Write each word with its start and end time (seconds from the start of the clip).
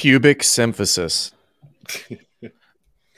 Pubic 0.00 0.40
symphysis. 0.40 1.32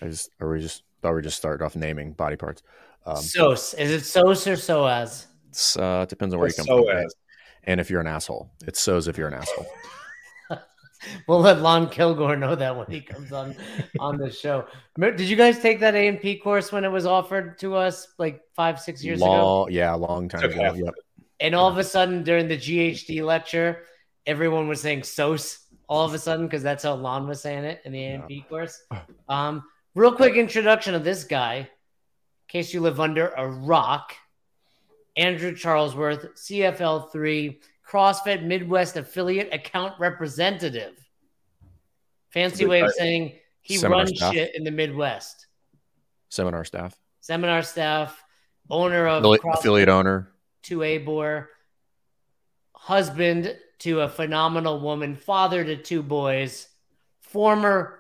I 0.03 0.09
just, 0.09 0.31
or 0.41 0.51
we 0.51 0.61
just 0.61 0.83
thought 1.01 1.15
we 1.15 1.23
just 1.23 1.37
started 1.37 1.65
off 1.65 1.77
naming 1.77 2.13
body 2.13 2.35
parts. 2.35 2.65
Um, 3.07 3.19
Sos. 3.19 3.75
Is 3.75 3.91
it 3.93 4.05
Sos 4.05 4.49
or 4.49 4.55
Soaz? 4.55 5.27
It 5.53 5.81
uh, 5.81 6.07
depends 6.07 6.35
on 6.35 6.41
where 6.41 6.49
you 6.49 6.55
come 6.55 6.67
so 6.67 6.85
from. 6.85 6.97
As. 6.97 7.15
And 7.63 7.79
if 7.79 7.89
you're 7.89 8.01
an 8.01 8.09
asshole, 8.09 8.51
it's 8.67 8.83
Sos 8.83 9.07
if 9.07 9.17
you're 9.17 9.29
an 9.29 9.35
asshole. 9.35 9.67
we'll 11.29 11.39
let 11.39 11.61
Lon 11.61 11.89
Kilgore 11.89 12.35
know 12.35 12.57
that 12.57 12.77
when 12.77 12.89
he 12.89 13.01
comes 13.01 13.31
on 13.31 13.55
on 14.01 14.17
the 14.19 14.29
show. 14.29 14.67
Did 14.99 15.21
you 15.21 15.37
guys 15.37 15.61
take 15.61 15.79
that 15.79 15.95
A 15.95 16.09
and 16.09 16.21
P 16.21 16.37
course 16.37 16.73
when 16.73 16.85
it 16.85 16.91
was 16.91 17.07
offered 17.07 17.61
to 17.61 17.77
us 17.77 18.09
like 18.19 18.43
five, 18.57 18.81
six 18.81 19.05
years 19.05 19.21
long, 19.21 19.39
ago? 19.39 19.69
Yeah, 19.71 19.95
a 19.95 19.97
long 19.97 20.29
time 20.29 20.51
ago. 20.51 20.75
Yep. 20.75 20.95
And 21.39 21.55
all 21.55 21.69
of 21.69 21.79
a 21.79 21.85
sudden, 21.85 22.25
during 22.25 22.49
the 22.49 22.57
GHD 22.57 23.25
lecture, 23.25 23.85
everyone 24.27 24.67
was 24.67 24.81
saying 24.81 25.05
"sos" 25.05 25.62
all 25.89 26.05
of 26.05 26.15
a 26.15 26.19
sudden 26.19 26.47
because 26.47 26.63
that's 26.63 26.85
how 26.85 26.95
Lon 26.95 27.27
was 27.27 27.41
saying 27.41 27.65
it 27.65 27.83
in 27.85 27.93
the 27.93 28.05
AMP 28.05 28.29
P 28.29 28.45
course. 28.49 28.83
Um, 29.29 29.65
real 29.95 30.15
quick 30.15 30.37
introduction 30.37 30.95
of 30.95 31.05
this 31.05 31.25
guy, 31.25 31.57
in 31.57 31.67
case 32.49 32.73
you 32.73 32.81
live 32.81 33.01
under 33.01 33.29
a 33.29 33.47
rock. 33.47 34.15
Andrew 35.17 35.53
Charlesworth, 35.53 36.33
CFL 36.39 37.13
three 37.13 37.61
CrossFit 37.87 38.43
Midwest 38.45 38.97
affiliate 38.97 39.53
account 39.53 39.93
representative. 39.99 40.99
Fancy 42.31 42.65
way 42.65 42.81
of 42.81 42.91
saying 42.93 43.35
he 43.61 43.77
Seminar 43.77 44.05
runs 44.05 44.17
staff. 44.17 44.33
shit 44.33 44.57
in 44.57 44.65
the 44.65 44.71
Midwest. 44.71 45.49
Seminar 46.31 46.65
staff. 46.65 46.97
Seminar 47.21 47.63
staff, 47.63 48.25
owner 48.71 49.07
of 49.07 49.23
affiliate, 49.23 49.41
affiliate 49.59 49.89
owner 49.91 50.33
to 50.63 50.79
Abor, 50.79 51.47
husband 52.75 53.55
to 53.83 54.01
a 54.01 54.09
phenomenal 54.09 54.81
woman, 54.81 55.17
father 55.17 55.65
to 55.65 55.77
two 55.77 56.03
boys, 56.03 56.69
former. 57.21 57.99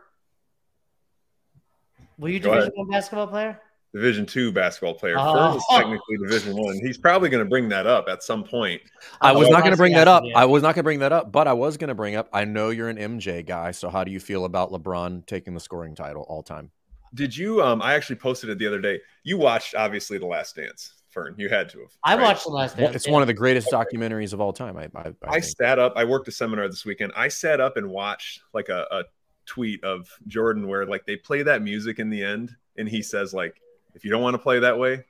Were 2.18 2.28
you 2.28 2.38
Division 2.38 2.72
One 2.74 2.88
basketball 2.88 3.26
player? 3.26 3.60
Division 3.92 4.24
two 4.24 4.52
basketball 4.52 4.94
player. 4.94 5.16
Oh. 5.18 5.56
is 5.56 5.64
technically 5.70 6.16
Division 6.18 6.56
one. 6.56 6.78
He's 6.82 6.96
probably 6.96 7.28
going 7.28 7.44
to 7.44 7.48
bring 7.48 7.68
that 7.70 7.86
up 7.86 8.08
at 8.08 8.22
some 8.22 8.44
point. 8.44 8.80
I 9.20 9.32
was 9.32 9.50
not 9.50 9.60
going 9.60 9.72
to 9.72 9.76
bring 9.76 9.92
that 9.94 10.08
up. 10.08 10.22
I 10.34 10.46
was 10.46 10.62
not 10.62 10.74
going 10.74 10.82
to 10.82 10.84
bring 10.84 11.00
that 11.00 11.12
up, 11.12 11.32
but 11.32 11.46
I 11.48 11.52
was 11.52 11.76
going 11.76 11.88
to 11.88 11.94
bring 11.94 12.14
up. 12.14 12.28
I 12.32 12.44
know 12.44 12.70
you're 12.70 12.88
an 12.88 12.96
MJ 12.96 13.44
guy, 13.44 13.72
so 13.72 13.90
how 13.90 14.04
do 14.04 14.10
you 14.10 14.20
feel 14.20 14.44
about 14.44 14.70
LeBron 14.70 15.26
taking 15.26 15.52
the 15.52 15.60
scoring 15.60 15.94
title 15.94 16.22
all 16.28 16.42
time? 16.42 16.70
Did 17.12 17.36
you? 17.36 17.60
Um, 17.60 17.82
I 17.82 17.94
actually 17.94 18.16
posted 18.16 18.48
it 18.48 18.58
the 18.58 18.66
other 18.66 18.80
day. 18.80 19.00
You 19.24 19.36
watched 19.36 19.74
obviously 19.74 20.16
The 20.16 20.26
Last 20.26 20.56
Dance, 20.56 21.01
Fern. 21.12 21.34
You 21.38 21.48
had 21.48 21.68
to 21.70 21.80
have. 21.80 21.90
I 22.04 22.16
right? 22.16 22.22
watched 22.22 22.44
The 22.44 22.50
Last 22.50 22.76
Dance. 22.76 22.96
It's 22.96 23.08
one 23.08 23.22
of 23.22 23.28
the 23.28 23.34
greatest 23.34 23.70
documentaries 23.70 24.32
of 24.32 24.40
all 24.40 24.52
time. 24.52 24.76
I 24.76 24.88
I, 24.94 25.08
I, 25.08 25.14
I 25.28 25.40
sat 25.40 25.78
up. 25.78 25.94
I 25.96 26.04
worked 26.04 26.28
a 26.28 26.32
seminar 26.32 26.68
this 26.68 26.84
weekend. 26.84 27.12
I 27.14 27.28
sat 27.28 27.60
up 27.60 27.76
and 27.76 27.88
watched 27.88 28.42
like 28.52 28.68
a, 28.68 28.86
a 28.90 29.04
tweet 29.46 29.82
of 29.84 30.08
Jordan 30.26 30.68
where 30.68 30.86
like 30.86 31.06
they 31.06 31.16
play 31.16 31.42
that 31.42 31.62
music 31.62 31.98
in 31.98 32.10
the 32.10 32.22
end, 32.22 32.54
and 32.76 32.88
he 32.88 33.02
says 33.02 33.32
like 33.32 33.60
if 33.94 34.04
you 34.04 34.10
don't 34.10 34.22
want 34.22 34.34
to 34.34 34.38
play 34.38 34.58
that 34.60 34.78
way, 34.78 35.04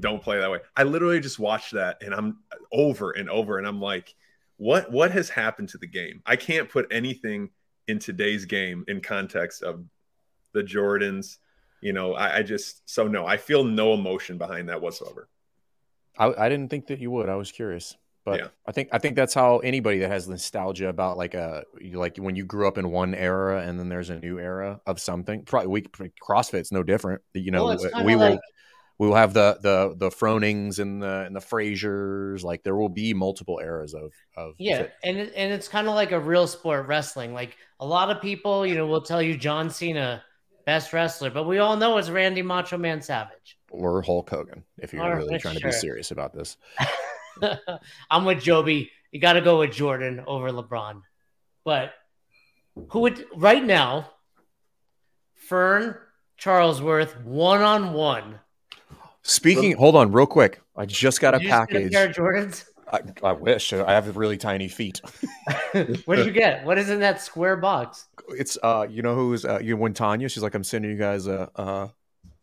don't 0.00 0.22
play 0.22 0.38
that 0.38 0.50
way. 0.50 0.60
I 0.76 0.82
literally 0.82 1.20
just 1.20 1.38
watched 1.38 1.72
that 1.72 2.02
and 2.02 2.14
I'm 2.14 2.38
over 2.72 3.12
and 3.12 3.28
over 3.30 3.58
and 3.58 3.66
I'm 3.66 3.80
like, 3.80 4.14
what 4.56 4.90
what 4.90 5.10
has 5.12 5.28
happened 5.28 5.68
to 5.70 5.78
the 5.78 5.86
game? 5.86 6.22
I 6.26 6.36
can't 6.36 6.68
put 6.68 6.86
anything 6.90 7.50
in 7.86 7.98
today's 7.98 8.44
game 8.44 8.84
in 8.88 9.00
context 9.00 9.62
of 9.62 9.84
the 10.52 10.62
Jordans. 10.62 11.38
You 11.80 11.92
know, 11.92 12.14
I, 12.14 12.38
I 12.38 12.42
just 12.42 12.88
so 12.88 13.06
no, 13.06 13.26
I 13.26 13.36
feel 13.36 13.64
no 13.64 13.94
emotion 13.94 14.36
behind 14.36 14.68
that 14.68 14.80
whatsoever. 14.80 15.28
I, 16.18 16.46
I 16.46 16.48
didn't 16.48 16.68
think 16.68 16.88
that 16.88 16.98
you 16.98 17.10
would. 17.12 17.28
I 17.28 17.36
was 17.36 17.52
curious. 17.52 17.96
But 18.24 18.40
yeah. 18.40 18.48
I 18.66 18.72
think 18.72 18.90
I 18.92 18.98
think 18.98 19.16
that's 19.16 19.32
how 19.32 19.58
anybody 19.60 20.00
that 20.00 20.10
has 20.10 20.28
nostalgia 20.28 20.88
about 20.88 21.16
like 21.16 21.34
uh, 21.34 21.62
a 21.80 21.94
like 21.94 22.18
when 22.18 22.36
you 22.36 22.44
grew 22.44 22.68
up 22.68 22.76
in 22.76 22.90
one 22.90 23.14
era 23.14 23.62
and 23.62 23.78
then 23.78 23.88
there's 23.88 24.10
a 24.10 24.18
new 24.18 24.38
era 24.38 24.80
of 24.86 25.00
something. 25.00 25.44
Probably 25.44 25.68
we 25.68 25.82
CrossFit's 26.22 26.70
no 26.70 26.82
different. 26.82 27.22
You 27.32 27.50
know, 27.50 27.64
well, 27.64 28.04
we 28.04 28.16
will 28.16 28.32
like... 28.32 28.40
we 28.98 29.08
will 29.08 29.14
have 29.14 29.32
the 29.32 29.58
the 29.62 29.94
the 29.96 30.10
Fronings 30.10 30.78
and 30.78 31.02
the 31.02 31.24
and 31.24 31.34
the 31.34 31.40
Frasers. 31.40 32.42
Like 32.42 32.64
there 32.64 32.76
will 32.76 32.90
be 32.90 33.14
multiple 33.14 33.60
eras 33.62 33.94
of 33.94 34.12
of 34.36 34.56
yeah, 34.58 34.78
fit. 34.78 34.92
and 35.04 35.16
it, 35.16 35.32
and 35.34 35.50
it's 35.50 35.68
kind 35.68 35.88
of 35.88 35.94
like 35.94 36.12
a 36.12 36.20
real 36.20 36.46
sport 36.46 36.86
wrestling. 36.86 37.32
Like 37.32 37.56
a 37.80 37.86
lot 37.86 38.10
of 38.10 38.20
people, 38.20 38.66
you 38.66 38.74
know, 38.74 38.86
will 38.86 39.00
tell 39.00 39.22
you 39.22 39.38
John 39.38 39.70
Cena 39.70 40.22
best 40.66 40.92
wrestler, 40.92 41.30
but 41.30 41.44
we 41.44 41.60
all 41.60 41.78
know 41.78 41.96
it's 41.96 42.10
Randy 42.10 42.42
Macho 42.42 42.76
Man 42.76 43.00
Savage 43.00 43.57
or 43.70 44.02
Hulk 44.02 44.30
Hogan. 44.30 44.64
If 44.78 44.92
you're 44.92 45.02
or, 45.02 45.16
really 45.16 45.38
trying 45.38 45.58
sure. 45.58 45.70
to 45.70 45.76
be 45.76 45.80
serious 45.80 46.10
about 46.10 46.34
this. 46.34 46.56
I'm 48.10 48.24
with 48.24 48.42
Joby. 48.42 48.90
You 49.12 49.20
got 49.20 49.34
to 49.34 49.40
go 49.40 49.60
with 49.60 49.72
Jordan 49.72 50.22
over 50.26 50.50
LeBron. 50.50 51.02
But 51.64 51.92
who 52.90 53.00
would 53.00 53.24
right 53.36 53.64
now? 53.64 54.10
Fern 55.34 55.96
Charlesworth 56.38 57.22
one 57.24 57.62
on 57.62 57.92
one. 57.92 58.40
Speaking, 59.22 59.76
hold 59.76 59.96
on, 59.96 60.12
real 60.12 60.26
quick. 60.26 60.60
I 60.76 60.86
just 60.86 61.20
got 61.20 61.34
a 61.34 61.40
package. 61.40 61.94
A 61.94 62.08
Jordans. 62.08 62.64
I, 62.90 63.00
I, 63.22 63.32
wish 63.32 63.72
I 63.72 63.92
have 63.92 64.16
really 64.16 64.38
tiny 64.38 64.68
feet. 64.68 65.00
what 66.06 66.16
did 66.16 66.26
you 66.26 66.32
get? 66.32 66.64
What 66.64 66.78
is 66.78 66.88
in 66.88 67.00
that 67.00 67.20
square 67.20 67.56
box? 67.56 68.06
It's 68.30 68.56
uh, 68.62 68.86
you 68.88 69.02
know 69.02 69.14
who's 69.14 69.44
uh, 69.44 69.58
you 69.62 69.76
when 69.76 69.92
Tanya? 69.92 70.28
She's 70.28 70.42
like, 70.42 70.54
I'm 70.54 70.64
sending 70.64 70.90
you 70.90 70.96
guys 70.96 71.26
a 71.26 71.50
uh, 71.56 71.88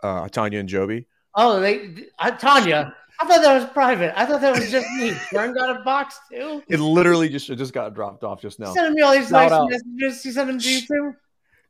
uh, 0.03 0.30
Tanya 0.30 0.59
and 0.59 0.69
Joby. 0.69 1.07
Oh, 1.35 1.59
they 1.59 2.06
uh, 2.19 2.31
Tanya. 2.31 2.96
I 3.19 3.25
thought 3.25 3.41
that 3.41 3.62
was 3.62 3.69
private. 3.72 4.18
I 4.19 4.25
thought 4.25 4.41
that 4.41 4.56
was 4.56 4.69
just 4.69 4.90
me. 4.91 5.12
Fern 5.31 5.53
got 5.53 5.79
a 5.79 5.84
box 5.84 6.19
too. 6.31 6.62
It 6.68 6.79
literally 6.79 7.29
just 7.29 7.50
it 7.50 7.56
just 7.56 7.73
got 7.73 7.94
dropped 7.94 8.23
off 8.23 8.41
just 8.41 8.59
now. 8.59 8.73
Sending 8.73 8.94
me 8.94 9.01
all 9.01 9.13
these 9.13 9.29
Shout 9.29 9.50
nice 9.50 9.51
out. 9.51 9.69
messages. 9.69 10.25
You 10.25 10.31
sent 10.31 10.47
them 10.47 10.59
to 10.59 10.69
you 10.72 10.81
too. 10.81 11.13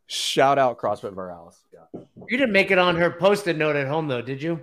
Shout 0.07 0.57
out 0.59 0.79
CrossFit 0.79 1.13
Morales. 1.13 1.59
Yeah. 1.73 2.01
You 2.27 2.37
didn't 2.37 2.51
make 2.53 2.71
it 2.71 2.77
on 2.77 2.95
her 2.95 3.11
post-it 3.11 3.57
note 3.57 3.75
at 3.75 3.87
home 3.87 4.07
though, 4.07 4.21
did 4.21 4.41
you? 4.41 4.59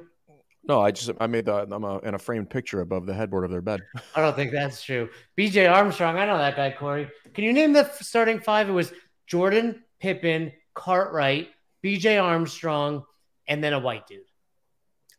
No, 0.64 0.80
I 0.80 0.92
just 0.92 1.10
I 1.20 1.26
made 1.26 1.44
that 1.46 1.72
I'm 1.72 1.82
a, 1.82 1.98
in 1.98 2.14
a 2.14 2.18
framed 2.18 2.48
picture 2.48 2.80
above 2.80 3.06
the 3.06 3.14
headboard 3.14 3.44
of 3.44 3.50
their 3.50 3.60
bed. 3.60 3.80
I 4.14 4.20
don't 4.20 4.36
think 4.36 4.52
that's 4.52 4.82
true. 4.82 5.08
BJ 5.36 5.72
Armstrong, 5.72 6.16
I 6.16 6.26
know 6.26 6.38
that 6.38 6.54
guy, 6.54 6.70
Corey. 6.70 7.10
Can 7.34 7.42
you 7.44 7.52
name 7.52 7.72
the 7.72 7.90
starting 8.00 8.38
five? 8.38 8.68
It 8.68 8.72
was 8.72 8.92
Jordan, 9.26 9.82
Pippen, 9.98 10.52
Cartwright, 10.74 11.48
BJ 11.84 12.22
Armstrong, 12.22 13.04
and 13.48 13.62
then 13.62 13.72
a 13.72 13.78
white 13.80 14.06
dude. 14.06 14.20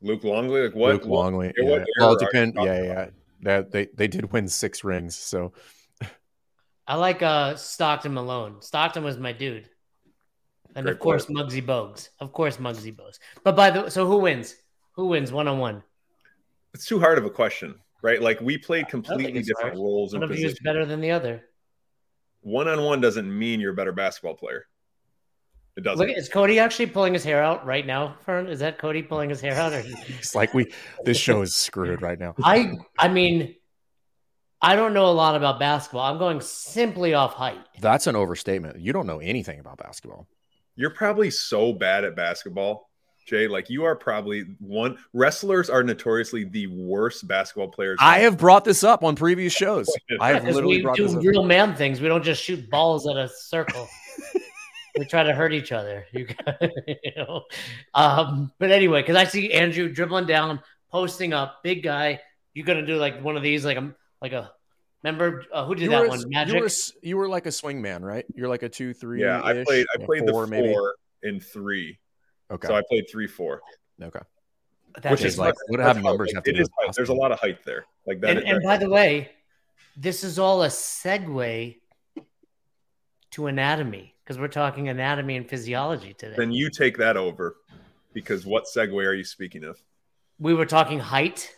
Luke 0.03 0.23
Longley, 0.23 0.61
like 0.63 0.75
what? 0.75 0.93
Luke 0.93 1.05
Longley. 1.05 1.53
What, 1.57 1.79
yeah. 1.79 1.85
well, 1.97 2.13
it 2.13 2.19
depends. 2.19 2.55
Yeah, 2.57 2.83
yeah. 2.83 3.09
That 3.41 3.71
they 3.71 3.87
they 3.95 4.07
did 4.07 4.31
win 4.31 4.47
six 4.47 4.83
rings, 4.83 5.15
so. 5.15 5.53
I 6.85 6.95
like 6.95 7.21
uh 7.21 7.55
Stockton 7.55 8.13
Malone. 8.13 8.61
Stockton 8.61 9.03
was 9.05 9.17
my 9.17 9.31
dude, 9.31 9.69
and 10.75 10.83
Great 10.83 10.93
of 10.93 10.99
course 10.99 11.25
player. 11.25 11.45
Muggsy 11.45 11.65
Bogues. 11.65 12.09
Of 12.19 12.33
course 12.33 12.57
Muggsy 12.57 12.93
Bogues. 12.93 13.19
But 13.43 13.55
by 13.55 13.71
the 13.71 13.89
so 13.89 14.05
who 14.05 14.17
wins? 14.17 14.55
Who 14.95 15.07
wins 15.07 15.31
one 15.31 15.47
on 15.47 15.59
one? 15.59 15.83
It's 16.73 16.85
too 16.85 16.99
hard 16.99 17.17
of 17.17 17.25
a 17.25 17.29
question, 17.29 17.75
right? 18.01 18.21
Like 18.21 18.41
we 18.41 18.57
played 18.57 18.89
completely 18.89 19.41
different 19.41 19.75
hard. 19.75 19.77
roles. 19.77 20.13
One 20.13 20.23
of 20.23 20.37
you 20.37 20.45
is 20.45 20.59
better 20.59 20.85
than 20.85 20.99
the 20.99 21.11
other. 21.11 21.45
One 22.41 22.67
on 22.67 22.83
one 22.83 22.99
doesn't 22.99 23.39
mean 23.39 23.61
you're 23.61 23.71
a 23.71 23.75
better 23.75 23.93
basketball 23.93 24.35
player. 24.35 24.65
It 25.75 25.83
doesn't. 25.83 26.07
Look, 26.07 26.15
is 26.15 26.29
Cody 26.29 26.59
actually 26.59 26.87
pulling 26.87 27.13
his 27.13 27.23
hair 27.23 27.41
out 27.41 27.65
right 27.65 27.85
now? 27.85 28.15
Fern? 28.25 28.47
Is 28.47 28.59
that 28.59 28.77
Cody 28.77 29.01
pulling 29.01 29.29
his 29.29 29.41
hair 29.41 29.55
out? 29.55 29.73
Or... 29.73 29.81
it's 30.07 30.35
like 30.35 30.53
we. 30.53 30.71
This 31.03 31.17
show 31.17 31.41
is 31.41 31.55
screwed 31.55 32.01
right 32.01 32.19
now. 32.19 32.35
I. 32.43 32.73
I 32.99 33.07
mean, 33.07 33.55
I 34.61 34.75
don't 34.75 34.93
know 34.93 35.07
a 35.07 35.11
lot 35.11 35.35
about 35.35 35.59
basketball. 35.59 36.09
I'm 36.09 36.19
going 36.19 36.41
simply 36.41 37.13
off 37.13 37.33
height. 37.33 37.59
That's 37.81 38.07
an 38.07 38.15
overstatement. 38.15 38.79
You 38.79 38.93
don't 38.93 39.07
know 39.07 39.19
anything 39.19 39.59
about 39.59 39.77
basketball. 39.77 40.27
You're 40.75 40.91
probably 40.91 41.31
so 41.31 41.73
bad 41.73 42.03
at 42.03 42.15
basketball, 42.15 42.89
Jay. 43.27 43.47
Like 43.47 43.69
you 43.69 43.83
are 43.83 43.95
probably 43.95 44.43
one. 44.59 44.97
Wrestlers 45.11 45.71
are 45.71 45.83
notoriously 45.83 46.43
the 46.43 46.67
worst 46.67 47.27
basketball 47.27 47.67
players. 47.67 47.97
I 47.99 48.19
have 48.19 48.37
brought 48.37 48.63
this 48.63 48.83
up 48.83 49.03
on 49.03 49.15
previous 49.15 49.53
shows. 49.53 49.87
I 50.21 50.33
have 50.33 50.45
literally 50.45 50.77
we 50.77 50.81
brought 50.83 50.97
do 50.97 51.19
real 51.19 51.43
man 51.43 51.75
things. 51.75 51.99
We 51.99 52.07
don't 52.07 52.23
just 52.23 52.43
shoot 52.43 52.69
balls 52.69 53.07
at 53.07 53.17
a 53.17 53.27
circle. 53.27 53.89
We 54.97 55.05
try 55.05 55.23
to 55.23 55.33
hurt 55.33 55.53
each 55.53 55.71
other. 55.71 56.05
You, 56.13 56.27
you 56.87 57.11
know, 57.17 57.43
um, 57.93 58.51
but 58.59 58.71
anyway, 58.71 59.01
because 59.01 59.15
I 59.15 59.23
see 59.23 59.51
Andrew 59.51 59.91
dribbling 59.91 60.27
down, 60.27 60.59
posting 60.91 61.33
up, 61.33 61.63
big 61.63 61.83
guy. 61.83 62.21
You're 62.53 62.65
gonna 62.65 62.85
do 62.85 62.97
like 62.97 63.21
one 63.23 63.35
of 63.35 63.43
these, 63.43 63.65
like 63.65 63.77
a 63.77 63.95
like 64.21 64.31
a 64.31 64.51
remember 65.03 65.43
uh, 65.51 65.65
who 65.65 65.75
did 65.75 65.83
you 65.85 65.89
that 65.89 66.07
one? 66.07 66.23
Magic. 66.27 66.55
You 66.55 66.61
were, 66.61 66.69
you 67.01 67.17
were 67.17 67.27
like 67.27 67.45
a 67.47 67.51
swing 67.51 67.81
man, 67.81 68.03
right? 68.03 68.25
You're 68.35 68.47
like 68.47 68.63
a 68.63 68.69
two, 68.69 68.93
three. 68.93 69.21
Yeah, 69.21 69.41
I 69.43 69.63
played. 69.63 69.87
I 69.93 70.03
played 70.03 70.29
four, 70.29 70.45
the 70.45 70.55
four 70.55 70.93
maybe? 71.23 71.35
in 71.35 71.39
three. 71.39 71.99
Okay, 72.51 72.67
so 72.67 72.75
I 72.75 72.83
played 72.87 73.05
three, 73.11 73.27
four. 73.27 73.61
Okay. 74.01 74.19
That 75.01 75.11
Which 75.11 75.23
is 75.23 75.39
like 75.39 75.55
what 75.69 75.79
have 75.79 76.03
numbers 76.03 76.33
have 76.35 76.43
to 76.43 76.53
do? 76.53 76.65
There's 76.95 77.09
a 77.09 77.13
lot 77.13 77.31
of 77.31 77.39
height 77.39 77.63
there. 77.65 77.85
Like 78.05 78.21
that. 78.21 78.37
And, 78.37 78.47
and 78.47 78.63
by 78.63 78.77
the 78.77 78.89
way, 78.89 79.31
this 79.97 80.23
is 80.23 80.37
all 80.37 80.63
a 80.63 80.67
segue 80.67 81.79
to 83.31 83.47
anatomy 83.47 84.12
because 84.23 84.39
we're 84.39 84.47
talking 84.47 84.89
anatomy 84.89 85.35
and 85.35 85.47
physiology 85.47 86.13
today. 86.13 86.35
Then 86.37 86.51
you 86.51 86.69
take 86.69 86.97
that 86.97 87.17
over 87.17 87.57
because 88.13 88.45
what 88.45 88.65
segue 88.65 88.93
are 89.05 89.13
you 89.13 89.23
speaking 89.23 89.63
of? 89.63 89.81
We 90.39 90.53
were 90.53 90.65
talking 90.65 90.99
height. 90.99 91.53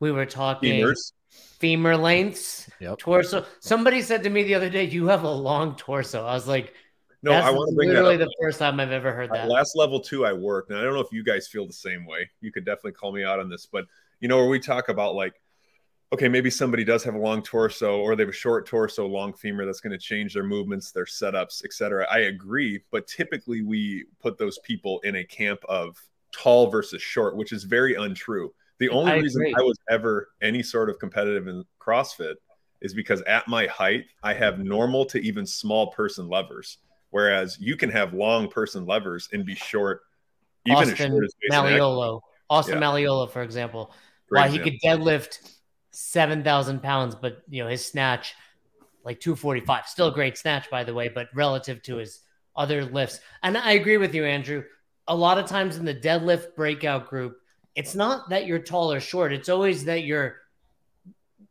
We 0.00 0.10
were 0.10 0.26
talking 0.26 0.80
Femurs. 0.80 1.12
femur 1.30 1.96
lengths, 1.96 2.68
yep. 2.80 2.98
torso. 2.98 3.46
Somebody 3.60 4.02
said 4.02 4.22
to 4.24 4.30
me 4.30 4.42
the 4.42 4.54
other 4.54 4.68
day, 4.68 4.84
"You 4.84 5.06
have 5.06 5.22
a 5.22 5.30
long 5.30 5.76
torso." 5.76 6.24
I 6.24 6.34
was 6.34 6.46
like, 6.46 6.74
"No, 7.22 7.32
I 7.32 7.50
want 7.50 7.70
to 7.70 7.74
bring 7.74 7.88
literally 7.88 8.16
the 8.16 8.32
first 8.42 8.58
time 8.58 8.80
I've 8.80 8.92
ever 8.92 9.12
heard 9.12 9.30
that." 9.30 9.48
Last 9.48 9.76
level 9.76 10.00
two, 10.00 10.26
I 10.26 10.32
worked, 10.32 10.70
and 10.70 10.78
I 10.78 10.82
don't 10.82 10.94
know 10.94 11.00
if 11.00 11.12
you 11.12 11.24
guys 11.24 11.48
feel 11.48 11.66
the 11.66 11.72
same 11.72 12.04
way. 12.06 12.28
You 12.40 12.52
could 12.52 12.64
definitely 12.64 12.92
call 12.92 13.12
me 13.12 13.24
out 13.24 13.38
on 13.38 13.48
this, 13.48 13.66
but 13.66 13.86
you 14.20 14.28
know 14.28 14.36
where 14.38 14.48
we 14.48 14.60
talk 14.60 14.88
about 14.88 15.14
like 15.14 15.40
okay, 16.14 16.28
maybe 16.28 16.48
somebody 16.48 16.84
does 16.84 17.02
have 17.02 17.16
a 17.16 17.18
long 17.18 17.42
torso 17.42 17.98
or 17.98 18.14
they 18.14 18.22
have 18.22 18.30
a 18.30 18.32
short 18.32 18.68
torso, 18.68 19.04
long 19.04 19.32
femur 19.32 19.66
that's 19.66 19.80
going 19.80 19.90
to 19.90 19.98
change 19.98 20.32
their 20.32 20.44
movements, 20.44 20.92
their 20.92 21.06
setups, 21.06 21.64
etc. 21.64 22.06
I 22.08 22.20
agree, 22.20 22.80
but 22.92 23.08
typically 23.08 23.62
we 23.62 24.04
put 24.22 24.38
those 24.38 24.60
people 24.60 25.00
in 25.00 25.16
a 25.16 25.24
camp 25.24 25.58
of 25.68 26.00
tall 26.30 26.70
versus 26.70 27.02
short, 27.02 27.36
which 27.36 27.52
is 27.52 27.64
very 27.64 27.96
untrue. 27.96 28.54
The 28.78 28.90
only 28.90 29.10
I 29.10 29.16
reason 29.16 29.42
agree. 29.42 29.54
I 29.58 29.62
was 29.62 29.76
ever 29.90 30.28
any 30.40 30.62
sort 30.62 30.88
of 30.88 31.00
competitive 31.00 31.48
in 31.48 31.64
CrossFit 31.80 32.34
is 32.80 32.94
because 32.94 33.20
at 33.22 33.48
my 33.48 33.66
height, 33.66 34.04
I 34.22 34.34
have 34.34 34.60
normal 34.60 35.06
to 35.06 35.18
even 35.18 35.44
small 35.44 35.88
person 35.88 36.28
levers, 36.28 36.78
whereas 37.10 37.58
you 37.58 37.76
can 37.76 37.90
have 37.90 38.14
long 38.14 38.48
person 38.48 38.86
levers 38.86 39.28
and 39.32 39.44
be 39.44 39.56
short, 39.56 40.02
even 40.64 40.78
Austin 40.78 40.92
as 40.92 40.98
short 40.98 41.24
as 41.24 41.34
Malleolo. 41.50 42.20
Austin 42.48 42.80
yeah. 42.80 42.86
Malleolo, 42.86 43.28
for 43.28 43.42
example, 43.42 43.92
Great 44.28 44.40
why 44.40 44.46
example. 44.46 44.70
he 44.70 44.78
could 44.78 44.88
deadlift 44.88 45.50
seven 45.94 46.42
thousand 46.42 46.82
pounds, 46.82 47.14
but 47.14 47.42
you 47.48 47.62
know 47.62 47.68
his 47.68 47.84
snatch 47.84 48.34
like 49.04 49.20
two 49.20 49.36
forty 49.36 49.60
five. 49.60 49.86
Still 49.86 50.08
a 50.08 50.14
great 50.14 50.36
snatch, 50.36 50.70
by 50.70 50.84
the 50.84 50.94
way, 50.94 51.08
but 51.08 51.28
relative 51.34 51.82
to 51.82 51.96
his 51.96 52.20
other 52.56 52.84
lifts. 52.84 53.20
And 53.42 53.56
I 53.56 53.72
agree 53.72 53.96
with 53.96 54.14
you, 54.14 54.24
Andrew. 54.24 54.64
A 55.06 55.14
lot 55.14 55.38
of 55.38 55.46
times 55.46 55.76
in 55.76 55.84
the 55.84 55.94
deadlift 55.94 56.54
breakout 56.56 57.08
group, 57.08 57.38
it's 57.74 57.94
not 57.94 58.30
that 58.30 58.46
you're 58.46 58.58
tall 58.58 58.92
or 58.92 59.00
short. 59.00 59.32
It's 59.32 59.48
always 59.48 59.84
that 59.84 60.04
your 60.04 60.36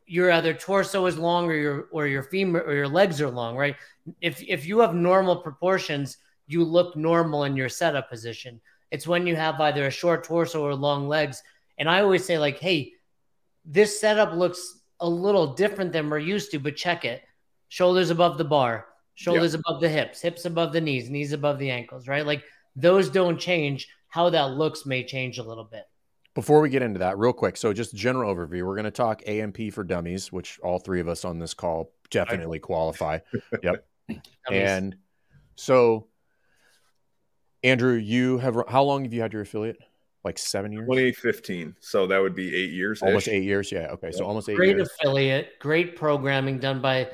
your 0.06 0.30
either 0.32 0.52
torso 0.52 1.06
is 1.06 1.18
long 1.18 1.46
or 1.46 1.54
your 1.54 1.88
or 1.92 2.06
your 2.06 2.22
femur 2.22 2.60
or 2.60 2.74
your 2.74 2.88
legs 2.88 3.20
are 3.20 3.30
long, 3.30 3.56
right? 3.56 3.76
If 4.20 4.42
if 4.42 4.66
you 4.66 4.80
have 4.80 4.94
normal 4.94 5.36
proportions, 5.36 6.18
you 6.46 6.64
look 6.64 6.96
normal 6.96 7.44
in 7.44 7.56
your 7.56 7.68
setup 7.68 8.10
position. 8.10 8.60
It's 8.90 9.06
when 9.06 9.26
you 9.26 9.36
have 9.36 9.60
either 9.60 9.86
a 9.86 9.90
short 9.90 10.24
torso 10.24 10.62
or 10.62 10.74
long 10.74 11.08
legs. 11.08 11.42
And 11.78 11.88
I 11.88 12.00
always 12.00 12.24
say, 12.24 12.38
like, 12.38 12.58
hey, 12.60 12.92
this 13.64 14.00
setup 14.00 14.34
looks 14.34 14.80
a 15.00 15.08
little 15.08 15.54
different 15.54 15.92
than 15.92 16.08
we're 16.08 16.18
used 16.18 16.50
to, 16.52 16.58
but 16.58 16.76
check 16.76 17.04
it. 17.04 17.22
Shoulders 17.68 18.10
above 18.10 18.38
the 18.38 18.44
bar, 18.44 18.86
shoulders 19.14 19.52
yep. 19.52 19.62
above 19.66 19.80
the 19.80 19.88
hips, 19.88 20.20
hips 20.20 20.44
above 20.44 20.72
the 20.72 20.80
knees, 20.80 21.10
knees 21.10 21.32
above 21.32 21.58
the 21.58 21.70
ankles, 21.70 22.06
right? 22.06 22.24
Like 22.24 22.44
those 22.76 23.10
don't 23.10 23.38
change. 23.38 23.88
How 24.08 24.30
that 24.30 24.52
looks 24.52 24.86
may 24.86 25.02
change 25.04 25.38
a 25.38 25.42
little 25.42 25.64
bit. 25.64 25.84
Before 26.34 26.60
we 26.60 26.68
get 26.68 26.82
into 26.82 26.98
that, 27.00 27.18
real 27.18 27.32
quick, 27.32 27.56
so 27.56 27.72
just 27.72 27.94
general 27.94 28.34
overview. 28.34 28.66
We're 28.66 28.74
going 28.74 28.84
to 28.84 28.90
talk 28.90 29.22
A&P 29.26 29.70
for 29.70 29.84
dummies, 29.84 30.32
which 30.32 30.58
all 30.62 30.78
three 30.78 31.00
of 31.00 31.08
us 31.08 31.24
on 31.24 31.38
this 31.38 31.54
call 31.54 31.92
definitely 32.10 32.58
qualify. 32.58 33.18
yep. 33.62 33.86
and 34.50 34.96
so, 35.56 36.08
Andrew, 37.62 37.94
you 37.94 38.38
have 38.38 38.56
how 38.68 38.82
long 38.82 39.04
have 39.04 39.12
you 39.12 39.20
had 39.20 39.32
your 39.32 39.42
affiliate? 39.42 39.78
Like 40.24 40.38
seven 40.38 40.72
years? 40.72 40.86
2015 40.86 41.76
so 41.80 42.06
that 42.06 42.18
would 42.20 42.34
be 42.34 42.54
eight 42.54 42.70
years 42.72 43.02
almost 43.02 43.28
eight 43.28 43.42
years 43.44 43.70
yeah 43.70 43.88
okay 43.90 44.10
so 44.10 44.24
almost 44.24 44.48
eight 44.48 44.56
great 44.56 44.76
years. 44.76 44.88
affiliate 45.00 45.58
great 45.58 45.96
programming 45.96 46.58
done 46.58 46.80
by 46.80 47.08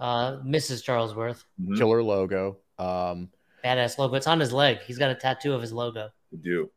uh, 0.00 0.36
mrs 0.38 0.82
charlesworth. 0.82 1.44
Mm-hmm. 1.60 1.76
killer 1.76 2.02
logo 2.02 2.58
um 2.78 3.28
badass 3.64 3.98
logo 3.98 4.14
it's 4.16 4.26
on 4.26 4.40
his 4.40 4.52
leg 4.52 4.80
he's 4.86 4.98
got 4.98 5.10
a 5.10 5.14
tattoo 5.14 5.52
of 5.54 5.60
his 5.60 5.72
logo. 5.72 6.10
You 6.30 6.38
do. 6.38 6.70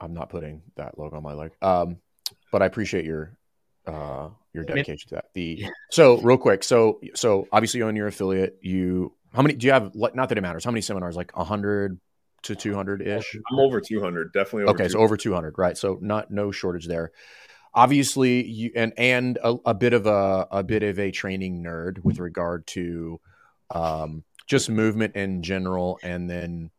I'm 0.00 0.14
not 0.14 0.30
putting 0.30 0.62
that 0.76 0.98
logo 0.98 1.16
on 1.16 1.22
my 1.22 1.34
leg 1.34 1.52
um 1.62 1.98
but 2.50 2.62
i 2.62 2.66
appreciate 2.66 3.04
your 3.04 3.36
uh 3.86 4.28
your 4.52 4.64
dedication 4.64 5.08
to 5.08 5.14
that. 5.16 5.26
The 5.34 5.66
so 5.90 6.18
real 6.18 6.38
quick 6.38 6.62
so 6.64 7.00
so 7.14 7.48
obviously 7.52 7.78
you 7.78 7.86
own 7.86 7.96
your 7.96 8.06
affiliate 8.06 8.58
you 8.62 9.12
how 9.32 9.42
many 9.42 9.54
do 9.54 9.66
you 9.66 9.72
have 9.72 9.94
not 9.94 10.28
that 10.28 10.38
it 10.38 10.40
matters 10.40 10.64
how 10.64 10.70
many 10.70 10.80
seminars 10.80 11.16
like 11.16 11.36
100 11.36 11.98
to 12.44 12.56
200 12.56 13.02
ish? 13.02 13.36
I'm 13.50 13.58
over 13.58 13.80
200, 13.80 14.32
definitely. 14.32 14.72
okay, 14.72 14.88
so 14.88 14.98
over 14.98 15.16
200, 15.16 15.58
right? 15.58 15.76
So 15.76 15.98
not 16.00 16.30
no 16.30 16.50
shortage 16.50 16.86
there. 16.86 17.12
Obviously, 17.74 18.46
you 18.46 18.70
and 18.76 18.92
and 18.96 19.38
a, 19.42 19.56
a, 19.66 19.74
bit 19.74 19.94
of 19.94 20.06
a 20.06 20.46
a 20.50 20.62
bit 20.62 20.84
of 20.84 20.98
a 20.98 21.10
training 21.10 21.62
nerd 21.62 22.04
with 22.04 22.20
regard 22.20 22.66
to 22.68 23.20
um, 23.74 24.22
just 24.46 24.70
movement 24.70 25.16
in 25.16 25.42
general, 25.42 25.98
and 26.02 26.30
then 26.30 26.70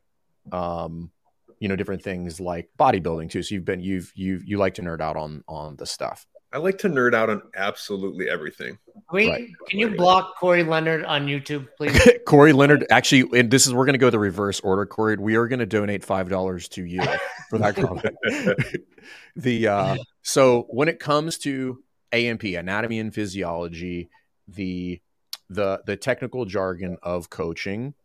um, 0.53 1.11
you 1.59 1.67
know 1.67 1.75
different 1.75 2.01
things 2.01 2.39
like 2.39 2.69
bodybuilding 2.79 3.29
too. 3.29 3.43
So 3.43 3.55
you've 3.55 3.65
been 3.65 3.81
you've 3.81 4.11
you 4.15 4.41
you 4.45 4.57
like 4.57 4.75
to 4.75 4.81
nerd 4.81 5.01
out 5.01 5.17
on 5.17 5.43
on 5.49 5.75
the 5.75 5.85
stuff. 5.85 6.25
I 6.55 6.57
like 6.57 6.77
to 6.79 6.89
nerd 6.89 7.13
out 7.13 7.29
on 7.29 7.41
absolutely 7.53 8.29
everything. 8.29 8.77
Wait, 9.11 9.29
right. 9.29 9.49
can 9.67 9.77
you 9.77 9.89
block 9.89 10.37
Corey 10.37 10.63
Leonard 10.63 11.03
on 11.03 11.27
YouTube, 11.27 11.67
please? 11.75 12.09
Corey 12.25 12.53
Leonard, 12.53 12.85
actually, 12.89 13.37
and 13.37 13.51
this 13.51 13.67
is 13.67 13.73
we're 13.73 13.83
going 13.83 13.95
to 13.95 13.99
go 13.99 14.09
the 14.09 14.19
reverse 14.19 14.61
order. 14.61 14.85
Corey, 14.85 15.17
we 15.17 15.35
are 15.35 15.49
going 15.49 15.59
to 15.59 15.65
donate 15.65 16.05
five 16.05 16.29
dollars 16.29 16.69
to 16.69 16.85
you 16.85 17.03
for 17.49 17.57
that 17.57 17.75
comment. 17.75 18.15
the 19.35 19.67
uh, 19.67 19.97
so 20.21 20.65
when 20.69 20.87
it 20.87 20.97
comes 20.97 21.37
to 21.39 21.83
A&P, 22.13 22.55
anatomy 22.55 22.99
and 22.99 23.13
physiology, 23.13 24.09
the 24.47 25.01
the 25.49 25.81
the 25.85 25.97
technical 25.97 26.45
jargon 26.45 26.95
of 27.03 27.29
coaching, 27.29 27.95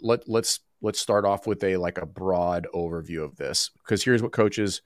let 0.00 0.26
let's 0.26 0.60
let's 0.80 0.98
start 0.98 1.26
off 1.26 1.46
with 1.46 1.62
a 1.62 1.76
like 1.76 1.98
a 1.98 2.06
broad 2.06 2.66
overview 2.74 3.22
of 3.22 3.36
this 3.36 3.68
because 3.84 4.02
here's 4.02 4.22
what 4.22 4.32
coaches 4.32 4.80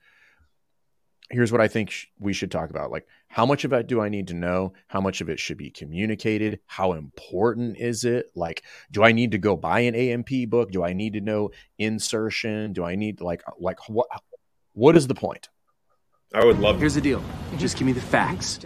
here's 1.29 1.51
what 1.51 1.61
I 1.61 1.67
think 1.67 1.91
sh- 1.91 2.05
we 2.19 2.33
should 2.33 2.51
talk 2.51 2.69
about. 2.69 2.91
Like, 2.91 3.07
how 3.27 3.45
much 3.45 3.65
of 3.65 3.73
it 3.73 3.87
do 3.87 4.01
I 4.01 4.09
need 4.09 4.27
to 4.27 4.33
know? 4.33 4.73
How 4.87 5.01
much 5.01 5.21
of 5.21 5.29
it 5.29 5.39
should 5.39 5.57
be 5.57 5.69
communicated? 5.69 6.59
How 6.65 6.93
important 6.93 7.77
is 7.77 8.05
it? 8.05 8.31
Like, 8.35 8.63
do 8.91 9.03
I 9.03 9.11
need 9.11 9.31
to 9.31 9.37
go 9.37 9.55
buy 9.55 9.81
an 9.81 9.95
A&P 9.95 10.45
book? 10.45 10.71
Do 10.71 10.83
I 10.83 10.93
need 10.93 11.13
to 11.13 11.21
know 11.21 11.51
insertion? 11.77 12.73
Do 12.73 12.83
I 12.83 12.95
need 12.95 13.21
like 13.21 13.43
uh, 13.47 13.51
like 13.59 13.89
what 13.89 14.07
what 14.73 14.95
is 14.95 15.07
the 15.07 15.15
point? 15.15 15.49
I 16.33 16.45
would 16.45 16.59
love. 16.59 16.79
Here's 16.79 16.95
the 16.95 17.01
deal. 17.01 17.23
Just 17.57 17.77
give 17.77 17.85
me 17.87 17.93
the 17.93 18.01
facts. 18.01 18.59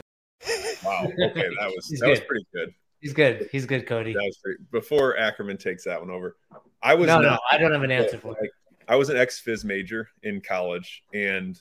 Wow. 0.84 1.06
Okay, 1.06 1.48
that 1.60 1.72
was 1.76 1.88
that 1.88 2.00
good. 2.02 2.10
was 2.10 2.20
pretty 2.22 2.46
good. 2.54 2.74
He's 3.00 3.14
good. 3.14 3.50
He's 3.52 3.66
good, 3.66 3.88
Cody. 3.88 4.14
That 4.14 4.24
was 4.24 4.38
great. 4.44 4.58
Before 4.72 5.18
Ackerman 5.18 5.58
takes 5.58 5.84
that 5.86 6.00
one 6.00 6.12
over, 6.12 6.38
I 6.84 6.94
was 6.94 7.08
no, 7.08 7.20
not, 7.20 7.32
no. 7.34 7.40
I 7.52 7.58
don't 7.58 7.72
have 7.72 7.84
an 7.84 7.92
answer 7.92 8.18
for 8.18 8.36
it. 8.40 8.52
I 8.88 8.96
was 8.96 9.10
an 9.10 9.18
ex 9.18 9.42
phys 9.42 9.64
major 9.64 10.10
in 10.24 10.42
college, 10.42 11.04
and 11.14 11.60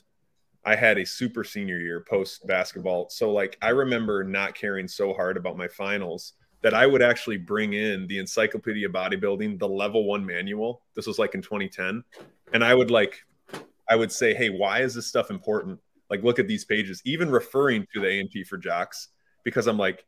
I 0.63 0.75
had 0.75 0.97
a 0.97 1.05
super 1.05 1.43
senior 1.43 1.79
year 1.79 2.05
post 2.07 2.45
basketball. 2.45 3.09
So 3.09 3.31
like 3.31 3.57
I 3.61 3.69
remember 3.69 4.23
not 4.23 4.55
caring 4.55 4.87
so 4.87 5.13
hard 5.13 5.37
about 5.37 5.57
my 5.57 5.67
finals 5.67 6.33
that 6.61 6.73
I 6.73 6.85
would 6.85 7.01
actually 7.01 7.37
bring 7.37 7.73
in 7.73 8.05
the 8.07 8.19
Encyclopedia 8.19 8.87
Bodybuilding, 8.87 9.57
the 9.57 9.67
level 9.67 10.05
1 10.05 10.23
manual. 10.23 10.83
This 10.95 11.07
was 11.07 11.17
like 11.17 11.33
in 11.33 11.41
2010, 11.41 12.03
and 12.53 12.63
I 12.63 12.75
would 12.75 12.91
like 12.91 13.19
I 13.89 13.95
would 13.95 14.11
say, 14.11 14.33
"Hey, 14.33 14.49
why 14.49 14.81
is 14.81 14.93
this 14.93 15.07
stuff 15.07 15.31
important?" 15.31 15.79
Like 16.09 16.23
look 16.23 16.39
at 16.39 16.47
these 16.47 16.65
pages, 16.65 17.01
even 17.05 17.31
referring 17.31 17.87
to 17.93 18.01
the 18.01 18.07
A&P 18.07 18.43
for 18.43 18.57
jocks 18.57 19.09
because 19.43 19.67
I'm 19.67 19.77
like 19.77 20.05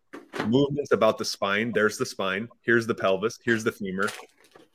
movements 0.48 0.92
about 0.92 1.18
the 1.18 1.26
spine, 1.26 1.72
there's 1.74 1.98
the 1.98 2.06
spine, 2.06 2.48
here's 2.62 2.86
the 2.86 2.94
pelvis, 2.94 3.40
here's 3.44 3.64
the 3.64 3.72
femur. 3.72 4.10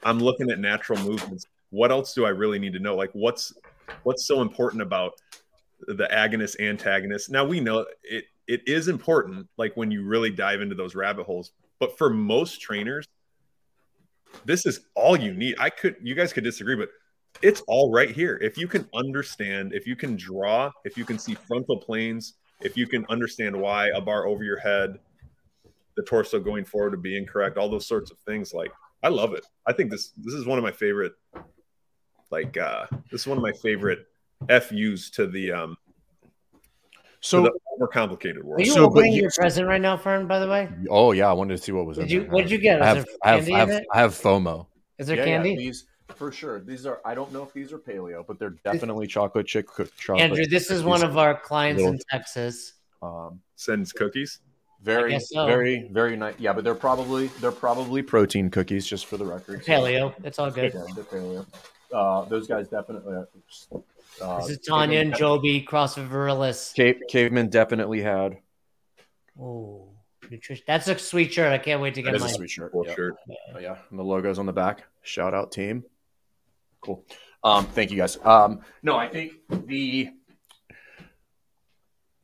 I'm 0.02 0.18
looking 0.18 0.50
at 0.50 0.58
natural 0.58 0.98
movements. 1.00 1.46
What 1.70 1.90
else 1.90 2.14
do 2.14 2.24
I 2.24 2.30
really 2.30 2.58
need 2.58 2.72
to 2.72 2.78
know? 2.78 2.96
Like 2.96 3.10
what's 3.12 3.52
what's 4.02 4.26
so 4.26 4.40
important 4.40 4.82
about 4.82 5.12
the 5.80 6.08
agonist 6.10 6.60
antagonist. 6.60 7.30
Now 7.30 7.44
we 7.44 7.60
know 7.60 7.86
it 8.02 8.24
it 8.46 8.62
is 8.66 8.88
important, 8.88 9.46
like 9.58 9.76
when 9.76 9.90
you 9.90 10.04
really 10.04 10.30
dive 10.30 10.60
into 10.60 10.74
those 10.74 10.94
rabbit 10.94 11.26
holes. 11.26 11.52
But 11.78 11.96
for 11.98 12.10
most 12.10 12.60
trainers, 12.60 13.06
this 14.44 14.66
is 14.66 14.80
all 14.94 15.16
you 15.16 15.34
need. 15.34 15.56
I 15.58 15.70
could 15.70 15.96
you 16.02 16.14
guys 16.14 16.32
could 16.32 16.44
disagree, 16.44 16.76
but 16.76 16.88
it's 17.42 17.60
all 17.68 17.92
right 17.92 18.10
here. 18.10 18.38
If 18.42 18.56
you 18.56 18.66
can 18.66 18.88
understand, 18.94 19.72
if 19.74 19.86
you 19.86 19.94
can 19.94 20.16
draw, 20.16 20.72
if 20.84 20.96
you 20.96 21.04
can 21.04 21.18
see 21.18 21.34
frontal 21.34 21.76
planes, 21.76 22.34
if 22.62 22.76
you 22.76 22.86
can 22.86 23.04
understand 23.08 23.56
why 23.56 23.88
a 23.88 24.00
bar 24.00 24.26
over 24.26 24.42
your 24.42 24.58
head, 24.58 24.98
the 25.96 26.02
torso 26.02 26.40
going 26.40 26.64
forward 26.64 26.92
would 26.92 27.02
be 27.02 27.16
incorrect, 27.16 27.58
all 27.58 27.68
those 27.68 27.86
sorts 27.86 28.10
of 28.10 28.18
things. 28.20 28.52
Like 28.52 28.72
I 29.02 29.08
love 29.08 29.34
it. 29.34 29.44
I 29.66 29.72
think 29.72 29.90
this 29.90 30.12
this 30.16 30.34
is 30.34 30.46
one 30.46 30.58
of 30.58 30.64
my 30.64 30.72
favorite. 30.72 31.12
Like 32.30 32.56
uh, 32.56 32.86
this 33.10 33.22
is 33.22 33.26
one 33.26 33.38
of 33.38 33.42
my 33.42 33.52
favorite 33.52 34.06
FUs 34.46 35.10
to 35.10 35.26
the 35.26 35.52
um 35.52 35.76
so 37.20 37.42
the 37.42 37.52
more 37.78 37.88
complicated 37.88 38.44
world. 38.44 38.60
Are 38.60 38.64
you 38.64 38.72
so, 38.72 38.84
opening 38.84 39.12
your 39.12 39.30
present 39.30 39.66
right 39.66 39.80
now, 39.80 39.96
Fern? 39.96 40.26
By 40.26 40.38
the 40.38 40.48
way. 40.48 40.68
Oh 40.88 41.12
yeah, 41.12 41.28
I 41.28 41.32
wanted 41.32 41.56
to 41.56 41.62
see 41.62 41.72
what 41.72 41.86
was. 41.86 41.98
Did 41.98 42.10
you? 42.10 42.22
What 42.22 42.42
did 42.42 42.50
you 42.50 42.58
get? 42.58 42.80
I 42.80 42.86
have, 42.86 43.06
I 43.22 43.30
have, 43.30 43.50
I 43.50 43.58
have, 43.58 43.82
I 43.92 43.98
have, 43.98 44.12
FOMO. 44.12 44.66
Is 44.98 45.06
there 45.08 45.16
yeah, 45.16 45.24
candy? 45.24 45.50
Yeah, 45.50 45.56
these 45.56 45.86
for 46.14 46.30
sure. 46.30 46.60
These 46.60 46.86
are. 46.86 47.00
I 47.04 47.14
don't 47.14 47.32
know 47.32 47.42
if 47.42 47.52
these 47.52 47.72
are 47.72 47.78
paleo, 47.78 48.24
but 48.26 48.38
they're 48.38 48.56
definitely 48.64 49.06
chocolate 49.06 49.46
chip 49.46 49.68
chocolate. 49.98 50.20
Andrew, 50.20 50.46
this 50.46 50.70
is 50.70 50.82
one 50.82 51.02
of 51.02 51.18
our 51.18 51.38
clients 51.38 51.80
little, 51.80 51.94
in 51.94 52.00
Texas. 52.10 52.74
Um, 53.02 53.40
sends 53.56 53.92
cookies. 53.92 54.40
Very, 54.80 55.18
so. 55.18 55.44
very, 55.44 55.88
very 55.90 56.16
nice. 56.16 56.34
Yeah, 56.38 56.52
but 56.52 56.62
they're 56.62 56.74
probably 56.74 57.26
they're 57.40 57.50
probably 57.50 58.00
protein 58.00 58.48
cookies, 58.48 58.86
just 58.86 59.06
for 59.06 59.16
the 59.16 59.24
record. 59.24 59.64
Paleo. 59.64 60.14
It's 60.22 60.38
all 60.38 60.52
good. 60.52 60.72
Yeah, 60.72 60.84
they're 60.94 61.04
paleo. 61.04 61.44
Uh, 61.92 62.24
those 62.26 62.46
guys 62.46 62.68
definitely. 62.68 63.16
Uh, 63.16 63.78
this 64.18 64.50
is 64.50 64.58
Tanya 64.58 65.00
and 65.00 65.14
Joby, 65.14 65.64
CrossFit 65.68 66.08
Virilis. 66.08 66.74
Cave, 66.74 67.00
caveman 67.08 67.48
definitely 67.48 68.00
had. 68.02 68.38
Oh, 69.40 69.88
nutrition. 70.30 70.64
That's 70.66 70.88
a 70.88 70.98
sweet 70.98 71.32
shirt. 71.32 71.52
I 71.52 71.58
can't 71.58 71.80
wait 71.80 71.94
to 71.94 72.02
get 72.02 72.12
that 72.12 72.20
mine. 72.20 72.28
Is 72.28 72.34
a 72.34 72.38
sweet 72.38 72.50
shirt. 72.50 72.72
Cool 72.72 72.86
yeah. 72.86 72.94
shirt. 72.94 73.16
Oh, 73.54 73.58
yeah, 73.58 73.76
and 73.90 73.98
the 73.98 74.04
logo's 74.04 74.38
on 74.38 74.46
the 74.46 74.52
back. 74.52 74.84
Shout 75.02 75.34
out 75.34 75.52
team. 75.52 75.84
Cool. 76.80 77.04
Um, 77.44 77.66
thank 77.66 77.90
you 77.90 77.96
guys. 77.96 78.18
Um, 78.24 78.60
no, 78.82 78.96
I 78.96 79.08
think 79.08 79.32
the 79.48 80.10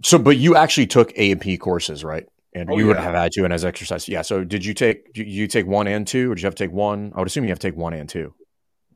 so, 0.02 0.18
but 0.18 0.36
you 0.36 0.54
actually 0.54 0.86
took 0.86 1.16
A 1.16 1.30
and 1.32 1.40
P 1.40 1.56
courses, 1.56 2.04
right? 2.04 2.26
And 2.52 2.70
Oh, 2.70 2.76
you 2.76 2.86
would 2.86 2.96
yeah. 2.96 3.02
have 3.02 3.14
had 3.14 3.32
to, 3.32 3.44
and 3.44 3.52
as 3.52 3.64
exercise, 3.64 4.08
yeah. 4.08 4.22
So, 4.22 4.44
did 4.44 4.64
you 4.64 4.74
take 4.74 5.12
did 5.12 5.26
you 5.26 5.46
take 5.46 5.66
one 5.66 5.86
and 5.86 6.06
two, 6.06 6.30
or 6.30 6.34
did 6.34 6.42
you 6.42 6.46
have 6.46 6.54
to 6.54 6.64
take 6.64 6.72
one? 6.72 7.12
I 7.14 7.18
would 7.18 7.26
assume 7.26 7.44
you 7.44 7.50
have 7.50 7.58
to 7.60 7.68
take 7.70 7.76
one 7.76 7.94
and 7.94 8.08
two. 8.08 8.34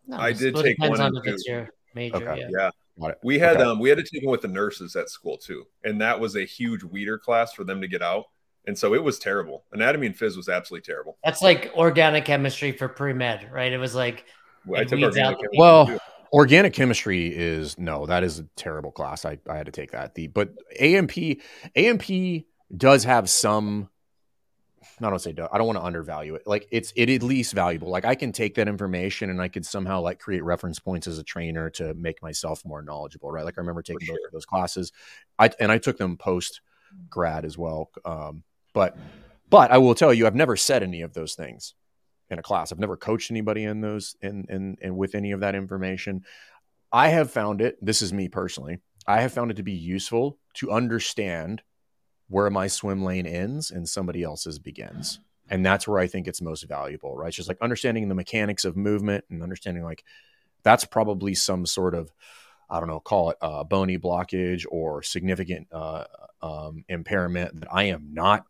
No, 0.07 0.19
I 0.19 0.33
did 0.33 0.38
still 0.38 0.62
take 0.62 0.76
depends 0.76 0.99
one 0.99 1.00
on 1.00 1.17
and 1.17 1.26
if 1.26 1.35
it's 1.35 1.45
two. 1.45 1.52
your 1.52 1.71
major. 1.95 2.17
Okay. 2.17 2.40
Yeah. 2.40 2.49
Yeah. 2.50 2.71
Got 3.00 3.11
it. 3.12 3.19
We 3.23 3.38
had 3.38 3.57
Okay. 3.57 3.64
um 3.64 3.78
we 3.78 3.88
had 3.88 3.99
to 3.99 4.05
take 4.05 4.23
them 4.23 4.31
with 4.31 4.43
the 4.43 4.49
nurses 4.49 4.97
at 4.97 5.09
school 5.09 5.37
too, 5.38 5.64
and 5.85 6.00
that 6.00 6.19
was 6.19 6.37
a 6.37 6.45
huge 6.45 6.83
weeder 6.83 7.19
class 7.19 7.52
for 7.52 7.64
them 7.64 7.81
to 7.81 7.88
get 7.88 8.02
out, 8.02 8.25
and 8.67 8.76
so 8.76 8.95
it 8.95 9.02
was 9.02 9.19
terrible. 9.19 9.64
Anatomy 9.73 10.07
and 10.09 10.17
phys 10.17 10.37
was 10.37 10.49
absolutely 10.49 10.85
terrible. 10.85 11.17
That's 11.25 11.43
like 11.43 11.73
organic 11.76 12.25
chemistry 12.25 12.73
for 12.73 12.88
pre 12.88 13.12
med, 13.12 13.50
right? 13.52 13.73
It 13.73 13.78
was 13.78 13.95
like 13.95 14.25
I 14.75 14.85
took 14.85 14.93
weeds 14.99 15.05
organic 15.17 15.38
out 15.38 15.45
Well, 15.57 15.87
too. 15.87 15.99
organic 16.33 16.73
chemistry 16.75 17.28
is 17.28 17.78
no, 17.78 18.05
that 18.07 18.25
is 18.25 18.40
a 18.40 18.45
terrible 18.57 18.90
class. 18.90 19.25
I, 19.25 19.38
I 19.49 19.57
had 19.57 19.67
to 19.67 19.73
take 19.73 19.93
that. 19.93 20.14
The 20.14 20.26
but 20.26 20.50
AMP 20.81 21.12
AMP 21.76 22.45
does 22.76 23.05
have 23.05 23.31
some. 23.31 23.88
I 25.07 25.11
don't 25.11 25.19
say 25.19 25.33
do- 25.33 25.49
I 25.52 25.59
don't 25.59 25.67
want 25.67 25.78
to 25.78 25.85
undervalue 25.85 26.35
it. 26.35 26.43
Like 26.47 26.67
it's 26.71 26.93
it 26.97 27.09
at 27.11 27.23
least 27.23 27.55
valuable. 27.55 27.88
Like 27.88 28.05
I 28.05 28.14
can 28.14 28.33
take 28.33 28.55
that 28.57 28.69
information 28.69 29.31
and 29.31 29.40
I 29.40 29.49
could 29.49 29.64
somehow 29.64 30.00
like 30.00 30.19
create 30.19 30.45
reference 30.45 30.78
points 30.78 31.07
as 31.07 31.19
a 31.19 31.25
trainer 31.25 31.71
to 31.71 31.95
make 31.95 32.23
myself 32.23 32.64
more 32.64 32.83
knowledgeable. 32.83 33.31
Right. 33.31 33.45
Like 33.45 33.59
I 33.59 33.61
remember 33.61 33.83
taking 33.83 34.09
both 34.09 34.19
of 34.26 34.33
those 34.33 34.47
classes. 34.47 34.93
I 35.38 35.50
and 35.61 35.71
I 35.71 35.78
took 35.78 35.99
them 35.99 36.17
post 36.17 36.61
grad 37.09 37.45
as 37.45 37.57
well. 37.57 37.90
Um, 38.05 38.43
but 38.75 38.97
but 39.50 39.71
I 39.71 39.78
will 39.78 39.95
tell 39.95 40.12
you, 40.12 40.26
I've 40.26 40.35
never 40.35 40.57
said 40.57 40.83
any 40.83 41.02
of 41.02 41.14
those 41.14 41.35
things 41.35 41.75
in 42.31 42.38
a 42.38 42.43
class. 42.43 42.73
I've 42.73 42.78
never 42.78 42.97
coached 42.97 43.31
anybody 43.31 43.64
in 43.64 43.81
those 43.81 44.17
in 44.21 44.47
in, 44.49 44.76
in 44.81 44.97
with 44.97 45.14
any 45.14 45.33
of 45.33 45.40
that 45.40 45.55
information. 45.55 46.25
I 46.93 47.09
have 47.09 47.31
found 47.31 47.61
it, 47.61 47.76
this 47.85 48.00
is 48.00 48.12
me 48.12 48.28
personally, 48.28 48.78
I 49.07 49.21
have 49.21 49.33
found 49.33 49.50
it 49.50 49.59
to 49.59 49.62
be 49.62 49.73
useful 49.73 50.38
to 50.55 50.71
understand 50.71 51.62
where 52.28 52.50
my 52.50 52.66
swim 52.66 53.02
lane 53.02 53.26
ends 53.26 53.70
and 53.70 53.88
somebody 53.88 54.23
else's 54.23 54.58
begins. 54.58 55.20
And 55.50 55.64
that's 55.64 55.88
where 55.88 55.99
I 55.99 56.06
think 56.06 56.28
it's 56.28 56.42
most 56.42 56.68
valuable, 56.68 57.16
right? 57.16 57.28
It's 57.28 57.37
just 57.37 57.49
like 57.49 57.61
understanding 57.62 58.08
the 58.08 58.14
mechanics 58.14 58.64
of 58.64 58.76
movement 58.76 59.25
and 59.30 59.42
understanding 59.42 59.82
like 59.82 60.04
that's 60.62 60.85
probably 60.85 61.35
some 61.35 61.64
sort 61.64 61.94
of 61.94 62.12
I 62.70 62.80
don't 62.80 62.88
know, 62.88 63.00
call 63.00 63.30
it 63.30 63.38
uh, 63.40 63.64
bony 63.64 63.97
blockage 63.97 64.66
or 64.70 65.02
significant 65.02 65.68
uh, 65.73 66.04
um, 66.42 66.85
impairment 66.88 67.61
that 67.61 67.68
I 67.73 67.85
am 67.85 68.11
not 68.12 68.44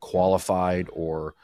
qualified 0.00 0.88
or 0.92 1.34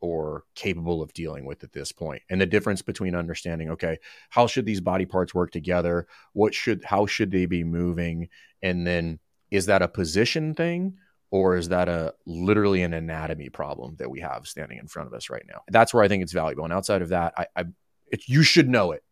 or 0.00 0.44
capable 0.54 1.02
of 1.02 1.12
dealing 1.12 1.44
with 1.44 1.64
at 1.64 1.72
this 1.72 1.90
point 1.90 2.22
and 2.30 2.40
the 2.40 2.46
difference 2.46 2.82
between 2.82 3.16
understanding 3.16 3.70
okay 3.70 3.98
how 4.30 4.46
should 4.46 4.64
these 4.64 4.80
body 4.80 5.04
parts 5.04 5.34
work 5.34 5.50
together 5.50 6.06
what 6.34 6.54
should 6.54 6.84
how 6.84 7.04
should 7.04 7.32
they 7.32 7.46
be 7.46 7.64
moving 7.64 8.28
and 8.62 8.86
then 8.86 9.18
is 9.50 9.66
that 9.66 9.82
a 9.82 9.88
position 9.88 10.54
thing 10.54 10.96
or 11.30 11.56
is 11.56 11.68
that 11.68 11.88
a 11.88 12.14
literally 12.26 12.82
an 12.82 12.94
anatomy 12.94 13.48
problem 13.48 13.96
that 13.98 14.10
we 14.10 14.20
have 14.20 14.46
standing 14.46 14.78
in 14.78 14.86
front 14.86 15.06
of 15.06 15.14
us 15.14 15.30
right 15.30 15.44
now 15.48 15.60
that's 15.68 15.92
where 15.92 16.02
i 16.02 16.08
think 16.08 16.22
it's 16.22 16.32
valuable 16.32 16.64
and 16.64 16.72
outside 16.72 17.02
of 17.02 17.10
that 17.10 17.34
i, 17.36 17.46
I 17.56 17.64
it, 18.06 18.28
you 18.28 18.42
should 18.42 18.68
know 18.68 18.92
it 18.92 19.02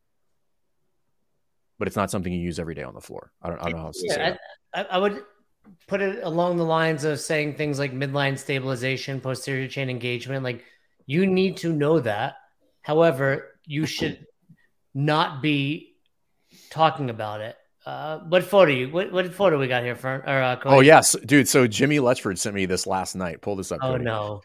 but 1.79 1.89
it's 1.89 1.97
not 1.97 2.11
something 2.11 2.33
you 2.33 2.41
use 2.41 2.59
every 2.59 2.75
day 2.75 2.83
on 2.83 2.95
the 2.95 3.01
floor 3.01 3.33
i 3.43 3.49
don't, 3.49 3.59
I 3.61 3.65
don't 3.65 3.73
know 3.73 3.79
how 3.79 3.87
else 3.87 4.01
to 4.01 4.09
say 4.09 4.17
Yeah. 4.19 4.37
I, 4.75 4.83
I 4.85 4.99
would 4.99 5.23
put 5.87 6.01
it 6.01 6.23
along 6.23 6.57
the 6.57 6.65
lines 6.65 7.05
of 7.05 7.21
saying 7.21 7.55
things 7.55 7.79
like 7.79 7.93
midline 7.93 8.39
stabilization, 8.39 9.21
posterior 9.21 9.69
chain 9.69 9.91
engagement. 9.91 10.45
Like 10.45 10.65
you 11.07 11.27
need 11.27 11.59
to 11.59 11.73
know 11.73 12.01
that. 12.01 12.35
However, 12.83 13.59
you 13.65 13.87
should 13.87 14.27
not 14.95 15.43
be 15.43 15.97
talking 16.71 17.11
about 17.11 17.41
it. 17.41 17.57
Uh, 17.87 18.19
what 18.19 18.43
photo 18.43 18.73
you? 18.73 18.91
What, 18.91 19.13
what 19.13 19.33
photo 19.33 19.61
we 19.61 19.69
got 19.69 19.85
here 19.85 19.95
for? 19.95 20.17
Or, 20.27 20.43
uh, 20.43 20.59
oh 20.65 20.81
yes 20.81 21.15
dude 21.25 21.49
so 21.49 21.69
jimmy 21.69 21.99
letchford 21.99 22.37
sent 22.37 22.55
me 22.55 22.67
this 22.67 22.85
last 22.85 23.15
night 23.15 23.41
pull 23.41 23.55
this 23.55 23.71
up 23.71 23.79
Oh 23.81 23.93
Cody. 23.93 24.05
no! 24.05 24.43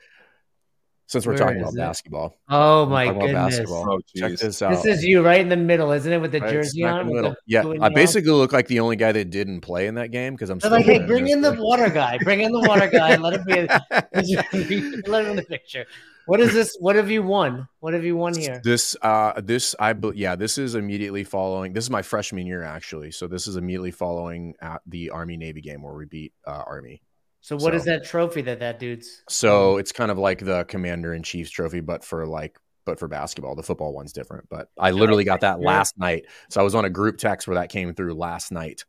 Since 1.12 1.26
we're 1.26 1.34
Where 1.34 1.40
talking 1.40 1.60
about 1.60 1.74
it? 1.74 1.78
basketball 1.78 2.38
Oh 2.50 2.86
my 2.86 3.08
goodness! 3.08 3.58
basketball. 3.58 3.86
Oh, 3.90 4.00
check 4.16 4.38
this 4.40 4.62
out 4.62 4.72
This 4.72 4.86
is 4.86 5.04
you 5.04 5.22
right 5.22 5.42
in 5.42 5.50
the 5.50 5.58
middle, 5.58 5.92
isn't 5.92 6.12
it? 6.12 6.20
With 6.22 6.32
the 6.32 6.40
Right, 6.40 6.52
jersey 6.54 6.86
on. 6.86 7.08
the 7.08 7.14
middle. 7.14 7.32
the 7.32 7.38
yeah, 7.48 7.60
I 7.62 7.74
yellow? 7.74 7.90
basically 7.90 8.32
look 8.32 8.54
like 8.54 8.68
the 8.68 8.80
only 8.80 8.96
guy 8.96 9.12
that 9.12 9.30
didn't 9.30 9.60
play 9.60 9.88
in 9.88 9.96
that 9.96 10.12
game 10.12 10.34
because 10.36 10.50
I'm 10.50 10.60
They're 10.60 10.70
still 10.70 10.94
like, 10.94 11.02
hey, 11.02 11.06
bring 11.06 11.28
in 11.28 11.42
the 11.42 11.54
water 11.60 11.90
guy. 11.90 12.18
Bring 12.20 12.42
in 12.42 12.54
the 12.54 12.62
water 12.62 12.88
guy. 12.88 13.18
Let 13.18 13.34
him 13.34 13.44
be. 13.46 13.54
the. 13.54 15.04
let 15.08 15.26
him 15.26 15.32
in 15.32 15.36
the 15.36 15.44
picture. 15.44 15.86
What 16.28 16.40
is 16.40 16.54
this? 16.54 16.78
What 16.80 16.96
have 16.96 17.12
you 17.12 17.24
won? 17.24 17.68
What 17.82 17.94
have 17.94 18.06
you 18.06 18.16
won 18.16 18.34
here? 18.34 18.62
this 18.64 18.96
uh 19.02 19.34
this 19.42 19.76
I 19.80 19.94
yeah 20.14 20.36
this 20.38 20.58
is 20.58 20.76
immediately 20.76 21.26
following 21.26 21.74
this 21.74 21.84
is 21.84 21.90
my 21.90 22.04
freshman 22.04 22.46
year 22.48 22.64
actually 22.64 23.12
so 23.12 23.28
this 23.28 23.48
is 23.48 23.58
immediately 23.58 23.92
following 23.92 24.54
at 24.62 24.82
the 24.86 25.10
Army 25.10 25.36
Navy 25.36 25.62
game 25.62 25.82
where 25.82 25.94
we 25.94 26.06
beat 26.06 26.32
uh, 26.48 26.64
Army 26.66 27.02
So 27.42 27.56
what 27.58 27.74
is 27.76 27.84
So- 27.84 27.92
that 27.92 28.06
trophy 28.06 28.42
that 28.44 28.60
that 28.60 28.80
dude's? 28.80 29.24
so 29.30 29.78
it's 29.78 29.92
kind 29.92 30.12
of 30.12 30.18
like 30.18 30.40
the 30.40 30.64
Commander 30.66 31.14
in 31.14 31.24
Chief's 31.24 31.52
trophy 31.52 31.80
but 31.80 32.04
for 32.04 32.26
like 32.26 32.58
but 32.86 32.98
for 33.00 33.08
basketball 33.08 33.56
the 33.56 33.64
football 33.64 33.94
one's 33.94 34.14
different 34.14 34.48
but 34.50 34.70
I 34.78 34.92
literally 34.92 35.24
got 35.24 35.42
that 35.42 35.60
last 35.60 35.98
night 35.98 36.26
so 36.50 36.62
I 36.62 36.64
was 36.64 36.76
on 36.76 36.86
a 36.86 36.90
group 36.90 37.18
text 37.18 37.48
where 37.48 37.56
that 37.56 37.70
came 37.70 37.94
through 37.94 38.14
last 38.14 38.52
night 38.52 38.86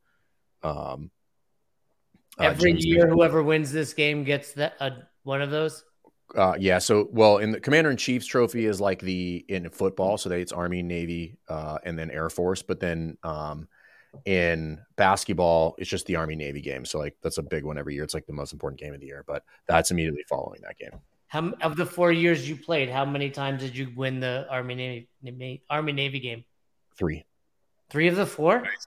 um 0.62 1.11
uh, 2.38 2.44
Every 2.44 2.73
James 2.73 2.87
year, 2.87 3.09
whoever 3.09 3.42
wins 3.42 3.73
this 3.73 3.92
game 3.92 4.25
gets 4.25 4.52
that 4.54 4.75
uh, 4.80 4.90
one 5.23 5.42
of 5.42 5.50
those. 5.50 5.85
Uh, 6.35 6.54
yeah. 6.59 6.78
So, 6.78 7.09
well, 7.12 7.37
in 7.37 7.50
the 7.52 7.61
Commander 7.61 7.90
in 7.90 7.99
Chief's 7.99 8.25
trophy 8.25 8.64
is 8.64 8.80
like 8.80 9.00
the 9.00 9.44
in 9.49 9.68
football, 9.68 10.16
so 10.16 10.30
they 10.30 10.40
it's 10.40 10.50
Army, 10.50 10.82
Navy, 10.82 11.37
uh, 11.50 11.76
and 11.85 11.99
then 11.99 12.11
Air 12.11 12.30
Force. 12.30 12.62
But 12.62 12.80
then 12.80 13.18
um, 13.23 13.68
in 14.25 14.78
basketball, 14.97 15.75
it's 15.78 15.90
just 15.90 16.07
the 16.07 16.16
Army 16.16 16.37
Navy 16.37 16.61
game. 16.61 16.85
So, 16.85 16.99
like 16.99 17.16
that's 17.23 17.38
a 17.38 17.42
big 17.42 17.64
one 17.64 17.78
every 17.78 17.95
year. 17.95 18.04
It's 18.04 18.14
like 18.14 18.26
the 18.26 18.33
most 18.33 18.52
important 18.52 18.81
game 18.81 18.95
of 18.95 19.00
the 19.00 19.07
year. 19.07 19.25
But 19.26 19.45
that's 19.66 19.90
immediately 19.90 20.25
following 20.28 20.61
that 20.62 20.78
game. 20.78 21.00
How 21.28 21.52
of 21.62 21.76
the 21.76 21.87
four 21.87 22.12
years 22.12 22.49
you 22.49 22.57
played? 22.57 22.90
How 22.90 23.04
many 23.04 23.31
times 23.31 23.62
did 23.62 23.76
you 23.76 23.90
win 23.97 24.21
the 24.21 24.47
Army 24.50 24.75
Navy 24.75 25.09
Navy- 25.23 25.62
Army 25.71 25.92
Navy 25.92 26.21
game? 26.21 26.45
Three. 26.97 27.25
Three 27.90 28.09
of 28.09 28.16
the 28.16 28.26
four. 28.26 28.62
Nice. 28.62 28.87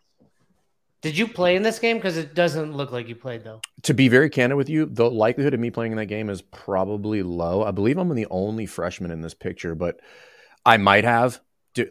Did 1.02 1.18
you 1.18 1.28
play 1.28 1.56
in 1.56 1.62
this 1.62 1.78
game? 1.78 1.98
Because 1.98 2.18
it 2.18 2.34
doesn't 2.34 2.74
look 2.74 2.92
like 2.92 3.08
you 3.08 3.16
played 3.16 3.44
though. 3.44 3.62
To 3.84 3.94
be 3.94 4.08
very 4.08 4.30
candid 4.30 4.58
with 4.58 4.70
you, 4.70 4.88
the 4.88 5.10
likelihood 5.10 5.54
of 5.54 5.60
me 5.60 5.70
playing 5.70 5.92
in 5.92 5.98
that 6.00 6.08
game 6.08 6.30
is 6.30 6.42
probably 6.42 7.22
low. 7.22 7.64
I 7.64 7.70
believe 7.70 7.98
I'm 7.98 8.10
the 8.16 8.26
only 8.32 8.66
freshman 8.66 9.12
in 9.12 9.22
this 9.22 9.36
picture, 9.36 9.76
but 9.76 10.00
I 10.66 10.78
might 10.78 11.04
have. 11.04 11.40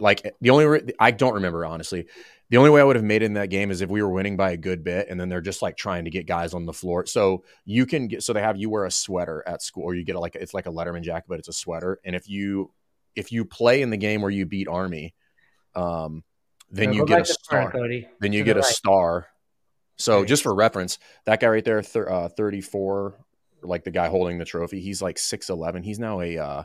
Like 0.00 0.34
the 0.40 0.50
only 0.50 0.64
re- 0.64 0.92
I 0.98 1.10
don't 1.10 1.34
remember 1.34 1.64
honestly. 1.64 2.06
The 2.54 2.58
only 2.58 2.70
way 2.70 2.80
I 2.80 2.84
would 2.84 2.94
have 2.94 3.04
made 3.04 3.22
it 3.22 3.24
in 3.24 3.34
that 3.34 3.50
game 3.50 3.72
is 3.72 3.80
if 3.80 3.90
we 3.90 4.00
were 4.00 4.08
winning 4.08 4.36
by 4.36 4.52
a 4.52 4.56
good 4.56 4.84
bit, 4.84 5.08
and 5.10 5.18
then 5.18 5.28
they're 5.28 5.40
just 5.40 5.60
like 5.60 5.76
trying 5.76 6.04
to 6.04 6.10
get 6.12 6.24
guys 6.28 6.54
on 6.54 6.66
the 6.66 6.72
floor. 6.72 7.04
So 7.04 7.42
you 7.64 7.84
can 7.84 8.06
get 8.06 8.22
so 8.22 8.32
they 8.32 8.42
have 8.42 8.56
you 8.56 8.70
wear 8.70 8.84
a 8.84 8.92
sweater 8.92 9.42
at 9.44 9.60
school, 9.60 9.82
or 9.82 9.92
you 9.92 10.04
get 10.04 10.14
a, 10.14 10.20
like 10.20 10.36
it's 10.36 10.54
like 10.54 10.66
a 10.66 10.70
Letterman 10.70 11.02
jacket, 11.02 11.24
but 11.28 11.40
it's 11.40 11.48
a 11.48 11.52
sweater. 11.52 11.98
And 12.04 12.14
if 12.14 12.28
you 12.28 12.70
if 13.16 13.32
you 13.32 13.44
play 13.44 13.82
in 13.82 13.90
the 13.90 13.96
game 13.96 14.22
where 14.22 14.30
you 14.30 14.46
beat 14.46 14.68
Army, 14.68 15.16
um, 15.74 16.22
then 16.70 16.92
you 16.92 17.04
get 17.04 17.22
a 17.22 17.24
front, 17.24 17.26
star 17.26 17.72
Cody. 17.72 18.08
then 18.20 18.32
you 18.32 18.42
To 18.42 18.44
get 18.44 18.54
the 18.54 18.60
a 18.60 18.62
right. 18.62 18.72
star. 18.72 19.26
So 19.96 20.24
just 20.24 20.44
for 20.44 20.54
reference, 20.54 21.00
that 21.24 21.40
guy 21.40 21.48
right 21.48 21.64
there, 21.64 21.82
thir- 21.82 22.08
uh, 22.08 22.28
34, 22.28 23.16
like 23.64 23.82
the 23.82 23.90
guy 23.90 24.06
holding 24.06 24.38
the 24.38 24.44
trophy, 24.44 24.78
he's 24.78 25.02
like 25.02 25.16
6'11. 25.16 25.82
He's 25.82 25.98
now 25.98 26.20
a, 26.20 26.38
uh, 26.38 26.62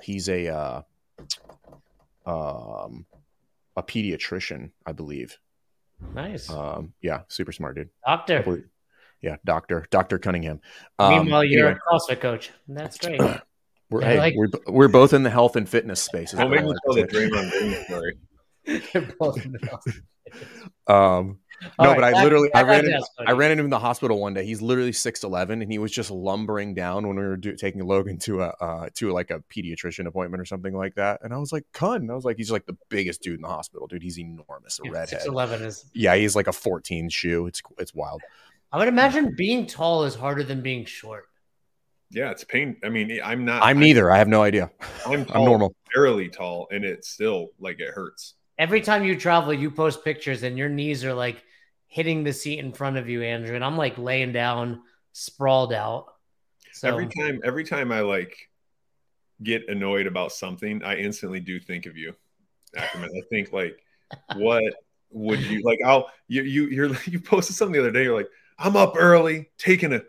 he's 0.00 0.28
a, 0.28 0.48
uh, 0.48 0.82
um, 2.26 3.06
a 3.76 3.82
pediatrician, 3.82 4.70
I 4.86 4.92
believe. 4.92 5.38
Nice 6.14 6.50
Um, 6.50 6.94
yeah, 7.00 7.22
super 7.28 7.52
smart 7.52 7.76
dude. 7.76 7.90
doctor. 8.06 8.64
Yeah, 9.20 9.36
Doctor, 9.44 9.86
Doctor 9.90 10.18
Cunningham. 10.18 10.60
Um, 10.98 11.10
Meanwhile, 11.24 11.44
you're 11.44 11.68
anyway, 11.68 11.78
a 11.90 11.94
CrossFit 11.94 12.20
coach. 12.20 12.50
That's 12.66 12.98
great. 12.98 13.20
we're, 13.90 14.00
hey, 14.02 14.18
like- 14.18 14.34
we're, 14.36 14.48
we're 14.66 14.88
both 14.88 15.12
in 15.12 15.22
the 15.22 15.30
health 15.30 15.54
and 15.54 15.68
fitness 15.68 16.02
space. 16.02 16.32
is 16.32 16.40
Don't 16.40 16.50
what 16.50 16.56
make 16.56 16.60
I 16.60 16.62
me 16.64 16.68
like 16.70 16.78
tell 16.84 16.94
to 16.94 17.02
the 17.02 17.08
say. 17.12 17.28
Draymond 17.28 17.50
Green 17.52 17.84
story. 17.84 18.18
You're 18.94 19.14
both 19.20 19.44
in 19.44 19.52
the 19.52 19.58
CrossFit. 19.60 20.00
Um, 20.92 20.94
All 20.96 21.36
no, 21.78 21.88
right, 21.88 21.94
but 21.96 22.04
I 22.04 22.12
back- 22.12 22.24
literally 22.24 22.54
I 22.54 22.62
ran 22.62 22.80
on 22.80 22.86
into, 22.86 23.06
I 23.18 23.32
ran 23.32 23.50
into 23.50 23.60
him 23.60 23.66
in 23.66 23.70
the 23.70 23.78
hospital 23.78 24.20
one 24.20 24.34
day. 24.34 24.44
He's 24.44 24.60
literally 24.62 24.92
six 24.92 25.22
eleven, 25.22 25.62
and 25.62 25.70
he 25.70 25.78
was 25.78 25.92
just 25.92 26.10
lumbering 26.10 26.74
down 26.74 27.06
when 27.06 27.16
we 27.16 27.22
were 27.22 27.36
do, 27.36 27.54
taking 27.54 27.84
Logan 27.84 28.18
to 28.20 28.42
a 28.42 28.48
uh, 28.60 28.88
to 28.94 29.12
like 29.12 29.30
a 29.30 29.40
pediatrician 29.40 30.06
appointment 30.06 30.40
or 30.40 30.44
something 30.44 30.74
like 30.74 30.94
that. 30.96 31.20
And 31.22 31.32
I 31.32 31.38
was 31.38 31.52
like, 31.52 31.64
"Cun," 31.72 32.10
I 32.10 32.14
was 32.14 32.24
like, 32.24 32.36
"He's 32.36 32.50
like 32.50 32.66
the 32.66 32.76
biggest 32.88 33.22
dude 33.22 33.36
in 33.36 33.42
the 33.42 33.48
hospital, 33.48 33.86
dude. 33.86 34.02
He's 34.02 34.18
enormous, 34.18 34.80
a 34.84 34.90
redhead. 34.90 35.08
Six 35.08 35.26
eleven 35.26 35.62
is. 35.62 35.84
Yeah, 35.94 36.16
he's 36.16 36.34
like 36.36 36.46
a 36.46 36.52
fourteen 36.52 37.08
shoe. 37.08 37.46
It's 37.46 37.62
it's 37.78 37.94
wild. 37.94 38.22
I 38.72 38.78
would 38.78 38.88
imagine 38.88 39.34
being 39.36 39.66
tall 39.66 40.04
is 40.04 40.14
harder 40.14 40.42
than 40.42 40.62
being 40.62 40.84
short. 40.86 41.24
Yeah, 42.10 42.30
it's 42.30 42.44
pain. 42.44 42.76
I 42.84 42.88
mean, 42.90 43.20
I'm 43.24 43.44
not. 43.44 43.62
I'm 43.62 43.78
neither. 43.78 44.10
I 44.10 44.18
have 44.18 44.28
no 44.28 44.42
idea. 44.42 44.70
I'm, 45.06 45.26
I'm 45.34 45.44
normal. 45.44 45.74
fairly 45.94 46.28
tall, 46.28 46.68
and 46.70 46.84
it 46.84 47.04
still 47.04 47.48
like 47.58 47.80
it 47.80 47.88
hurts. 47.94 48.34
every 48.58 48.80
time 48.82 49.04
you 49.04 49.18
travel, 49.18 49.52
you 49.54 49.70
post 49.70 50.04
pictures 50.04 50.42
and 50.42 50.58
your 50.58 50.68
knees 50.68 51.04
are 51.04 51.14
like 51.14 51.42
hitting 51.92 52.24
the 52.24 52.32
seat 52.32 52.58
in 52.58 52.72
front 52.72 52.96
of 52.96 53.06
you, 53.06 53.22
Andrew. 53.22 53.54
And 53.54 53.62
I'm 53.62 53.76
like 53.76 53.98
laying 53.98 54.32
down, 54.32 54.80
sprawled 55.12 55.74
out. 55.74 56.06
So 56.72 56.88
every 56.88 57.06
time, 57.06 57.42
every 57.44 57.64
time 57.64 57.92
I 57.92 58.00
like 58.00 58.48
get 59.42 59.68
annoyed 59.68 60.06
about 60.06 60.32
something, 60.32 60.82
I 60.82 60.96
instantly 60.96 61.38
do 61.38 61.60
think 61.60 61.84
of 61.84 61.98
you, 61.98 62.14
Ackerman. 62.74 63.10
I 63.14 63.20
think 63.28 63.52
like, 63.52 63.78
what 64.36 64.64
would 65.10 65.40
you 65.40 65.60
like? 65.64 65.80
I'll 65.84 66.10
you 66.28 66.42
you 66.44 66.66
you're 66.68 66.96
you 67.04 67.20
posted 67.20 67.56
something 67.56 67.74
the 67.74 67.80
other 67.80 67.90
day. 67.90 68.04
You're 68.04 68.16
like, 68.16 68.30
I'm 68.58 68.74
up 68.74 68.94
early, 68.96 69.50
taking 69.58 69.92
a 69.92 70.00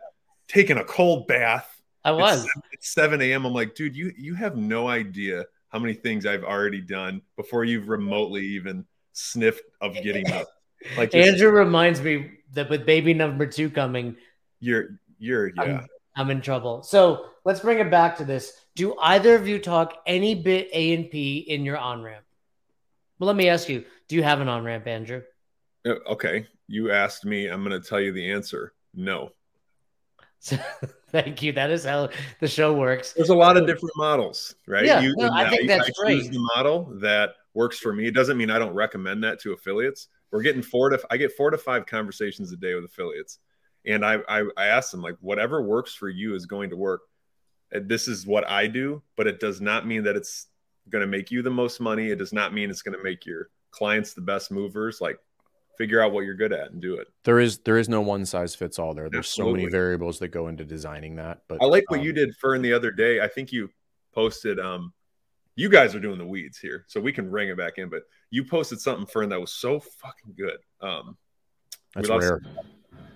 taking 0.47 0.77
a 0.77 0.85
cold 0.85 1.27
bath. 1.27 1.69
I 2.05 2.11
was. 2.11 2.47
It's 2.71 2.93
7 2.93 3.21
a.m. 3.21 3.45
I'm 3.45 3.53
like, 3.53 3.75
dude, 3.75 3.93
you 3.93 4.13
you 4.17 4.35
have 4.35 4.55
no 4.55 4.87
idea 4.87 5.43
how 5.67 5.79
many 5.79 5.95
things 5.95 6.25
I've 6.25 6.45
already 6.45 6.79
done 6.79 7.21
before 7.35 7.65
you've 7.65 7.89
remotely 7.89 8.45
even 8.45 8.85
sniffed 9.11 9.65
of 9.81 9.93
getting 10.01 10.31
up. 10.31 10.47
Like 10.97 11.13
Andrew 11.15 11.49
reminds 11.49 12.01
me 12.01 12.31
that 12.53 12.69
with 12.69 12.85
baby 12.85 13.13
number 13.13 13.45
two 13.45 13.69
coming, 13.69 14.15
you're 14.59 14.99
you're 15.19 15.51
yeah. 15.55 15.61
I'm, 15.63 15.87
I'm 16.15 16.31
in 16.31 16.41
trouble. 16.41 16.83
So 16.83 17.27
let's 17.45 17.59
bring 17.59 17.79
it 17.79 17.89
back 17.89 18.17
to 18.17 18.25
this. 18.25 18.53
Do 18.75 18.95
either 18.99 19.35
of 19.35 19.47
you 19.47 19.59
talk 19.59 20.01
any 20.05 20.35
bit 20.35 20.69
A 20.73 20.93
and 20.93 21.09
P 21.09 21.39
in 21.39 21.65
your 21.65 21.77
on 21.77 22.01
ramp? 22.01 22.25
Well, 23.19 23.27
let 23.27 23.35
me 23.35 23.49
ask 23.49 23.69
you: 23.69 23.85
Do 24.07 24.15
you 24.15 24.23
have 24.23 24.41
an 24.41 24.49
on 24.49 24.63
ramp, 24.63 24.87
Andrew? 24.87 25.21
Uh, 25.85 25.95
okay, 26.07 26.47
you 26.67 26.91
asked 26.91 27.25
me. 27.25 27.47
I'm 27.47 27.63
going 27.63 27.79
to 27.79 27.87
tell 27.87 27.99
you 27.99 28.11
the 28.11 28.31
answer. 28.31 28.73
No. 28.93 29.31
Thank 31.09 31.41
you. 31.41 31.53
That 31.53 31.69
is 31.69 31.85
how 31.85 32.09
the 32.39 32.47
show 32.47 32.73
works. 32.73 33.13
There's 33.13 33.29
a 33.29 33.35
lot 33.35 33.55
of 33.55 33.65
different 33.65 33.93
models, 33.95 34.55
right? 34.67 34.85
Yeah, 34.85 34.99
you, 34.99 35.15
no, 35.15 35.31
I 35.31 35.49
think 35.49 35.67
that's 35.67 35.87
I 35.87 35.91
great. 36.03 36.31
the 36.31 36.39
model 36.55 36.97
that 37.01 37.35
works 37.53 37.79
for 37.79 37.93
me. 37.93 38.07
It 38.07 38.13
doesn't 38.13 38.37
mean 38.37 38.49
I 38.49 38.59
don't 38.59 38.73
recommend 38.73 39.23
that 39.23 39.39
to 39.41 39.53
affiliates. 39.53 40.07
We're 40.33 40.41
getting 40.41 40.63
four 40.63 40.89
to 40.89 40.99
I 41.11 41.17
get 41.17 41.31
four 41.31 41.51
to 41.51 41.59
five 41.59 41.85
conversations 41.85 42.51
a 42.51 42.57
day 42.57 42.73
with 42.73 42.85
affiliates, 42.85 43.37
and 43.85 44.03
I 44.03 44.17
I, 44.27 44.43
I 44.57 44.65
ask 44.65 44.89
them 44.89 45.03
like 45.03 45.15
whatever 45.21 45.61
works 45.61 45.93
for 45.93 46.09
you 46.09 46.33
is 46.33 46.47
going 46.47 46.71
to 46.71 46.75
work. 46.75 47.01
This 47.71 48.07
is 48.07 48.25
what 48.25 48.49
I 48.49 48.65
do, 48.65 49.03
but 49.15 49.27
it 49.27 49.39
does 49.39 49.61
not 49.61 49.85
mean 49.85 50.03
that 50.03 50.15
it's 50.15 50.47
going 50.89 51.01
to 51.01 51.07
make 51.07 51.29
you 51.29 51.43
the 51.43 51.51
most 51.51 51.79
money. 51.79 52.09
It 52.09 52.17
does 52.17 52.33
not 52.33 52.51
mean 52.51 52.71
it's 52.71 52.81
going 52.81 52.97
to 52.97 53.03
make 53.03 53.27
your 53.27 53.49
clients 53.69 54.13
the 54.13 54.21
best 54.21 54.51
movers. 54.51 54.99
Like 54.99 55.19
figure 55.77 56.01
out 56.01 56.11
what 56.11 56.25
you're 56.25 56.33
good 56.33 56.51
at 56.51 56.71
and 56.71 56.81
do 56.81 56.95
it. 56.95 57.07
There 57.25 57.39
is 57.39 57.59
there 57.59 57.77
is 57.77 57.87
no 57.87 58.01
one 58.01 58.25
size 58.25 58.55
fits 58.55 58.79
all 58.79 58.95
there. 58.95 59.11
There's 59.11 59.27
Absolutely. 59.27 59.61
so 59.61 59.65
many 59.65 59.71
variables 59.71 60.17
that 60.17 60.29
go 60.29 60.47
into 60.47 60.65
designing 60.65 61.17
that. 61.17 61.41
But 61.47 61.61
I 61.61 61.65
like 61.65 61.89
what 61.91 61.99
um, 61.99 62.05
you 62.07 62.11
did 62.11 62.35
Fern 62.37 62.63
the 62.63 62.73
other 62.73 62.89
day. 62.89 63.21
I 63.21 63.27
think 63.27 63.51
you 63.51 63.69
posted 64.15 64.59
um 64.59 64.93
you 65.55 65.69
guys 65.69 65.95
are 65.95 65.99
doing 65.99 66.17
the 66.17 66.25
weeds 66.25 66.57
here, 66.57 66.85
so 66.87 66.99
we 66.99 67.11
can 67.11 67.29
ring 67.29 67.49
it 67.49 67.57
back 67.57 67.77
in, 67.77 67.89
but 67.89 68.03
you 68.29 68.43
posted 68.43 68.79
something 68.79 69.05
Fern 69.05 69.29
that 69.29 69.39
was 69.39 69.51
so 69.51 69.79
fucking 69.79 70.33
good. 70.35 70.57
Um 70.81 71.17
that's 71.93 72.09
rare. 72.09 72.41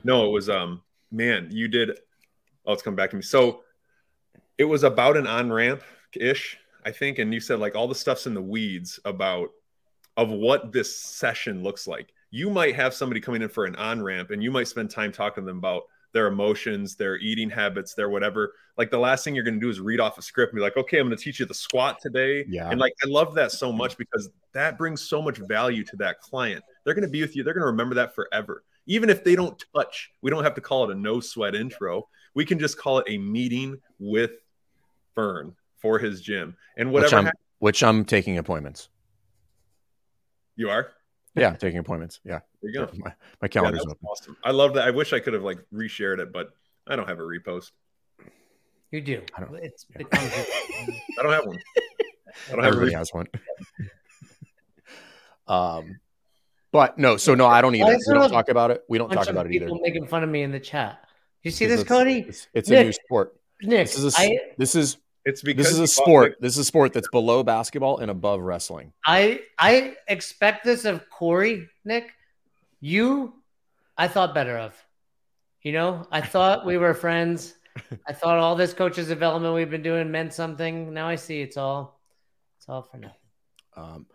No, 0.04 0.28
it 0.28 0.32
was 0.32 0.50
um 0.50 0.82
man, 1.12 1.50
you 1.52 1.68
did 1.68 1.98
oh 2.66 2.74
it's 2.74 2.84
come 2.84 2.96
back 2.96 3.12
to 3.12 3.16
me. 3.16 3.22
So 3.22 3.62
it 4.58 4.66
was 4.66 4.84
about 4.84 5.18
an 5.18 5.28
on-ramp 5.28 5.84
ish, 6.16 6.58
I 6.86 6.92
think, 6.92 7.20
and 7.20 7.34
you 7.34 7.40
said 7.40 7.60
like 7.60 7.76
all 7.76 7.88
the 7.88 7.96
stuff's 7.96 8.28
in 8.28 8.34
the 8.34 8.42
weeds 8.42 9.00
about 9.06 9.50
of 10.16 10.30
what 10.30 10.72
this 10.72 11.00
session 11.00 11.62
looks 11.62 11.88
like 11.88 12.12
you 12.32 12.50
might 12.50 12.76
have 12.76 12.94
somebody 12.94 13.22
coming 13.22 13.42
in 13.42 13.50
for 13.50 13.66
an 13.66 13.76
on 13.76 14.02
ramp 14.02 14.32
and 14.32 14.44
you 14.44 14.52
might 14.52 14.68
spend 14.68 14.90
time 14.90 15.12
talking 15.12 15.44
to 15.44 15.48
them 15.48 15.58
about 15.58 15.84
their 16.14 16.28
emotions, 16.28 16.96
their 16.96 17.18
eating 17.18 17.50
habits, 17.50 17.94
their 17.94 18.10
whatever. 18.10 18.54
Like 18.78 18.92
the 18.92 18.98
last 18.98 19.24
thing 19.24 19.36
you're 19.36 19.44
going 19.44 19.60
to 19.60 19.60
do 19.60 19.70
is 19.70 19.80
read 19.80 20.00
off 20.00 20.18
a 20.18 20.22
script 20.22 20.54
and 20.54 20.58
be 20.58 20.62
like, 20.62 20.78
okay, 20.78 21.00
I'm 21.00 21.08
going 21.08 21.18
to 21.18 21.24
teach 21.24 21.40
you 21.40 21.46
the 21.46 21.54
squat 21.54 22.00
today. 22.02 22.46
Yeah. 22.48 22.70
And 22.70 22.80
like, 22.80 22.94
I 23.04 23.08
love 23.08 23.36
that 23.36 23.52
so 23.52 23.72
much 23.72 23.98
because 23.98 24.30
that 24.54 24.78
brings 24.78 25.02
so 25.02 25.22
much 25.22 25.38
value 25.38 25.84
to 25.84 25.96
that 25.98 26.20
client. 26.22 26.64
They're 26.84 26.94
going 26.94 27.04
to 27.04 27.10
be 27.10 27.22
with 27.22 27.36
you. 27.36 27.44
They're 27.44 27.54
going 27.54 27.64
to 27.64 27.68
remember 27.68 27.96
that 27.96 28.16
forever. 28.16 28.64
Even 28.86 29.10
if 29.10 29.24
they 29.24 29.36
don't 29.36 29.62
touch, 29.76 30.12
we 30.22 30.32
don't 30.32 30.44
have 30.44 30.56
to 30.56 30.62
call 30.62 30.90
it 30.90 30.96
a 30.96 31.00
no 31.00 31.20
sweat 31.20 31.56
intro. 31.56 32.08
We 32.34 32.46
can 32.46 32.58
just 32.58 32.78
call 32.78 33.00
it 33.00 33.06
a 33.10 33.18
meeting 33.18 33.82
with 34.00 34.32
Fern 35.14 35.56
for 35.78 36.00
his 36.00 36.22
gym 36.22 36.56
and 36.78 36.92
whatever. 36.92 37.18
Which 37.18 37.26
I'm, 37.26 37.32
which 37.60 37.84
I'm 37.84 38.06
taking 38.06 38.38
appointments. 38.38 38.90
You 40.56 40.70
are? 40.70 40.92
Yeah, 41.38 41.56
taking 41.56 41.80
appointments. 41.80 42.20
Yeah. 42.24 42.40
There 42.62 42.72
you 42.72 42.80
go. 42.80 42.90
My, 42.98 43.14
my 43.42 43.48
calendar's 43.48 43.84
yeah, 43.86 43.92
open. 43.92 44.08
Awesome. 44.08 44.38
I 44.44 44.52
love 44.52 44.74
that. 44.74 44.88
I 44.88 44.92
wish 44.92 45.14
I 45.14 45.20
could 45.20 45.34
have 45.34 45.44
like 45.44 45.60
reshared 45.74 46.20
it, 46.20 46.34
but 46.34 46.50
I 46.88 46.96
don't 46.96 47.08
have 47.08 47.20
a 47.20 47.24
repost. 47.24 47.72
You 48.92 49.02
do. 49.02 49.22
I 49.36 49.42
don't. 49.42 49.56
It's 49.56 49.86
yeah. 49.96 50.06
I 50.14 51.24
don't 51.24 51.32
have 51.32 51.46
one. 51.46 51.60
I 52.52 52.56
don't 52.56 52.66
Everybody 52.66 52.92
have 52.94 53.02
has 53.02 53.14
one. 53.14 53.28
um, 55.48 56.00
but 56.72 56.98
no. 56.98 57.18
So 57.18 57.36
no, 57.36 57.46
I 57.46 57.62
don't 57.62 57.76
either. 57.76 57.98
We 58.08 58.14
don't 58.14 58.30
talk 58.30 58.50
about 58.50 58.72
it. 58.72 58.84
We 58.88 58.98
don't 58.98 59.12
talk 59.12 59.28
about 59.28 59.46
it 59.46 59.54
either. 59.54 59.70
Making 59.82 60.08
fun 60.08 60.24
of 60.24 60.30
me 60.30 60.44
in 60.44 60.52
the 60.52 60.60
chat. 60.60 61.00
You 61.44 61.52
see 61.52 61.66
this, 61.66 61.84
Cody? 61.84 62.26
It's, 62.28 62.48
it's 62.54 62.70
Nick, 62.70 62.80
a 62.80 62.84
new 62.86 62.94
sport. 62.94 63.36
Nick, 63.62 63.88
this 63.88 63.98
is 63.98 64.18
a, 64.18 64.22
I, 64.22 64.40
this 64.58 64.76
is 64.76 64.98
it's 65.28 65.42
because 65.42 65.66
this 65.66 65.74
is 65.74 65.80
a 65.80 65.88
sport. 65.88 66.38
This 66.40 66.54
is 66.54 66.60
a 66.60 66.64
sport 66.64 66.94
that's 66.94 67.10
below 67.10 67.44
basketball 67.44 67.98
and 67.98 68.10
above 68.10 68.40
wrestling. 68.40 68.94
I 69.06 69.42
I 69.60 69.96
expect 70.08 70.64
this 70.64 70.86
of 70.86 71.10
Corey, 71.10 71.68
Nick. 71.84 72.14
You, 72.80 73.34
I 73.98 74.08
thought 74.08 74.34
better 74.34 74.58
of. 74.58 74.74
You 75.62 75.74
know, 75.74 76.08
I 76.12 76.22
thought 76.22 76.66
we 76.66 76.78
were 76.78 76.94
friends. 76.94 77.56
I 78.08 78.14
thought 78.14 78.38
all 78.38 78.56
this 78.56 78.74
coaches 78.74 79.10
development 79.10 79.54
we've 79.54 79.70
been 79.70 79.84
doing 79.84 80.10
meant 80.12 80.34
something. 80.34 80.94
Now 80.94 81.10
I 81.10 81.16
see 81.16 81.42
it's 81.42 81.58
all, 81.58 82.00
it's 82.58 82.70
all 82.70 82.84
for 82.84 82.98
nothing. 82.98 83.18
Um, 83.76 84.06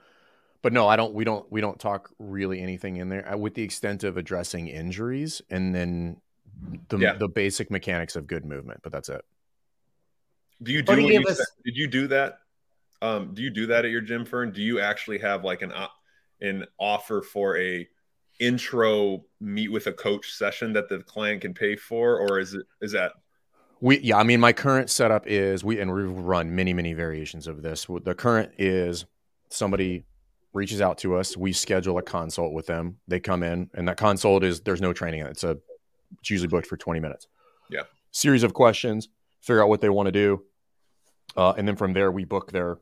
but 0.62 0.72
no, 0.72 0.88
I 0.88 0.96
don't. 0.96 1.12
We 1.12 1.24
don't. 1.24 1.44
We 1.52 1.60
don't 1.60 1.78
talk 1.78 2.10
really 2.18 2.62
anything 2.62 2.96
in 2.96 3.10
there, 3.10 3.34
uh, 3.34 3.36
with 3.36 3.52
the 3.54 3.62
extent 3.62 4.02
of 4.02 4.16
addressing 4.16 4.68
injuries 4.68 5.42
and 5.50 5.74
then 5.74 6.22
the 6.88 6.96
yeah. 6.96 7.14
the 7.14 7.28
basic 7.28 7.70
mechanics 7.70 8.16
of 8.16 8.26
good 8.26 8.46
movement. 8.46 8.80
But 8.82 8.92
that's 8.92 9.10
it. 9.10 9.22
Do 10.62 10.72
you 10.72 10.82
do? 10.82 11.00
You 11.00 11.22
us- 11.22 11.38
said, 11.38 11.46
did 11.64 11.76
you 11.76 11.88
do 11.88 12.06
that? 12.08 12.38
Um, 13.00 13.34
do 13.34 13.42
you 13.42 13.50
do 13.50 13.66
that 13.66 13.84
at 13.84 13.90
your 13.90 14.00
gym, 14.00 14.24
Fern? 14.24 14.52
Do 14.52 14.62
you 14.62 14.80
actually 14.80 15.18
have 15.18 15.44
like 15.44 15.62
an 15.62 15.72
an 16.40 16.66
offer 16.78 17.20
for 17.20 17.58
a 17.58 17.88
intro 18.38 19.24
meet 19.40 19.70
with 19.70 19.86
a 19.86 19.92
coach 19.92 20.32
session 20.32 20.72
that 20.74 20.88
the 20.88 20.98
client 21.00 21.42
can 21.42 21.52
pay 21.52 21.76
for, 21.76 22.18
or 22.18 22.38
is 22.38 22.54
it 22.54 22.64
is 22.80 22.92
that? 22.92 23.12
We 23.80 23.98
yeah, 23.98 24.18
I 24.18 24.22
mean, 24.22 24.38
my 24.38 24.52
current 24.52 24.88
setup 24.88 25.26
is 25.26 25.64
we 25.64 25.80
and 25.80 25.92
we 25.92 26.02
run 26.02 26.54
many 26.54 26.72
many 26.72 26.92
variations 26.92 27.48
of 27.48 27.62
this. 27.62 27.86
The 28.04 28.14
current 28.14 28.52
is 28.56 29.04
somebody 29.48 30.04
reaches 30.52 30.80
out 30.80 30.98
to 30.98 31.16
us, 31.16 31.36
we 31.36 31.52
schedule 31.52 31.96
a 31.98 32.02
consult 32.02 32.52
with 32.52 32.66
them. 32.66 32.98
They 33.08 33.18
come 33.18 33.42
in, 33.42 33.70
and 33.74 33.88
that 33.88 33.96
consult 33.96 34.44
is 34.44 34.60
there's 34.60 34.82
no 34.82 34.92
training. 34.92 35.22
It's 35.22 35.42
a 35.42 35.58
it's 36.20 36.30
usually 36.30 36.48
booked 36.48 36.66
for 36.66 36.76
20 36.76 37.00
minutes. 37.00 37.26
Yeah, 37.68 37.82
series 38.12 38.44
of 38.44 38.54
questions, 38.54 39.08
figure 39.40 39.62
out 39.62 39.68
what 39.68 39.80
they 39.80 39.88
want 39.88 40.06
to 40.06 40.12
do 40.12 40.44
uh, 41.36 41.52
and 41.56 41.66
then 41.66 41.76
from 41.76 41.92
there 41.92 42.10
we 42.10 42.24
book 42.24 42.52
their 42.52 42.78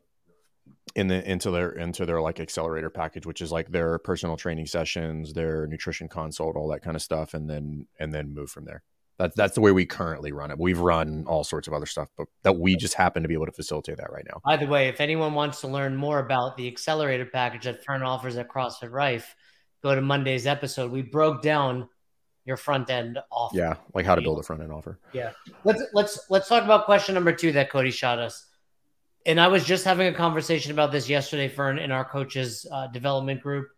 in 0.94 1.08
the 1.08 1.30
into 1.30 1.50
their 1.50 1.70
into 1.70 2.04
their 2.04 2.20
like 2.20 2.40
accelerator 2.40 2.90
package 2.90 3.26
which 3.26 3.40
is 3.40 3.52
like 3.52 3.70
their 3.70 3.98
personal 3.98 4.36
training 4.36 4.66
sessions 4.66 5.32
their 5.32 5.66
nutrition 5.66 6.08
consult 6.08 6.56
all 6.56 6.68
that 6.68 6.82
kind 6.82 6.96
of 6.96 7.02
stuff 7.02 7.34
and 7.34 7.48
then 7.48 7.86
and 7.98 8.12
then 8.12 8.34
move 8.34 8.50
from 8.50 8.64
there. 8.64 8.82
That's 9.18 9.36
that's 9.36 9.54
the 9.54 9.60
way 9.60 9.70
we 9.70 9.84
currently 9.84 10.32
run 10.32 10.50
it. 10.50 10.58
We've 10.58 10.78
run 10.78 11.24
all 11.26 11.44
sorts 11.44 11.68
of 11.68 11.74
other 11.74 11.86
stuff 11.86 12.08
but 12.16 12.26
that 12.42 12.58
we 12.58 12.76
just 12.76 12.94
happen 12.94 13.22
to 13.22 13.28
be 13.28 13.34
able 13.34 13.46
to 13.46 13.52
facilitate 13.52 13.98
that 13.98 14.10
right 14.10 14.24
now. 14.26 14.40
By 14.44 14.56
the 14.56 14.66
way 14.66 14.88
if 14.88 15.00
anyone 15.00 15.34
wants 15.34 15.60
to 15.60 15.68
learn 15.68 15.94
more 15.96 16.18
about 16.18 16.56
the 16.56 16.66
accelerator 16.66 17.26
package 17.26 17.64
that 17.64 17.84
fern 17.84 18.02
offers 18.02 18.36
at 18.36 18.48
crossfit 18.48 18.90
rife 18.90 19.34
go 19.82 19.94
to 19.94 20.00
monday's 20.00 20.46
episode. 20.46 20.90
We 20.90 21.02
broke 21.02 21.42
down 21.42 21.88
your 22.50 22.56
front 22.56 22.90
end 22.90 23.16
offer. 23.30 23.56
Yeah, 23.56 23.76
like 23.94 24.04
how 24.04 24.16
to 24.16 24.20
build 24.20 24.40
a 24.40 24.42
front 24.42 24.60
end 24.60 24.72
offer. 24.72 24.98
Yeah. 25.12 25.30
Let's 25.62 25.82
let's 25.94 26.26
let's 26.30 26.48
talk 26.48 26.64
about 26.64 26.84
question 26.84 27.14
number 27.14 27.32
two 27.32 27.52
that 27.52 27.70
Cody 27.70 27.92
shot 27.92 28.18
us. 28.18 28.46
And 29.24 29.40
I 29.40 29.46
was 29.46 29.64
just 29.64 29.84
having 29.84 30.08
a 30.08 30.12
conversation 30.12 30.72
about 30.72 30.90
this 30.90 31.08
yesterday, 31.08 31.48
Fern, 31.48 31.78
in 31.78 31.92
our 31.92 32.04
coaches 32.04 32.66
uh, 32.72 32.88
development 32.88 33.40
group, 33.40 33.68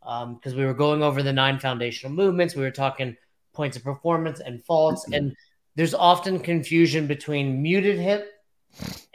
because 0.00 0.52
um, 0.52 0.56
we 0.56 0.64
were 0.64 0.74
going 0.74 1.02
over 1.02 1.24
the 1.24 1.32
nine 1.32 1.58
foundational 1.58 2.14
movements. 2.14 2.54
We 2.54 2.62
were 2.62 2.70
talking 2.70 3.16
points 3.52 3.76
of 3.76 3.82
performance 3.82 4.38
and 4.38 4.62
faults, 4.62 5.06
and 5.12 5.34
there's 5.74 5.94
often 5.94 6.38
confusion 6.38 7.08
between 7.08 7.60
muted 7.60 7.98
hip 7.98 8.30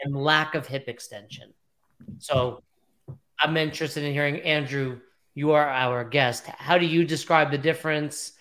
and 0.04 0.14
lack 0.14 0.56
of 0.56 0.68
hip 0.68 0.90
extension. 0.90 1.54
So 2.18 2.64
I'm 3.40 3.56
interested 3.56 4.04
in 4.04 4.12
hearing 4.12 4.42
Andrew. 4.42 5.00
You 5.36 5.52
are 5.52 5.70
our 5.70 6.04
guest. 6.04 6.48
How 6.48 6.78
do 6.78 6.86
you 6.86 7.06
describe 7.06 7.52
the 7.52 7.58
difference? 7.58 8.34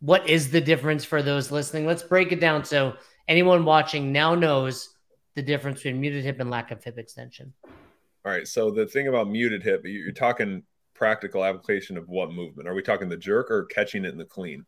What 0.00 0.28
is 0.28 0.50
the 0.50 0.60
difference 0.60 1.04
for 1.04 1.22
those 1.22 1.50
listening? 1.50 1.86
Let's 1.86 2.02
break 2.02 2.32
it 2.32 2.40
down 2.40 2.64
so 2.64 2.94
anyone 3.28 3.64
watching 3.64 4.12
now 4.12 4.34
knows 4.34 4.94
the 5.34 5.42
difference 5.42 5.78
between 5.78 6.00
muted 6.00 6.24
hip 6.24 6.40
and 6.40 6.50
lack 6.50 6.70
of 6.70 6.82
hip 6.82 6.98
extension. 6.98 7.52
All 7.64 8.32
right. 8.32 8.46
So 8.46 8.70
the 8.70 8.86
thing 8.86 9.08
about 9.08 9.28
muted 9.28 9.62
hip, 9.62 9.82
you're 9.84 10.12
talking 10.12 10.62
practical 10.94 11.44
application 11.44 11.96
of 11.96 12.08
what 12.08 12.32
movement? 12.32 12.68
Are 12.68 12.74
we 12.74 12.82
talking 12.82 13.08
the 13.08 13.16
jerk 13.16 13.50
or 13.50 13.66
catching 13.66 14.04
it 14.04 14.12
in 14.12 14.18
the 14.18 14.24
clean? 14.24 14.64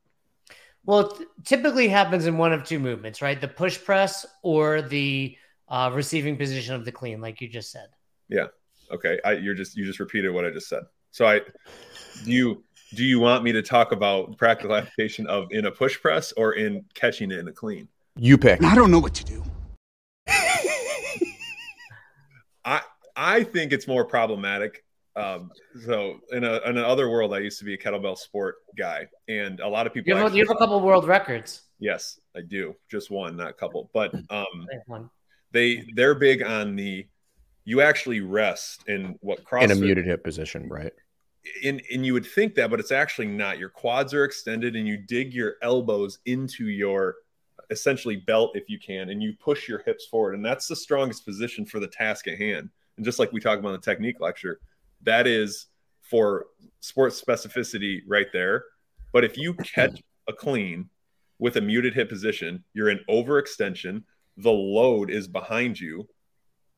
Well, 0.84 1.16
it 1.20 1.28
typically 1.44 1.88
happens 1.88 2.26
in 2.26 2.38
one 2.38 2.52
of 2.52 2.64
two 2.64 2.78
movements, 2.78 3.20
right? 3.20 3.40
The 3.40 3.48
push 3.48 3.82
press 3.82 4.24
or 4.42 4.82
the 4.82 5.36
uh, 5.68 5.90
receiving 5.92 6.36
position 6.36 6.74
of 6.74 6.84
the 6.84 6.92
clean, 6.92 7.20
like 7.20 7.40
you 7.40 7.48
just 7.48 7.70
said. 7.70 7.88
Yeah. 8.28 8.46
Okay. 8.90 9.18
I, 9.24 9.32
you're 9.32 9.54
just 9.54 9.76
you 9.76 9.84
just 9.84 10.00
repeated 10.00 10.32
what 10.32 10.44
I 10.44 10.50
just 10.50 10.68
said. 10.68 10.84
So 11.10 11.26
I 11.26 11.40
do 12.24 12.30
you 12.30 12.64
do 12.94 13.04
you 13.04 13.20
want 13.20 13.44
me 13.44 13.52
to 13.52 13.62
talk 13.62 13.92
about 13.92 14.36
practical 14.38 14.74
application 14.74 15.26
of 15.26 15.48
in 15.50 15.66
a 15.66 15.70
push 15.70 16.00
press 16.00 16.32
or 16.32 16.54
in 16.54 16.84
catching 16.94 17.30
it 17.30 17.38
in 17.38 17.48
a 17.48 17.52
clean? 17.52 17.88
You 18.16 18.38
pick. 18.38 18.62
I 18.64 18.74
don't 18.74 18.90
know 18.90 18.98
what 18.98 19.14
to 19.14 19.24
do. 19.24 19.42
I 22.64 22.80
I 23.16 23.44
think 23.44 23.72
it's 23.72 23.86
more 23.86 24.04
problematic. 24.04 24.84
Um, 25.16 25.50
so 25.84 26.20
in 26.30 26.44
a 26.44 26.60
in 26.68 26.76
another 26.78 27.10
world, 27.10 27.34
I 27.34 27.38
used 27.38 27.58
to 27.58 27.64
be 27.64 27.74
a 27.74 27.78
kettlebell 27.78 28.16
sport 28.16 28.56
guy, 28.76 29.08
and 29.28 29.60
a 29.60 29.68
lot 29.68 29.86
of 29.86 29.92
people. 29.92 30.10
You 30.10 30.16
have, 30.16 30.34
you 30.34 30.44
have 30.46 30.54
a 30.54 30.58
couple 30.58 30.80
world 30.80 31.06
records. 31.06 31.62
Yes, 31.78 32.18
I 32.36 32.40
do. 32.42 32.74
Just 32.90 33.10
one, 33.10 33.36
not 33.36 33.50
a 33.50 33.52
couple. 33.52 33.90
But 33.92 34.14
um, 34.30 35.10
they 35.52 35.84
they're 35.94 36.14
big 36.14 36.42
on 36.42 36.76
the 36.76 37.06
you 37.64 37.80
actually 37.82 38.20
rest 38.20 38.88
in 38.88 39.18
what 39.20 39.44
CrossFit 39.44 39.64
in 39.64 39.70
a 39.72 39.74
muted 39.74 40.06
hip 40.06 40.24
position, 40.24 40.68
right? 40.68 40.92
And 41.64 41.82
and 41.92 42.04
you 42.04 42.12
would 42.12 42.26
think 42.26 42.54
that, 42.54 42.70
but 42.70 42.80
it's 42.80 42.92
actually 42.92 43.28
not. 43.28 43.58
Your 43.58 43.68
quads 43.68 44.14
are 44.14 44.24
extended, 44.24 44.76
and 44.76 44.86
you 44.86 44.96
dig 44.96 45.32
your 45.32 45.56
elbows 45.62 46.18
into 46.26 46.68
your 46.68 47.16
essentially 47.70 48.16
belt 48.16 48.52
if 48.54 48.68
you 48.68 48.78
can, 48.78 49.10
and 49.10 49.22
you 49.22 49.34
push 49.38 49.68
your 49.68 49.82
hips 49.84 50.06
forward, 50.06 50.34
and 50.34 50.44
that's 50.44 50.66
the 50.66 50.76
strongest 50.76 51.24
position 51.24 51.66
for 51.66 51.80
the 51.80 51.88
task 51.88 52.28
at 52.28 52.38
hand. 52.38 52.70
And 52.96 53.04
just 53.04 53.18
like 53.18 53.32
we 53.32 53.40
talked 53.40 53.60
about 53.60 53.68
in 53.68 53.80
the 53.80 53.84
technique 53.84 54.20
lecture, 54.20 54.60
that 55.02 55.26
is 55.26 55.66
for 56.02 56.46
sports 56.80 57.22
specificity 57.22 58.00
right 58.06 58.28
there. 58.32 58.64
But 59.12 59.24
if 59.24 59.36
you 59.36 59.54
catch 59.54 60.02
a 60.28 60.32
clean 60.32 60.88
with 61.38 61.56
a 61.56 61.60
muted 61.60 61.94
hip 61.94 62.08
position, 62.08 62.64
you're 62.74 62.88
in 62.88 63.00
overextension, 63.08 64.02
the 64.36 64.50
load 64.50 65.10
is 65.10 65.28
behind 65.28 65.78
you. 65.78 66.08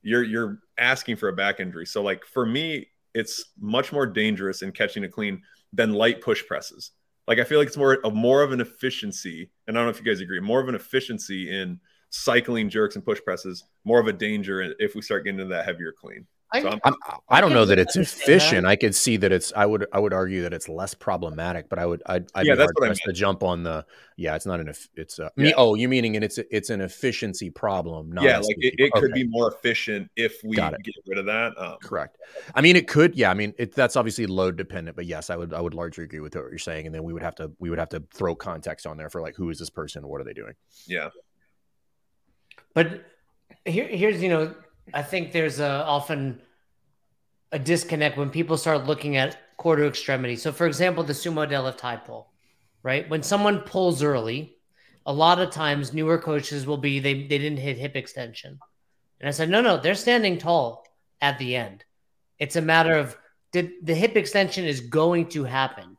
You're 0.02 0.24
you're 0.24 0.58
asking 0.78 1.16
for 1.16 1.28
a 1.28 1.32
back 1.32 1.60
injury. 1.60 1.86
So 1.86 2.02
like 2.02 2.24
for 2.24 2.46
me, 2.46 2.88
it's 3.14 3.44
much 3.58 3.92
more 3.92 4.06
dangerous 4.06 4.62
in 4.62 4.72
catching 4.72 5.04
a 5.04 5.08
clean 5.08 5.42
than 5.72 5.92
light 5.92 6.20
push 6.20 6.44
presses. 6.46 6.92
Like 7.26 7.38
I 7.38 7.44
feel 7.44 7.58
like 7.58 7.68
it's 7.68 7.76
more 7.76 7.98
of 8.04 8.14
more 8.14 8.42
of 8.42 8.52
an 8.52 8.60
efficiency, 8.60 9.50
and 9.66 9.76
I 9.76 9.80
don't 9.80 9.86
know 9.86 9.90
if 9.90 10.04
you 10.04 10.10
guys 10.10 10.20
agree, 10.20 10.40
more 10.40 10.60
of 10.60 10.68
an 10.68 10.74
efficiency 10.74 11.50
in 11.54 11.78
cycling 12.10 12.68
jerks 12.68 12.96
and 12.96 13.04
push 13.04 13.20
presses, 13.24 13.64
more 13.84 14.00
of 14.00 14.08
a 14.08 14.12
danger 14.12 14.74
if 14.78 14.94
we 14.94 15.02
start 15.02 15.24
getting 15.24 15.40
into 15.40 15.54
that 15.54 15.64
heavier 15.64 15.92
clean. 15.92 16.26
I, 16.52 16.62
so 16.62 16.78
I'm, 16.84 16.94
I 17.28 17.40
don't 17.40 17.52
know 17.52 17.64
that 17.64 17.78
it's 17.78 17.96
efficient. 17.96 18.66
I 18.66 18.74
could 18.74 18.94
see 18.94 19.16
that 19.18 19.30
it's. 19.30 19.52
I 19.54 19.66
would. 19.66 19.86
I 19.92 20.00
would 20.00 20.12
argue 20.12 20.42
that 20.42 20.52
it's 20.52 20.68
less 20.68 20.94
problematic. 20.94 21.68
But 21.68 21.78
I 21.78 21.86
would. 21.86 22.02
I'd, 22.06 22.26
I'd 22.34 22.46
yeah, 22.46 22.54
be 22.54 22.58
hard 22.58 22.74
pressed 22.76 23.02
to 23.04 23.12
jump 23.12 23.44
on 23.44 23.62
the. 23.62 23.86
Yeah, 24.16 24.34
it's 24.34 24.46
not 24.46 24.58
an. 24.58 24.72
It's 24.96 25.18
a. 25.20 25.30
Yeah. 25.36 25.52
oh, 25.56 25.76
you 25.76 25.88
meaning 25.88 26.16
and 26.16 26.24
it's 26.24 26.38
it's 26.50 26.70
an 26.70 26.80
efficiency 26.80 27.50
problem. 27.50 28.12
yeah, 28.20 28.38
like 28.38 28.56
it, 28.58 28.74
it 28.78 28.90
okay. 28.92 29.00
could 29.00 29.12
be 29.12 29.28
more 29.28 29.52
efficient 29.52 30.10
if 30.16 30.40
we 30.42 30.56
get 30.56 30.74
rid 31.06 31.18
of 31.18 31.26
that. 31.26 31.52
Um, 31.56 31.76
Correct. 31.82 32.18
I 32.54 32.60
mean, 32.60 32.74
it 32.74 32.88
could. 32.88 33.14
Yeah, 33.14 33.30
I 33.30 33.34
mean, 33.34 33.54
it, 33.56 33.74
that's 33.74 33.94
obviously 33.94 34.26
load 34.26 34.56
dependent. 34.56 34.96
But 34.96 35.06
yes, 35.06 35.30
I 35.30 35.36
would. 35.36 35.54
I 35.54 35.60
would 35.60 35.74
largely 35.74 36.04
agree 36.04 36.20
with 36.20 36.34
what 36.34 36.50
you're 36.50 36.58
saying. 36.58 36.86
And 36.86 36.94
then 36.94 37.04
we 37.04 37.12
would 37.12 37.22
have 37.22 37.36
to. 37.36 37.52
We 37.60 37.70
would 37.70 37.78
have 37.78 37.90
to 37.90 38.02
throw 38.12 38.34
context 38.34 38.86
on 38.86 38.96
there 38.96 39.08
for 39.08 39.20
like 39.20 39.36
who 39.36 39.50
is 39.50 39.58
this 39.60 39.70
person? 39.70 40.06
What 40.06 40.20
are 40.20 40.24
they 40.24 40.34
doing? 40.34 40.54
Yeah. 40.86 41.10
But 42.74 43.04
here, 43.64 43.86
here's 43.86 44.22
you 44.22 44.28
know, 44.28 44.54
I 44.92 45.02
think 45.02 45.32
there's 45.32 45.60
a 45.60 45.84
often 45.84 46.42
a 47.52 47.58
disconnect 47.58 48.16
when 48.16 48.30
people 48.30 48.56
start 48.56 48.86
looking 48.86 49.16
at 49.16 49.36
core 49.56 49.76
to 49.76 49.86
extremity. 49.86 50.36
So, 50.36 50.52
for 50.52 50.66
example, 50.66 51.04
the 51.04 51.12
sumo 51.12 51.48
deadlift 51.48 51.80
high 51.80 51.96
pull, 51.96 52.30
right? 52.82 53.08
When 53.08 53.22
someone 53.22 53.60
pulls 53.60 54.02
early, 54.02 54.56
a 55.06 55.12
lot 55.12 55.40
of 55.40 55.50
times 55.50 55.92
newer 55.92 56.18
coaches 56.18 56.66
will 56.66 56.76
be 56.76 56.98
they 56.98 57.14
they 57.26 57.38
didn't 57.38 57.58
hit 57.58 57.78
hip 57.78 57.96
extension, 57.96 58.58
and 59.20 59.28
I 59.28 59.32
said 59.32 59.50
no 59.50 59.60
no 59.60 59.76
they're 59.76 59.94
standing 59.94 60.38
tall 60.38 60.84
at 61.20 61.38
the 61.38 61.56
end. 61.56 61.84
It's 62.38 62.56
a 62.56 62.62
matter 62.62 62.94
of 62.94 63.16
did 63.52 63.72
the 63.82 63.94
hip 63.94 64.16
extension 64.16 64.64
is 64.64 64.80
going 64.80 65.28
to 65.30 65.44
happen. 65.44 65.96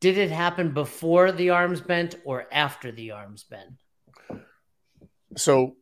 Did 0.00 0.18
it 0.18 0.30
happen 0.30 0.74
before 0.74 1.32
the 1.32 1.50
arms 1.50 1.80
bent 1.80 2.16
or 2.24 2.46
after 2.52 2.92
the 2.92 3.12
arms 3.12 3.44
bent? 3.44 4.42
So 5.36 5.76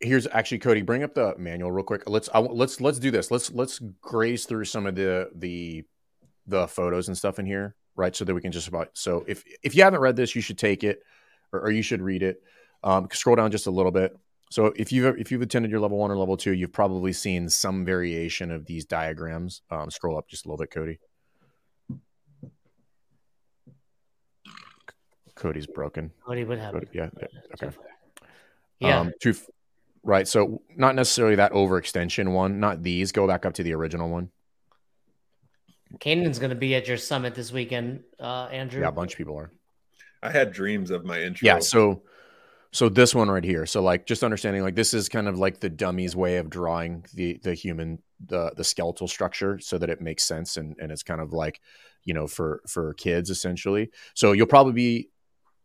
here's 0.00 0.26
actually 0.26 0.58
Cody. 0.58 0.82
Bring 0.82 1.02
up 1.02 1.14
the 1.14 1.34
manual 1.38 1.70
real 1.70 1.84
quick. 1.84 2.08
Let's 2.08 2.28
I, 2.34 2.40
let's 2.40 2.80
let's 2.80 2.98
do 2.98 3.10
this. 3.10 3.30
Let's 3.30 3.52
let's 3.52 3.78
graze 4.00 4.46
through 4.46 4.64
some 4.64 4.86
of 4.86 4.94
the 4.94 5.30
the 5.34 5.84
the 6.46 6.66
photos 6.66 7.08
and 7.08 7.16
stuff 7.16 7.38
in 7.38 7.46
here, 7.46 7.74
right? 7.96 8.14
So 8.14 8.24
that 8.24 8.34
we 8.34 8.40
can 8.40 8.52
just 8.52 8.68
about. 8.68 8.90
So 8.94 9.24
if 9.28 9.44
if 9.62 9.74
you 9.74 9.82
haven't 9.82 10.00
read 10.00 10.16
this, 10.16 10.34
you 10.34 10.42
should 10.42 10.58
take 10.58 10.84
it, 10.84 11.02
or, 11.52 11.60
or 11.60 11.70
you 11.70 11.82
should 11.82 12.02
read 12.02 12.22
it. 12.22 12.42
Um, 12.82 13.08
scroll 13.12 13.36
down 13.36 13.50
just 13.50 13.66
a 13.66 13.70
little 13.70 13.92
bit. 13.92 14.16
So 14.50 14.72
if 14.74 14.90
you've 14.90 15.18
if 15.18 15.30
you've 15.30 15.42
attended 15.42 15.70
your 15.70 15.80
level 15.80 15.98
one 15.98 16.10
or 16.10 16.16
level 16.16 16.36
two, 16.36 16.52
you've 16.52 16.72
probably 16.72 17.12
seen 17.12 17.48
some 17.48 17.84
variation 17.84 18.50
of 18.50 18.66
these 18.66 18.84
diagrams. 18.84 19.62
Um, 19.70 19.90
scroll 19.90 20.18
up 20.18 20.28
just 20.28 20.44
a 20.44 20.48
little 20.48 20.58
bit, 20.58 20.70
Cody. 20.70 20.98
Cody's 25.36 25.66
broken. 25.66 26.10
Cody, 26.26 26.44
what 26.44 26.58
happened? 26.58 26.86
Cody, 26.86 26.98
yeah. 26.98 27.08
Okay. 27.54 27.76
Yeah. 28.80 29.00
Um, 29.00 29.12
two 29.20 29.34
Right. 30.02 30.26
So 30.26 30.62
not 30.76 30.94
necessarily 30.94 31.36
that 31.36 31.52
overextension 31.52 32.32
one, 32.32 32.58
not 32.58 32.82
these. 32.82 33.12
Go 33.12 33.26
back 33.26 33.44
up 33.44 33.54
to 33.54 33.62
the 33.62 33.74
original 33.74 34.08
one. 34.08 34.30
Kanan's 35.98 36.38
going 36.38 36.50
to 36.50 36.56
be 36.56 36.74
at 36.74 36.86
your 36.88 36.96
summit 36.96 37.34
this 37.34 37.52
weekend, 37.52 38.04
uh, 38.18 38.44
Andrew. 38.44 38.80
Yeah, 38.80 38.88
a 38.88 38.92
bunch 38.92 39.12
of 39.12 39.18
people 39.18 39.36
are. 39.36 39.50
I 40.22 40.30
had 40.30 40.52
dreams 40.52 40.90
of 40.90 41.04
my 41.04 41.20
intro. 41.20 41.46
Yeah. 41.46 41.58
So, 41.58 42.02
so 42.72 42.88
this 42.88 43.14
one 43.14 43.28
right 43.28 43.44
here. 43.44 43.66
So 43.66 43.82
like 43.82 44.06
just 44.06 44.22
understanding 44.22 44.62
like 44.62 44.76
this 44.76 44.94
is 44.94 45.08
kind 45.08 45.28
of 45.28 45.38
like 45.38 45.60
the 45.60 45.68
dummy's 45.70 46.14
way 46.14 46.36
of 46.36 46.48
drawing 46.48 47.04
the 47.14 47.40
the 47.42 47.54
human 47.54 47.98
the 48.24 48.52
the 48.56 48.64
skeletal 48.64 49.08
structure 49.08 49.58
so 49.58 49.78
that 49.78 49.90
it 49.90 50.00
makes 50.00 50.22
sense 50.24 50.56
and 50.56 50.76
and 50.78 50.92
it's 50.92 51.02
kind 51.02 51.20
of 51.20 51.32
like 51.32 51.60
you 52.04 52.14
know 52.14 52.26
for 52.26 52.62
for 52.66 52.94
kids 52.94 53.28
essentially. 53.28 53.90
So 54.14 54.32
you'll 54.32 54.46
probably 54.46 54.74
be 54.74 55.10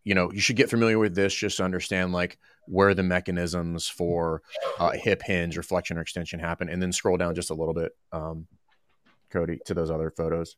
you 0.05 0.13
know, 0.13 0.31
you 0.31 0.39
should 0.39 0.55
get 0.55 0.69
familiar 0.69 0.99
with 0.99 1.15
this 1.15 1.33
just 1.33 1.57
to 1.57 1.63
understand 1.63 2.13
like 2.13 2.37
where 2.67 2.93
the 2.93 3.03
mechanisms 3.03 3.87
for 3.87 4.41
uh, 4.79 4.91
hip 4.91 5.21
hinge 5.23 5.57
or 5.57 5.63
flexion 5.63 5.97
or 5.97 6.01
extension 6.01 6.39
happen, 6.39 6.69
and 6.69 6.81
then 6.81 6.91
scroll 6.91 7.17
down 7.17 7.35
just 7.35 7.49
a 7.49 7.53
little 7.53 7.73
bit, 7.73 7.91
um, 8.11 8.47
Cody, 9.29 9.59
to 9.65 9.73
those 9.73 9.91
other 9.91 10.11
photos. 10.11 10.55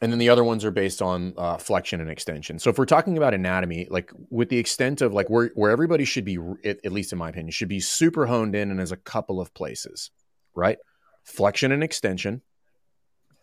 And 0.00 0.12
then 0.12 0.20
the 0.20 0.28
other 0.28 0.44
ones 0.44 0.64
are 0.64 0.70
based 0.70 1.02
on 1.02 1.34
uh, 1.36 1.56
flexion 1.56 2.00
and 2.00 2.08
extension. 2.08 2.60
So 2.60 2.70
if 2.70 2.78
we're 2.78 2.84
talking 2.84 3.16
about 3.16 3.34
anatomy, 3.34 3.88
like 3.90 4.12
with 4.30 4.48
the 4.48 4.58
extent 4.58 5.00
of 5.00 5.12
like 5.12 5.28
where 5.28 5.50
where 5.54 5.72
everybody 5.72 6.04
should 6.04 6.24
be, 6.24 6.38
at, 6.64 6.78
at 6.84 6.92
least 6.92 7.12
in 7.12 7.18
my 7.18 7.30
opinion, 7.30 7.50
should 7.50 7.68
be 7.68 7.80
super 7.80 8.26
honed 8.26 8.54
in, 8.54 8.70
and 8.70 8.80
as 8.80 8.92
a 8.92 8.96
couple 8.96 9.40
of 9.40 9.52
places, 9.54 10.12
right? 10.54 10.78
Flexion 11.24 11.72
and 11.72 11.82
extension, 11.82 12.42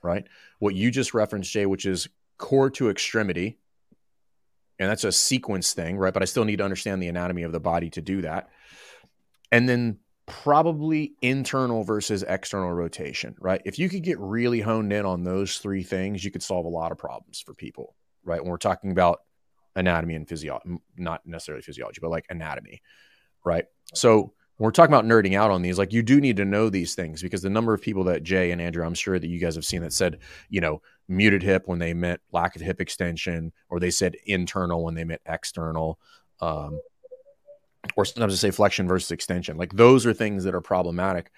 right? 0.01 0.25
What 0.59 0.75
you 0.75 0.91
just 0.91 1.13
referenced, 1.13 1.51
Jay, 1.51 1.65
which 1.65 1.85
is 1.85 2.07
core 2.37 2.69
to 2.71 2.89
extremity. 2.89 3.57
And 4.79 4.89
that's 4.89 5.03
a 5.03 5.11
sequence 5.11 5.73
thing, 5.73 5.97
right? 5.97 6.13
But 6.13 6.21
I 6.21 6.25
still 6.25 6.45
need 6.45 6.57
to 6.57 6.63
understand 6.63 7.01
the 7.01 7.07
anatomy 7.07 7.43
of 7.43 7.51
the 7.51 7.59
body 7.59 7.89
to 7.91 8.01
do 8.01 8.21
that. 8.21 8.49
And 9.51 9.69
then 9.69 9.99
probably 10.25 11.13
internal 11.21 11.83
versus 11.83 12.23
external 12.27 12.71
rotation, 12.71 13.35
right? 13.39 13.61
If 13.63 13.77
you 13.79 13.89
could 13.89 14.03
get 14.03 14.19
really 14.19 14.59
honed 14.59 14.91
in 14.91 15.05
on 15.05 15.23
those 15.23 15.59
three 15.59 15.83
things, 15.83 16.25
you 16.25 16.31
could 16.31 16.43
solve 16.43 16.65
a 16.65 16.69
lot 16.69 16.91
of 16.91 16.97
problems 16.97 17.41
for 17.45 17.53
people, 17.53 17.95
right? 18.23 18.41
When 18.41 18.49
we're 18.49 18.57
talking 18.57 18.91
about 18.91 19.19
anatomy 19.75 20.15
and 20.15 20.27
physiology, 20.27 20.77
not 20.97 21.21
necessarily 21.25 21.61
physiology, 21.61 21.99
but 22.01 22.09
like 22.09 22.25
anatomy, 22.29 22.81
right? 23.45 23.65
So 23.93 24.33
we're 24.57 24.71
talking 24.71 24.93
about 24.93 25.05
nerding 25.05 25.37
out 25.37 25.51
on 25.51 25.61
these, 25.61 25.77
like 25.77 25.91
you 25.91 26.01
do 26.01 26.21
need 26.21 26.37
to 26.37 26.45
know 26.45 26.69
these 26.69 26.95
things 26.95 27.21
because 27.21 27.41
the 27.41 27.49
number 27.49 27.73
of 27.73 27.81
people 27.81 28.05
that 28.05 28.23
Jay 28.23 28.51
and 28.51 28.61
Andrew, 28.61 28.85
I'm 28.85 28.93
sure 28.93 29.19
that 29.19 29.27
you 29.27 29.39
guys 29.39 29.55
have 29.55 29.65
seen 29.65 29.81
that 29.81 29.91
said, 29.91 30.19
you 30.49 30.61
know, 30.61 30.81
muted 31.09 31.43
hip 31.43 31.63
when 31.65 31.79
they 31.79 31.93
meant 31.93 32.21
lack 32.31 32.55
of 32.55 32.61
hip 32.61 32.79
extension, 32.79 33.51
or 33.69 33.79
they 33.79 33.91
said 33.91 34.15
internal 34.25 34.83
when 34.83 34.95
they 34.95 35.03
meant 35.03 35.21
external, 35.25 35.99
um, 36.39 36.79
or 37.97 38.05
sometimes 38.05 38.33
they 38.33 38.47
say 38.47 38.51
flexion 38.51 38.87
versus 38.87 39.11
extension. 39.11 39.57
Like 39.57 39.73
those 39.73 40.05
are 40.05 40.13
things 40.13 40.45
that 40.45 40.55
are 40.55 40.61
problematic. 40.61 41.31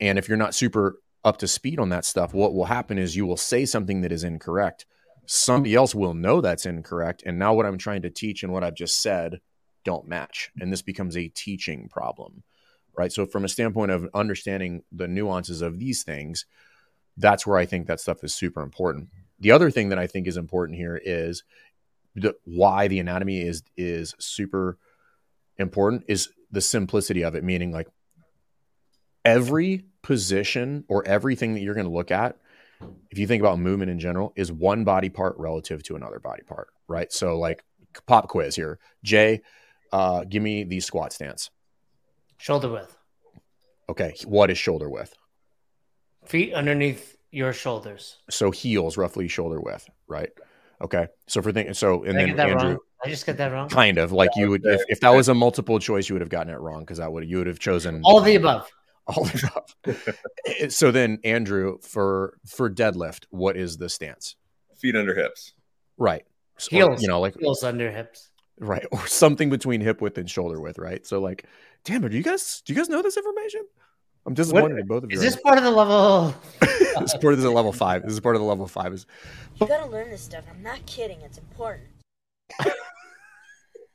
And 0.00 0.18
if 0.18 0.28
you're 0.28 0.38
not 0.38 0.54
super 0.54 0.98
up 1.22 1.36
to 1.38 1.48
speed 1.48 1.78
on 1.78 1.90
that 1.90 2.06
stuff, 2.06 2.32
what 2.32 2.54
will 2.54 2.64
happen 2.64 2.98
is 2.98 3.14
you 3.14 3.26
will 3.26 3.36
say 3.36 3.66
something 3.66 4.00
that 4.00 4.12
is 4.12 4.24
incorrect. 4.24 4.86
Somebody 5.26 5.74
else 5.74 5.94
will 5.94 6.14
know 6.14 6.40
that's 6.40 6.66
incorrect. 6.66 7.22
And 7.26 7.38
now 7.38 7.54
what 7.54 7.66
I'm 7.66 7.78
trying 7.78 8.02
to 8.02 8.10
teach 8.10 8.42
and 8.42 8.52
what 8.52 8.64
I've 8.64 8.74
just 8.74 9.02
said 9.02 9.40
don't 9.84 10.08
match. 10.08 10.50
And 10.60 10.72
this 10.72 10.82
becomes 10.82 11.16
a 11.16 11.28
teaching 11.28 11.88
problem 11.88 12.42
right? 12.96 13.12
So 13.12 13.26
from 13.26 13.44
a 13.44 13.48
standpoint 13.48 13.90
of 13.90 14.08
understanding 14.14 14.82
the 14.92 15.08
nuances 15.08 15.62
of 15.62 15.78
these 15.78 16.02
things, 16.02 16.46
that's 17.16 17.46
where 17.46 17.58
I 17.58 17.66
think 17.66 17.86
that 17.86 18.00
stuff 18.00 18.24
is 18.24 18.34
super 18.34 18.62
important. 18.62 19.08
The 19.40 19.52
other 19.52 19.70
thing 19.70 19.90
that 19.90 19.98
I 19.98 20.06
think 20.06 20.26
is 20.26 20.36
important 20.36 20.78
here 20.78 21.00
is 21.02 21.44
the, 22.14 22.34
why 22.44 22.88
the 22.88 23.00
anatomy 23.00 23.40
is 23.40 23.62
is 23.76 24.14
super 24.18 24.78
important 25.58 26.04
is 26.08 26.28
the 26.50 26.60
simplicity 26.60 27.22
of 27.22 27.34
it, 27.34 27.44
meaning 27.44 27.72
like 27.72 27.88
every 29.24 29.84
position 30.02 30.84
or 30.88 31.06
everything 31.06 31.54
that 31.54 31.60
you're 31.60 31.74
going 31.74 31.86
to 31.86 31.92
look 31.92 32.10
at, 32.10 32.36
if 33.10 33.18
you 33.18 33.26
think 33.26 33.40
about 33.40 33.58
movement 33.58 33.90
in 33.90 33.98
general, 33.98 34.32
is 34.36 34.52
one 34.52 34.84
body 34.84 35.08
part 35.08 35.36
relative 35.38 35.82
to 35.84 35.96
another 35.96 36.18
body 36.18 36.42
part, 36.42 36.68
right? 36.88 37.12
So 37.12 37.38
like 37.38 37.64
pop 38.06 38.28
quiz 38.28 38.54
here, 38.54 38.78
Jay, 39.02 39.42
uh, 39.92 40.24
give 40.24 40.42
me 40.42 40.64
the 40.64 40.80
squat 40.80 41.12
stance. 41.12 41.50
Shoulder 42.38 42.70
width. 42.70 42.96
Okay. 43.88 44.14
What 44.24 44.50
is 44.50 44.58
shoulder 44.58 44.88
width? 44.88 45.14
Feet 46.24 46.54
underneath 46.54 47.16
your 47.30 47.52
shoulders. 47.52 48.18
So 48.30 48.50
heels 48.50 48.96
roughly 48.96 49.28
shoulder 49.28 49.60
width, 49.60 49.88
right? 50.08 50.30
Okay. 50.80 51.08
So 51.26 51.42
for 51.42 51.52
thinking, 51.52 51.74
so 51.74 52.04
and 52.04 52.18
Did 52.18 52.36
then 52.36 52.50
Andrew, 52.50 52.68
wrong? 52.70 52.78
I 53.04 53.08
just 53.08 53.26
got 53.26 53.36
that 53.36 53.52
wrong. 53.52 53.68
kind 53.68 53.98
of 53.98 54.12
like 54.12 54.30
you 54.36 54.50
would 54.50 54.64
if, 54.64 54.82
if 54.88 55.00
that 55.00 55.10
was 55.10 55.28
a 55.28 55.34
multiple 55.34 55.78
choice, 55.78 56.08
you 56.08 56.14
would 56.14 56.22
have 56.22 56.30
gotten 56.30 56.52
it 56.52 56.60
wrong 56.60 56.80
because 56.80 56.98
that 56.98 57.12
would 57.12 57.28
you 57.28 57.38
would 57.38 57.46
have 57.46 57.58
chosen 57.58 58.00
all 58.04 58.20
the 58.20 58.36
above. 58.36 58.70
All 59.06 59.24
the 59.24 59.50
above. 59.84 60.16
So 60.68 60.90
then, 60.90 61.18
Andrew, 61.24 61.78
for 61.82 62.38
for 62.46 62.70
deadlift, 62.70 63.24
what 63.30 63.56
is 63.56 63.76
the 63.76 63.88
stance? 63.88 64.36
Feet 64.76 64.94
under 64.94 65.14
hips. 65.14 65.54
Right. 65.96 66.24
So, 66.58 66.70
heels. 66.70 67.02
you 67.02 67.08
know, 67.08 67.20
like 67.20 67.38
heels 67.38 67.64
under 67.64 67.90
hips. 67.90 68.30
Right, 68.60 68.86
or 68.92 69.06
something 69.06 69.50
between 69.50 69.80
hip 69.80 70.00
width 70.00 70.16
and 70.16 70.30
shoulder 70.30 70.60
width. 70.60 70.78
Right. 70.78 71.04
So, 71.06 71.20
like, 71.20 71.46
damn 71.84 72.04
it, 72.04 72.10
do 72.10 72.16
you 72.16 72.22
guys 72.22 72.62
do 72.64 72.72
you 72.72 72.78
guys 72.78 72.88
know 72.88 73.02
this 73.02 73.16
information? 73.16 73.62
I'm 74.26 74.34
disappointed 74.34 74.72
what, 74.72 74.80
in 74.80 74.86
both 74.86 75.04
of 75.04 75.12
you. 75.12 75.16
Is 75.18 75.22
this 75.22 75.36
part 75.36 75.58
of 75.58 75.64
the 75.64 75.70
level? 75.70 76.34
this 76.60 77.12
is 77.12 77.20
part 77.20 77.34
of 77.34 77.40
the 77.40 77.50
level 77.50 77.72
five. 77.72 78.02
This 78.02 78.12
is 78.12 78.20
part 78.20 78.36
of 78.36 78.40
the 78.40 78.48
level 78.48 78.66
five. 78.66 78.92
Is 78.92 79.06
you 79.60 79.66
gotta 79.66 79.90
learn 79.90 80.10
this 80.10 80.22
stuff. 80.22 80.44
I'm 80.50 80.62
not 80.62 80.84
kidding. 80.86 81.20
It's 81.20 81.38
important. 81.38 81.86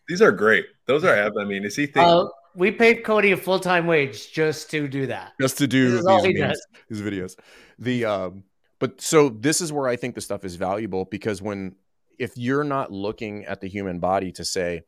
These 0.07 0.21
are 0.21 0.31
great. 0.31 0.65
Those 0.85 1.03
are. 1.03 1.15
I 1.15 1.43
mean, 1.45 1.65
is 1.65 1.75
he 1.75 1.85
thinking? 1.85 2.03
Uh, 2.03 2.25
we 2.55 2.71
paid 2.71 3.03
Cody 3.03 3.31
a 3.31 3.37
full 3.37 3.59
time 3.59 3.87
wage 3.87 4.31
just 4.31 4.69
to 4.71 4.87
do 4.87 5.07
that. 5.07 5.33
Just 5.39 5.57
to 5.59 5.67
do 5.67 6.01
these, 6.01 6.39
memes, 6.39 6.61
these 6.89 7.01
videos. 7.01 7.35
The 7.77 8.05
um, 8.05 8.43
but 8.79 9.01
so 9.01 9.29
this 9.29 9.61
is 9.61 9.71
where 9.71 9.87
I 9.87 9.95
think 9.95 10.15
the 10.15 10.21
stuff 10.21 10.45
is 10.45 10.55
valuable 10.55 11.05
because 11.05 11.41
when 11.41 11.75
if 12.17 12.37
you're 12.37 12.63
not 12.63 12.91
looking 12.91 13.45
at 13.45 13.61
the 13.61 13.67
human 13.67 13.99
body 13.99 14.31
to 14.33 14.43
say 14.43 14.83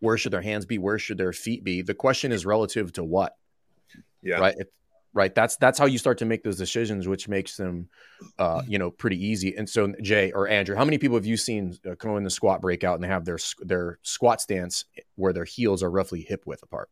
where 0.00 0.18
should 0.18 0.32
their 0.32 0.42
hands 0.42 0.66
be, 0.66 0.78
where 0.78 0.98
should 0.98 1.18
their 1.18 1.32
feet 1.32 1.64
be, 1.64 1.82
the 1.82 1.94
question 1.94 2.32
is 2.32 2.44
relative 2.46 2.92
to 2.92 3.04
what. 3.04 3.36
Yeah. 4.22 4.38
Right. 4.38 4.54
It, 4.58 4.72
right. 5.14 5.34
That's 5.34 5.56
that's 5.56 5.78
how 5.78 5.86
you 5.86 5.98
start 5.98 6.18
to 6.18 6.24
make 6.24 6.42
those 6.42 6.58
decisions, 6.58 7.08
which 7.08 7.28
makes 7.28 7.56
them, 7.56 7.88
uh, 8.38 8.62
you 8.66 8.78
know, 8.78 8.90
pretty 8.90 9.24
easy. 9.24 9.54
And 9.56 9.68
so, 9.68 9.94
Jay 10.02 10.32
or 10.32 10.48
Andrew, 10.48 10.76
how 10.76 10.84
many 10.84 10.98
people 10.98 11.16
have 11.16 11.26
you 11.26 11.36
seen 11.36 11.76
uh, 11.88 11.94
go 11.94 12.16
in 12.16 12.24
the 12.24 12.30
squat 12.30 12.60
breakout 12.60 12.96
and 12.96 13.04
they 13.04 13.08
have 13.08 13.24
their 13.24 13.38
their 13.60 13.98
squat 14.02 14.40
stance 14.40 14.84
where 15.14 15.32
their 15.32 15.44
heels 15.44 15.82
are 15.82 15.90
roughly 15.90 16.22
hip 16.22 16.42
width 16.46 16.62
apart? 16.62 16.90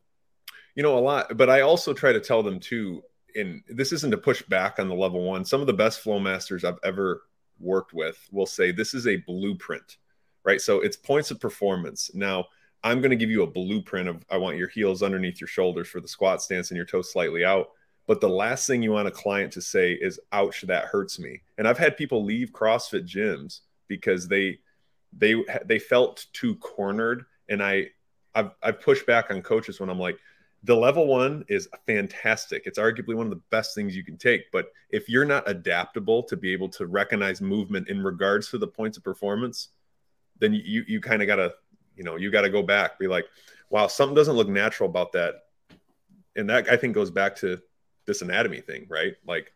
You 0.75 0.83
know, 0.83 0.99
a 0.99 1.01
lot. 1.01 1.37
But 1.37 1.51
I 1.51 1.61
also 1.61 1.93
try 1.93 2.13
to 2.13 2.21
tell 2.21 2.43
them 2.43 2.61
too. 2.61 3.03
And 3.37 3.63
this 3.69 3.93
isn't 3.93 4.13
to 4.13 4.19
push 4.19 4.43
back 4.43 4.79
on 4.79 4.89
the 4.89 4.95
level 4.95 5.25
one. 5.25 5.45
Some 5.45 5.61
of 5.61 5.67
the 5.67 5.73
best 5.73 6.01
flow 6.01 6.21
masters 6.21 6.65
I've 6.65 6.79
ever 6.85 7.23
worked 7.59 7.93
with 7.93 8.17
will 8.31 8.47
say 8.47 8.71
this 8.71 8.95
is 8.95 9.09
a 9.09 9.17
blueprint, 9.17 9.97
right? 10.45 10.61
So 10.61 10.81
it's 10.81 10.97
points 10.97 11.33
of 11.33 11.41
performance. 11.41 12.13
Now 12.15 12.47
I'm 12.85 13.01
going 13.01 13.11
to 13.11 13.17
give 13.17 13.31
you 13.31 13.43
a 13.43 13.51
blueprint 13.51 14.09
of 14.09 14.25
I 14.31 14.37
want 14.37 14.59
your 14.59 14.69
heels 14.69 15.03
underneath 15.03 15.41
your 15.41 15.49
shoulders 15.49 15.89
for 15.89 16.01
the 16.01 16.09
squat 16.09 16.43
stance 16.43 16.71
and 16.71 16.77
your 16.77 16.87
toes 16.87 17.11
slightly 17.11 17.45
out. 17.45 17.71
But 18.07 18.21
the 18.21 18.29
last 18.29 18.67
thing 18.67 18.83
you 18.83 18.93
want 18.93 19.09
a 19.09 19.11
client 19.11 19.55
to 19.55 19.63
say 19.63 19.95
is, 19.95 20.21
ouch, 20.33 20.61
that 20.63 20.85
hurts 20.85 21.19
me. 21.19 21.41
And 21.57 21.67
I've 21.67 21.79
had 21.79 21.97
people 21.97 22.23
leave 22.23 22.53
CrossFit 22.53 23.09
gyms 23.09 23.61
because 23.89 24.29
they 24.29 24.59
they 25.17 25.43
they 25.65 25.79
felt 25.79 26.27
too 26.35 26.57
cornered. 26.57 27.25
And 27.49 27.63
I 27.63 27.89
I've, 28.35 28.51
I've 28.63 28.81
pushed 28.81 29.07
back 29.07 29.31
on 29.31 29.41
coaches 29.41 29.81
when 29.81 29.89
I'm 29.89 29.99
like, 29.99 30.19
the 30.65 30.75
level 30.75 31.07
one 31.07 31.45
is 31.49 31.69
fantastic. 31.87 32.65
It's 32.67 32.79
arguably 32.79 33.15
one 33.15 33.27
of 33.27 33.31
the 33.31 33.43
best 33.51 33.75
things 33.75 33.97
you 33.97 34.05
can 34.05 34.19
take. 34.19 34.51
But 34.53 34.67
if 34.91 35.09
you're 35.09 35.25
not 35.25 35.49
adaptable 35.49 36.23
to 36.25 36.37
be 36.37 36.53
able 36.53 36.69
to 36.71 36.87
recognize 36.87 37.41
movement 37.41 37.89
in 37.89 38.03
regards 38.03 38.51
to 38.51 38.59
the 38.59 38.67
points 38.67 38.99
of 38.99 39.05
performance, 39.05 39.69
then 40.39 40.53
you 40.53 40.85
you 40.87 41.01
kind 41.01 41.23
of 41.23 41.29
gotta 41.29 41.55
you 41.97 42.05
know 42.05 42.17
you 42.17 42.31
got 42.31 42.43
to 42.43 42.51
go 42.51 42.63
back 42.63 42.99
be 42.99 43.07
like 43.07 43.27
wow 43.71 43.87
something 43.87 44.15
doesn't 44.15 44.37
look 44.37 44.49
natural 44.49 44.89
about 44.89 45.13
that. 45.13 45.45
And 46.37 46.49
that 46.51 46.69
i 46.69 46.77
think 46.77 46.95
goes 46.95 47.11
back 47.11 47.37
to 47.37 47.61
this 48.07 48.23
anatomy 48.23 48.61
thing 48.61 48.87
right? 48.89 49.15
Like 49.27 49.53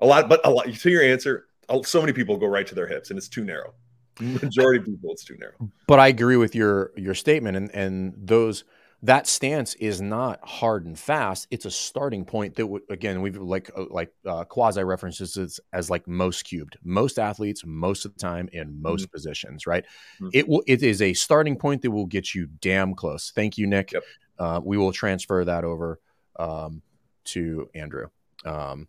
a 0.00 0.06
lot 0.06 0.28
but 0.28 0.40
a 0.44 0.50
lot 0.50 0.72
to 0.72 0.90
your 0.90 1.02
answer 1.02 1.46
oh, 1.68 1.82
so 1.82 2.00
many 2.00 2.12
people 2.12 2.36
go 2.36 2.46
right 2.46 2.66
to 2.66 2.74
their 2.74 2.86
hips 2.86 3.10
and 3.10 3.18
it's 3.18 3.28
too 3.28 3.44
narrow. 3.44 3.72
Majority 4.20 4.80
of 4.80 4.86
people 4.86 5.10
it's 5.12 5.24
too 5.24 5.36
narrow. 5.38 5.70
But 5.86 5.98
i 5.98 6.08
agree 6.08 6.36
with 6.36 6.54
your 6.54 6.92
your 6.96 7.14
statement 7.14 7.56
and 7.56 7.70
and 7.74 8.14
those 8.16 8.64
that 9.04 9.26
stance 9.26 9.74
is 9.74 10.00
not 10.00 10.40
hard 10.42 10.86
and 10.86 10.98
fast. 10.98 11.46
It's 11.50 11.66
a 11.66 11.70
starting 11.70 12.24
point 12.24 12.56
that 12.56 12.66
would 12.66 12.82
again 12.88 13.20
we've 13.20 13.36
like 13.36 13.70
uh, 13.76 13.84
like 13.90 14.10
uh, 14.24 14.44
quasi 14.44 14.82
references 14.82 15.36
as, 15.36 15.60
as 15.74 15.90
like 15.90 16.08
most 16.08 16.44
cubed. 16.44 16.78
Most 16.82 17.18
athletes, 17.18 17.64
most 17.66 18.06
of 18.06 18.14
the 18.14 18.18
time, 18.18 18.48
in 18.52 18.80
most 18.80 19.02
mm-hmm. 19.02 19.12
positions, 19.12 19.66
right? 19.66 19.84
Mm-hmm. 20.16 20.28
It 20.32 20.48
will. 20.48 20.62
It 20.66 20.82
is 20.82 21.02
a 21.02 21.12
starting 21.12 21.56
point 21.56 21.82
that 21.82 21.90
will 21.90 22.06
get 22.06 22.34
you 22.34 22.48
damn 22.62 22.94
close. 22.94 23.30
Thank 23.34 23.58
you, 23.58 23.66
Nick. 23.66 23.92
Yep. 23.92 24.02
Uh, 24.38 24.60
we 24.64 24.78
will 24.78 24.92
transfer 24.92 25.44
that 25.44 25.64
over 25.64 26.00
um, 26.36 26.80
to 27.24 27.68
Andrew. 27.74 28.06
Um, 28.46 28.88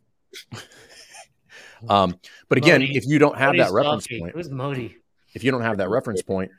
um, 1.89 2.17
but 2.47 2.57
again, 2.57 2.79
Modi. 2.79 2.95
if 2.95 3.05
you 3.05 3.19
don't 3.19 3.37
have 3.37 3.49
Modi's 3.49 3.65
that 3.65 3.73
reference 3.73 4.07
point, 4.07 4.33
who's 4.33 4.49
Modi? 4.49 4.95
If 5.33 5.43
you 5.43 5.51
don't 5.51 5.61
have 5.61 5.79
that 5.79 5.89
reference 5.89 6.21
point, 6.21 6.51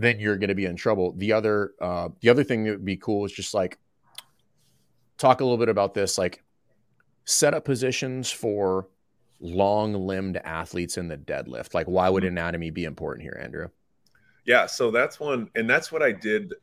then 0.00 0.20
you're 0.20 0.36
going 0.36 0.48
to 0.48 0.54
be 0.54 0.66
in 0.66 0.76
trouble. 0.76 1.12
The 1.16 1.32
other, 1.32 1.72
uh, 1.80 2.08
the 2.20 2.28
other 2.28 2.44
thing 2.44 2.64
that 2.64 2.70
would 2.70 2.84
be 2.84 2.96
cool 2.96 3.24
is 3.24 3.32
just 3.32 3.54
like 3.54 3.78
talk 5.18 5.40
a 5.40 5.44
little 5.44 5.58
bit 5.58 5.68
about 5.68 5.94
this, 5.94 6.18
like 6.18 6.42
set 7.24 7.54
up 7.54 7.64
positions 7.64 8.30
for 8.30 8.88
long 9.40 9.94
limbed 9.94 10.36
athletes 10.38 10.96
in 10.98 11.08
the 11.08 11.16
deadlift. 11.16 11.74
Like, 11.74 11.86
why 11.86 12.08
would 12.08 12.22
mm-hmm. 12.22 12.36
anatomy 12.36 12.70
be 12.70 12.84
important 12.84 13.22
here, 13.22 13.38
Andrew? 13.40 13.68
Yeah, 14.44 14.66
so 14.66 14.90
that's 14.90 15.20
one, 15.20 15.50
and 15.54 15.68
that's 15.68 15.92
what 15.92 16.02
I 16.02 16.12
did. 16.12 16.54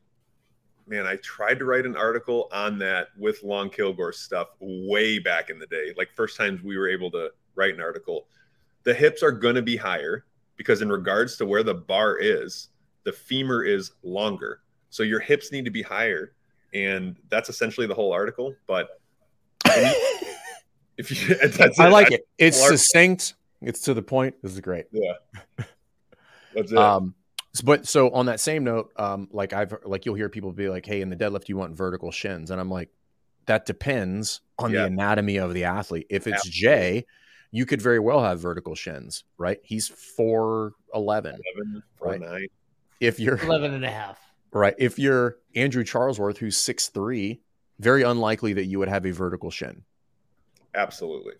Man, 0.87 1.05
I 1.05 1.17
tried 1.17 1.59
to 1.59 1.65
write 1.65 1.85
an 1.85 1.95
article 1.95 2.49
on 2.51 2.79
that 2.79 3.09
with 3.17 3.43
Lon 3.43 3.69
Kilgore 3.69 4.13
stuff 4.13 4.47
way 4.59 5.19
back 5.19 5.49
in 5.49 5.59
the 5.59 5.67
day. 5.67 5.93
Like 5.97 6.09
first 6.15 6.37
times 6.37 6.63
we 6.63 6.77
were 6.77 6.87
able 6.87 7.11
to 7.11 7.29
write 7.55 7.73
an 7.73 7.81
article. 7.81 8.27
The 8.83 8.93
hips 8.93 9.21
are 9.21 9.31
going 9.31 9.55
to 9.55 9.61
be 9.61 9.75
higher 9.75 10.25
because 10.55 10.81
in 10.81 10.89
regards 10.89 11.35
to 11.37 11.45
where 11.45 11.63
the 11.63 11.73
bar 11.73 12.17
is, 12.17 12.69
the 13.07 13.13
femur 13.13 13.63
is 13.63 13.93
longer. 14.03 14.59
So 14.89 15.01
your 15.01 15.21
hips 15.21 15.53
need 15.53 15.63
to 15.63 15.71
be 15.71 15.81
higher. 15.81 16.33
And 16.73 17.15
that's 17.29 17.47
essentially 17.47 17.87
the 17.87 17.93
whole 17.93 18.11
article. 18.11 18.53
But 18.67 18.99
if 20.97 21.09
you, 21.09 21.35
I 21.79 21.87
like 21.87 22.11
it. 22.11 22.27
It's 22.37 22.61
succinct. 22.61 23.35
It's 23.61 23.79
to 23.83 23.93
the 23.93 24.01
point. 24.01 24.35
This 24.43 24.51
is 24.51 24.59
great. 24.59 24.87
Yeah. 24.91 25.13
That's 26.53 26.73
it. 26.73 26.77
Um, 26.77 27.15
but 27.63 27.87
so 27.87 28.09
on 28.09 28.25
that 28.25 28.41
same 28.41 28.65
note, 28.65 28.91
um, 28.97 29.29
like 29.31 29.53
I've 29.53 29.73
like 29.85 30.05
you'll 30.05 30.15
hear 30.15 30.27
people 30.27 30.51
be 30.51 30.67
like, 30.67 30.85
"Hey, 30.85 30.99
in 31.01 31.09
the 31.09 31.15
deadlift, 31.15 31.47
you 31.47 31.55
want 31.55 31.77
vertical 31.77 32.11
shins," 32.11 32.51
and 32.51 32.59
I'm 32.59 32.69
like, 32.69 32.89
that 33.45 33.65
depends 33.65 34.41
on 34.59 34.71
yeah. 34.71 34.81
the 34.81 34.87
anatomy 34.87 35.37
of 35.37 35.53
the 35.53 35.63
athlete. 35.63 36.07
If 36.09 36.27
it's 36.27 36.45
Absolutely. 36.45 36.59
Jay, 36.59 37.05
you 37.51 37.65
could 37.65 37.81
very 37.81 37.99
well 37.99 38.21
have 38.21 38.39
vertical 38.39 38.75
shins, 38.75 39.23
right? 39.37 39.59
He's 39.63 39.89
4'11, 40.19 40.73
11, 40.93 41.83
right? 42.01 42.51
9 43.01 43.07
if 43.07 43.19
you're 43.19 43.37
11 43.43 43.73
and 43.73 43.85
a 43.85 43.89
half. 43.89 44.19
Right. 44.51 44.75
If 44.77 44.97
you're 44.97 45.37
Andrew 45.55 45.83
Charlesworth, 45.83 46.37
who's 46.37 46.57
six 46.57 46.87
three, 46.87 47.41
very 47.79 48.03
unlikely 48.03 48.53
that 48.53 48.65
you 48.65 48.79
would 48.79 48.87
have 48.87 49.05
a 49.05 49.11
vertical 49.11 49.51
shin. 49.51 49.83
Absolutely. 50.73 51.33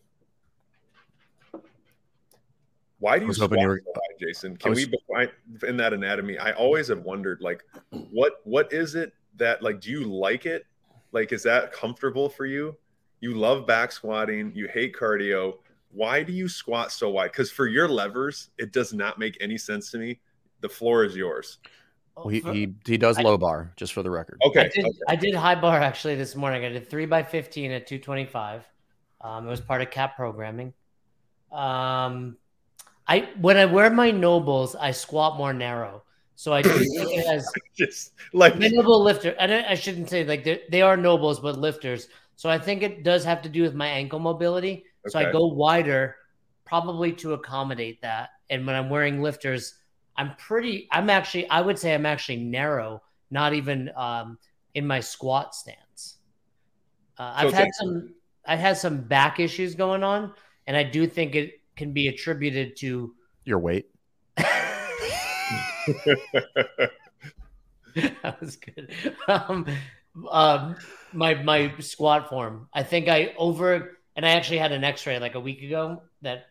Why 3.00 3.20
do 3.20 3.28
you 3.28 3.34
squat 3.34 3.52
you 3.52 3.68
were, 3.68 3.82
so 3.86 3.92
high, 3.96 4.16
Jason? 4.20 4.58
Can 4.58 4.72
was, 4.72 4.88
we 4.88 5.68
in 5.68 5.78
that 5.78 5.94
anatomy? 5.94 6.40
I 6.40 6.52
always 6.54 6.88
have 6.88 7.02
wondered, 7.02 7.42
like, 7.42 7.64
what 8.12 8.42
what 8.44 8.74
is 8.74 8.96
it 8.96 9.14
that 9.36 9.62
like? 9.62 9.82
Do 9.82 9.92
you 9.92 10.04
like 10.04 10.46
it? 10.48 10.66
Like, 11.12 11.32
is 11.32 11.44
that 11.44 11.72
comfortable 11.72 12.28
for 12.28 12.46
you? 12.46 12.76
You 13.20 13.36
love 13.36 13.68
back 13.68 13.92
squatting. 13.92 14.52
You 14.56 14.68
hate 14.68 14.96
cardio. 14.96 15.60
Why 15.92 16.24
do 16.24 16.34
you 16.34 16.50
squat 16.50 16.92
so 16.92 17.12
wide? 17.12 17.32
Because 17.32 17.52
for 17.52 17.68
your 17.68 17.88
levers, 17.88 18.50
it 18.58 18.74
does 18.74 18.94
not 18.94 19.20
make 19.20 19.38
any 19.40 19.58
sense 19.58 19.92
to 19.92 20.00
me 20.00 20.20
the 20.62 20.70
floor 20.70 21.04
is 21.04 21.16
yours. 21.16 21.60
Well, 22.16 22.30
he, 22.30 22.40
he 22.40 22.74
he 22.86 22.98
does 22.98 23.20
low 23.20 23.38
bar 23.38 23.74
just 23.76 23.94
for 23.94 24.02
the 24.02 24.10
record. 24.10 24.40
Okay. 24.44 24.62
I 24.62 24.68
did, 24.70 24.86
okay. 24.86 24.98
I 25.08 25.16
did 25.16 25.36
high 25.36 25.56
bar 25.56 25.80
actually 25.80 26.16
this 26.16 26.36
morning. 26.36 26.66
I 26.66 26.70
did 26.70 26.90
three 26.90 27.06
by 27.06 27.22
fifteen 27.22 27.72
at 27.72 27.86
two 27.86 28.00
twenty 28.00 28.26
five. 28.26 28.66
Um, 29.22 29.48
it 29.48 29.50
was 29.50 29.62
part 29.62 29.82
of 29.82 29.92
cap 29.92 30.16
programming. 30.16 30.74
Um, 31.52 32.38
I 33.08 33.30
when 33.40 33.58
I 33.58 33.66
wear 33.66 33.90
my 33.92 34.12
NOBULLs, 34.12 34.76
I 34.76 34.92
squat 34.92 35.38
more 35.38 35.54
narrow. 35.54 36.04
So 36.36 36.54
I 36.54 36.62
do 36.62 36.70
think 36.70 37.12
it 37.12 37.28
has 37.32 37.52
just 37.78 38.14
like 38.34 38.56
NOBULL 38.56 39.04
lifter. 39.04 39.36
And 39.40 39.54
I, 39.54 39.72
I 39.72 39.76
shouldn't 39.76 40.10
say 40.10 40.24
like 40.24 40.44
they 40.44 40.82
are 40.82 40.98
NOBULLs, 40.98 41.40
but 41.40 41.58
lifters. 41.58 42.08
So 42.36 42.50
I 42.50 42.60
think 42.60 42.84
it 42.84 43.04
does 43.04 43.24
have 43.26 43.42
to 43.44 43.50
do 43.50 43.62
with 43.62 43.74
my 43.74 43.88
ankle 43.88 44.20
mobility. 44.20 44.86
Okay. 45.08 45.12
So 45.12 45.20
I 45.20 45.32
go 45.32 45.48
wider, 45.48 46.16
probably 46.66 47.14
to 47.14 47.34
accommodate 47.34 48.02
that. 48.02 48.30
And 48.50 48.66
when 48.66 48.76
I'm 48.76 48.90
wearing 48.90 49.22
lifters, 49.22 49.74
I'm 50.18 50.36
pretty. 50.36 50.88
I'm 50.92 51.10
actually. 51.10 51.50
I 51.50 51.62
would 51.62 51.78
say 51.78 51.94
I'm 51.94 52.06
actually 52.06 52.38
narrow, 52.38 53.02
not 53.30 53.54
even 53.54 53.92
um, 53.96 54.38
in 54.74 54.88
my 54.88 55.00
squat 55.00 55.56
stance. 55.56 56.18
Uh, 57.18 57.34
I've 57.36 57.54
had 57.54 57.70
some. 57.74 58.14
I've 58.46 58.60
had 58.60 58.78
some 58.78 59.02
back 59.02 59.40
issues 59.40 59.76
going 59.76 60.04
on, 60.04 60.34
and 60.66 60.76
I 60.76 60.84
do 60.84 61.08
think 61.08 61.36
it 61.36 61.62
can 61.76 61.94
be 61.94 62.08
attributed 62.08 62.76
to 62.78 63.14
your 63.46 63.60
weight. 63.60 63.90
that 64.36 64.82
was 68.40 68.58
good. 68.58 68.92
Um, 69.28 69.66
um, 70.30 70.76
my 71.14 71.36
my 71.36 71.74
squat 71.80 72.30
form. 72.30 72.68
I 72.74 72.84
think 72.84 73.08
I 73.08 73.34
over 73.38 73.98
and 74.18 74.26
I 74.26 74.32
actually 74.32 74.58
had 74.58 74.72
an 74.72 74.84
X-ray 74.84 75.20
like 75.20 75.36
a 75.36 75.40
week 75.40 75.62
ago 75.62 76.02
that 76.24 76.48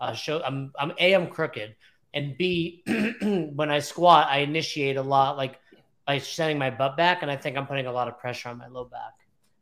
uh, 0.00 0.14
showed 0.14 0.42
I'm 0.42 0.72
I'm 0.78 0.92
a 0.98 1.14
I'm 1.14 1.28
crooked, 1.28 1.76
and 2.14 2.36
b 2.36 2.82
when 3.54 3.70
I 3.70 3.78
squat 3.80 4.28
I 4.28 4.38
initiate 4.38 4.96
a 4.96 5.02
lot 5.02 5.36
like 5.36 5.58
by 6.06 6.18
sending 6.18 6.58
my 6.58 6.70
butt 6.70 6.96
back, 6.96 7.22
and 7.22 7.30
I 7.30 7.36
think 7.36 7.56
I'm 7.56 7.66
putting 7.66 7.86
a 7.86 7.92
lot 7.92 8.08
of 8.08 8.18
pressure 8.18 8.48
on 8.48 8.58
my 8.58 8.66
low 8.66 8.84
back. 8.84 9.12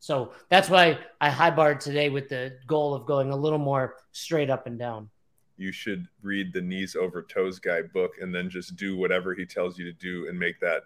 So 0.01 0.33
that's 0.49 0.71
why 0.71 0.99
I 1.21 1.29
high 1.29 1.51
barred 1.51 1.81
today 1.81 2.09
with 2.09 2.29
the 2.29 2.57
goal 2.67 2.95
of 2.95 3.05
going 3.05 3.31
a 3.31 3.37
little 3.37 3.59
more 3.59 3.97
straight 4.13 4.49
up 4.49 4.67
and 4.67 4.79
down. 4.79 5.11
You 5.57 5.73
should 5.73 6.07
read 6.23 6.53
the 6.53 6.61
knees 6.61 6.95
over 6.97 7.23
toes 7.23 7.59
guy 7.59 7.83
book 7.83 8.13
and 8.23 8.35
then 8.35 8.49
just 8.49 8.77
do 8.77 8.97
whatever 8.97 9.35
he 9.35 9.45
tells 9.45 9.77
you 9.79 9.85
to 9.85 9.93
do 9.93 10.29
and 10.29 10.39
make 10.39 10.61
that 10.61 10.83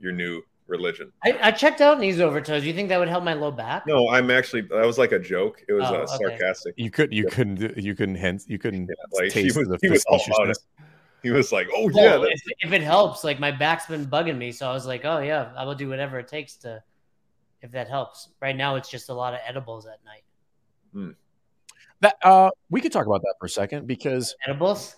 your 0.00 0.12
new 0.12 0.42
religion. 0.66 1.12
I, 1.22 1.38
I 1.42 1.50
checked 1.52 1.80
out 1.82 2.00
knees 2.00 2.20
over 2.20 2.40
toes. 2.40 2.64
You 2.64 2.72
think 2.72 2.88
that 2.88 2.98
would 2.98 3.08
help 3.08 3.22
my 3.22 3.34
low 3.34 3.50
back? 3.50 3.86
No, 3.86 4.08
I'm 4.08 4.30
actually 4.30 4.62
that 4.62 4.86
was 4.86 4.98
like 4.98 5.12
a 5.12 5.18
joke. 5.18 5.62
It 5.68 5.74
was 5.74 5.84
Oh, 5.84 5.94
uh, 5.94 5.98
okay. 5.98 6.38
sarcastic. 6.38 6.74
You 6.76 6.90
could 6.90 7.12
you 7.12 7.26
couldn't 7.26 7.76
you 7.76 7.94
couldn't 7.94 8.16
hint 8.16 8.44
you 8.48 8.58
couldn't 8.58 8.88
Yeah, 8.88 8.94
like 9.12 9.32
he 9.32 9.42
taste 9.42 9.58
was, 9.58 9.68
the 9.68 9.78
he 9.80 9.90
was 9.90 10.04
all 10.06 10.20
about 10.26 10.50
it. 10.50 10.58
Facetiousness. 11.24 11.30
He 11.30 11.30
was 11.30 11.52
like, 11.52 11.68
"Oh 11.74 11.90
Well, 11.92 12.04
yeah, 12.04 12.16
that's 12.28 12.42
if, 12.46 12.68
if 12.68 12.72
it 12.72 12.82
helps, 12.82 13.24
like 13.24 13.40
my 13.40 13.50
back's 13.50 13.86
been 13.86 14.06
bugging 14.06 14.36
me, 14.38 14.52
so 14.52 14.68
I 14.68 14.72
was 14.72 14.86
like, 14.86 15.04
oh 15.04 15.18
yeah, 15.20 15.52
I 15.56 15.64
will 15.64 15.74
do 15.74 15.88
whatever 15.88 16.18
it 16.18 16.28
takes 16.28 16.56
to, 16.58 16.82
if 17.62 17.72
that 17.72 17.88
helps. 17.88 18.28
Right 18.40 18.56
now, 18.56 18.76
it's 18.76 18.88
just 18.88 19.08
a 19.08 19.14
lot 19.14 19.34
of 19.34 19.40
edibles 19.46 19.86
at 19.86 19.98
night. 20.04 21.14
That 22.00 22.16
uh, 22.22 22.50
we 22.70 22.80
could 22.80 22.92
talk 22.92 23.06
about 23.06 23.22
that 23.22 23.34
for 23.40 23.46
a 23.46 23.48
second 23.50 23.86
because 23.86 24.34
Edibles? 24.46 24.96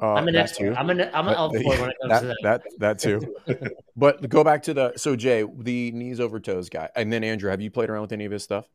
uh, 0.00 0.12
I'm 0.12 0.28
an 0.28 0.34
that 0.34 0.40
expert. 0.50 0.70
too. 0.70 0.74
I'm 0.74 0.90
an 0.90 1.00
I'm 1.14 1.26
an 1.28 1.34
But 1.34 1.36
elf 1.36 1.52
the- 1.52 1.62
boy 1.62 1.80
when 1.80 1.90
it 1.90 1.96
comes 2.00 2.10
that, 2.10 2.20
to 2.20 2.26
that. 2.42 2.62
that 2.78 2.78
that 2.78 2.98
too. 2.98 3.70
but 3.96 4.28
go 4.28 4.44
back 4.44 4.62
to 4.64 4.74
the 4.74 4.92
so 4.96 5.16
Jay, 5.16 5.44
the 5.58 5.90
knees 5.92 6.20
over 6.20 6.40
toes 6.40 6.68
guy, 6.68 6.90
and 6.94 7.12
then 7.12 7.24
Andrew. 7.24 7.50
Have 7.50 7.60
you 7.60 7.70
played 7.70 7.88
around 7.90 8.02
with 8.02 8.12
any 8.12 8.24
of 8.24 8.32
his 8.32 8.42
stuff? 8.42 8.66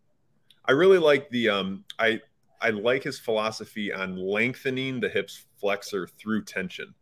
I 0.66 0.72
really 0.72 0.98
like 0.98 1.30
the 1.30 1.50
um 1.50 1.84
I 2.00 2.22
I 2.62 2.70
like 2.72 3.04
his 3.04 3.20
philosophy 3.20 3.92
on 3.94 4.16
lengthening 4.18 5.00
the 5.00 5.10
hips 5.10 5.46
flexor 5.60 6.08
through 6.08 6.44
tension. 6.46 6.94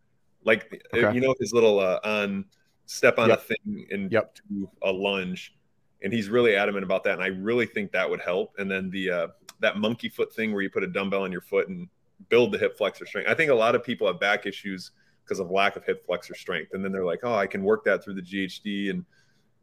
Like 0.43 0.83
Okay. 0.93 1.13
you 1.15 1.21
know 1.21 1.33
his 1.39 1.53
little 1.53 1.79
uh 1.79 1.99
on 2.03 2.45
step 2.85 3.17
on 3.17 3.29
Yep. 3.29 3.37
a 3.39 3.41
thing 3.41 3.87
and 3.91 4.11
Yep. 4.11 4.35
do 4.49 4.69
a 4.83 4.91
lunge 4.91 5.55
and 6.03 6.13
he's 6.13 6.29
really 6.29 6.55
adamant 6.55 6.83
about 6.83 7.03
that 7.05 7.13
and 7.13 7.23
I 7.23 7.27
really 7.27 7.65
think 7.65 7.91
that 7.93 8.07
would 8.09 8.21
help 8.21 8.53
and 8.59 8.69
then 8.69 8.89
the 8.91 9.09
uh 9.09 9.27
that 9.61 9.77
monkey 9.77 10.09
foot 10.09 10.33
thing 10.33 10.51
where 10.53 10.61
you 10.61 10.69
put 10.69 10.83
a 10.83 10.87
dumbbell 10.87 11.23
on 11.23 11.31
your 11.31 11.41
foot 11.41 11.67
and 11.69 11.87
build 12.29 12.51
the 12.51 12.57
hip 12.57 12.77
flexor 12.77 13.05
strength. 13.05 13.29
I 13.29 13.33
think 13.33 13.49
a 13.49 13.55
lot 13.55 13.73
of 13.75 13.83
people 13.83 14.05
have 14.07 14.19
back 14.19 14.45
issues 14.45 14.91
because 15.23 15.39
of 15.39 15.49
lack 15.49 15.75
of 15.75 15.83
hip 15.85 16.05
flexor 16.05 16.35
strength 16.35 16.73
and 16.73 16.83
then 16.85 16.91
they're 16.91 17.05
like, 17.05 17.21
"Oh, 17.23 17.33
I 17.35 17.47
can 17.47 17.63
work 17.63 17.83
that 17.85 18.03
through 18.03 18.13
the 18.15 18.21
GHD 18.21 18.89
and 18.91 19.05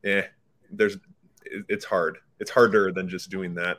eh 0.05 0.27
there's 0.71 0.97
it's 1.69 1.85
hard. 1.85 2.19
It's 2.41 2.51
harder 2.51 2.91
than 2.93 3.09
just 3.09 3.31
doing 3.31 3.55
that. 3.55 3.79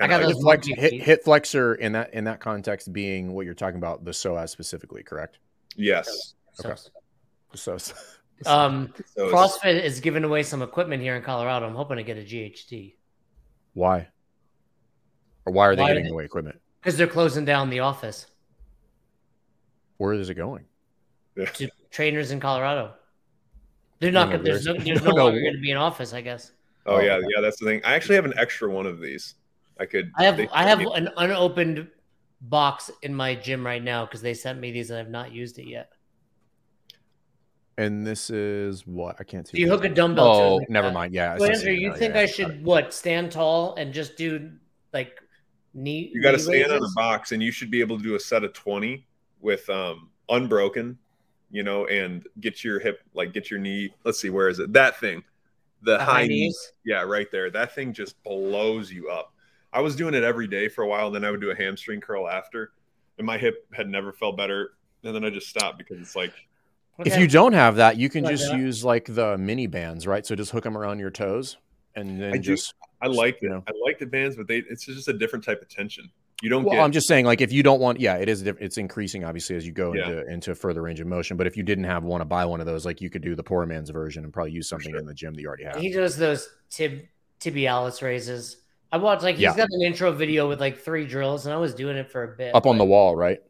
I 0.00 0.06
Kinda 0.08 0.08
got 0.08 0.16
like- 0.16 0.34
those 0.34 0.36
Hit, 0.36 0.42
flex, 0.42 0.68
monkey 0.68 0.80
hit, 0.80 1.02
hit 1.02 1.24
flexor 1.24 1.74
in 1.74 1.92
that 1.92 2.12
in 2.14 2.24
that 2.24 2.40
context 2.40 2.92
being 2.92 3.32
what 3.32 3.44
you're 3.46 3.54
talking 3.54 3.76
about 3.78 4.04
the 4.04 4.10
psoas 4.10 4.48
specifically, 4.50 5.02
correct? 5.02 5.38
Yes. 5.76 6.34
Okay. 6.64 6.74
So 7.54 7.76
um, 8.46 8.92
So 9.16 9.30
CrossFit 9.30 9.82
is 9.84 10.00
giving 10.00 10.24
away 10.24 10.42
some 10.42 10.62
equipment 10.62 11.02
here 11.02 11.14
in 11.14 11.22
Colorado. 11.22 11.66
I'm 11.66 11.74
hoping 11.76 11.96
to 11.98 12.02
get 12.02 12.16
a 12.18 12.22
GHD 12.22 12.94
why? 13.74 14.08
Or 15.46 15.52
why 15.52 15.66
are 15.66 15.76
they 15.76 15.82
Why- 15.82 15.94
giving 15.94 16.08
away 16.10 16.24
equipment? 16.24 16.60
because 16.80 16.96
they're 16.98 17.06
closing 17.06 17.44
down 17.44 17.70
the 17.70 17.80
office 17.80 18.26
Where 19.98 20.12
is 20.12 20.28
it 20.28 20.34
going? 20.34 20.64
to 21.36 21.68
trainers 21.90 22.30
in 22.30 22.38
Colorado. 22.40 22.94
They're 24.00 24.12
not. 24.12 24.26
No, 24.28 24.32
gonna 24.36 24.42
there's 24.44 24.66
no, 24.66 24.72
there's- 24.74 24.84
there's 24.86 25.02
no 25.02 25.10
no, 25.10 25.16
no. 25.16 25.24
longer 25.24 25.40
going 25.40 25.54
to 25.54 25.60
be 25.60 25.70
an 25.70 25.76
office, 25.76 26.12
I 26.12 26.20
guess. 26.20 26.52
Oh 26.86 27.00
yeah, 27.00 27.18
yeah, 27.18 27.40
that's 27.40 27.58
the 27.58 27.66
thing. 27.66 27.80
I 27.84 27.94
actually 27.94 28.16
have 28.16 28.24
an 28.26 28.34
extra 28.36 28.68
one 28.70 28.86
of 28.86 29.00
these. 29.00 29.34
I 29.78 29.86
could. 29.86 30.12
I 30.16 30.24
have 30.24 30.40
I 30.52 30.62
have 30.64 30.80
an 30.80 31.08
unopened 31.16 31.88
box 32.40 32.90
in 33.02 33.14
my 33.14 33.34
gym 33.34 33.64
right 33.64 33.82
now 33.82 34.04
because 34.04 34.20
they 34.22 34.34
sent 34.34 34.60
me 34.60 34.70
these 34.70 34.90
and 34.90 34.98
I've 34.98 35.10
not 35.10 35.32
used 35.32 35.58
it 35.58 35.66
yet. 35.66 35.90
And 37.76 38.06
this 38.06 38.30
is 38.30 38.86
what 38.86 39.16
I 39.18 39.24
can't 39.24 39.48
see. 39.48 39.56
Do 39.56 39.62
you 39.62 39.68
hook 39.68 39.84
a 39.84 39.88
dumbbell? 39.88 40.26
Oh, 40.26 40.56
like 40.56 40.70
never 40.70 40.88
that? 40.88 40.94
mind. 40.94 41.12
Yeah. 41.14 41.34
I 41.34 41.38
So, 41.38 41.46
Andrew, 41.46 41.72
you 41.72 41.94
think 41.96 42.14
yeah. 42.14 42.20
I 42.20 42.26
should 42.26 42.64
what 42.64 42.94
stand 42.94 43.32
tall 43.32 43.74
and 43.74 43.92
just 43.92 44.16
do 44.16 44.52
like 44.92 45.18
knee? 45.72 46.10
You 46.14 46.22
got 46.22 46.32
to 46.32 46.38
stand 46.38 46.70
on 46.70 46.78
a 46.84 46.88
box, 46.94 47.32
and 47.32 47.42
you 47.42 47.50
should 47.50 47.70
be 47.72 47.80
able 47.80 47.96
to 47.98 48.02
do 48.04 48.14
a 48.14 48.20
set 48.20 48.44
of 48.44 48.52
twenty 48.52 49.06
with 49.40 49.68
um 49.68 50.10
unbroken, 50.28 50.96
you 51.50 51.64
know, 51.64 51.86
and 51.86 52.24
get 52.40 52.62
your 52.62 52.78
hip, 52.78 53.00
like 53.12 53.32
get 53.32 53.50
your 53.50 53.58
knee. 53.58 53.92
Let's 54.04 54.20
see, 54.20 54.30
where 54.30 54.48
is 54.48 54.60
it? 54.60 54.72
That 54.72 55.00
thing, 55.00 55.24
the, 55.82 55.98
The 55.98 56.04
high, 56.04 56.12
high 56.12 56.26
knee. 56.28 56.44
knees. 56.44 56.72
Yeah, 56.84 57.02
right 57.02 57.28
there. 57.32 57.50
That 57.50 57.74
thing 57.74 57.92
just 57.92 58.22
blows 58.22 58.92
you 58.92 59.10
up. 59.10 59.33
I 59.74 59.80
was 59.80 59.96
doing 59.96 60.14
it 60.14 60.22
every 60.24 60.46
day 60.46 60.68
for 60.68 60.82
a 60.82 60.88
while, 60.88 61.10
then 61.10 61.24
I 61.24 61.30
would 61.30 61.40
do 61.40 61.50
a 61.50 61.54
hamstring 61.56 62.00
curl 62.00 62.28
after, 62.28 62.72
and 63.18 63.26
my 63.26 63.36
hip 63.36 63.66
had 63.74 63.88
never 63.88 64.12
felt 64.12 64.36
better. 64.36 64.70
And 65.02 65.14
then 65.14 65.24
I 65.24 65.30
just 65.30 65.48
stopped 65.48 65.76
because 65.78 65.98
it's 66.00 66.16
like 66.16 66.32
If 67.04 67.18
you 67.18 67.26
don't 67.26 67.52
have 67.52 67.76
that, 67.76 67.96
you 67.98 68.08
can 68.08 68.24
Like 68.24 68.34
just 68.36 68.50
that. 68.50 68.58
use 68.58 68.84
like 68.84 69.06
the 69.06 69.36
mini 69.36 69.66
bands, 69.66 70.06
right? 70.06 70.24
So 70.24 70.34
just 70.36 70.52
hook 70.52 70.64
them 70.64 70.78
around 70.78 71.00
your 71.00 71.10
toes, 71.10 71.56
and 71.96 72.20
then 72.20 72.32
I 72.32 72.36
do- 72.36 72.42
just. 72.54 72.72
I 73.02 73.08
like 73.08 73.42
You 73.42 73.50
know. 73.50 73.62
I 73.68 73.72
like 73.84 73.98
the 73.98 74.06
bands, 74.06 74.34
but 74.36 74.46
they 74.48 74.58
it's 74.58 74.86
just 74.86 75.08
a 75.08 75.12
different 75.12 75.44
type 75.44 75.60
of 75.60 75.68
tension. 75.68 76.08
You 76.42 76.48
don't 76.50 76.64
Well, 76.64 76.74
get 76.74 76.82
I'm 76.82 76.92
just 76.92 77.06
saying, 77.06 77.26
like, 77.26 77.40
if 77.40 77.52
you 77.52 77.62
don't 77.62 77.80
want, 77.80 78.00
yeah, 78.00 78.16
it 78.16 78.28
is. 78.28 78.42
It's 78.42 78.76
increasing 78.78 79.24
obviously 79.24 79.56
as 79.56 79.66
you 79.66 79.72
go 79.72 79.92
Yeah. 79.94 80.08
into 80.08 80.26
into 80.32 80.54
further 80.54 80.80
range 80.82 81.00
of 81.00 81.06
motion. 81.06 81.36
But 81.36 81.46
if 81.46 81.56
you 81.56 81.62
didn't 81.62 81.84
have 81.84 82.02
one 82.04 82.20
to 82.20 82.24
buy 82.24 82.44
one 82.46 82.60
of 82.60 82.66
those, 82.66 82.86
like, 82.86 83.00
you 83.00 83.10
could 83.10 83.22
do 83.22 83.34
the 83.34 83.42
poor 83.42 83.66
man's 83.66 83.90
version 83.90 84.24
and 84.24 84.32
probably 84.32 84.52
use 84.52 84.68
something 84.68 84.92
sure. 84.92 85.00
in 85.00 85.06
the 85.06 85.14
gym 85.14 85.34
that 85.34 85.42
you 85.42 85.48
already 85.48 85.64
have. 85.64 85.76
He 85.76 85.90
does 85.92 86.16
those 86.16 86.48
tib 86.70 87.02
tibialis 87.40 88.00
raises. 88.02 88.56
I 88.94 88.96
watched 88.96 89.24
like 89.24 89.34
he's 89.34 89.42
Yeah. 89.42 89.56
got 89.56 89.68
an 89.72 89.82
intro 89.82 90.12
video 90.12 90.48
with 90.48 90.60
like 90.60 90.78
three 90.78 91.04
drills, 91.04 91.46
and 91.46 91.52
I 91.52 91.58
was 91.58 91.74
doing 91.74 91.96
it 91.96 92.12
for 92.12 92.22
a 92.22 92.36
bit. 92.36 92.54
Up 92.54 92.64
on 92.64 92.78
the 92.78 92.84
wall, 92.84 93.16
right? 93.16 93.40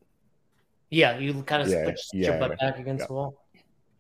Yeah, 0.88 1.18
you 1.18 1.42
kind 1.42 1.60
of 1.60 1.68
Yeah, 1.68 1.84
switch 1.84 2.00
yeah, 2.14 2.30
your 2.30 2.38
butt 2.38 2.58
back 2.58 2.78
against 2.78 3.02
Yeah. 3.02 3.06
the 3.08 3.12
wall. 3.12 3.46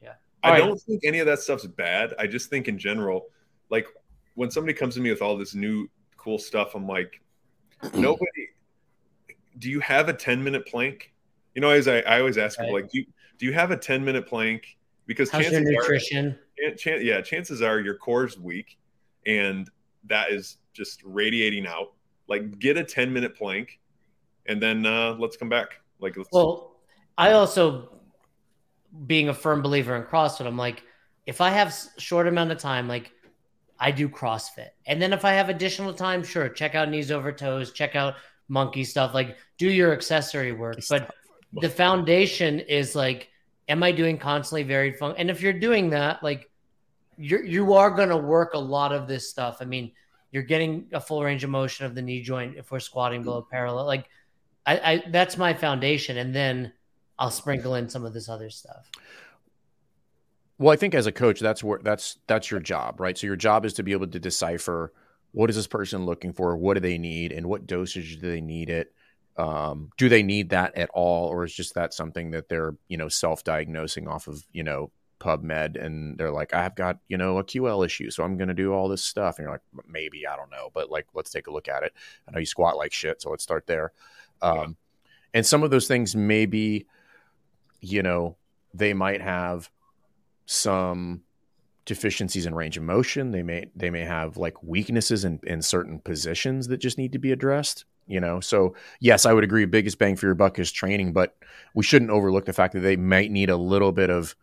Yeah. 0.02 0.14
I 0.42 0.48
All 0.48 0.54
right. 0.54 0.58
don't 0.66 0.80
think 0.80 1.04
any 1.04 1.18
of 1.18 1.26
that 1.26 1.40
stuff's 1.40 1.66
bad. 1.66 2.14
I 2.18 2.28
just 2.28 2.48
think 2.48 2.66
in 2.66 2.78
general, 2.78 3.26
like 3.68 3.86
when 4.36 4.50
somebody 4.50 4.72
comes 4.72 4.94
to 4.94 5.02
me 5.02 5.10
with 5.10 5.20
all 5.20 5.36
this 5.36 5.54
new 5.54 5.86
cool 6.16 6.38
stuff, 6.38 6.74
I'm 6.74 6.88
like, 6.88 7.20
nobody. 7.94 8.48
Do 9.58 9.68
you 9.68 9.80
have 9.80 10.08
a 10.08 10.14
10 10.14 10.42
minute 10.42 10.66
plank? 10.66 11.12
You 11.54 11.60
know, 11.60 11.68
as 11.68 11.88
I, 11.88 11.98
I 12.00 12.20
always 12.20 12.38
ask 12.38 12.58
people, 12.58 12.72
like, 12.72 12.90
do 12.90 13.00
you, 13.00 13.06
do 13.36 13.44
you 13.44 13.52
have 13.52 13.70
a 13.70 13.76
10 13.76 14.02
minute 14.02 14.26
plank? 14.26 14.78
Because 15.04 15.28
How's 15.28 15.42
your 15.42 15.50
chances 15.50 15.68
are, 15.68 15.72
nutrition? 15.72 16.38
chan- 16.58 16.76
chan- 16.78 17.04
yeah, 17.04 17.20
chances 17.20 17.60
are 17.60 17.80
your 17.80 17.96
core's 17.98 18.38
weak, 18.38 18.78
and 19.26 19.68
that 20.06 20.30
is 20.32 20.56
just 20.74 21.02
radiating 21.04 21.66
out. 21.66 21.92
Like, 22.28 22.58
get 22.58 22.76
a 22.76 22.84
10 22.84 23.12
minute 23.12 23.36
plank, 23.36 23.80
and 24.46 24.62
then 24.62 24.84
uh, 24.84 25.16
let's 25.18 25.36
come 25.36 25.48
back. 25.48 25.80
Like, 26.00 26.16
let's, 26.16 26.28
Well, 26.32 26.76
I 27.16 27.32
also, 27.32 27.88
being 29.06 29.28
a 29.28 29.34
firm 29.34 29.62
believer 29.62 29.96
in 29.96 30.02
CrossFit, 30.02 30.46
I'm 30.46 30.56
like, 30.56 30.82
if 31.26 31.40
I 31.40 31.50
have 31.50 31.74
short 31.98 32.28
amount 32.28 32.52
of 32.52 32.58
time, 32.58 32.88
like 32.88 33.12
I 33.78 33.90
do 33.90 34.08
CrossFit, 34.08 34.70
and 34.86 35.00
then 35.00 35.12
if 35.12 35.24
I 35.24 35.32
have 35.32 35.48
additional 35.48 35.94
time, 35.94 36.22
sure, 36.22 36.48
check 36.48 36.74
out 36.74 36.88
knees 36.90 37.10
over 37.10 37.32
toes, 37.32 37.72
check 37.72 37.96
out 37.96 38.14
monkey 38.48 38.84
stuff, 38.84 39.14
like 39.14 39.36
do 39.58 39.70
your 39.70 39.92
accessory 39.92 40.52
work. 40.52 40.78
But 40.88 41.14
the 41.52 41.70
foundation 41.70 42.60
is 42.60 42.94
like, 42.94 43.30
am 43.68 43.82
I 43.82 43.92
doing 43.92 44.18
constantly 44.18 44.64
varied 44.64 44.96
fun? 44.96 45.14
And 45.16 45.30
if 45.30 45.40
you're 45.40 45.52
doing 45.52 45.90
that, 45.90 46.22
like 46.22 46.50
you're 47.16 47.44
you 47.44 47.74
are 47.74 47.90
gonna 47.90 48.18
work 48.18 48.54
a 48.54 48.58
lot 48.58 48.92
of 48.92 49.08
this 49.08 49.30
stuff. 49.30 49.58
I 49.60 49.64
mean, 49.64 49.92
you're 50.34 50.42
getting 50.42 50.88
a 50.92 51.00
full 51.00 51.22
range 51.22 51.44
of 51.44 51.50
motion 51.50 51.86
of 51.86 51.94
the 51.94 52.02
knee 52.02 52.20
joint 52.20 52.56
if 52.56 52.72
we're 52.72 52.80
squatting 52.80 53.22
below 53.22 53.46
parallel. 53.48 53.86
Like 53.86 54.08
I, 54.66 54.78
I 54.78 55.04
that's 55.10 55.36
my 55.36 55.54
foundation, 55.54 56.18
and 56.18 56.34
then 56.34 56.72
I'll 57.16 57.30
sprinkle 57.30 57.76
in 57.76 57.88
some 57.88 58.04
of 58.04 58.12
this 58.12 58.28
other 58.28 58.50
stuff. 58.50 58.90
Well, 60.58 60.72
I 60.72 60.76
think 60.76 60.92
as 60.92 61.06
a 61.06 61.12
coach, 61.12 61.38
that's 61.38 61.62
where 61.62 61.78
that's 61.84 62.18
that's 62.26 62.50
your 62.50 62.58
job, 62.58 62.98
right? 62.98 63.16
So 63.16 63.28
your 63.28 63.36
job 63.36 63.64
is 63.64 63.74
to 63.74 63.84
be 63.84 63.92
able 63.92 64.08
to 64.08 64.18
decipher 64.18 64.92
what 65.30 65.50
is 65.50 65.56
this 65.56 65.68
person 65.68 66.04
looking 66.04 66.32
for, 66.32 66.56
what 66.56 66.74
do 66.74 66.80
they 66.80 66.98
need, 66.98 67.30
and 67.30 67.46
what 67.46 67.68
dosage 67.68 68.16
do 68.16 68.28
they 68.28 68.40
need 68.40 68.70
it. 68.70 68.92
Um, 69.36 69.90
do 69.98 70.08
they 70.08 70.24
need 70.24 70.50
that 70.50 70.76
at 70.76 70.90
all, 70.94 71.28
or 71.28 71.44
is 71.44 71.54
just 71.54 71.76
that 71.76 71.94
something 71.94 72.32
that 72.32 72.48
they're 72.48 72.74
you 72.88 72.96
know 72.96 73.08
self-diagnosing 73.08 74.08
off 74.08 74.26
of 74.26 74.44
you 74.52 74.64
know 74.64 74.90
PubMed, 75.24 75.82
and 75.82 76.18
they're 76.18 76.30
like, 76.30 76.52
I've 76.52 76.74
got 76.74 76.98
you 77.08 77.16
know 77.16 77.38
a 77.38 77.44
QL 77.44 77.84
issue, 77.84 78.10
so 78.10 78.22
I'm 78.22 78.36
going 78.36 78.48
to 78.48 78.54
do 78.54 78.72
all 78.72 78.88
this 78.88 79.02
stuff, 79.02 79.38
and 79.38 79.44
you're 79.44 79.52
like, 79.52 79.86
maybe 79.88 80.26
I 80.26 80.36
don't 80.36 80.50
know, 80.50 80.70
but 80.74 80.90
like 80.90 81.06
let's 81.14 81.30
take 81.30 81.46
a 81.46 81.52
look 81.52 81.68
at 81.68 81.82
it. 81.82 81.92
I 82.28 82.32
know 82.32 82.38
you 82.38 82.46
squat 82.46 82.76
like 82.76 82.92
shit, 82.92 83.22
so 83.22 83.30
let's 83.30 83.42
start 83.42 83.66
there. 83.66 83.92
Um, 84.42 84.76
and 85.32 85.44
some 85.44 85.62
of 85.62 85.70
those 85.70 85.88
things 85.88 86.14
maybe, 86.14 86.86
you 87.80 88.02
know, 88.02 88.36
they 88.74 88.92
might 88.92 89.22
have 89.22 89.70
some 90.46 91.22
deficiencies 91.86 92.46
in 92.46 92.54
range 92.54 92.76
of 92.76 92.82
motion. 92.82 93.30
They 93.30 93.42
may 93.42 93.66
they 93.74 93.90
may 93.90 94.04
have 94.04 94.36
like 94.36 94.62
weaknesses 94.62 95.24
in, 95.24 95.40
in 95.42 95.62
certain 95.62 95.98
positions 96.00 96.68
that 96.68 96.78
just 96.78 96.98
need 96.98 97.12
to 97.12 97.18
be 97.18 97.32
addressed. 97.32 97.84
You 98.06 98.20
know, 98.20 98.40
so 98.40 98.74
yes, 99.00 99.24
I 99.24 99.32
would 99.32 99.44
agree. 99.44 99.64
Biggest 99.64 99.98
bang 99.98 100.14
for 100.16 100.26
your 100.26 100.34
buck 100.34 100.58
is 100.58 100.70
training, 100.70 101.14
but 101.14 101.36
we 101.74 101.82
shouldn't 101.82 102.10
overlook 102.10 102.44
the 102.44 102.52
fact 102.52 102.74
that 102.74 102.80
they 102.80 102.96
might 102.96 103.30
need 103.30 103.48
a 103.48 103.56
little 103.56 103.92
bit 103.92 104.10
of 104.10 104.36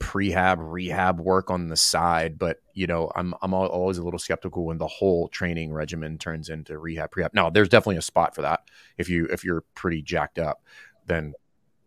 prehab 0.00 0.56
rehab 0.58 1.20
work 1.20 1.50
on 1.50 1.68
the 1.68 1.76
side 1.76 2.38
but 2.38 2.58
you 2.74 2.86
know 2.86 3.10
i'm 3.14 3.32
i'm 3.42 3.54
always 3.54 3.96
a 3.96 4.02
little 4.02 4.18
skeptical 4.18 4.64
when 4.66 4.76
the 4.76 4.86
whole 4.86 5.28
training 5.28 5.72
regimen 5.72 6.18
turns 6.18 6.48
into 6.48 6.78
rehab 6.78 7.10
prehab. 7.10 7.30
Now 7.32 7.48
there's 7.48 7.68
definitely 7.68 7.96
a 7.96 8.02
spot 8.02 8.34
for 8.34 8.42
that. 8.42 8.60
If 8.98 9.08
you 9.08 9.26
if 9.26 9.44
you're 9.44 9.62
pretty 9.74 10.02
jacked 10.02 10.38
up 10.38 10.62
then 11.06 11.32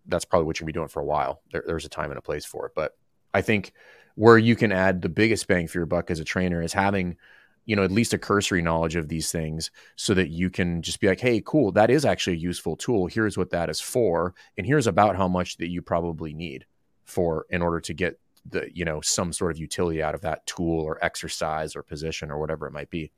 that's 0.07 0.25
probably 0.25 0.45
what 0.45 0.59
you're 0.59 0.65
gonna 0.65 0.73
be 0.73 0.77
doing 0.79 0.87
for 0.87 1.01
a 1.01 1.05
while. 1.05 1.41
There, 1.51 1.63
there's 1.67 1.85
a 1.85 1.89
time 1.89 2.11
and 2.11 2.17
a 2.17 2.21
place 2.21 2.45
for 2.45 2.65
it. 2.65 2.71
But 2.75 2.97
i 3.33 3.41
think 3.41 3.73
where 4.15 4.37
you 4.37 4.55
can 4.55 4.71
add 4.71 5.01
the 5.01 5.09
biggest 5.09 5.47
bang 5.47 5.67
for 5.67 5.77
your 5.77 5.85
buck 5.85 6.09
as 6.09 6.19
a 6.19 6.23
trainer 6.23 6.61
is 6.61 6.73
having 6.73 7.17
you 7.65 7.75
know 7.75 7.83
at 7.83 7.91
least 7.91 8.13
a 8.13 8.17
cursory 8.17 8.61
knowledge 8.61 8.95
of 8.95 9.09
these 9.09 9.31
things 9.31 9.69
so 9.97 10.13
that 10.13 10.29
you 10.29 10.49
can 10.49 10.81
just 10.81 11.01
be 11.01 11.07
like 11.07 11.19
hey 11.19 11.41
cool 11.45 11.71
that 11.73 11.91
is 11.91 12.05
actually 12.05 12.37
a 12.37 12.39
useful 12.39 12.77
tool. 12.77 13.07
Here's 13.07 13.37
what 13.37 13.51
that 13.51 13.69
is 13.69 13.81
for 13.81 14.33
and 14.57 14.65
here's 14.65 14.87
about 14.87 15.17
how 15.17 15.27
much 15.27 15.57
that 15.57 15.67
you 15.67 15.81
probably 15.81 16.33
need 16.33 16.65
for 17.07 17.45
in 17.49 17.61
order 17.61 17.79
to 17.79 17.93
get 17.93 18.19
the 18.49 18.69
you 18.73 18.85
know 18.85 19.01
some 19.01 19.33
sort 19.33 19.51
of 19.51 19.57
utility 19.57 20.01
out 20.01 20.15
of 20.15 20.21
that 20.21 20.45
tool 20.45 20.81
or 20.81 21.03
exercise 21.03 21.75
or 21.75 21.83
position 21.83 22.31
or 22.31 22.37
whatever 22.37 22.67
it 22.67 22.71
might 22.71 22.89
be 22.89 23.11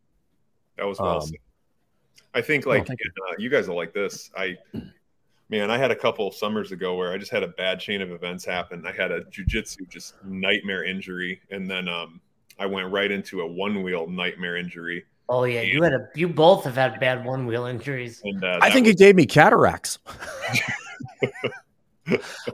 that 0.78 0.86
was 0.86 1.00
well 1.00 1.22
um, 1.22 1.30
i 2.34 2.42
think 2.42 2.66
like 2.66 2.90
oh, 2.90 2.94
you. 2.98 3.12
Uh, 3.28 3.34
you 3.38 3.50
guys 3.50 3.68
will 3.68 3.76
like 3.76 3.94
this 3.94 4.32
i 4.36 4.58
man 5.50 5.70
i 5.70 5.78
had 5.78 5.92
a 5.92 5.96
couple 5.96 6.32
summers 6.32 6.72
ago 6.72 6.96
where 6.96 7.12
i 7.12 7.18
just 7.18 7.32
had 7.32 7.44
a 7.44 7.48
bad 7.48 7.80
chain 7.80 8.02
of 8.02 8.10
events 8.12 8.46
happen 8.46 8.86
i 8.88 8.92
had 8.92 9.12
a 9.12 9.22
jujitsu 9.26 9.88
just 9.90 10.16
nightmare 10.24 10.84
injury 10.84 11.42
and 11.52 11.70
then 11.70 11.88
um 11.88 12.22
I 12.60 12.66
went 12.66 12.92
right 12.92 13.10
into 13.10 13.42
a 13.42 13.48
one 13.48 13.82
wheel 13.84 14.08
nightmare 14.08 14.58
injury. 14.58 15.06
Oh 15.30 15.46
yeah, 15.46 15.62
and, 15.62 15.70
you 15.70 15.82
had 15.82 15.94
a 15.94 16.10
you 16.14 16.28
both 16.28 16.66
have 16.66 16.76
had 16.76 17.00
bad 17.00 17.26
one 17.26 17.46
wheel 17.46 17.66
injuries. 17.66 18.22
And, 18.24 18.44
uh, 18.44 18.60
I 18.62 18.70
think 18.70 18.86
was... 18.86 18.96
it 18.96 18.98
gave 18.98 19.16
me 19.16 19.26
cataracts. 19.26 20.00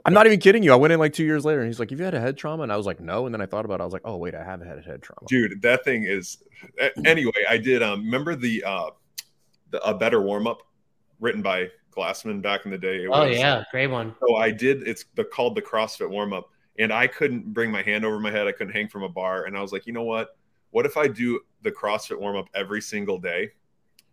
I'm 0.06 0.14
not 0.14 0.26
even 0.26 0.40
kidding 0.40 0.64
you. 0.64 0.74
I 0.74 0.76
went 0.76 0.94
in 0.94 1.00
like 1.00 1.14
two 1.14 1.24
years 1.24 1.46
later, 1.46 1.60
and 1.60 1.68
he's 1.68 1.80
like, 1.80 1.90
"Have 1.90 2.00
you 2.00 2.06
had 2.06 2.14
a 2.14 2.20
head 2.20 2.38
trauma?" 2.38 2.64
And 2.64 2.72
I 2.72 2.78
was 2.78 2.86
like, 2.86 3.00
"No." 3.00 3.26
And 3.26 3.34
then 3.34 3.42
I 3.42 3.46
thought 3.46 3.66
about 3.66 3.80
it. 3.80 3.84
I 3.84 3.86
was 3.86 3.94
like, 3.94 4.04
"Oh 4.06 4.18
wait, 4.18 4.36
I 4.36 4.44
have 4.44 4.62
had 4.62 4.78
a 4.78 4.82
head 4.82 5.02
trauma." 5.02 5.28
Dude, 5.28 5.62
that 5.62 5.84
thing 5.84 6.04
is. 6.04 6.38
Anyway, 7.06 7.32
I 7.48 7.58
did. 7.58 7.84
Um, 7.84 8.06
remember 8.06 8.36
the 8.36 8.64
uh, 8.64 8.90
the 9.72 9.84
a 9.88 9.94
better 9.94 10.22
warm 10.22 10.48
up 10.48 10.62
written 11.20 11.42
by 11.42 11.70
Glassman 11.96 12.42
back 12.42 12.66
in 12.66 12.72
the 12.72 12.78
day. 12.78 13.04
It 13.04 13.10
oh 13.12 13.28
was, 13.28 13.38
yeah, 13.38 13.64
great 13.72 13.88
one. 13.88 14.16
So 14.20 14.36
I 14.36 14.52
did. 14.52 14.88
It's 14.88 15.06
the 15.16 15.24
called 15.24 15.56
the 15.56 15.62
CrossFit 15.62 16.10
warm 16.10 16.34
up, 16.34 16.50
and 16.78 16.92
I 16.92 17.08
couldn't 17.08 17.54
bring 17.54 17.72
my 17.72 17.82
hand 17.82 18.06
over 18.06 18.20
my 18.20 18.32
head. 18.32 18.48
I 18.48 18.52
couldn't 18.52 18.74
hang 18.74 18.88
from 18.88 19.04
a 19.04 19.10
bar. 19.10 19.46
And 19.46 19.58
I 19.58 19.62
was 19.62 19.72
like, 19.72 19.88
you 19.88 19.94
know 19.94 20.04
what? 20.04 20.38
What 20.72 20.86
if 20.86 20.98
I 20.98 21.08
do 21.08 21.40
the 21.62 21.72
CrossFit 21.72 22.20
warm 22.20 22.36
up 22.36 22.48
every 22.54 22.82
single 22.82 23.18
day? 23.18 23.52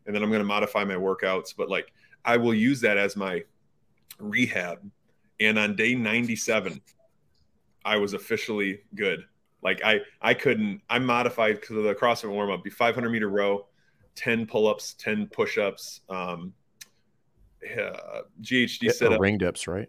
And 0.07 0.14
then 0.14 0.22
I'm 0.22 0.30
going 0.30 0.40
to 0.40 0.47
modify 0.47 0.84
my 0.84 0.95
workouts, 0.95 1.55
but 1.57 1.68
like 1.68 1.93
I 2.24 2.36
will 2.36 2.55
use 2.55 2.80
that 2.80 2.97
as 2.97 3.16
my 3.16 3.45
rehab. 4.18 4.78
And 5.45 5.59
on 5.59 5.76
day 5.76 5.95
97, 5.95 6.80
I 7.84 7.97
was 7.97 8.12
officially 8.12 8.80
good. 8.95 9.24
Like 9.62 9.82
I, 9.84 10.01
I 10.20 10.34
couldn't, 10.34 10.82
I 10.90 10.99
modified 10.99 11.61
because 11.61 11.76
of 11.76 11.84
the 11.84 11.95
CrossFit 11.95 12.30
warm 12.30 12.51
up, 12.51 12.64
be 12.64 12.70
500 12.70 13.11
meter 13.11 13.28
row, 13.28 13.66
10 14.16 14.47
pull 14.47 14.66
ups, 14.66 14.95
10 14.95 15.28
push 15.28 15.59
ups, 15.59 16.01
um, 16.09 16.53
uh, 17.64 18.22
GHD 18.40 18.93
sit 18.93 19.12
up. 19.12 19.20
Ring 19.20 19.38
dips, 19.38 19.68
right? 19.68 19.88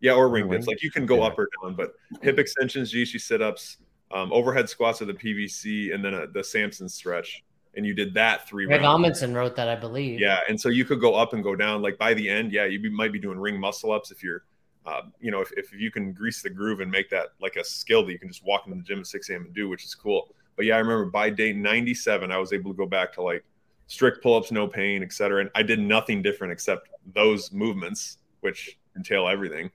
Yeah, 0.00 0.14
or 0.14 0.28
ring 0.28 0.48
dips. 0.48 0.66
Like 0.66 0.82
you 0.82 0.90
can 0.90 1.06
go 1.06 1.18
yeah. 1.18 1.26
up 1.26 1.38
or 1.38 1.48
down, 1.62 1.74
but 1.74 1.92
hip 2.22 2.38
extensions, 2.38 2.92
GC 2.92 3.20
sit 3.20 3.42
ups, 3.42 3.78
um, 4.12 4.32
overhead 4.32 4.68
squats 4.68 5.00
of 5.00 5.08
the 5.08 5.14
PVC, 5.14 5.94
and 5.94 6.04
then 6.04 6.14
a, 6.14 6.26
the 6.26 6.44
Samson 6.44 6.88
stretch. 6.88 7.44
And 7.74 7.86
you 7.86 7.94
did 7.94 8.12
that 8.14 8.46
three 8.46 8.66
Greg 8.66 8.82
rounds. 8.82 9.22
Amundson 9.22 9.34
wrote 9.34 9.56
that, 9.56 9.68
I 9.68 9.76
believe. 9.76 10.20
Yeah. 10.20 10.40
And 10.48 10.60
so 10.60 10.68
you 10.68 10.84
could 10.84 11.00
go 11.00 11.14
up 11.14 11.32
and 11.32 11.42
go 11.42 11.56
down. 11.56 11.80
Like 11.80 11.96
by 11.96 12.12
the 12.12 12.28
end, 12.28 12.52
yeah, 12.52 12.66
you 12.66 12.78
be, 12.78 12.90
might 12.90 13.12
be 13.12 13.18
doing 13.18 13.38
ring 13.38 13.58
muscle 13.58 13.92
ups 13.92 14.10
if 14.10 14.22
you're, 14.22 14.44
uh, 14.84 15.02
you 15.20 15.30
know, 15.30 15.40
if, 15.40 15.52
if 15.52 15.72
you 15.72 15.90
can 15.90 16.12
grease 16.12 16.42
the 16.42 16.50
groove 16.50 16.80
and 16.80 16.90
make 16.90 17.08
that 17.10 17.28
like 17.40 17.56
a 17.56 17.64
skill 17.64 18.04
that 18.04 18.12
you 18.12 18.18
can 18.18 18.28
just 18.28 18.44
walk 18.44 18.66
into 18.66 18.76
the 18.78 18.82
gym 18.82 19.00
at 19.00 19.06
6 19.06 19.30
a.m. 19.30 19.44
and 19.46 19.54
do, 19.54 19.68
which 19.68 19.84
is 19.84 19.94
cool. 19.94 20.34
But 20.56 20.66
yeah, 20.66 20.76
I 20.76 20.78
remember 20.78 21.06
by 21.06 21.30
day 21.30 21.52
97, 21.52 22.30
I 22.30 22.38
was 22.38 22.52
able 22.52 22.72
to 22.72 22.76
go 22.76 22.86
back 22.86 23.12
to 23.14 23.22
like 23.22 23.44
strict 23.86 24.22
pull 24.22 24.36
ups, 24.36 24.50
no 24.50 24.66
pain, 24.66 25.02
et 25.02 25.12
cetera. 25.12 25.40
And 25.40 25.50
I 25.54 25.62
did 25.62 25.78
nothing 25.78 26.22
different 26.22 26.52
except 26.52 26.88
those 27.14 27.52
movements, 27.52 28.18
which 28.40 28.78
entail 28.96 29.28
everything. 29.28 29.70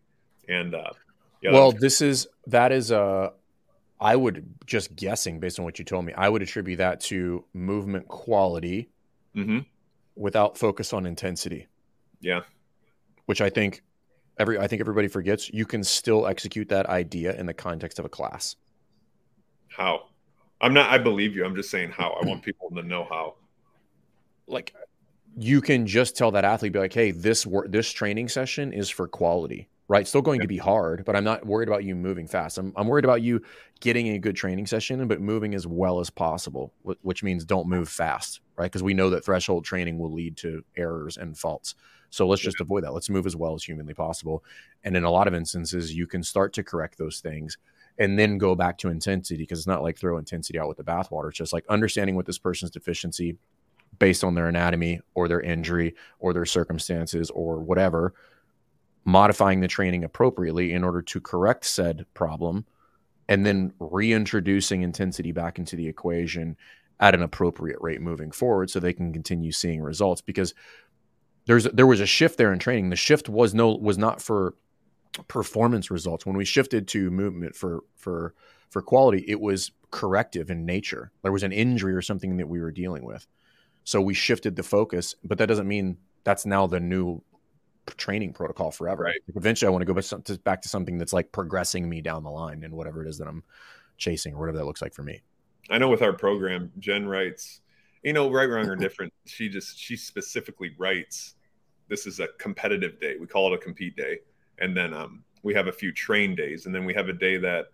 And 0.49 0.75
uh, 0.75 0.91
yeah, 1.41 1.51
well, 1.51 1.71
this 1.71 2.01
is 2.01 2.27
that 2.47 2.71
is 2.71 2.91
uh 2.91 3.31
I 3.99 4.15
would 4.15 4.47
just 4.65 4.95
guessing 4.95 5.39
based 5.39 5.59
on 5.59 5.65
what 5.65 5.79
you 5.79 5.85
told 5.85 6.05
me, 6.05 6.13
I 6.13 6.29
would 6.29 6.41
attribute 6.41 6.77
that 6.77 7.01
to 7.01 7.43
movement 7.53 8.07
quality 8.07 8.89
mm-hmm. 9.35 9.59
without 10.15 10.57
focus 10.57 10.93
on 10.93 11.05
intensity. 11.05 11.67
Yeah, 12.19 12.41
which 13.25 13.41
I 13.41 13.49
think 13.49 13.83
every 14.39 14.59
I 14.59 14.67
think 14.67 14.79
everybody 14.79 15.07
forgets. 15.07 15.49
You 15.49 15.65
can 15.65 15.83
still 15.83 16.27
execute 16.27 16.69
that 16.69 16.87
idea 16.87 17.37
in 17.37 17.45
the 17.45 17.53
context 17.53 17.99
of 17.99 18.05
a 18.05 18.09
class. 18.09 18.55
How? 19.67 20.07
I'm 20.61 20.73
not. 20.73 20.89
I 20.89 20.97
believe 20.97 21.35
you. 21.35 21.45
I'm 21.45 21.55
just 21.55 21.69
saying 21.69 21.91
how. 21.91 22.17
I 22.21 22.25
want 22.25 22.43
people 22.43 22.69
to 22.71 22.83
know 22.83 23.05
how. 23.09 23.35
Like, 24.47 24.73
you 25.37 25.61
can 25.61 25.85
just 25.85 26.17
tell 26.17 26.31
that 26.31 26.45
athlete, 26.45 26.73
be 26.73 26.79
like, 26.79 26.93
"Hey, 26.93 27.11
this 27.11 27.45
work, 27.45 27.71
this 27.71 27.91
training 27.91 28.29
session 28.29 28.73
is 28.73 28.89
for 28.89 29.07
quality." 29.07 29.69
right? 29.87 30.07
Still 30.07 30.21
going 30.21 30.39
yeah. 30.39 30.43
to 30.43 30.47
be 30.47 30.57
hard, 30.57 31.05
but 31.05 31.15
I'm 31.15 31.23
not 31.23 31.45
worried 31.45 31.69
about 31.69 31.83
you 31.83 31.95
moving 31.95 32.27
fast. 32.27 32.57
I'm, 32.57 32.73
I'm 32.75 32.87
worried 32.87 33.05
about 33.05 33.21
you 33.21 33.41
getting 33.79 34.09
a 34.09 34.19
good 34.19 34.35
training 34.35 34.67
session, 34.67 35.07
but 35.07 35.21
moving 35.21 35.55
as 35.55 35.65
well 35.65 35.99
as 35.99 36.09
possible, 36.09 36.73
which 37.01 37.23
means 37.23 37.45
don't 37.45 37.67
move 37.67 37.87
fast, 37.87 38.41
right? 38.57 38.65
Because 38.65 38.83
we 38.83 38.93
know 38.93 39.09
that 39.09 39.23
threshold 39.23 39.65
training 39.65 39.97
will 39.97 40.11
lead 40.11 40.35
to 40.37 40.63
errors 40.75 41.17
and 41.17 41.37
faults. 41.37 41.75
So 42.09 42.27
let's 42.27 42.41
just 42.41 42.61
avoid 42.61 42.83
that. 42.83 42.93
Let's 42.93 43.09
move 43.09 43.25
as 43.25 43.35
well 43.35 43.53
as 43.53 43.63
humanly 43.63 43.93
possible. 43.93 44.43
And 44.83 44.95
in 44.95 45.03
a 45.03 45.11
lot 45.11 45.27
of 45.27 45.33
instances, 45.33 45.93
you 45.93 46.07
can 46.07 46.23
start 46.23 46.53
to 46.53 46.63
correct 46.63 46.97
those 46.97 47.19
things 47.19 47.57
and 47.99 48.17
then 48.17 48.37
go 48.37 48.55
back 48.55 48.77
to 48.79 48.89
intensity 48.89 49.37
because 49.43 49.59
it's 49.59 49.67
not 49.67 49.83
like 49.83 49.97
throw 49.97 50.17
intensity 50.17 50.59
out 50.59 50.67
with 50.67 50.77
the 50.77 50.83
bathwater. 50.83 51.29
It's 51.29 51.37
just 51.37 51.53
like 51.53 51.65
understanding 51.67 52.15
what 52.15 52.25
this 52.25 52.37
person's 52.37 52.71
deficiency 52.71 53.37
based 53.99 54.23
on 54.23 54.35
their 54.35 54.47
anatomy 54.47 55.01
or 55.15 55.27
their 55.27 55.41
injury 55.41 55.95
or 56.19 56.33
their 56.33 56.45
circumstances 56.45 57.29
or 57.31 57.59
whatever 57.59 58.13
modifying 59.07 59.61
the 59.61 59.67
training 59.69 60.03
appropriately 60.03 60.73
in 60.73 60.83
order 60.83 61.01
to 61.01 61.21
correct 61.21 61.65
said 61.65 62.05
problem 62.13 62.65
and 63.29 63.45
then 63.45 63.73
reintroducing 63.79 64.81
intensity 64.81 65.31
back 65.31 65.57
into 65.57 65.77
the 65.77 65.87
equation 65.87 66.57
at 66.99 67.15
an 67.15 67.21
appropriate 67.21 67.77
rate 67.79 68.01
moving 68.01 68.31
forward 68.31 68.69
so 68.69 68.79
they 68.79 68.91
can 68.91 69.13
continue 69.13 69.51
seeing 69.51 69.81
results 69.81 70.19
because 70.19 70.53
there's 71.47 71.63
there 71.65 71.87
was 71.87 71.99
a 71.99 72.05
shift 72.05 72.37
there 72.37 72.53
in 72.53 72.59
training 72.59 72.89
the 72.89 72.95
shift 72.95 73.27
was 73.27 73.53
no 73.53 73.75
was 73.75 73.97
not 73.97 74.21
for 74.21 74.55
performance 75.27 75.89
results 75.89 76.25
when 76.25 76.37
we 76.37 76.45
shifted 76.45 76.87
to 76.87 77.09
movement 77.09 77.55
for 77.55 77.81
for 77.95 78.35
for 78.69 78.81
quality 78.81 79.23
it 79.27 79.39
was 79.39 79.71
corrective 79.89 80.49
in 80.49 80.65
nature 80.65 81.11
there 81.23 81.31
was 81.31 81.43
an 81.43 81.51
injury 81.51 81.93
or 81.93 82.01
something 82.01 82.37
that 82.37 82.47
we 82.47 82.59
were 82.59 82.71
dealing 82.71 83.03
with 83.03 83.25
so 83.83 83.99
we 84.01 84.13
shifted 84.13 84.55
the 84.55 84.63
focus 84.63 85.15
but 85.23 85.37
that 85.37 85.47
doesn't 85.47 85.67
mean 85.67 85.97
that's 86.23 86.45
now 86.45 86.67
the 86.67 86.79
new 86.79 87.21
training 87.95 88.33
protocol 88.33 88.71
forever. 88.71 89.03
Right. 89.03 89.21
Like 89.27 89.37
eventually, 89.37 89.67
I 89.67 89.71
want 89.71 89.81
to 89.81 89.85
go 89.85 89.93
back 89.93 90.25
to, 90.25 90.39
back 90.39 90.61
to 90.63 90.69
something 90.69 90.97
that's 90.97 91.13
like 91.13 91.31
progressing 91.31 91.87
me 91.87 92.01
down 92.01 92.23
the 92.23 92.29
line 92.29 92.63
and 92.63 92.73
whatever 92.73 93.03
it 93.03 93.07
is 93.07 93.17
that 93.19 93.27
I'm 93.27 93.43
chasing 93.97 94.33
or 94.33 94.39
whatever 94.39 94.57
that 94.57 94.65
looks 94.65 94.81
like 94.81 94.93
for 94.93 95.03
me. 95.03 95.21
I 95.69 95.77
know 95.77 95.89
with 95.89 96.01
our 96.01 96.13
program, 96.13 96.71
Jen 96.79 97.07
writes, 97.07 97.61
you 98.03 98.13
know, 98.13 98.29
right, 98.31 98.49
wrong, 98.49 98.67
or 98.67 98.75
different. 98.75 99.13
She 99.25 99.49
just 99.49 99.77
she 99.77 99.95
specifically 99.97 100.73
writes, 100.77 101.35
this 101.89 102.05
is 102.05 102.19
a 102.19 102.27
competitive 102.39 102.99
day. 102.99 103.15
We 103.19 103.27
call 103.27 103.51
it 103.51 103.55
a 103.55 103.57
compete 103.57 103.95
day, 103.95 104.19
and 104.59 104.75
then 104.75 104.93
um, 104.93 105.23
we 105.43 105.53
have 105.53 105.67
a 105.67 105.71
few 105.71 105.91
train 105.91 106.35
days, 106.35 106.65
and 106.65 106.73
then 106.75 106.85
we 106.85 106.93
have 106.93 107.09
a 107.09 107.13
day 107.13 107.37
that 107.37 107.67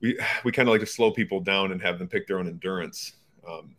we 0.00 0.18
we 0.44 0.52
kind 0.52 0.68
of 0.68 0.72
like 0.72 0.80
to 0.80 0.86
slow 0.86 1.10
people 1.10 1.40
down 1.40 1.72
and 1.72 1.80
have 1.82 1.98
them 1.98 2.08
pick 2.08 2.26
their 2.26 2.38
own 2.38 2.48
endurance. 2.48 3.12
Um, 3.48 3.74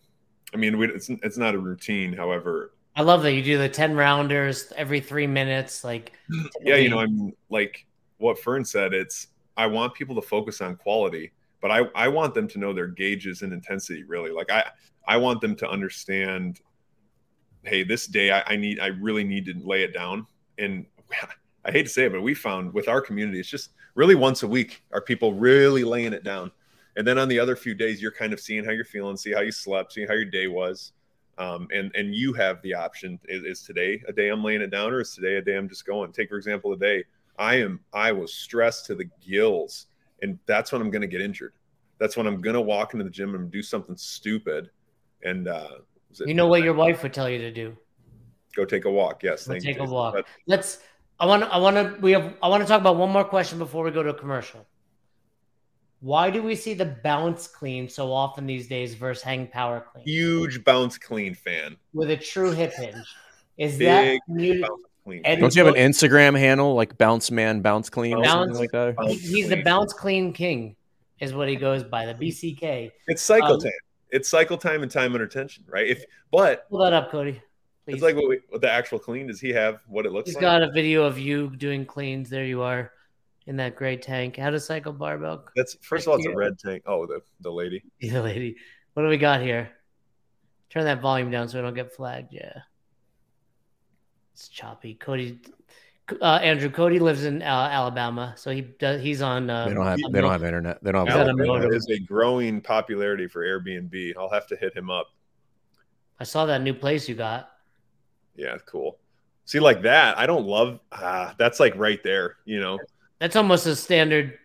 I 0.53 0.57
mean, 0.57 0.77
we, 0.77 0.87
it's 0.87 1.09
it's 1.09 1.37
not 1.37 1.55
a 1.55 1.59
routine. 1.59 2.13
However, 2.13 2.73
I 2.95 3.01
love 3.01 3.23
that 3.23 3.33
you 3.33 3.41
do 3.41 3.57
the 3.57 3.69
10 3.69 3.95
rounders 3.95 4.71
every 4.75 4.99
three 4.99 5.27
minutes. 5.27 5.83
Like, 5.83 6.13
yeah, 6.61 6.75
you 6.75 6.89
know, 6.89 6.99
I'm 6.99 7.33
like 7.49 7.85
what 8.17 8.39
Fern 8.39 8.63
said. 8.63 8.93
It's, 8.93 9.27
I 9.57 9.65
want 9.67 9.93
people 9.93 10.15
to 10.15 10.21
focus 10.21 10.61
on 10.61 10.75
quality, 10.75 11.31
but 11.61 11.71
I, 11.71 11.81
I 11.95 12.07
want 12.07 12.33
them 12.33 12.47
to 12.49 12.59
know 12.59 12.73
their 12.73 12.87
gauges 12.87 13.41
and 13.41 13.51
intensity 13.51 14.03
really. 14.03 14.31
Like, 14.31 14.51
I, 14.51 14.63
I 15.07 15.17
want 15.17 15.41
them 15.41 15.55
to 15.57 15.69
understand, 15.69 16.61
hey, 17.63 17.83
this 17.83 18.07
day 18.07 18.31
I, 18.31 18.43
I 18.47 18.55
need, 18.55 18.79
I 18.79 18.87
really 18.87 19.23
need 19.23 19.45
to 19.45 19.53
lay 19.63 19.83
it 19.83 19.93
down. 19.93 20.27
And 20.57 20.85
I 21.65 21.71
hate 21.71 21.83
to 21.83 21.89
say 21.89 22.05
it, 22.05 22.11
but 22.11 22.21
we 22.21 22.33
found 22.33 22.73
with 22.73 22.87
our 22.87 23.01
community, 23.01 23.39
it's 23.39 23.49
just 23.49 23.71
really 23.95 24.15
once 24.15 24.43
a 24.43 24.47
week 24.47 24.83
are 24.91 25.01
people 25.01 25.33
really 25.33 25.83
laying 25.83 26.13
it 26.13 26.23
down. 26.23 26.51
And 26.95 27.07
then 27.07 27.17
on 27.17 27.27
the 27.27 27.39
other 27.39 27.55
few 27.55 27.73
days, 27.73 28.01
you're 28.01 28.11
kind 28.11 28.33
of 28.33 28.39
seeing 28.39 28.63
how 28.63 28.71
you're 28.71 28.85
feeling, 28.85 29.17
see 29.17 29.31
how 29.31 29.41
you 29.41 29.51
slept, 29.51 29.93
see 29.93 30.05
how 30.05 30.13
your 30.13 30.25
day 30.25 30.47
was 30.47 30.91
um, 31.37 31.67
and 31.73 31.91
and 31.95 32.13
you 32.13 32.33
have 32.33 32.61
the 32.61 32.73
option 32.73 33.19
is, 33.25 33.43
is, 33.43 33.63
today 33.63 34.01
a 34.07 34.13
day 34.13 34.29
i'm 34.29 34.43
laying 34.43 34.61
it 34.61 34.69
down 34.69 34.91
or 34.91 35.01
is 35.01 35.15
today 35.15 35.35
a 35.35 35.41
day 35.41 35.57
i'm 35.57 35.67
just 35.67 35.85
going 35.85 36.11
take 36.11 36.29
for 36.29 36.37
example 36.37 36.71
today 36.71 37.03
i 37.37 37.55
am 37.55 37.79
i 37.93 38.11
was 38.11 38.33
stressed 38.33 38.85
to 38.85 38.95
the 38.95 39.09
gills 39.25 39.87
and 40.21 40.37
that's 40.45 40.71
when 40.71 40.81
i'm 40.81 40.91
going 40.91 41.01
to 41.01 41.07
get 41.07 41.21
injured 41.21 41.53
that's 41.97 42.15
when 42.15 42.27
i'm 42.27 42.41
going 42.41 42.53
to 42.53 42.61
walk 42.61 42.93
into 42.93 43.03
the 43.03 43.09
gym 43.09 43.33
and 43.35 43.51
do 43.51 43.63
something 43.63 43.97
stupid 43.97 44.69
and 45.23 45.47
uh 45.47 45.77
you 46.25 46.33
know 46.33 46.47
what 46.47 46.63
your 46.63 46.73
wife 46.73 47.03
would 47.03 47.13
tell 47.13 47.29
you 47.29 47.37
to 47.39 47.51
do 47.51 47.75
go 48.55 48.65
take 48.65 48.85
a 48.85 48.91
walk 48.91 49.23
yes 49.23 49.45
thank 49.45 49.63
take 49.63 49.77
you, 49.77 49.83
a 49.83 49.89
walk 49.89 50.13
but, 50.13 50.25
let's 50.47 50.79
i 51.19 51.25
want 51.25 51.43
i 51.43 51.57
want 51.57 51.75
to 51.75 51.99
we 52.01 52.11
have 52.11 52.33
i 52.41 52.47
want 52.47 52.61
to 52.61 52.67
talk 52.67 52.79
about 52.81 52.95
one 52.97 53.09
more 53.09 53.23
question 53.23 53.57
before 53.57 53.83
we 53.83 53.91
go 53.91 54.03
to 54.03 54.09
a 54.09 54.13
commercial 54.13 54.65
Why 56.03 56.29
do 56.29 56.43
we 56.43 56.55
see 56.55 56.73
the 56.73 56.97
bounce 57.01 57.47
clean 57.47 57.87
so 57.87 58.11
often 58.11 58.45
these 58.45 58.67
days 58.67 58.93
versus 58.93 59.23
hang 59.23 59.47
power 59.47 59.79
clean? 59.79 60.03
Huge 60.05 60.61
bounce 60.65 60.97
clean 60.97 61.33
fan. 61.33 61.77
With 61.93 62.11
a 62.11 62.17
true 62.17 62.51
hip 62.51 62.73
hinge. 62.73 63.07
Is 63.57 63.77
Big 63.77 63.87
that 63.87 64.19
new? 64.27 64.61
bounce 64.61 64.81
clean. 65.05 65.21
And- 65.23 65.39
Don't 65.39 65.55
you 65.55 65.63
have 65.63 65.73
an 65.73 65.79
Instagram 65.79 66.37
handle 66.37 66.75
like 66.75 66.97
Bounce 66.97 67.31
Man 67.31 67.61
Bounce 67.61 67.89
Clean 67.89 68.15
or 68.15 68.25
something 68.25 68.57
like 68.57 68.71
that? 68.71 68.97
Bounce 68.97 69.13
He- 69.13 69.35
He's 69.35 69.47
the 69.47 69.63
bounce 69.63 69.93
clean 69.93 70.33
king, 70.33 70.75
is 71.21 71.33
what 71.33 71.47
he 71.47 71.55
goes 71.55 71.83
by, 71.85 72.05
the 72.05 72.15
BCK. 72.15 72.91
It's 73.07 73.21
cycle 73.21 73.53
um, 73.53 73.61
time. 73.61 73.71
It's 74.13 74.29
cycle 74.29 74.57
time 74.57 74.83
and 74.83 74.91
time 74.91 75.13
under 75.13 75.25
tension, 75.25 75.63
right? 75.67 75.87
If 75.87 76.05
but 76.31 76.69
Pull 76.69 76.79
that 76.79 76.93
up, 76.93 77.09
Cody. 77.09 77.41
Please. 77.83 77.95
it's 77.95 78.03
like 78.03 78.15
what, 78.15 78.29
we, 78.29 78.39
what 78.49 78.61
the 78.61 78.69
actual 78.69 78.99
clean. 78.99 79.25
Does 79.25 79.41
he 79.41 79.49
have 79.49 79.79
what 79.87 80.05
it 80.05 80.11
looks 80.11 80.29
He's 80.29 80.35
like? 80.35 80.43
He's 80.43 80.49
got 80.49 80.61
a 80.61 80.71
video 80.71 81.03
of 81.03 81.17
you 81.17 81.49
doing 81.57 81.83
cleans. 81.83 82.29
There 82.29 82.45
you 82.45 82.61
are 82.61 82.91
in 83.47 83.57
that 83.57 83.75
gray 83.75 83.97
tank. 83.97 84.37
How 84.37 84.51
to 84.51 84.59
cycle 84.59 84.93
barbell? 84.93 85.45
That's 85.55 85.75
first 85.81 86.05
of 86.05 86.11
all, 86.11 86.19
it's 86.19 86.27
a 86.27 86.35
red 86.35 86.59
tank. 86.59 86.83
Oh, 86.85 87.07
the 87.07 87.21
the 87.41 87.51
lady. 87.51 87.83
Yeah, 87.99 88.21
lady. 88.21 88.55
What 88.93 89.01
do 89.01 89.09
we 89.09 89.17
got 89.17 89.41
here? 89.41 89.71
Turn 90.69 90.85
that 90.85 91.01
volume 91.01 91.31
down 91.31 91.49
so 91.49 91.57
we 91.57 91.63
don't 91.63 91.73
get 91.73 91.91
flagged. 91.91 92.33
Yeah. 92.33 92.59
It's 94.33 94.47
choppy. 94.47 94.93
Cody, 94.93 95.39
uh, 96.21 96.39
Andrew, 96.41 96.69
Cody 96.69 96.99
lives 96.99 97.25
in 97.25 97.41
uh, 97.41 97.45
Alabama, 97.45 98.33
so 98.37 98.51
he 98.51 98.61
does. 98.61 99.01
He's 99.01 99.21
on. 99.21 99.49
Uh, 99.49 99.67
They 99.67 99.73
don't 99.73 99.85
have 99.85 99.99
on 100.03 100.11
they 100.11 100.21
don't 100.21 100.31
have 100.31 100.43
internet. 100.43 100.83
They 100.83 100.91
don't 100.91 101.07
have 101.07 101.17
that 101.17 101.27
a 101.27 101.29
Alabama 101.29 101.69
is 101.69 101.87
a 101.89 101.99
growing 101.99 102.61
popularity 102.61 103.27
for 103.27 103.43
Airbnb. 103.43 104.13
I'll 104.17 104.29
have 104.29 104.47
to 104.47 104.55
hit 104.55 104.75
him 104.75 104.89
up. 104.89 105.07
I 106.19 106.23
saw 106.23 106.45
that 106.45 106.61
new 106.61 106.73
place 106.73 107.09
you 107.09 107.15
got. 107.15 107.49
Yeah, 108.35 108.57
cool. 108.65 108.99
See, 109.45 109.59
like 109.59 109.81
that, 109.81 110.17
I 110.17 110.25
don't 110.25 110.45
love. 110.45 110.79
Ah, 110.91 111.35
that's 111.37 111.59
like 111.59 111.75
right 111.75 112.01
there. 112.03 112.37
You 112.45 112.59
know. 112.59 112.79
That's 113.19 113.35
almost 113.35 113.65
a 113.65 113.75
standard 113.75 114.37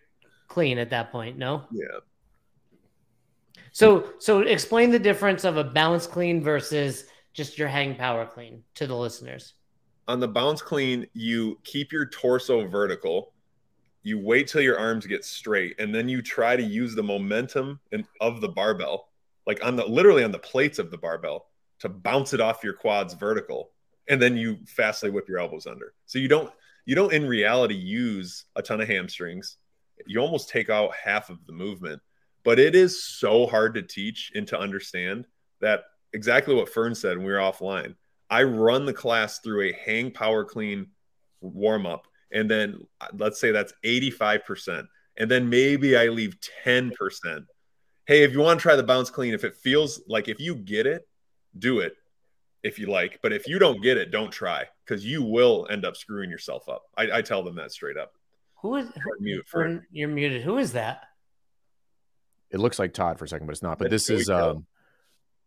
clean 0.48 0.78
at 0.78 0.90
that 0.90 1.12
point. 1.12 1.38
No. 1.38 1.64
Yeah. 1.72 1.86
So, 3.72 4.12
so 4.18 4.40
explain 4.40 4.90
the 4.90 4.98
difference 4.98 5.44
of 5.44 5.56
a 5.56 5.64
bounce 5.64 6.06
clean 6.06 6.42
versus 6.42 7.04
just 7.32 7.58
your 7.58 7.68
hang 7.68 7.94
power 7.94 8.26
clean 8.26 8.64
to 8.74 8.86
the 8.86 8.96
listeners. 8.96 9.54
On 10.08 10.20
the 10.20 10.28
bounce 10.28 10.62
clean, 10.62 11.06
you 11.12 11.58
keep 11.64 11.92
your 11.92 12.06
torso 12.06 12.66
vertical. 12.66 13.34
You 14.02 14.18
wait 14.18 14.48
till 14.48 14.62
your 14.62 14.78
arms 14.78 15.06
get 15.06 15.24
straight, 15.24 15.78
and 15.78 15.94
then 15.94 16.08
you 16.08 16.22
try 16.22 16.56
to 16.56 16.62
use 16.62 16.94
the 16.94 17.02
momentum 17.02 17.78
in, 17.92 18.06
of 18.20 18.40
the 18.40 18.48
barbell, 18.48 19.10
like 19.46 19.62
on 19.62 19.76
the 19.76 19.84
literally 19.84 20.24
on 20.24 20.32
the 20.32 20.38
plates 20.38 20.78
of 20.78 20.90
the 20.90 20.96
barbell, 20.96 21.46
to 21.80 21.90
bounce 21.90 22.32
it 22.32 22.40
off 22.40 22.64
your 22.64 22.72
quads 22.72 23.12
vertical, 23.12 23.70
and 24.08 24.20
then 24.20 24.36
you 24.36 24.58
fastly 24.66 25.10
whip 25.10 25.28
your 25.28 25.38
elbows 25.38 25.66
under. 25.66 25.92
So 26.06 26.18
you 26.18 26.28
don't 26.28 26.50
you 26.86 26.94
don't 26.94 27.12
in 27.12 27.28
reality 27.28 27.74
use 27.74 28.46
a 28.56 28.62
ton 28.62 28.80
of 28.80 28.88
hamstrings. 28.88 29.58
You 30.06 30.20
almost 30.20 30.48
take 30.48 30.70
out 30.70 30.94
half 30.94 31.28
of 31.28 31.44
the 31.46 31.52
movement, 31.52 32.00
but 32.44 32.58
it 32.58 32.74
is 32.74 33.04
so 33.04 33.46
hard 33.46 33.74
to 33.74 33.82
teach 33.82 34.32
and 34.34 34.46
to 34.48 34.58
understand 34.58 35.26
that 35.60 35.84
exactly 36.14 36.54
what 36.54 36.70
Fern 36.70 36.94
said 36.94 37.18
when 37.18 37.26
we 37.26 37.32
were 37.32 37.38
offline. 37.38 37.94
I 38.30 38.42
run 38.42 38.84
the 38.84 38.92
class 38.92 39.38
through 39.38 39.68
a 39.68 39.72
hang 39.72 40.10
power 40.10 40.44
clean 40.44 40.88
warm 41.40 41.86
up, 41.86 42.06
and 42.32 42.50
then 42.50 42.86
let's 43.14 43.40
say 43.40 43.52
that's 43.52 43.72
85%. 43.84 44.86
And 45.16 45.30
then 45.30 45.48
maybe 45.48 45.96
I 45.96 46.08
leave 46.08 46.36
10%. 46.64 46.92
Hey, 48.06 48.22
if 48.22 48.32
you 48.32 48.38
want 48.38 48.60
to 48.60 48.62
try 48.62 48.76
the 48.76 48.82
bounce 48.82 49.10
clean, 49.10 49.34
if 49.34 49.44
it 49.44 49.56
feels 49.56 50.00
like 50.06 50.28
if 50.28 50.40
you 50.40 50.54
get 50.54 50.86
it, 50.86 51.08
do 51.58 51.80
it 51.80 51.94
if 52.62 52.78
you 52.78 52.86
like. 52.86 53.18
But 53.22 53.32
if 53.32 53.46
you 53.46 53.58
don't 53.58 53.82
get 53.82 53.96
it, 53.96 54.10
don't 54.10 54.30
try 54.30 54.66
because 54.84 55.04
you 55.04 55.22
will 55.22 55.66
end 55.70 55.84
up 55.84 55.96
screwing 55.96 56.30
yourself 56.30 56.68
up. 56.68 56.84
I, 56.96 57.18
I 57.18 57.22
tell 57.22 57.42
them 57.42 57.56
that 57.56 57.72
straight 57.72 57.96
up. 57.96 58.12
Who 58.62 58.76
is 58.76 58.88
who, 58.88 59.10
Mute 59.20 59.46
for 59.48 59.84
you're 59.90 60.08
muted? 60.08 60.42
Who 60.42 60.58
is 60.58 60.72
that? 60.72 61.02
It 62.50 62.58
looks 62.58 62.78
like 62.78 62.92
Todd 62.92 63.18
for 63.18 63.24
a 63.24 63.28
second, 63.28 63.46
but 63.46 63.52
it's 63.52 63.62
not. 63.62 63.78
But 63.78 63.90
That's 63.90 64.06
this 64.06 64.20
is 64.20 64.30
um 64.30 64.66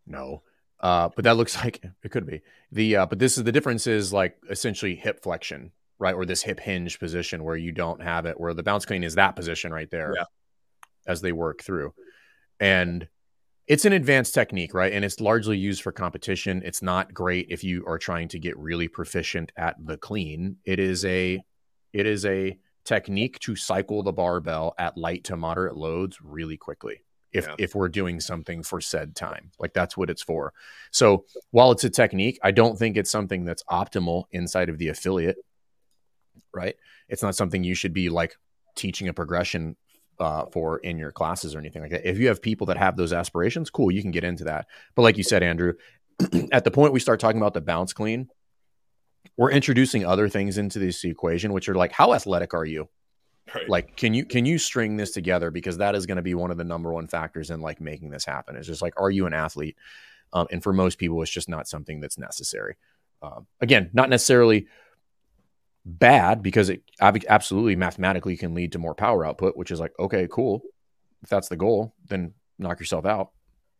no. 0.05 0.43
Uh 0.81 1.09
but 1.15 1.23
that 1.25 1.37
looks 1.37 1.55
like 1.63 1.83
it 2.03 2.09
could 2.11 2.25
be. 2.25 2.41
The 2.71 2.95
uh 2.97 3.05
but 3.05 3.19
this 3.19 3.37
is 3.37 3.43
the 3.43 3.51
difference 3.51 3.87
is 3.87 4.11
like 4.11 4.37
essentially 4.49 4.95
hip 4.95 5.21
flexion, 5.23 5.71
right? 5.99 6.15
Or 6.15 6.25
this 6.25 6.41
hip 6.43 6.59
hinge 6.59 6.99
position 6.99 7.43
where 7.43 7.55
you 7.57 7.71
don't 7.71 8.01
have 8.01 8.25
it, 8.25 8.39
where 8.39 8.53
the 8.53 8.63
bounce 8.63 8.85
clean 8.85 9.03
is 9.03 9.15
that 9.15 9.35
position 9.35 9.71
right 9.71 9.89
there 9.89 10.13
Yeah. 10.17 10.23
as 11.07 11.21
they 11.21 11.31
work 11.31 11.61
through. 11.63 11.93
And 12.59 13.07
it's 13.67 13.85
an 13.85 13.93
advanced 13.93 14.33
technique, 14.33 14.73
right? 14.73 14.91
And 14.91 15.05
it's 15.05 15.21
largely 15.21 15.57
used 15.57 15.81
for 15.81 15.91
competition. 15.91 16.61
It's 16.65 16.81
not 16.81 17.13
great 17.13 17.47
if 17.49 17.63
you 17.63 17.85
are 17.87 17.97
trying 17.97 18.27
to 18.29 18.39
get 18.39 18.57
really 18.57 18.87
proficient 18.87 19.51
at 19.55 19.75
the 19.83 19.97
clean. 19.97 20.57
It 20.65 20.79
is 20.79 21.05
a 21.05 21.41
it 21.93 22.05
is 22.05 22.25
a 22.25 22.57
technique 22.85 23.39
to 23.39 23.55
cycle 23.55 24.01
the 24.03 24.11
barbell 24.11 24.73
at 24.79 24.97
light 24.97 25.23
to 25.25 25.37
moderate 25.37 25.77
loads 25.77 26.17
really 26.21 26.57
quickly 26.57 27.01
if 27.33 27.47
Yeah. 27.47 27.55
if 27.59 27.75
we're 27.75 27.89
doing 27.89 28.19
something 28.19 28.61
for 28.63 28.81
said 28.81 29.15
time 29.15 29.51
like 29.59 29.73
that's 29.73 29.95
what 29.95 30.09
it's 30.09 30.21
for. 30.21 30.53
So 30.91 31.25
while 31.51 31.71
it's 31.71 31.83
a 31.83 31.89
technique 31.89 32.39
i 32.43 32.51
don't 32.51 32.77
think 32.77 32.97
it's 32.97 33.11
something 33.11 33.45
that's 33.45 33.63
optimal 33.65 34.25
inside 34.31 34.69
of 34.69 34.77
the 34.77 34.89
affiliate 34.89 35.37
right? 36.53 36.75
It's 37.07 37.23
not 37.23 37.35
something 37.35 37.63
you 37.63 37.75
should 37.75 37.93
be 37.93 38.09
like 38.09 38.35
teaching 38.75 39.07
a 39.07 39.13
progression 39.13 39.75
uh, 40.19 40.45
for 40.51 40.79
in 40.79 40.97
your 40.97 41.11
classes 41.11 41.55
or 41.55 41.59
anything 41.59 41.81
like 41.81 41.91
that. 41.91 42.07
If 42.07 42.19
you 42.19 42.27
have 42.27 42.41
people 42.41 42.67
that 42.67 42.77
have 42.77 42.95
those 42.97 43.13
aspirations 43.13 43.69
cool 43.69 43.89
you 43.91 44.01
can 44.01 44.11
get 44.11 44.23
into 44.23 44.43
that. 44.45 44.67
But 44.95 45.03
like 45.03 45.17
you 45.17 45.23
said 45.23 45.43
andrew 45.43 45.73
at 46.51 46.63
the 46.63 46.71
point 46.71 46.93
we 46.93 46.99
start 46.99 47.19
talking 47.19 47.39
about 47.39 47.53
the 47.53 47.61
bounce 47.61 47.93
clean 47.93 48.27
we're 49.37 49.51
introducing 49.51 50.05
other 50.05 50.27
things 50.29 50.57
into 50.57 50.77
this 50.79 51.03
equation 51.03 51.53
which 51.53 51.69
are 51.69 51.75
like 51.75 51.91
how 51.91 52.13
athletic 52.13 52.53
are 52.53 52.65
you 52.65 52.89
Right. 53.53 53.69
like 53.69 53.95
can 53.97 54.13
you 54.13 54.25
can 54.25 54.45
you 54.45 54.57
string 54.57 54.97
this 54.97 55.11
together? 55.11 55.51
Because 55.51 55.77
that 55.77 55.95
is 55.95 56.05
going 56.05 56.17
to 56.17 56.21
be 56.21 56.33
one 56.33 56.51
of 56.51 56.57
the 56.57 56.63
number 56.63 56.91
one 56.91 57.07
factors 57.07 57.49
in 57.49 57.61
like 57.61 57.81
making 57.81 58.09
this 58.09 58.25
happen. 58.25 58.55
It's 58.55 58.67
just 58.67 58.81
like 58.81 58.99
are 58.99 59.11
you 59.11 59.25
an 59.25 59.33
athlete? 59.33 59.77
Um, 60.33 60.47
and 60.51 60.63
for 60.63 60.71
most 60.71 60.97
people 60.97 61.21
it's 61.21 61.31
just 61.31 61.49
not 61.49 61.67
something 61.67 61.99
that's 61.99 62.17
necessary. 62.17 62.77
Um, 63.21 63.47
again 63.59 63.89
not 63.93 64.09
necessarily 64.09 64.67
bad 65.85 66.43
because 66.43 66.69
it 66.69 66.83
absolutely 67.01 67.75
mathematically 67.75 68.37
can 68.37 68.53
lead 68.53 68.71
to 68.73 68.79
more 68.79 68.93
power 68.93 69.25
output 69.25 69.57
which 69.57 69.71
is 69.71 69.79
like 69.79 69.93
okay 69.99 70.27
cool. 70.31 70.61
If 71.23 71.29
that's 71.29 71.49
the 71.49 71.57
goal 71.57 71.93
then 72.07 72.33
knock 72.57 72.79
yourself 72.79 73.05
out. 73.05 73.31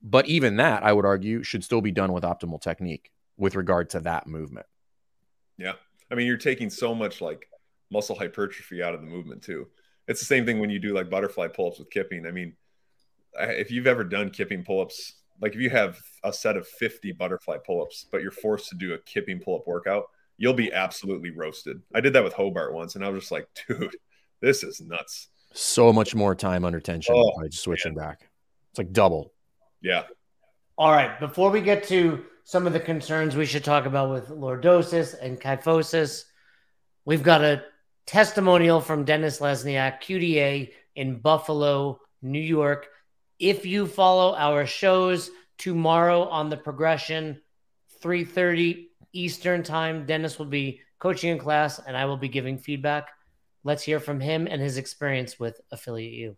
But 0.03 0.27
even 0.27 0.57
that 0.57 0.83
i 0.83 0.91
would 0.91 1.05
argue 1.05 1.43
should 1.43 1.63
still 1.63 1.81
be 1.81 1.91
done 1.91 2.11
with 2.11 2.23
optimal 2.23 2.61
technique 2.61 3.11
with 3.37 3.55
regard 3.55 3.89
to 3.89 3.99
that 4.01 4.27
movement. 4.27 4.67
Yeah. 5.57 5.73
I 6.11 6.15
mean, 6.15 6.27
you're 6.27 6.37
taking 6.37 6.69
so 6.69 6.93
much 6.93 7.21
like 7.21 7.47
muscle 7.91 8.15
hypertrophy 8.15 8.81
out 8.81 8.93
of 8.95 9.01
the 9.01 9.07
movement 9.07 9.41
too. 9.43 9.67
It's 10.07 10.19
the 10.19 10.25
same 10.25 10.45
thing 10.45 10.59
when 10.59 10.69
you 10.69 10.79
do 10.79 10.93
like 10.93 11.09
butterfly 11.09 11.47
pull-ups 11.47 11.79
with 11.79 11.89
kipping. 11.89 12.25
I 12.25 12.31
mean, 12.31 12.55
if 13.39 13.69
you've 13.71 13.87
ever 13.87 14.03
done 14.03 14.29
kipping 14.29 14.63
pull-ups, 14.63 15.13
like 15.41 15.53
if 15.55 15.61
you 15.61 15.69
have 15.69 15.99
a 16.23 16.33
set 16.33 16.57
of 16.57 16.67
50 16.67 17.11
butterfly 17.13 17.57
pull-ups, 17.65 18.07
but 18.11 18.21
you're 18.21 18.31
forced 18.31 18.69
to 18.69 18.75
do 18.75 18.93
a 18.93 18.97
kipping 18.99 19.39
pull-up 19.39 19.67
workout, 19.67 20.05
you'll 20.37 20.53
be 20.53 20.73
absolutely 20.73 21.29
roasted. 21.31 21.81
I 21.93 22.01
did 22.01 22.13
that 22.13 22.23
with 22.23 22.33
Hobart 22.33 22.73
once 22.73 22.95
and 22.95 23.05
I 23.05 23.09
was 23.09 23.21
just 23.23 23.31
like, 23.31 23.47
dude, 23.67 23.95
this 24.41 24.63
is 24.63 24.81
nuts. 24.81 25.27
so 25.53 25.93
much 25.93 26.15
more 26.15 26.33
time 26.33 26.65
under 26.65 26.79
tension 26.79 27.13
Oh, 27.15 27.31
by 27.39 27.47
just 27.47 27.63
switching 27.63 27.93
back 27.93 28.29
it's 28.71 28.79
like 28.79 28.91
double 28.93 29.33
Yeah. 29.81 30.03
All 30.77 30.91
right. 30.91 31.19
Before 31.19 31.51
we 31.51 31.61
get 31.61 31.83
to 31.89 32.23
some 32.43 32.65
of 32.65 32.73
the 32.73 32.79
concerns 32.79 33.35
we 33.35 33.45
should 33.45 33.63
talk 33.63 33.85
about 33.85 34.09
with 34.11 34.29
lordosis 34.29 35.15
and 35.21 35.39
kyphosis, 35.39 36.23
we've 37.05 37.21
got 37.21 37.43
a 37.43 37.63
testimonial 38.05 38.81
from 38.81 39.05
Dennis 39.05 39.39
Lesniak, 39.39 40.01
QDA 40.01 40.71
in 40.95 41.19
Buffalo, 41.19 41.99
New 42.21 42.39
York. 42.39 42.87
If 43.39 43.65
you 43.65 43.87
follow 43.87 44.35
our 44.35 44.65
shows 44.65 45.31
tomorrow 45.57 46.23
on 46.23 46.49
the 46.49 46.57
progression, 46.57 47.41
3:30 48.01 48.89
Eastern 49.13 49.63
time, 49.63 50.05
Dennis 50.05 50.39
will 50.39 50.45
be 50.45 50.81
coaching 50.99 51.31
in 51.31 51.39
class 51.39 51.79
and 51.79 51.97
I 51.97 52.05
will 52.05 52.17
be 52.17 52.29
giving 52.29 52.57
feedback. 52.57 53.09
Let's 53.63 53.83
hear 53.83 53.99
from 53.99 54.19
him 54.19 54.47
and 54.49 54.61
his 54.61 54.77
experience 54.77 55.39
with 55.39 55.59
Affiliate 55.71 56.13
U. 56.13 56.37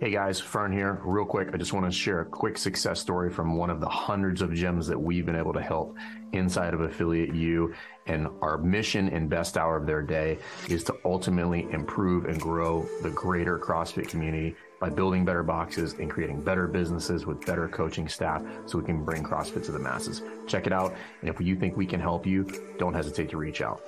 Hey 0.00 0.12
guys, 0.12 0.40
Fern 0.40 0.72
here. 0.72 0.98
Real 1.04 1.26
quick, 1.26 1.50
I 1.52 1.58
just 1.58 1.74
want 1.74 1.84
to 1.84 1.92
share 1.92 2.22
a 2.22 2.24
quick 2.24 2.56
success 2.56 2.98
story 2.98 3.28
from 3.28 3.54
one 3.54 3.68
of 3.68 3.80
the 3.80 3.88
hundreds 3.90 4.40
of 4.40 4.48
gyms 4.48 4.88
that 4.88 4.98
we've 4.98 5.26
been 5.26 5.36
able 5.36 5.52
to 5.52 5.60
help 5.60 5.94
inside 6.32 6.72
of 6.72 6.80
Affiliate 6.80 7.34
U. 7.34 7.74
And 8.06 8.26
our 8.40 8.56
mission 8.56 9.10
and 9.10 9.28
best 9.28 9.58
hour 9.58 9.76
of 9.76 9.84
their 9.84 10.00
day 10.00 10.38
is 10.70 10.84
to 10.84 10.94
ultimately 11.04 11.68
improve 11.70 12.24
and 12.24 12.40
grow 12.40 12.88
the 13.02 13.10
greater 13.10 13.58
CrossFit 13.58 14.08
community 14.08 14.56
by 14.80 14.88
building 14.88 15.26
better 15.26 15.42
boxes 15.42 15.92
and 15.92 16.10
creating 16.10 16.40
better 16.40 16.66
businesses 16.66 17.26
with 17.26 17.44
better 17.44 17.68
coaching 17.68 18.08
staff 18.08 18.42
so 18.64 18.78
we 18.78 18.84
can 18.86 19.04
bring 19.04 19.22
CrossFit 19.22 19.66
to 19.66 19.72
the 19.72 19.78
masses. 19.78 20.22
Check 20.46 20.66
it 20.66 20.72
out. 20.72 20.94
And 21.20 21.28
if 21.28 21.38
you 21.42 21.56
think 21.56 21.76
we 21.76 21.84
can 21.84 22.00
help 22.00 22.24
you, 22.24 22.46
don't 22.78 22.94
hesitate 22.94 23.28
to 23.28 23.36
reach 23.36 23.60
out. 23.60 23.82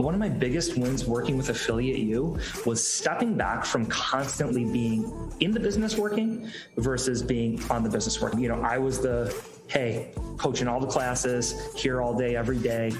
One 0.00 0.14
of 0.14 0.20
my 0.20 0.28
biggest 0.28 0.78
wins 0.78 1.06
working 1.06 1.36
with 1.36 1.48
Affiliate 1.48 1.98
U 1.98 2.38
was 2.64 2.86
stepping 2.86 3.36
back 3.36 3.64
from 3.64 3.84
constantly 3.86 4.64
being 4.64 5.12
in 5.40 5.50
the 5.50 5.58
business 5.58 5.96
working 5.96 6.48
versus 6.76 7.20
being 7.20 7.60
on 7.68 7.82
the 7.82 7.90
business 7.90 8.20
working. 8.20 8.38
You 8.38 8.50
know, 8.50 8.60
I 8.60 8.78
was 8.78 9.00
the 9.00 9.34
hey, 9.68 10.12
coaching 10.38 10.66
all 10.66 10.80
the 10.80 10.86
classes, 10.86 11.74
here 11.74 12.00
all 12.00 12.14
day, 12.14 12.36
every 12.36 12.58
day, 12.58 12.92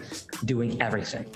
doing 0.44 0.80
everything. 0.80 1.26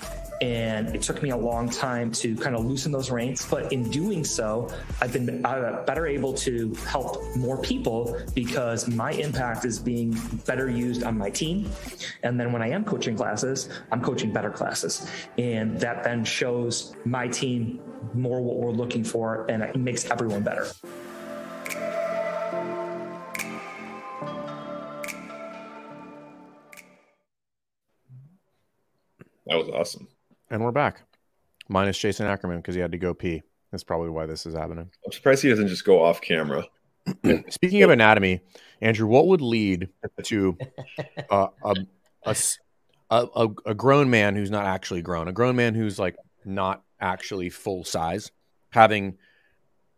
And 0.41 0.93
it 0.93 1.01
took 1.01 1.23
me 1.23 1.29
a 1.29 1.37
long 1.37 1.69
time 1.69 2.11
to 2.13 2.35
kind 2.35 2.55
of 2.55 2.65
loosen 2.65 2.91
those 2.91 3.09
reins. 3.09 3.45
But 3.49 3.71
in 3.71 3.89
doing 3.89 4.25
so, 4.25 4.69
I've 4.99 5.13
been 5.13 5.41
better 5.41 6.05
able 6.05 6.33
to 6.33 6.73
help 6.85 7.23
more 7.37 7.61
people 7.61 8.19
because 8.35 8.87
my 8.87 9.11
impact 9.11 9.63
is 9.63 9.79
being 9.79 10.19
better 10.45 10.69
used 10.69 11.03
on 11.03 11.17
my 11.17 11.29
team. 11.29 11.69
And 12.23 12.37
then 12.37 12.51
when 12.51 12.61
I 12.61 12.69
am 12.69 12.83
coaching 12.83 13.15
classes, 13.15 13.69
I'm 13.91 14.01
coaching 14.01 14.33
better 14.33 14.51
classes. 14.51 15.09
And 15.37 15.79
that 15.79 16.03
then 16.03 16.25
shows 16.25 16.93
my 17.05 17.27
team 17.27 17.79
more 18.13 18.41
what 18.41 18.57
we're 18.57 18.71
looking 18.71 19.03
for 19.03 19.49
and 19.49 19.63
it 19.63 19.77
makes 19.77 20.11
everyone 20.11 20.43
better. 20.43 20.67
That 29.47 29.57
was 29.57 29.69
awesome. 29.69 30.07
And 30.49 30.63
we're 30.63 30.71
back. 30.71 31.01
Minus 31.69 31.97
Jason 31.97 32.27
Ackerman 32.27 32.57
because 32.57 32.75
he 32.75 32.81
had 32.81 32.91
to 32.91 32.97
go 32.97 33.13
pee. 33.13 33.41
That's 33.71 33.83
probably 33.83 34.09
why 34.09 34.25
this 34.25 34.45
is 34.45 34.53
happening. 34.53 34.89
I'm 35.05 35.11
surprised 35.11 35.41
he 35.43 35.49
doesn't 35.49 35.67
just 35.67 35.85
go 35.85 36.03
off 36.03 36.21
camera. 36.21 36.65
Speaking 37.49 37.83
of 37.83 37.89
anatomy, 37.89 38.41
Andrew, 38.81 39.07
what 39.07 39.27
would 39.27 39.41
lead 39.41 39.89
to 40.23 40.57
uh, 41.29 41.47
a, 41.65 41.75
a, 42.25 42.35
a, 43.09 43.47
a 43.65 43.73
grown 43.73 44.09
man 44.09 44.35
who's 44.35 44.51
not 44.51 44.65
actually 44.65 45.01
grown, 45.01 45.27
a 45.27 45.31
grown 45.33 45.55
man 45.55 45.73
who's 45.73 45.97
like 45.99 46.15
not 46.45 46.83
actually 47.01 47.49
full 47.49 47.83
size, 47.83 48.31
having 48.69 49.17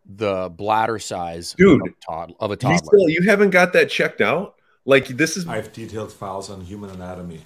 the 0.06 0.48
bladder 0.50 0.98
size 0.98 1.54
Dude, 1.58 1.80
of, 1.86 1.94
tod- 2.00 2.34
of 2.40 2.50
a 2.50 2.54
You, 2.54 2.56
toddler? 2.56 2.78
still, 2.78 3.08
you 3.08 3.22
haven't 3.28 3.50
got 3.50 3.72
that 3.74 3.90
checked 3.90 4.20
out? 4.20 4.54
Like 4.84 5.08
this 5.08 5.36
is 5.36 5.46
I 5.46 5.56
have 5.56 5.72
detailed 5.72 6.12
files 6.12 6.48
on 6.48 6.60
human 6.60 6.90
anatomy. 6.90 7.40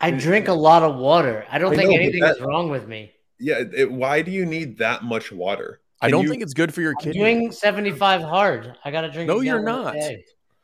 I 0.00 0.10
drink 0.10 0.48
a 0.48 0.52
lot 0.54 0.82
of 0.82 0.96
water. 0.96 1.44
I 1.50 1.58
don't 1.58 1.72
I 1.72 1.76
think 1.76 1.90
know, 1.90 1.96
anything 1.96 2.20
that- 2.20 2.36
is 2.36 2.40
wrong 2.42 2.70
with 2.70 2.88
me. 2.88 3.12
yeah. 3.38 3.62
It, 3.76 3.90
why 3.90 4.22
do 4.22 4.30
you 4.30 4.46
need 4.46 4.78
that 4.78 5.04
much 5.04 5.30
water? 5.32 5.80
I 6.00 6.10
don't 6.10 6.22
you- 6.24 6.30
think 6.30 6.42
it's 6.42 6.54
good 6.54 6.72
for 6.72 6.80
your 6.80 6.92
I'm 6.98 7.04
kidney. 7.04 7.18
doing 7.20 7.52
75 7.52 8.22
hard. 8.22 8.76
I 8.84 8.90
got 8.90 9.02
to 9.02 9.10
drink. 9.10 9.28
No, 9.28 9.40
a 9.40 9.44
you're 9.44 9.62
not. 9.62 9.94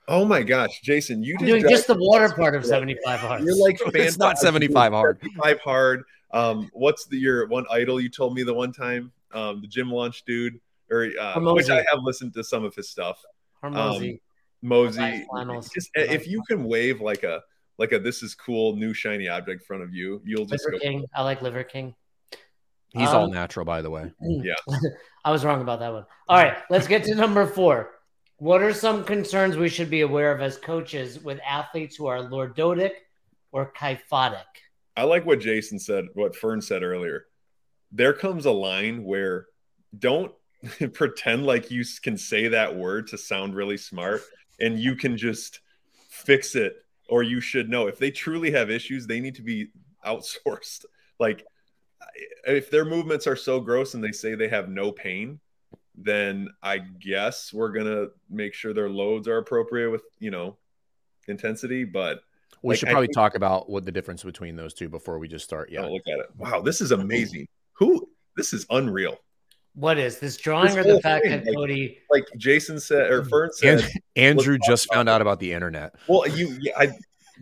Oh 0.09 0.25
my 0.25 0.43
gosh, 0.43 0.81
Jason, 0.83 1.23
you 1.25 1.35
I'm 1.35 1.41
just 1.47 1.51
doing 1.61 1.69
just 1.69 1.87
the 1.89 1.97
water 1.99 2.29
part 2.33 2.55
of 2.55 2.65
75 2.75 3.21
hard. 3.21 3.43
You're 3.43 3.57
like 3.57 3.79
It's 3.95 4.17
not 4.19 4.39
75 4.39 4.93
hard. 4.93 5.19
75 5.21 5.61
hard. 5.61 6.03
Um, 6.33 6.71
what's 6.73 7.07
the 7.07 7.19
your 7.19 7.47
one 7.49 7.67
idol 7.71 8.01
you 8.01 8.09
told 8.09 8.35
me 8.35 8.43
the 8.43 8.55
one 8.55 8.73
time? 8.73 9.13
Um, 9.33 9.61
the 9.61 9.67
Gym 9.67 9.91
Launch 9.91 10.25
dude, 10.25 10.61
or 10.91 11.09
uh, 11.21 11.39
which 11.53 11.69
I 11.69 11.79
have 11.91 12.01
listened 12.03 12.33
to 12.35 12.45
some 12.45 12.65
of 12.65 12.75
his 12.75 12.89
stuff. 12.89 13.21
Hormozi. 13.63 14.21
Mosey, 14.63 15.27
Nice 15.33 15.69
just 15.71 15.91
if 15.95 16.27
you 16.27 16.43
can 16.49 16.65
wave 16.65 17.01
like 17.01 17.23
a 17.25 17.43
like 17.79 17.93
a 17.93 17.99
this 17.99 18.23
is 18.23 18.35
cool 18.35 18.77
new 18.77 18.95
shiny 18.95 19.29
object 19.29 19.63
in 19.63 19.67
front 19.67 19.83
of 19.83 19.95
you, 19.95 20.21
you'll 20.25 20.47
just 20.47 20.65
Liver 20.65 20.73
go. 20.73 20.79
King. 20.79 21.05
I 21.15 21.23
like 21.23 21.43
Liver 21.43 21.65
King. 21.65 21.95
He's 22.91 23.09
all 23.09 23.25
Um, 23.25 23.31
natural, 23.33 23.65
by 23.67 23.83
the 23.83 23.91
way. 23.91 24.13
Yeah. 24.21 24.55
I 25.25 25.31
was 25.31 25.45
wrong 25.45 25.61
about 25.61 25.81
that 25.81 25.93
one. 25.93 26.07
All 26.29 26.39
right, 26.39 26.57
let's 26.71 26.87
get 26.87 27.05
to 27.05 27.15
number 27.15 27.47
four. 27.47 27.91
What 28.39 28.63
are 28.63 28.73
some 28.73 29.03
concerns 29.05 29.57
we 29.57 29.69
should 29.69 29.91
be 29.91 30.03
aware 30.03 30.31
of 30.33 30.41
as 30.41 30.57
coaches 30.57 31.23
with 31.23 31.41
athletes 31.47 31.97
who 31.97 32.07
are 32.07 32.19
lordotic 32.19 32.93
or 33.51 33.73
kyphotic? 33.73 34.45
I 34.97 35.03
like 35.05 35.27
what 35.27 35.41
Jason 35.41 35.79
said, 35.79 36.07
what 36.15 36.37
Fern 36.37 36.61
said 36.61 36.83
earlier. 36.83 37.27
There 37.93 38.13
comes 38.13 38.47
a 38.47 38.51
line 38.51 39.05
where 39.05 39.47
don't 39.99 40.33
pretend 40.95 41.45
like 41.45 41.71
you 41.71 41.85
can 42.03 42.17
say 42.17 42.49
that 42.49 42.75
word 42.77 43.09
to 43.09 43.19
sound 43.19 43.55
really 43.55 43.77
smart 43.77 44.23
and 44.61 44.79
you 44.79 44.97
can 44.97 45.17
just 45.17 45.61
fix 46.09 46.55
it 46.55 46.77
or 47.09 47.23
you 47.23 47.41
should 47.41 47.69
know. 47.69 47.87
If 47.87 47.99
they 47.99 48.11
truly 48.11 48.51
have 48.53 48.71
issues, 48.71 49.07
they 49.07 49.21
need 49.21 49.35
to 49.37 49.43
be 49.43 49.69
outsourced. 50.05 50.85
Like 51.19 51.47
if 52.45 52.71
their 52.71 52.85
movements 52.85 53.27
are 53.27 53.37
so 53.37 53.59
gross 53.59 53.95
and 53.95 54.05
they 54.05 54.13
say 54.13 54.35
they 54.35 54.49
have 54.49 54.69
no 54.69 54.93
pain, 54.93 55.41
then 55.97 56.49
I 56.63 56.77
guess 56.79 57.55
we're 57.55 57.71
going 57.73 57.87
to 57.87 58.11
make 58.29 58.53
sure 58.53 58.75
their 58.75 58.91
loads 58.91 59.27
are 59.29 59.39
appropriate 59.39 59.91
with, 59.91 60.03
you 60.19 60.31
know, 60.31 60.59
intensity, 61.27 61.85
but 61.85 62.21
We 62.63 62.73
Like, 62.73 62.81
should 62.81 62.91
probably 62.91 63.07
think- 63.07 63.15
talk 63.15 63.35
about 63.35 63.71
what 63.71 63.87
the 63.87 63.93
difference 63.93 64.23
between 64.23 64.57
those 64.57 64.75
two 64.75 64.91
before 64.91 65.19
we 65.19 65.27
just 65.27 65.45
start. 65.47 65.71
Yeah. 65.71 65.85
Oh, 65.87 65.93
look 65.95 66.07
at 66.07 66.19
it. 66.19 66.27
Wow, 66.37 66.61
this 66.61 66.83
is 66.83 66.91
amazing. 67.03 67.49
Who 67.73 68.07
this 68.37 68.53
is 68.53 68.67
unreal. 68.69 69.17
What 69.77 69.99
is 69.99 70.19
this 70.19 70.39
drawing 70.39 70.75
This 70.75 70.79
or 70.87 70.95
the 70.95 71.01
fact 71.03 71.25
thing, 71.27 71.33
that 71.33 71.47
like- 71.47 71.55
Cody? 71.55 71.99
Like 72.11 72.25
Jason 72.39 72.81
said 72.81 73.11
or 73.11 73.25
Fern 73.25 73.53
said. 73.53 73.81
And- 73.81 73.91
Andrew 74.17 74.59
just 74.67 74.89
talk 74.89 74.95
found 74.95 75.09
out 75.11 75.21
about 75.21 75.39
the 75.39 75.53
internet. 75.53 75.95
Well, 76.09 76.27
you 76.27 76.57
yeah, 76.61 76.73
I 76.79 76.89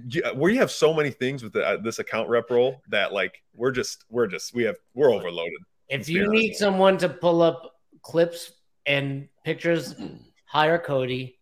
yeah, 0.08 0.32
we 0.32 0.56
have 0.56 0.72
so 0.72 0.92
many 0.92 1.10
things 1.10 1.44
with 1.44 1.52
the, 1.52 1.64
uh, 1.64 1.76
this 1.76 2.00
account 2.00 2.28
rep 2.28 2.50
role 2.50 2.82
that 2.88 3.12
like 3.12 3.40
we're 3.54 3.70
just 3.70 4.04
we're 4.10 4.26
just 4.26 4.52
we 4.52 4.64
have 4.64 4.76
we're 4.94 5.12
overloaded. 5.12 5.54
If 5.88 6.08
you 6.08 6.22
honest. 6.22 6.32
need 6.32 6.54
someone 6.56 6.98
to 6.98 7.08
pull 7.08 7.40
up 7.40 7.76
clips 8.02 8.50
and 8.84 9.28
pictures, 9.44 9.94
hire 10.46 10.78
Cody. 10.78 11.38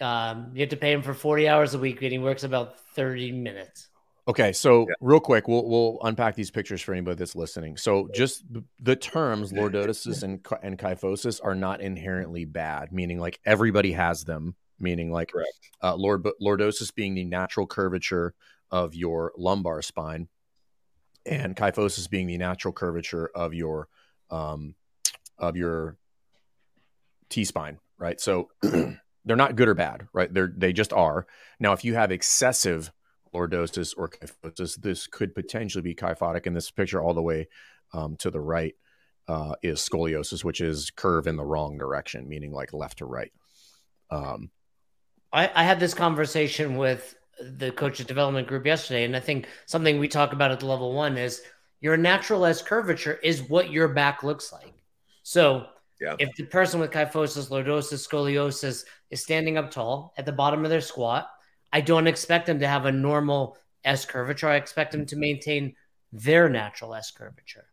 Um, 0.00 0.50
you 0.54 0.60
have 0.60 0.68
to 0.68 0.76
pay 0.76 0.92
him 0.92 1.02
for 1.02 1.14
40 1.14 1.48
hours 1.48 1.74
a 1.74 1.78
week 1.78 2.02
and 2.02 2.12
he 2.12 2.18
works 2.18 2.44
about 2.44 2.78
30 2.94 3.32
minutes. 3.32 3.88
Okay, 4.28 4.52
so 4.52 4.86
Yeah. 4.88 4.94
real 5.00 5.20
quick, 5.20 5.46
we'll 5.46 5.68
we'll 5.68 5.98
unpack 6.02 6.34
these 6.34 6.50
pictures 6.50 6.82
for 6.82 6.92
anybody 6.92 7.16
that's 7.16 7.36
listening. 7.36 7.76
So, 7.76 8.08
just 8.12 8.44
the 8.80 8.96
terms 8.96 9.52
lordosis 9.52 10.22
and 10.22 10.44
and 10.62 10.78
kyphosis 10.78 11.40
are 11.44 11.54
not 11.54 11.80
inherently 11.80 12.44
bad, 12.44 12.92
meaning 12.92 13.18
like 13.20 13.38
everybody 13.44 13.92
has 13.92 14.24
them. 14.24 14.56
Meaning 14.78 15.10
like 15.10 15.32
uh, 15.82 15.94
lord 15.94 16.26
lordosis 16.42 16.94
being 16.94 17.14
the 17.14 17.24
natural 17.24 17.66
curvature 17.66 18.34
of 18.70 18.94
your 18.94 19.32
lumbar 19.38 19.80
spine, 19.80 20.28
and 21.24 21.56
kyphosis 21.56 22.10
being 22.10 22.26
the 22.26 22.36
natural 22.36 22.74
curvature 22.74 23.30
of 23.34 23.54
your 23.54 23.88
um 24.30 24.74
of 25.38 25.56
your 25.56 25.96
T 27.30 27.44
spine. 27.44 27.78
Right, 27.96 28.20
so 28.20 28.50
they're 28.62 29.36
not 29.36 29.56
good 29.56 29.68
or 29.68 29.74
bad. 29.74 30.08
Right, 30.12 30.32
they're 30.34 30.52
they 30.54 30.72
just 30.74 30.92
are. 30.92 31.26
Now, 31.58 31.72
if 31.72 31.84
you 31.84 31.94
have 31.94 32.10
excessive 32.12 32.92
lordosis 33.34 33.94
or 33.96 34.08
kyphosis, 34.08 34.76
this 34.76 35.06
could 35.06 35.34
potentially 35.34 35.82
be 35.82 35.94
kyphotic. 35.94 36.46
And 36.46 36.56
this 36.56 36.70
picture 36.70 37.00
all 37.00 37.14
the 37.14 37.22
way 37.22 37.48
um, 37.92 38.16
to 38.16 38.30
the 38.30 38.40
right 38.40 38.74
uh, 39.28 39.54
is 39.62 39.80
scoliosis, 39.80 40.44
which 40.44 40.60
is 40.60 40.90
curve 40.90 41.26
in 41.26 41.36
the 41.36 41.44
wrong 41.44 41.78
direction, 41.78 42.28
meaning 42.28 42.52
like 42.52 42.72
left 42.72 42.98
to 42.98 43.06
right. 43.06 43.32
Um, 44.10 44.50
I, 45.32 45.50
I 45.54 45.64
had 45.64 45.80
this 45.80 45.94
conversation 45.94 46.76
with 46.76 47.16
the 47.40 47.70
coaches 47.72 48.06
development 48.06 48.46
group 48.46 48.64
yesterday, 48.64 49.04
and 49.04 49.16
I 49.16 49.20
think 49.20 49.48
something 49.66 49.98
we 49.98 50.08
talk 50.08 50.32
about 50.32 50.52
at 50.52 50.60
the 50.60 50.66
level 50.66 50.94
one 50.94 51.18
is 51.18 51.42
your 51.80 51.96
natural 51.96 52.46
S 52.46 52.62
curvature 52.62 53.14
is 53.22 53.42
what 53.42 53.70
your 53.70 53.88
back 53.88 54.22
looks 54.22 54.52
like. 54.52 54.72
So 55.22 55.66
Yeah. 56.00 56.14
if 56.18 56.34
the 56.36 56.44
person 56.44 56.80
with 56.80 56.90
kyphosis, 56.90 57.50
lordosis, 57.50 58.06
scoliosis 58.08 58.84
is 59.10 59.22
standing 59.22 59.58
up 59.58 59.70
tall 59.70 60.14
at 60.16 60.24
the 60.24 60.32
bottom 60.32 60.64
of 60.64 60.70
their 60.70 60.80
squat, 60.80 61.28
I 61.76 61.82
don't 61.82 62.06
expect 62.06 62.46
them 62.46 62.60
to 62.60 62.66
have 62.66 62.86
a 62.86 62.90
normal 62.90 63.58
S 63.84 64.06
curvature. 64.06 64.48
I 64.48 64.56
expect 64.56 64.92
them 64.92 65.04
to 65.04 65.16
maintain 65.16 65.74
their 66.10 66.48
natural 66.48 66.94
S 66.94 67.10
curvature. 67.10 67.66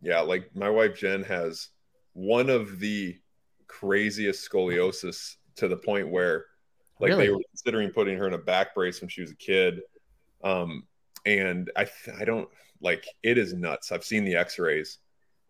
Yeah, 0.00 0.20
like 0.20 0.56
my 0.56 0.70
wife 0.70 0.98
Jen 0.98 1.24
has 1.24 1.68
one 2.14 2.48
of 2.48 2.78
the 2.80 3.18
craziest 3.66 4.50
scoliosis 4.50 5.36
to 5.56 5.68
the 5.68 5.76
point 5.76 6.08
where 6.08 6.46
like 7.00 7.10
Really? 7.10 7.26
they 7.26 7.32
were 7.34 7.42
considering 7.50 7.90
putting 7.90 8.16
her 8.16 8.26
in 8.26 8.32
a 8.32 8.38
back 8.38 8.74
brace 8.74 9.02
when 9.02 9.10
she 9.10 9.20
was 9.20 9.32
a 9.32 9.36
kid. 9.36 9.82
Um 10.42 10.84
and 11.26 11.70
I 11.76 11.86
I 12.18 12.24
don't 12.24 12.48
like 12.80 13.06
it 13.22 13.36
is 13.36 13.52
nuts. 13.52 13.92
I've 13.92 14.04
seen 14.04 14.24
the 14.24 14.36
x-rays. 14.36 15.00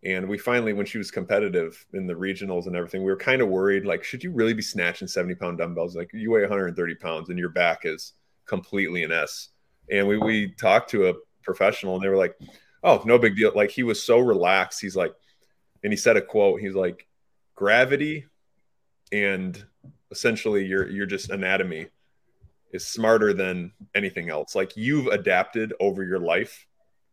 And 0.07 0.25
we 0.25 0.37
finally, 0.37 0.71
when 0.71 0.85
she 0.85 0.97
was 0.97 1.11
competitive 1.11 1.85
in 1.93 2.07
the 2.07 2.13
regionals 2.13 2.67
and 2.67 2.77
everything, 2.77 3.03
we 3.03 3.11
were 3.11 3.17
kind 3.17 3.41
of 3.41 3.49
worried. 3.49 3.85
Like, 3.85 4.05
should 4.05 4.23
you 4.23 4.31
really 4.31 4.53
be 4.53 4.61
snatching 4.61 5.05
70 5.05 5.35
pound 5.35 5.57
dumbbells? 5.57 5.97
Like, 5.97 6.09
you 6.13 6.31
weigh 6.31 6.41
130 6.41 6.95
pounds 6.95 7.27
and 7.27 7.37
your 7.37 7.49
back 7.49 7.81
is 7.83 8.13
completely 8.45 9.03
an 9.03 9.11
S. 9.11 9.49
And 9.91 10.07
we, 10.07 10.17
we 10.17 10.53
talked 10.53 10.89
to 10.91 11.09
a 11.09 11.13
professional 11.43 11.95
and 11.95 12.03
they 12.03 12.07
were 12.07 12.15
like, 12.15 12.37
oh, 12.85 13.03
no 13.03 13.19
big 13.19 13.35
deal. 13.35 13.51
Like, 13.53 13.69
he 13.69 13.83
was 13.83 14.01
so 14.01 14.19
relaxed. 14.19 14.79
He's 14.79 14.95
like, 14.95 15.13
and 15.83 15.91
he 15.91 15.97
said 15.97 16.15
a 16.15 16.21
quote. 16.21 16.61
He's 16.61 16.75
like, 16.75 17.05
gravity 17.55 18.25
and 19.11 19.61
essentially 20.09 20.65
your, 20.65 20.87
your 20.87 21.05
just 21.05 21.31
anatomy 21.31 21.87
is 22.71 22.87
smarter 22.87 23.33
than 23.33 23.73
anything 23.93 24.29
else. 24.29 24.55
Like, 24.55 24.77
you've 24.77 25.07
adapted 25.07 25.73
over 25.81 26.05
your 26.05 26.19
life 26.19 26.65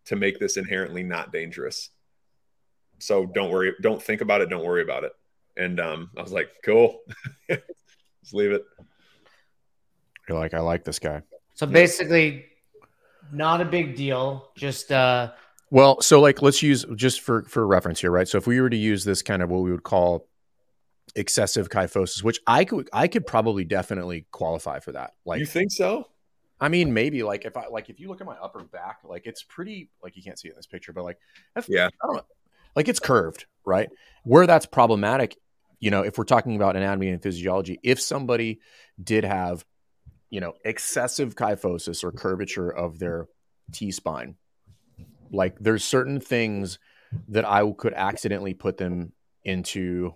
to 0.05 0.15
make 0.15 0.39
this 0.39 0.57
inherently 0.57 1.03
not 1.03 1.33
dangerous 1.33 1.91
so 2.99 3.27
don't 3.27 3.51
worry 3.51 3.73
don't 3.83 4.03
think 4.03 4.21
about 4.21 4.41
it 4.41 4.49
don't 4.49 4.65
worry 4.65 4.83
about 4.83 5.05
it 5.05 5.13
and 5.57 5.81
um 5.81 6.11
i 6.17 6.23
was 6.23 6.33
like 6.33 6.49
cool 6.65 7.01
just 7.49 8.33
leave 8.33 8.51
it 8.51 8.65
you're 10.29 10.39
like, 10.39 10.55
I 10.55 10.61
like 10.61 10.85
this 10.85 10.99
guy. 10.99 11.23
So 11.55 11.67
basically, 11.67 12.47
not 13.33 13.61
a 13.61 13.65
big 13.65 13.97
deal. 13.97 14.51
Just 14.57 14.91
uh, 14.91 15.33
Well, 15.71 16.01
so 16.01 16.21
like 16.21 16.43
let's 16.43 16.63
use 16.63 16.85
just 16.97 17.21
for 17.21 17.43
for 17.45 17.67
reference 17.67 18.01
here, 18.01 18.11
right? 18.11 18.27
So 18.27 18.39
if 18.39 18.47
we 18.47 18.61
were 18.61 18.71
to 18.71 18.77
use 18.77 19.05
this 19.05 19.23
kind 19.23 19.43
of 19.43 19.51
what 19.51 19.63
we 19.63 19.71
would 19.71 19.83
call 19.83 20.27
excessive 21.15 21.69
kyphosis, 21.69 22.23
which 22.23 22.41
I 22.47 22.65
could 22.65 22.89
I 22.93 23.09
could 23.09 23.27
probably 23.27 23.65
definitely 23.65 24.27
qualify 24.31 24.81
for 24.81 24.93
that. 24.93 25.15
Like 25.25 25.41
you 25.41 25.47
think 25.47 25.71
so? 25.71 26.09
I 26.61 26.69
mean, 26.69 26.95
maybe 26.95 27.23
like 27.23 27.45
if 27.45 27.57
I 27.57 27.67
like 27.69 27.91
if 27.91 28.01
you 28.01 28.09
look 28.09 28.21
at 28.21 28.27
my 28.27 28.37
upper 28.37 28.65
back, 28.65 29.01
like 29.05 29.27
it's 29.27 29.43
pretty 29.43 29.91
like 30.03 30.17
you 30.17 30.23
can't 30.23 30.39
see 30.39 30.49
it 30.49 30.53
in 30.53 30.57
this 30.57 30.67
picture, 30.67 30.93
but 30.93 31.05
like 31.05 31.19
yeah, 31.69 31.89
I 32.03 32.07
don't 32.07 32.17
know, 32.17 32.25
like 32.77 32.89
it's 32.89 33.01
curved, 33.01 33.47
right? 33.65 33.89
Where 34.25 34.47
that's 34.47 34.67
problematic, 34.67 35.37
you 35.81 35.91
know, 35.91 36.03
if 36.03 36.19
we're 36.19 36.25
talking 36.25 36.57
about 36.57 36.77
anatomy 36.77 37.09
and 37.09 37.23
physiology, 37.23 37.79
if 37.83 38.01
somebody 38.01 38.61
did 39.03 39.25
have, 39.25 39.65
you 40.31 40.41
know, 40.41 40.55
excessive 40.65 41.35
kyphosis 41.35 42.03
or 42.03 42.13
curvature 42.13 42.71
of 42.71 42.99
their 42.99 43.27
T 43.73 43.91
spine, 43.91 44.37
like 45.31 45.59
there's 45.59 45.85
certain 45.85 46.21
things 46.21 46.79
that 47.29 47.45
I 47.45 47.71
could 47.77 47.95
accidentally 47.95 48.55
put 48.55 48.77
them 48.77 49.13
into 49.45 50.15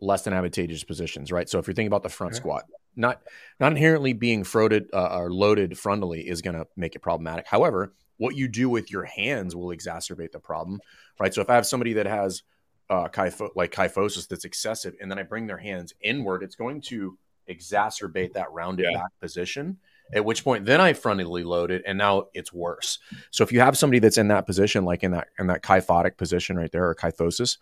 less 0.00 0.22
than 0.22 0.32
advantageous 0.32 0.84
positions, 0.84 1.30
right? 1.32 1.48
So 1.48 1.58
if 1.58 1.66
you're 1.66 1.74
thinking 1.74 1.88
about 1.88 2.02
the 2.02 2.08
front 2.08 2.34
okay. 2.34 2.40
squat, 2.40 2.64
not 2.96 3.20
not 3.60 3.72
inherently 3.72 4.12
being 4.12 4.42
froted 4.42 4.86
uh, 4.92 5.18
or 5.18 5.30
loaded 5.30 5.72
frontally 5.72 6.24
is 6.24 6.42
going 6.42 6.56
to 6.56 6.66
make 6.76 6.94
it 6.94 7.00
problematic. 7.00 7.46
However, 7.46 7.94
what 8.18 8.36
you 8.36 8.48
do 8.48 8.68
with 8.68 8.90
your 8.90 9.04
hands 9.04 9.54
will 9.54 9.68
exacerbate 9.68 10.32
the 10.32 10.40
problem, 10.40 10.80
right? 11.18 11.32
So 11.34 11.40
if 11.40 11.50
I 11.50 11.54
have 11.54 11.66
somebody 11.66 11.94
that 11.94 12.06
has 12.06 12.42
uh, 12.88 13.08
kypho- 13.08 13.50
like 13.56 13.72
kyphosis 13.72 14.28
that's 14.28 14.44
excessive, 14.44 14.94
and 15.00 15.10
then 15.10 15.18
I 15.18 15.22
bring 15.22 15.46
their 15.46 15.58
hands 15.58 15.94
inward, 16.00 16.42
it's 16.42 16.54
going 16.54 16.80
to 16.82 17.18
exacerbate 17.48 18.32
that 18.34 18.52
rounded 18.52 18.86
yeah. 18.90 18.98
back 18.98 19.10
position. 19.20 19.78
At 20.12 20.24
which 20.24 20.44
point, 20.44 20.64
then 20.64 20.80
I 20.80 20.92
frontally 20.92 21.44
load 21.44 21.72
it, 21.72 21.82
and 21.84 21.98
now 21.98 22.28
it's 22.32 22.52
worse. 22.52 23.00
So 23.32 23.42
if 23.42 23.50
you 23.50 23.58
have 23.58 23.76
somebody 23.76 23.98
that's 23.98 24.18
in 24.18 24.28
that 24.28 24.46
position, 24.46 24.84
like 24.84 25.02
in 25.02 25.10
that 25.10 25.28
in 25.36 25.48
that 25.48 25.62
kyphotic 25.64 26.16
position 26.16 26.56
right 26.56 26.70
there, 26.70 26.88
or 26.88 26.94
kyphosis, 26.94 27.58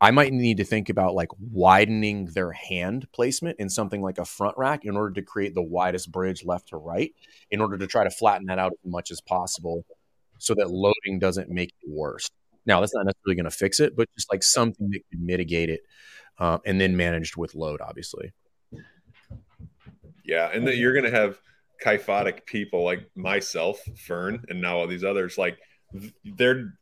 I 0.00 0.10
might 0.10 0.32
need 0.32 0.58
to 0.58 0.64
think 0.64 0.88
about 0.88 1.14
like 1.14 1.30
widening 1.38 2.26
their 2.26 2.52
hand 2.52 3.06
placement 3.12 3.58
in 3.58 3.70
something 3.70 4.02
like 4.02 4.18
a 4.18 4.24
front 4.24 4.56
rack 4.58 4.84
in 4.84 4.96
order 4.96 5.12
to 5.14 5.22
create 5.22 5.54
the 5.54 5.62
widest 5.62 6.10
bridge 6.12 6.44
left 6.44 6.68
to 6.68 6.76
right, 6.76 7.14
in 7.50 7.60
order 7.60 7.78
to 7.78 7.86
try 7.86 8.04
to 8.04 8.10
flatten 8.10 8.46
that 8.48 8.58
out 8.58 8.72
as 8.72 8.90
much 8.90 9.10
as 9.10 9.20
possible 9.20 9.84
so 10.38 10.54
that 10.54 10.70
loading 10.70 11.18
doesn't 11.18 11.48
make 11.48 11.70
it 11.82 11.88
worse. 11.88 12.28
Now, 12.66 12.80
that's 12.80 12.94
not 12.94 13.06
necessarily 13.06 13.36
going 13.36 13.50
to 13.50 13.56
fix 13.56 13.80
it, 13.80 13.96
but 13.96 14.08
just 14.16 14.32
like 14.32 14.42
something 14.42 14.90
that 14.90 15.00
could 15.10 15.20
mitigate 15.20 15.70
it 15.70 15.80
uh, 16.38 16.58
and 16.64 16.80
then 16.80 16.96
managed 16.96 17.36
with 17.36 17.54
load, 17.54 17.80
obviously. 17.80 18.32
Yeah. 20.24 20.50
And 20.52 20.66
that 20.66 20.76
you're 20.76 20.92
going 20.92 21.04
to 21.04 21.10
have 21.10 21.38
kyphotic 21.82 22.46
people 22.46 22.82
like 22.82 23.08
myself, 23.14 23.80
Fern, 24.06 24.44
and 24.48 24.60
now 24.60 24.78
all 24.78 24.86
these 24.86 25.04
others, 25.04 25.36
like 25.36 25.58
they're 26.24 26.74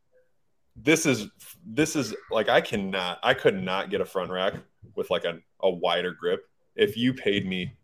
this 0.76 1.06
is 1.06 1.28
this 1.66 1.96
is 1.96 2.14
like 2.30 2.48
I 2.48 2.60
cannot 2.60 3.18
I 3.22 3.34
could 3.34 3.60
not 3.60 3.90
get 3.90 4.00
a 4.00 4.04
front 4.04 4.30
rack 4.30 4.54
with 4.94 5.10
like 5.10 5.24
a, 5.24 5.38
a 5.60 5.70
wider 5.70 6.12
grip 6.12 6.48
if 6.76 6.96
you 6.96 7.12
paid 7.14 7.46
me 7.46 7.74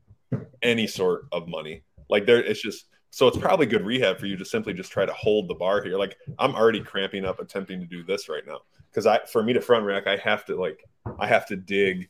any 0.63 0.87
sort 0.87 1.27
of 1.33 1.49
money. 1.49 1.83
Like 2.09 2.27
there 2.27 2.43
it's 2.43 2.63
just 2.63 2.87
so 3.11 3.27
it's 3.27 3.39
probably 3.39 3.67
good 3.67 3.85
rehab 3.85 4.19
for 4.19 4.27
you 4.27 4.37
to 4.37 4.45
simply 4.45 4.75
just 4.75 4.93
try 4.93 5.07
to 5.07 5.13
hold 5.13 5.49
the 5.49 5.55
bar 5.55 5.83
here. 5.83 5.99
Like 5.99 6.17
I'm 6.39 6.55
already 6.55 6.81
cramping 6.81 7.25
up 7.25 7.41
attempting 7.41 7.81
to 7.81 7.87
do 7.87 8.03
this 8.03 8.29
right 8.29 8.47
now. 8.47 8.61
Cause 8.95 9.07
I 9.07 9.25
for 9.27 9.43
me 9.43 9.53
to 9.53 9.61
front 9.61 9.85
rack, 9.85 10.07
I 10.07 10.17
have 10.17 10.45
to 10.47 10.57
like 10.57 10.85
I 11.19 11.27
have 11.27 11.47
to 11.47 11.57
dig 11.57 12.09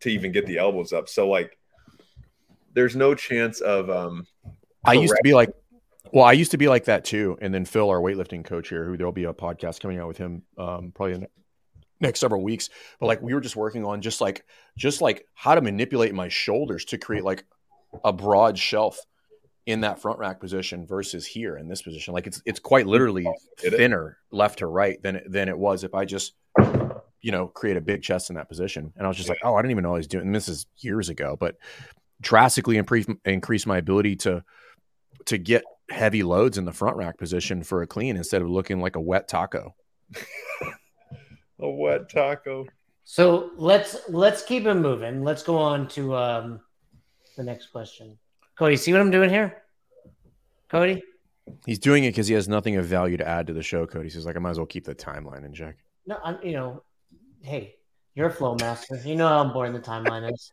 to 0.00 0.10
even 0.10 0.32
get 0.32 0.46
the 0.46 0.58
elbows 0.58 0.92
up. 0.92 1.08
So 1.08 1.28
like 1.28 1.58
there's 2.74 2.94
no 2.94 3.14
chance 3.14 3.60
of 3.60 3.90
um 3.90 4.26
I 4.84 4.94
used 4.94 5.14
to 5.14 5.20
be 5.22 5.34
like 5.34 5.50
well, 6.12 6.24
I 6.24 6.32
used 6.32 6.50
to 6.52 6.58
be 6.58 6.68
like 6.68 6.84
that 6.84 7.04
too. 7.04 7.38
And 7.40 7.52
then 7.52 7.64
Phil, 7.64 7.88
our 7.88 8.00
weightlifting 8.00 8.44
coach 8.44 8.68
here, 8.68 8.84
who 8.84 8.96
there'll 8.96 9.12
be 9.12 9.24
a 9.24 9.32
podcast 9.32 9.80
coming 9.80 9.98
out 9.98 10.08
with 10.08 10.18
him 10.18 10.42
um, 10.58 10.92
probably 10.94 11.14
in 11.14 11.20
the 11.20 11.28
next 12.00 12.20
several 12.20 12.42
weeks. 12.42 12.68
But 12.98 13.06
like 13.06 13.22
we 13.22 13.34
were 13.34 13.40
just 13.40 13.56
working 13.56 13.84
on 13.84 14.00
just 14.00 14.20
like 14.20 14.44
just 14.76 15.00
like 15.00 15.26
how 15.34 15.54
to 15.54 15.60
manipulate 15.60 16.14
my 16.14 16.28
shoulders 16.28 16.84
to 16.86 16.98
create 16.98 17.24
like 17.24 17.44
a 18.04 18.12
broad 18.12 18.58
shelf 18.58 18.98
in 19.66 19.82
that 19.82 20.00
front 20.00 20.18
rack 20.18 20.40
position 20.40 20.86
versus 20.86 21.26
here 21.26 21.56
in 21.56 21.68
this 21.68 21.82
position. 21.82 22.14
Like 22.14 22.26
it's 22.26 22.42
it's 22.44 22.60
quite 22.60 22.86
literally 22.86 23.26
thinner 23.58 24.18
left 24.30 24.60
to 24.60 24.66
right 24.66 25.00
than 25.02 25.20
than 25.26 25.48
it 25.48 25.58
was 25.58 25.84
if 25.84 25.94
I 25.94 26.04
just 26.04 26.34
you 27.20 27.30
know 27.30 27.46
create 27.48 27.76
a 27.76 27.80
big 27.80 28.02
chest 28.02 28.30
in 28.30 28.36
that 28.36 28.48
position. 28.48 28.92
And 28.96 29.06
I 29.06 29.08
was 29.08 29.16
just 29.16 29.28
like, 29.28 29.38
oh, 29.44 29.54
I 29.54 29.62
didn't 29.62 29.72
even 29.72 29.84
know 29.84 29.94
I 29.94 29.98
was 29.98 30.06
doing. 30.06 30.26
And 30.26 30.34
this 30.34 30.48
is 30.48 30.66
years 30.78 31.08
ago, 31.08 31.36
but 31.38 31.56
drastically 32.20 32.78
increase 32.78 33.06
increase 33.24 33.66
my 33.66 33.78
ability 33.78 34.16
to 34.16 34.42
to 35.26 35.38
get 35.38 35.64
heavy 35.90 36.22
loads 36.22 36.58
in 36.58 36.64
the 36.64 36.72
front 36.72 36.96
rack 36.96 37.18
position 37.18 37.62
for 37.62 37.82
a 37.82 37.86
clean 37.86 38.16
instead 38.16 38.42
of 38.42 38.48
looking 38.48 38.80
like 38.80 38.96
a 38.96 39.00
wet 39.00 39.28
taco. 39.28 39.74
a 41.58 41.68
wet 41.68 42.08
taco. 42.08 42.66
So 43.04 43.50
let's 43.56 43.96
let's 44.08 44.42
keep 44.42 44.66
it 44.66 44.74
moving. 44.74 45.24
Let's 45.24 45.42
go 45.42 45.56
on 45.56 45.88
to 45.88 46.14
um, 46.14 46.60
the 47.36 47.42
next 47.42 47.68
question. 47.68 48.18
Cody, 48.56 48.76
see 48.76 48.92
what 48.92 49.00
I'm 49.00 49.10
doing 49.10 49.30
here? 49.30 49.62
Cody? 50.68 51.02
He's 51.66 51.78
doing 51.78 52.04
it 52.04 52.10
because 52.10 52.28
he 52.28 52.34
has 52.34 52.48
nothing 52.48 52.76
of 52.76 52.84
value 52.84 53.16
to 53.16 53.26
add 53.26 53.48
to 53.48 53.52
the 53.52 53.62
show, 53.62 53.86
Cody. 53.86 54.10
Says 54.10 54.26
like 54.26 54.36
I 54.36 54.38
might 54.38 54.50
as 54.50 54.58
well 54.58 54.66
keep 54.66 54.84
the 54.84 54.94
timeline 54.94 55.44
in 55.44 55.52
check. 55.52 55.76
No, 56.06 56.18
I'm 56.22 56.38
you 56.42 56.52
know, 56.52 56.82
hey, 57.42 57.76
you're 58.14 58.28
a 58.28 58.32
flow 58.32 58.54
master. 58.54 59.00
You 59.04 59.16
know 59.16 59.28
how 59.28 59.44
boring 59.52 59.72
the 59.72 59.80
timeline 59.80 60.32
is. 60.32 60.52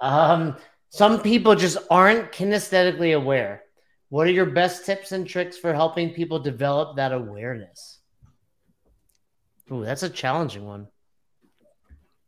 Um, 0.00 0.56
some 0.90 1.22
people 1.22 1.54
just 1.54 1.78
aren't 1.90 2.32
kinesthetically 2.32 3.16
aware 3.16 3.62
what 4.08 4.26
are 4.26 4.32
your 4.32 4.46
best 4.46 4.86
tips 4.86 5.12
and 5.12 5.26
tricks 5.26 5.58
for 5.58 5.74
helping 5.74 6.10
people 6.10 6.38
develop 6.38 6.96
that 6.96 7.12
awareness? 7.12 8.00
Ooh, 9.72 9.84
that's 9.84 10.02
a 10.02 10.10
challenging 10.10 10.64
one. 10.64 10.86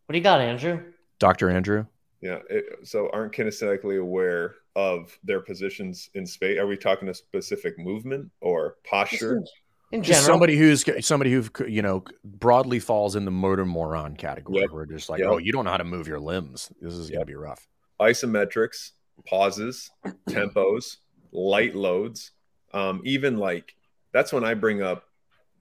What 0.07 0.13
do 0.13 0.19
you 0.19 0.25
got, 0.25 0.41
Andrew? 0.41 0.83
Dr. 1.19 1.51
Andrew? 1.51 1.87
Yeah. 2.21 2.39
It, 2.51 2.65
so 2.83 3.11
aren't 3.13 3.33
kinesthetically 3.33 4.01
aware 4.01 4.57
of 4.75 5.17
their 5.23 5.41
positions 5.41 6.11
in 6.15 6.27
space. 6.27 6.59
Are 6.59 6.67
we 6.67 6.77
talking 6.77 7.09
a 7.09 7.15
specific 7.15 7.79
movement 7.79 8.31
or 8.41 8.77
posture? 8.85 9.43
In 9.91 10.03
general. 10.03 10.03
Just 10.03 10.27
somebody 10.27 10.57
who's 10.57 10.85
somebody 11.07 11.33
who 11.33 11.45
you 11.67 11.81
know 11.81 12.05
broadly 12.25 12.79
falls 12.79 13.17
in 13.17 13.25
the 13.25 13.31
motor 13.31 13.65
moron 13.65 14.17
category. 14.17 14.61
Yep. 14.61 14.71
We're 14.71 14.87
just 14.87 15.09
like, 15.09 15.21
yep. 15.21 15.29
oh, 15.31 15.39
you 15.39 15.51
don't 15.51 15.65
know 15.65 15.71
how 15.71 15.79
to 15.79 15.85
move 15.85 16.07
your 16.07 16.21
limbs. 16.21 16.71
This 16.81 16.93
is 16.93 17.09
yep. 17.09 17.19
gonna 17.19 17.27
be 17.27 17.35
rough. 17.35 17.67
Isometrics, 18.01 18.91
pauses, 19.27 19.91
tempos, 20.29 20.99
light 21.33 21.75
loads, 21.75 22.33
um, 22.73 23.03
even 23.05 23.37
like 23.37 23.75
that's 24.13 24.33
when 24.33 24.45
I 24.45 24.55
bring 24.55 24.83
up, 24.83 25.05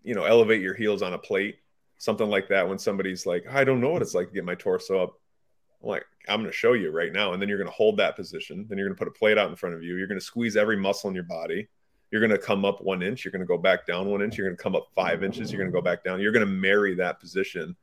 you 0.03 0.15
know, 0.15 0.23
elevate 0.23 0.61
your 0.61 0.73
heels 0.73 1.01
on 1.01 1.13
a 1.13 1.17
plate, 1.17 1.57
something 1.97 2.29
like 2.29 2.49
that. 2.49 2.67
When 2.67 2.79
somebody's 2.79 3.25
like, 3.25 3.45
I 3.49 3.63
don't 3.63 3.81
know 3.81 3.89
what 3.89 4.01
it's 4.01 4.13
like 4.13 4.29
to 4.29 4.33
get 4.33 4.45
my 4.45 4.55
torso 4.55 5.03
up. 5.03 5.19
I'm 5.83 5.89
like, 5.89 6.05
I'm 6.27 6.39
going 6.39 6.51
to 6.51 6.57
show 6.57 6.73
you 6.73 6.91
right 6.91 7.13
now. 7.13 7.33
And 7.33 7.41
then 7.41 7.49
you're 7.49 7.57
going 7.57 7.69
to 7.69 7.75
hold 7.75 7.97
that 7.97 8.15
position. 8.15 8.65
Then 8.67 8.77
you're 8.77 8.87
going 8.87 8.95
to 8.95 8.99
put 8.99 9.07
a 9.07 9.17
plate 9.17 9.37
out 9.37 9.49
in 9.49 9.55
front 9.55 9.75
of 9.75 9.83
you. 9.83 9.95
You're 9.95 10.07
going 10.07 10.19
to 10.19 10.25
squeeze 10.25 10.57
every 10.57 10.77
muscle 10.77 11.09
in 11.09 11.15
your 11.15 11.23
body. 11.23 11.67
You're 12.11 12.21
going 12.21 12.31
to 12.31 12.37
come 12.37 12.65
up 12.65 12.81
one 12.81 13.03
inch. 13.03 13.25
You're 13.25 13.31
going 13.31 13.41
to 13.41 13.45
go 13.45 13.57
back 13.57 13.85
down 13.85 14.09
one 14.09 14.21
inch. 14.21 14.37
You're 14.37 14.47
going 14.47 14.57
to 14.57 14.63
come 14.63 14.75
up 14.75 14.87
five 14.95 15.23
inches. 15.23 15.51
You're 15.51 15.59
going 15.59 15.71
to 15.71 15.75
go 15.75 15.81
back 15.81 16.03
down. 16.03 16.21
You're 16.21 16.31
going 16.31 16.45
to 16.45 16.51
marry 16.51 16.95
that 16.95 17.19
position 17.19 17.75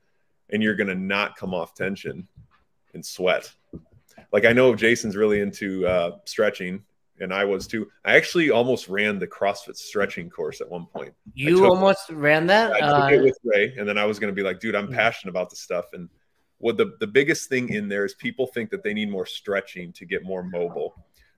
and 0.51 0.63
you're 0.63 0.75
going 0.75 0.89
to 0.89 0.95
not 0.95 1.37
come 1.37 1.55
off 1.55 1.75
tension 1.75 2.27
and 2.95 3.05
sweat. 3.05 3.53
Like 4.33 4.45
I 4.45 4.53
know 4.53 4.75
Jason's 4.75 5.17
really 5.17 5.41
into 5.41 5.87
uh, 5.87 6.19
stretching 6.25 6.83
and 7.21 7.33
I 7.33 7.45
was 7.45 7.67
too. 7.67 7.89
I 8.05 8.17
actually 8.17 8.51
almost 8.51 8.89
ran 8.89 9.19
the 9.19 9.27
CrossFit 9.27 9.77
stretching 9.77 10.29
course 10.29 10.61
at 10.61 10.69
one 10.69 10.87
point. 10.87 11.15
You 11.35 11.59
took, 11.59 11.71
almost 11.71 12.11
ran 12.11 12.47
that? 12.49 12.73
I 12.73 12.81
took 12.81 13.13
uh, 13.13 13.15
it 13.15 13.23
with 13.23 13.39
Ray, 13.45 13.75
and 13.79 13.89
then 13.89 13.99
I 13.99 14.05
was 14.05 14.19
going 14.19 14.33
to 14.33 14.35
be 14.35 14.43
like, 14.43 14.61
dude, 14.61 14.75
I'm 14.75 14.91
passionate 14.91 15.31
about 15.31 15.51
the 15.51 15.57
stuff. 15.57 15.87
And 15.93 16.09
what 16.59 16.77
the, 16.77 16.97
the 17.01 17.07
biggest 17.07 17.49
thing 17.49 17.69
in 17.69 17.89
there 17.89 18.05
is 18.05 18.15
people 18.15 18.47
think 18.47 18.71
that 18.71 18.83
they 18.83 18.95
need 18.95 19.11
more 19.11 19.27
stretching 19.27 19.93
to 19.93 20.05
get 20.05 20.25
more 20.25 20.43
mobile. 20.43 20.95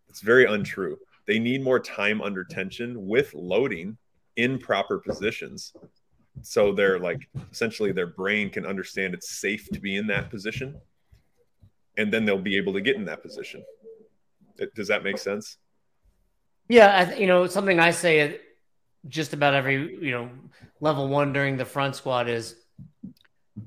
It's 0.08 0.20
very 0.20 0.46
untrue. 0.46 0.98
They 1.26 1.38
need 1.38 1.62
more 1.62 1.80
time 1.80 2.22
under 2.22 2.44
tension 2.44 3.06
with 3.06 3.34
loading 3.34 3.98
in 4.36 4.58
proper 4.58 4.98
positions. 4.98 5.72
So 6.42 6.72
they're 6.72 6.98
like 6.98 7.28
essentially 7.50 7.92
their 7.92 8.06
brain 8.06 8.50
can 8.50 8.64
understand 8.64 9.14
it's 9.14 9.30
safe 9.30 9.68
to 9.72 9.80
be 9.80 9.96
in 9.96 10.06
that 10.08 10.30
position. 10.30 10.80
And 11.96 12.12
then 12.12 12.24
they'll 12.24 12.38
be 12.38 12.56
able 12.56 12.74
to 12.74 12.80
get 12.80 12.96
in 12.96 13.06
that 13.06 13.22
position. 13.22 13.64
Does 14.74 14.88
that 14.88 15.02
make 15.02 15.18
sense? 15.18 15.58
Yeah, 16.68 17.14
you 17.14 17.26
know 17.26 17.46
something 17.46 17.78
I 17.78 17.90
say 17.90 18.40
just 19.08 19.32
about 19.32 19.54
every 19.54 20.04
you 20.04 20.10
know 20.10 20.30
level 20.80 21.08
one 21.08 21.32
during 21.32 21.56
the 21.56 21.64
front 21.64 21.96
squat 21.96 22.28
is, 22.28 22.56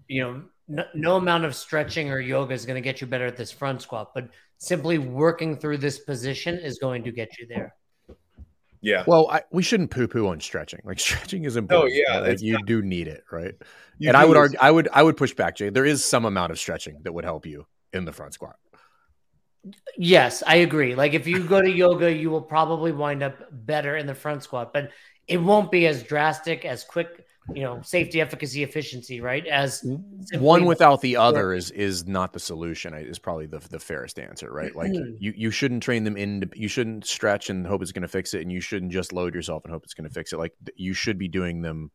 you 0.07 0.21
know, 0.21 0.41
no, 0.67 0.83
no 0.93 1.15
amount 1.15 1.45
of 1.45 1.55
stretching 1.55 2.11
or 2.11 2.19
yoga 2.19 2.53
is 2.53 2.65
going 2.65 2.75
to 2.75 2.81
get 2.81 3.01
you 3.01 3.07
better 3.07 3.25
at 3.25 3.37
this 3.37 3.51
front 3.51 3.81
squat, 3.81 4.11
but 4.13 4.29
simply 4.57 4.97
working 4.97 5.57
through 5.57 5.77
this 5.77 5.99
position 5.99 6.59
is 6.59 6.77
going 6.79 7.03
to 7.03 7.11
get 7.11 7.37
you 7.39 7.47
there. 7.47 7.75
Yeah. 8.81 9.03
Well, 9.07 9.29
I, 9.29 9.41
we 9.51 9.63
shouldn't 9.63 9.91
poo-poo 9.91 10.27
on 10.27 10.39
stretching. 10.39 10.81
Like 10.83 10.99
stretching 11.09 11.45
is 11.45 11.55
important. 11.55 11.91
Oh 11.91 12.13
yeah, 12.13 12.19
like, 12.19 12.41
you 12.41 12.53
not, 12.53 12.65
do 12.65 12.81
need 12.81 13.07
it, 13.07 13.23
right? 13.31 13.55
And 14.01 14.15
I 14.15 14.23
would 14.23 14.37
argue, 14.37 14.57
I 14.61 14.71
would, 14.71 14.87
I 14.93 15.03
would 15.03 15.17
push 15.17 15.33
back, 15.33 15.55
Jay. 15.55 15.69
There 15.69 15.85
is 15.85 16.05
some 16.05 16.25
amount 16.25 16.51
of 16.51 16.59
stretching 16.59 16.99
that 17.03 17.13
would 17.13 17.25
help 17.25 17.45
you 17.45 17.65
in 17.91 18.05
the 18.05 18.13
front 18.13 18.33
squat. 18.33 18.55
Yes, 19.97 20.43
I 20.45 20.57
agree. 20.57 20.95
Like 20.95 21.13
if 21.13 21.27
you 21.27 21.43
go 21.43 21.61
to 21.61 21.69
yoga, 21.69 22.11
you 22.11 22.29
will 22.29 22.41
probably 22.41 22.91
wind 22.91 23.23
up 23.23 23.35
better 23.51 23.97
in 23.97 24.07
the 24.07 24.15
front 24.15 24.43
squat, 24.43 24.73
but 24.73 24.91
it 25.27 25.37
won't 25.37 25.71
be 25.71 25.85
as 25.87 26.03
drastic, 26.03 26.65
as 26.65 26.83
quick, 26.83 27.25
you 27.53 27.63
know 27.63 27.81
safety, 27.81 28.21
efficacy, 28.21 28.63
efficiency, 28.63 29.21
right? 29.21 29.45
As 29.47 29.83
one 30.33 30.65
without 30.65 31.01
the 31.01 31.17
other 31.17 31.53
is 31.53 31.71
is 31.71 32.07
not 32.07 32.33
the 32.33 32.39
solution. 32.39 32.93
Is 32.93 33.19
probably 33.19 33.47
the 33.47 33.59
the 33.59 33.79
fairest 33.79 34.19
answer, 34.19 34.51
right? 34.51 34.75
Like 34.75 34.91
mm-hmm. 34.91 35.15
you 35.19 35.33
you 35.35 35.51
shouldn't 35.51 35.83
train 35.83 36.03
them 36.03 36.17
in. 36.17 36.49
You 36.55 36.67
shouldn't 36.67 37.05
stretch 37.05 37.49
and 37.49 37.65
hope 37.65 37.81
it's 37.81 37.91
going 37.91 38.03
to 38.03 38.07
fix 38.07 38.33
it, 38.33 38.41
and 38.41 38.51
you 38.51 38.61
shouldn't 38.61 38.91
just 38.91 39.13
load 39.13 39.33
yourself 39.33 39.63
and 39.65 39.73
hope 39.73 39.83
it's 39.83 39.93
going 39.93 40.07
to 40.07 40.13
fix 40.13 40.33
it. 40.33 40.37
Like 40.37 40.53
you 40.75 40.93
should 40.93 41.17
be 41.17 41.27
doing 41.27 41.61
them 41.61 41.91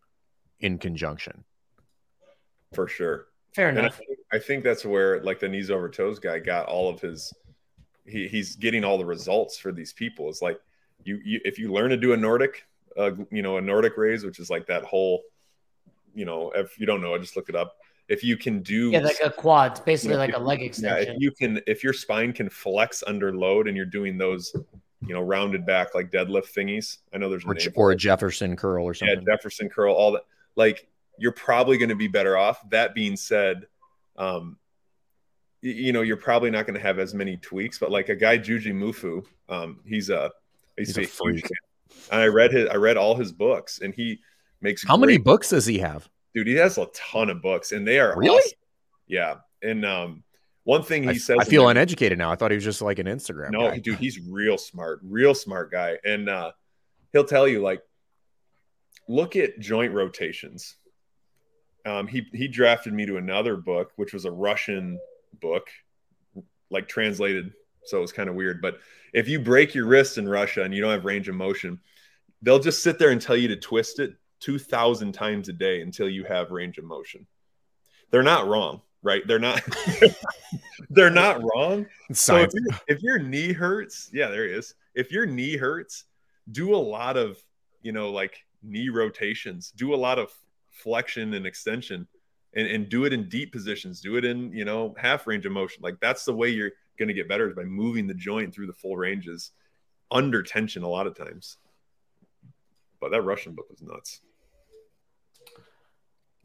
in 0.61 0.79
conjunction. 0.79 1.45
For 2.75 2.89
sure. 2.89 3.27
Fair 3.55 3.69
enough. 3.69 3.95
I 3.95 3.97
think, 3.97 4.19
I 4.33 4.39
think 4.39 4.65
that's 4.65 4.85
where 4.85 5.23
like 5.23 5.39
the 5.39 5.49
knees 5.49 5.71
over 5.71 5.89
toes 5.89 6.19
guy 6.19 6.41
got 6.41 6.67
all 6.67 6.89
of 6.89 7.01
his. 7.01 7.33
He, 8.07 8.29
he's 8.29 8.57
getting 8.57 8.85
all 8.85 8.99
the 8.99 9.05
results 9.05 9.59
for 9.59 9.73
these 9.73 9.93
people. 9.93 10.29
It's 10.29 10.43
like 10.43 10.61
you, 11.05 11.21
you 11.25 11.41
if 11.45 11.59
you 11.59 11.73
learn 11.73 11.91
to 11.91 11.97
do 11.97 12.13
a 12.13 12.17
Nordic, 12.17 12.67
uh, 12.99 13.13
you 13.31 13.43
know, 13.43 13.57
a 13.57 13.61
Nordic 13.61 13.97
raise, 13.97 14.25
which 14.25 14.39
is 14.39 14.51
like 14.51 14.67
that 14.67 14.85
whole, 14.85 15.23
you 16.15 16.25
know, 16.25 16.51
if 16.55 16.79
you 16.79 16.87
don't 16.87 17.01
know, 17.01 17.15
I 17.15 17.19
just 17.19 17.37
look 17.37 17.49
it 17.49 17.57
up. 17.57 17.77
If 18.09 18.23
you 18.23 18.37
can 18.37 18.63
do 18.63 18.91
yeah, 18.91 19.01
like 19.01 19.21
a 19.25 19.31
quad, 19.31 19.83
basically 19.87 20.11
you 20.11 20.19
know, 20.19 20.25
like 20.25 20.35
a 20.35 20.39
leg 20.39 20.63
extension. 20.63 21.07
Yeah, 21.07 21.15
if 21.15 21.21
you 21.21 21.31
can, 21.33 21.61
if 21.67 21.83
your 21.83 21.95
spine 21.95 22.35
can 22.35 22.51
flex 22.51 23.03
under 23.07 23.35
load, 23.35 23.67
and 23.67 23.77
you're 23.77 23.87
doing 23.87 24.19
those, 24.19 24.55
you 25.07 25.15
know, 25.15 25.23
rounded 25.23 25.65
back 25.65 25.95
like 25.95 26.11
deadlift 26.11 26.53
thingies. 26.53 26.99
I 27.15 27.19
know 27.19 27.31
there's 27.31 27.45
or, 27.45 27.57
or 27.75 27.93
a 27.93 27.97
Jefferson 27.97 28.57
curl 28.57 28.85
or 28.85 28.93
something. 28.93 29.23
Yeah, 29.27 29.35
Jefferson 29.35 29.71
curl, 29.71 29.95
all 29.95 30.13
that. 30.13 30.27
Like 30.55 30.87
you're 31.19 31.33
probably 31.33 31.79
going 31.79 31.89
to 31.89 31.95
be 31.95 32.09
better 32.09 32.37
off. 32.37 32.69
That 32.71 32.95
being 32.95 33.17
said, 33.17 33.67
um, 34.17 34.59
you 35.65 35.93
know, 35.93 36.03
you're 36.03 36.17
probably 36.17 36.51
not 36.51 36.67
going 36.67 36.75
to 36.75 36.81
have 36.81 36.99
as 36.99 37.15
many 37.15 37.39
tweaks, 37.39 37.79
but 37.79 37.91
like 37.91 38.11
a 38.11 38.17
guy 38.17 38.39
Jujimufu, 38.39 39.25
um, 39.49 39.81
he's 39.87 40.11
a 40.11 40.31
he's, 40.77 40.95
he's 40.95 41.07
a, 41.07 41.09
freak. 41.09 41.49
And 42.13 42.21
I 42.21 42.27
read 42.27 42.53
his 42.53 42.69
I 42.69 42.77
read 42.77 42.97
all 42.97 43.15
his 43.15 43.33
books 43.33 43.81
and 43.81 43.95
he 43.95 44.21
makes 44.61 44.85
How 44.85 44.97
many 44.97 45.17
books 45.17 45.51
does 45.51 45.65
he 45.65 45.79
have? 45.79 46.09
Dude, 46.35 46.47
he 46.47 46.55
has 46.55 46.77
a 46.77 46.87
ton 46.87 47.31
of 47.31 47.41
books 47.41 47.73
and 47.73 47.87
they 47.87 47.99
are 47.99 48.17
Really? 48.17 48.37
Awesome. 48.37 48.59
Yeah. 49.07 49.35
And 49.63 49.87
um 49.87 50.23
one 50.65 50.83
thing 50.83 51.05
he 51.05 51.11
I, 51.11 51.15
says 51.15 51.39
I 51.41 51.45
feel 51.45 51.69
uneducated 51.69 52.19
now. 52.19 52.31
I 52.31 52.37
thought 52.37 52.51
he 52.51 52.57
was 52.57 52.65
just 52.65 52.83
like 52.83 52.99
an 52.99 53.07
Instagram. 53.07 53.51
No, 53.51 53.71
guy. 53.71 53.79
dude, 53.79 53.99
he's 53.99 54.21
real 54.21 54.59
smart, 54.59 55.01
real 55.03 55.35
smart 55.35 55.71
guy. 55.71 55.99
And 56.05 56.29
uh 56.29 56.53
he'll 57.13 57.25
tell 57.25 57.49
you 57.49 57.63
like 57.63 57.83
look 59.09 59.37
at 59.37 59.59
joint 59.61 59.95
rotations 59.95 60.77
um, 61.87 62.07
he 62.07 62.27
he 62.33 62.49
drafted 62.49 62.93
me 62.93 63.07
to 63.07 63.17
another 63.17 63.57
book, 63.57 63.93
which 63.97 64.13
was 64.13 64.25
a 64.25 64.31
Russian 64.31 64.99
book, 65.41 65.69
like 66.71 66.89
translated. 66.89 67.53
So 67.85 67.99
it 67.99 68.01
was 68.01 68.13
kind 68.13 68.29
of 68.29 68.35
weird. 68.35 68.63
But 68.63 68.79
if 69.13 69.29
you 69.29 69.39
break 69.39 69.75
your 69.75 69.87
wrist 69.87 70.19
in 70.19 70.29
Russia 70.29 70.63
and 70.63 70.75
you 70.75 70.81
don't 70.81 70.93
have 70.93 71.05
range 71.05 71.29
of 71.29 71.35
motion, 71.35 71.81
they'll 72.43 72.59
just 72.59 72.83
sit 72.83 72.99
there 72.99 73.11
and 73.11 73.21
tell 73.21 73.37
you 73.37 73.49
to 73.49 73.57
twist 73.57 73.99
it 73.99 74.15
2,000 74.41 75.13
times 75.13 75.49
a 75.49 75.53
day 75.53 75.81
until 75.81 76.09
you 76.09 76.25
have 76.25 76.51
range 76.51 76.79
of 76.79 76.85
motion. 76.85 77.27
They're 78.11 78.23
not 78.23 78.47
wrong, 78.47 78.83
right? 79.03 79.23
They're 79.27 79.39
not. 79.39 79.63
they're 80.91 81.11
not 81.11 81.43
wrong. 81.43 81.87
So 82.13 82.37
if, 82.37 82.51
if 82.87 83.03
your 83.03 83.19
knee 83.19 83.53
hurts, 83.53 84.11
yeah, 84.13 84.29
there 84.29 84.47
he 84.47 84.53
is. 84.53 84.75
If 84.95 85.11
your 85.11 85.27
knee 85.27 85.57
hurts, 85.57 86.05
do 86.53 86.75
a 86.75 86.77
lot 86.77 87.17
of, 87.17 87.39
you 87.83 87.93
know, 87.93 88.11
like 88.11 88.45
knee 88.63 88.89
rotations. 88.89 89.73
Do 89.75 89.95
a 89.95 89.97
lot 89.97 90.19
of 90.19 90.31
flexion 90.71 91.35
and 91.35 91.47
extension 91.47 92.07
and, 92.55 92.67
and 92.67 92.89
do 92.89 93.05
it 93.05 93.13
in 93.13 93.29
deep 93.29 93.53
positions 93.53 94.01
do 94.01 94.17
it 94.17 94.25
in 94.25 94.53
you 94.53 94.65
know 94.65 94.95
half 94.99 95.27
range 95.27 95.47
of 95.47 95.53
motion. 95.53 95.83
Like 95.83 95.99
that's 96.01 96.25
the 96.25 96.35
way 96.35 96.49
you're 96.49 96.73
going 96.99 97.09
to 97.09 97.15
get 97.15 97.29
better 97.29 97.49
is 97.49 97.55
by 97.55 97.65
moving 97.65 98.07
the 98.07 98.15
joint 98.15 98.55
through 98.55 98.67
the 98.67 98.73
full 98.73 98.97
ranges 98.97 99.53
under 100.11 100.43
tension 100.43 100.83
a 100.83 100.89
lot 100.89 101.07
of 101.07 101.17
times. 101.17 101.57
But 103.01 103.11
that 103.11 103.23
russian 103.23 103.55
book 103.55 103.69
was 103.71 103.83
nuts. 103.83 104.21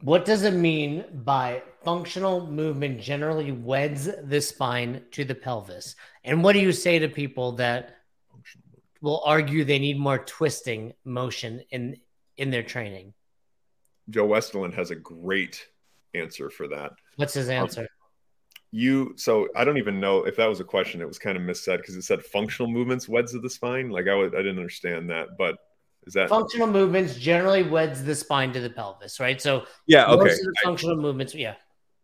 What 0.02 0.24
does 0.24 0.44
it 0.44 0.54
mean 0.54 1.04
by 1.12 1.62
functional 1.84 2.46
movement 2.46 3.02
generally 3.02 3.52
weds 3.52 4.08
the 4.24 4.40
spine 4.40 5.02
to 5.10 5.26
the 5.26 5.34
pelvis? 5.34 5.94
And 6.24 6.42
what 6.42 6.54
do 6.54 6.58
you 6.58 6.72
say 6.72 6.98
to 6.98 7.08
people 7.08 7.52
that 7.52 7.96
will 9.02 9.22
argue 9.26 9.62
they 9.62 9.78
need 9.78 9.98
more 9.98 10.18
twisting 10.18 10.94
motion 11.04 11.62
in 11.70 11.96
in 12.36 12.50
their 12.50 12.62
training? 12.62 13.12
Joe 14.08 14.26
Westerland 14.26 14.74
has 14.74 14.90
a 14.90 14.96
great 14.96 15.66
answer 16.14 16.50
for 16.50 16.68
that. 16.68 16.92
What's 17.16 17.34
his 17.34 17.48
um, 17.48 17.54
answer? 17.54 17.80
Um, 17.82 17.86
you 18.72 19.14
so 19.16 19.48
I 19.56 19.64
don't 19.64 19.78
even 19.78 19.98
know 19.98 20.24
if 20.24 20.36
that 20.36 20.48
was 20.48 20.60
a 20.60 20.64
question. 20.64 21.00
It 21.00 21.08
was 21.08 21.18
kind 21.18 21.36
of 21.36 21.42
missaid 21.42 21.78
because 21.78 21.96
it 21.96 22.02
said 22.02 22.22
functional 22.22 22.70
movements 22.70 23.08
weds 23.08 23.34
of 23.34 23.42
the 23.42 23.50
spine. 23.50 23.90
Like 23.90 24.06
I 24.06 24.14
would, 24.14 24.34
I 24.34 24.38
didn't 24.38 24.58
understand 24.58 25.10
that, 25.10 25.30
but 25.36 25.56
is 26.06 26.14
that 26.14 26.28
functional 26.28 26.68
movements 26.68 27.16
generally 27.16 27.62
weds 27.62 28.04
the 28.04 28.14
spine 28.14 28.52
to 28.52 28.60
the 28.60 28.70
pelvis, 28.70 29.18
right? 29.20 29.40
So 29.40 29.64
yeah, 29.86 30.06
okay. 30.06 30.34
functional 30.64 30.98
I, 30.98 31.02
movements, 31.02 31.34
yeah. 31.34 31.54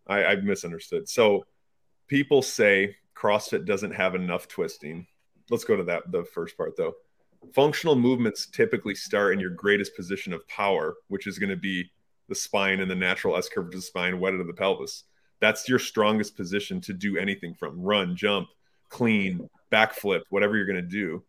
I, 0.07 0.25
I 0.25 0.37
misunderstood. 0.37 1.09
So 1.09 1.45
people 2.09 2.43
say 2.43 2.97
CrossFit 3.17 3.65
doesn't 3.65 3.93
have 3.93 4.15
enough 4.15 4.49
twisting. 4.49 5.07
Let's 5.51 5.65
go 5.65 5.77
to 5.77 5.85
that 5.85 6.11
the 6.11 6.25
first 6.25 6.57
part 6.57 6.77
though. 6.77 6.95
Functional 7.55 7.95
movements 7.95 8.49
typically 8.49 8.95
start 8.95 9.33
in 9.33 9.41
your 9.41 9.51
greatest 9.51 9.95
position 9.95 10.33
of 10.33 10.47
power, 10.49 10.97
which 11.09 11.29
is 11.29 11.39
going 11.39 11.51
to 11.51 11.57
be 11.57 11.89
the 12.29 12.35
spine 12.35 12.81
and 12.81 12.91
the 12.91 12.95
natural 12.95 13.37
S 13.37 13.49
curve 13.49 13.67
of 13.67 13.73
the 13.73 13.81
spine 13.81 14.21
wedded 14.21 14.39
to 14.39 14.45
the 14.45 14.53
pelvis. 14.53 15.05
That's 15.41 15.69
your 15.69 15.79
strongest 15.79 16.37
position 16.37 16.81
to 16.83 16.93
do 16.93 17.19
anything 17.19 17.55
from 17.55 17.81
run, 17.81 18.17
jump, 18.17 18.49
clean, 18.89 19.49
backflip, 19.71 20.23
whatever 20.31 20.57
you're 20.57 20.67
going 20.67 20.77
to 20.77 20.83
do. 20.83 21.23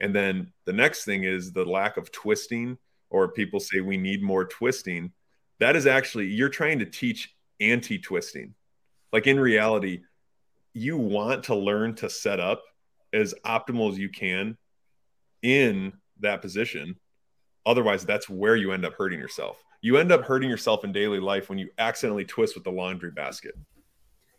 And 0.00 0.14
then 0.14 0.52
the 0.64 0.72
next 0.72 1.04
thing 1.04 1.24
is 1.24 1.52
the 1.52 1.64
lack 1.64 1.96
of 1.96 2.10
twisting, 2.10 2.76
or 3.10 3.28
people 3.28 3.60
say 3.60 3.80
we 3.80 3.96
need 3.96 4.22
more 4.22 4.44
twisting. 4.44 5.12
That 5.60 5.76
is 5.76 5.86
actually, 5.86 6.26
you're 6.26 6.48
trying 6.48 6.80
to 6.80 6.86
teach 6.86 7.34
anti 7.60 7.98
twisting. 7.98 8.54
Like 9.12 9.26
in 9.26 9.38
reality, 9.38 10.00
you 10.74 10.96
want 10.96 11.44
to 11.44 11.54
learn 11.54 11.94
to 11.96 12.10
set 12.10 12.40
up 12.40 12.62
as 13.12 13.34
optimal 13.44 13.92
as 13.92 13.98
you 13.98 14.08
can 14.08 14.56
in 15.42 15.92
that 16.20 16.40
position. 16.40 16.96
Otherwise, 17.64 18.04
that's 18.04 18.28
where 18.28 18.56
you 18.56 18.72
end 18.72 18.84
up 18.84 18.94
hurting 18.94 19.20
yourself 19.20 19.62
you 19.82 19.96
end 19.96 20.12
up 20.12 20.22
hurting 20.22 20.48
yourself 20.48 20.84
in 20.84 20.92
daily 20.92 21.20
life 21.20 21.48
when 21.48 21.58
you 21.58 21.68
accidentally 21.76 22.24
twist 22.24 22.54
with 22.54 22.64
the 22.64 22.70
laundry 22.70 23.10
basket. 23.10 23.54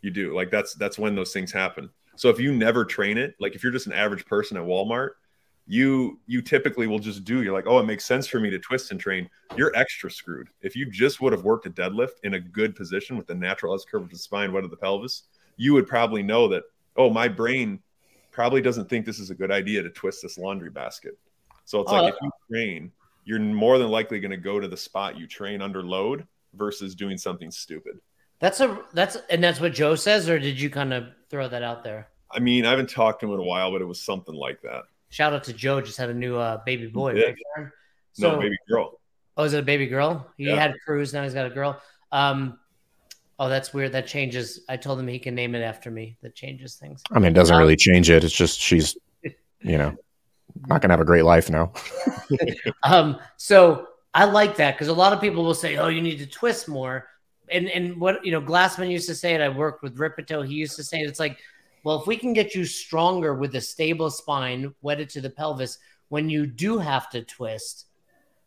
You 0.02 0.10
do. 0.10 0.34
Like 0.34 0.50
that's 0.50 0.74
that's 0.74 0.98
when 0.98 1.16
those 1.16 1.34
things 1.34 1.52
happen. 1.52 1.90
So 2.16 2.30
if 2.30 2.40
you 2.40 2.54
never 2.54 2.86
train 2.86 3.18
it, 3.18 3.36
like 3.40 3.54
if 3.54 3.62
you're 3.62 3.72
just 3.72 3.88
an 3.88 3.94
average 3.94 4.26
person 4.26 4.58
at 4.58 4.64
Walmart, 4.64 5.12
you 5.68 6.20
you 6.28 6.42
typically 6.42 6.88
will 6.88 7.00
just 7.00 7.24
do 7.26 7.42
you're 7.42 7.54
like, 7.54 7.68
"Oh, 7.68 7.80
it 7.80 7.86
makes 7.86 8.06
sense 8.06 8.26
for 8.28 8.40
me 8.40 8.50
to 8.50 8.60
twist 8.60 8.92
and 8.92 9.00
train." 9.00 9.30
You're 9.56 9.76
extra 9.76 10.10
screwed. 10.10 10.50
If 10.62 10.76
you 10.76 10.90
just 10.90 11.22
would 11.22 11.34
have 11.34 11.44
worked 11.44 11.66
a 11.66 11.70
deadlift 11.70 12.20
in 12.24 12.36
a 12.36 12.40
good 12.40 12.76
position 12.76 13.18
with 13.18 13.28
the 13.28 13.36
natural 13.36 13.76
S 13.76 13.86
curve 13.86 14.04
of 14.04 14.10
the 14.10 14.18
spine, 14.18 14.54
what 14.54 14.64
of 14.64 14.72
the 14.72 14.78
pelvis, 14.78 15.24
you 15.58 15.74
would 15.74 15.88
probably 15.88 16.24
know 16.24 16.48
that, 16.50 16.64
"Oh, 16.96 17.10
my 17.10 17.28
brain 17.28 17.82
probably 18.32 18.62
doesn't 18.62 18.90
think 18.90 19.06
this 19.06 19.20
is 19.20 19.30
a 19.30 19.36
good 19.36 19.52
idea 19.52 19.84
to 19.84 19.90
twist 19.90 20.22
this 20.22 20.38
laundry 20.38 20.70
basket." 20.70 21.18
So 21.66 21.82
it's 21.82 21.92
oh, 21.92 21.96
like 21.96 22.14
if 22.14 22.20
you 22.22 22.32
train 22.50 22.92
you're 23.26 23.40
more 23.40 23.78
than 23.78 23.90
likely 23.90 24.20
going 24.20 24.32
to 24.32 24.38
go 24.38 24.60
to 24.60 24.68
the 24.68 24.78
spot 24.78 25.18
you 25.18 25.28
train 25.28 25.62
under 25.62 25.84
load 25.84 26.28
versus 26.54 26.96
doing 26.96 27.18
something 27.18 27.52
stupid. 27.52 28.00
That's 28.40 28.60
a 28.60 28.84
that's 28.94 29.18
and 29.30 29.44
that's 29.44 29.60
what 29.62 29.74
Joe 29.74 29.96
says, 29.96 30.30
or 30.30 30.38
did 30.38 30.60
you 30.60 30.70
kind 30.70 30.94
of 30.94 31.06
throw 31.30 31.48
that 31.48 31.64
out 31.64 31.84
there? 31.84 32.10
I 32.30 32.40
mean, 32.40 32.66
I 32.66 32.72
haven't 32.72 32.90
talked 32.90 33.22
to 33.22 33.28
him 33.28 33.34
in 33.34 33.40
a 33.40 33.44
while, 33.44 33.72
but 33.72 33.82
it 33.82 33.86
was 33.86 34.02
something 34.02 34.36
like 34.36 34.62
that. 34.64 34.84
Shout 35.10 35.34
out 35.34 35.44
to 35.46 35.54
Joe, 35.54 35.80
just 35.80 35.98
had 35.98 36.10
a 36.10 36.14
new 36.14 36.36
uh, 36.36 36.62
baby 36.66 36.88
boy, 36.88 37.14
right? 37.14 37.68
So, 38.14 38.34
no, 38.34 38.40
baby 38.40 38.58
girl. 38.68 39.00
Oh, 39.38 39.44
is 39.44 39.54
it 39.54 39.60
a 39.60 39.64
baby 39.64 39.88
girl? 39.88 40.28
He 40.38 40.46
yeah. 40.46 40.56
had 40.56 40.74
Cruz, 40.86 41.14
now 41.14 41.24
he's 41.24 41.34
got 41.34 41.46
a 41.46 41.50
girl. 41.50 41.82
Um, 42.12 42.60
oh, 43.40 43.50
that's 43.50 43.74
weird. 43.74 43.92
That 43.92 44.08
changes. 44.08 44.62
I 44.68 44.78
told 44.78 45.00
him 45.00 45.08
he 45.08 45.20
can 45.20 45.36
name 45.36 45.56
it 45.56 45.62
after 45.62 45.90
me. 45.90 46.18
That 46.22 46.36
changes 46.36 46.76
things. 46.76 47.02
I 47.12 47.20
mean, 47.20 47.32
it 47.32 47.34
doesn't 47.34 47.56
um, 47.56 47.62
really 47.62 47.76
change 47.76 48.10
it. 48.10 48.24
It's 48.24 48.34
just 48.34 48.60
she's, 48.60 48.98
you 49.24 49.78
know, 49.78 49.96
not 50.68 50.82
gonna 50.82 50.94
have 50.94 51.02
a 51.02 51.06
great 51.06 51.24
life 51.24 51.50
now. 51.50 51.72
um, 52.84 53.20
so 53.38 53.88
I 54.14 54.26
like 54.26 54.56
that 54.58 54.76
because 54.76 54.88
a 54.88 54.94
lot 54.94 55.14
of 55.14 55.22
people 55.22 55.44
will 55.44 55.54
say, 55.54 55.78
"Oh, 55.78 55.88
you 55.88 56.02
need 56.02 56.20
to 56.20 56.28
twist 56.28 56.68
more." 56.68 57.08
And 57.52 57.70
and 57.70 58.00
what 58.00 58.26
you 58.26 58.32
know, 58.32 58.42
Glassman 58.42 58.92
used 58.92 59.08
to 59.10 59.16
say 59.16 59.34
it. 59.34 59.42
I 59.42 59.50
worked 59.50 59.84
with 59.84 59.98
Rippetoe. 59.98 60.44
He 60.44 60.56
used 60.56 60.76
to 60.76 60.84
say 60.84 61.02
it. 61.02 61.08
It's 61.08 61.20
like, 61.20 61.40
well, 61.84 62.00
if 62.00 62.08
we 62.08 62.16
can 62.16 62.34
get 62.34 62.56
you 62.56 62.66
stronger 62.66 63.34
with 63.34 63.56
a 63.56 63.62
stable 63.62 64.10
spine 64.10 64.74
wedded 64.82 65.10
to 65.10 65.22
the 65.22 65.30
pelvis, 65.30 65.80
when 66.10 66.30
you 66.30 66.46
do 66.46 66.78
have 66.78 67.10
to 67.12 67.24
twist, 67.24 67.88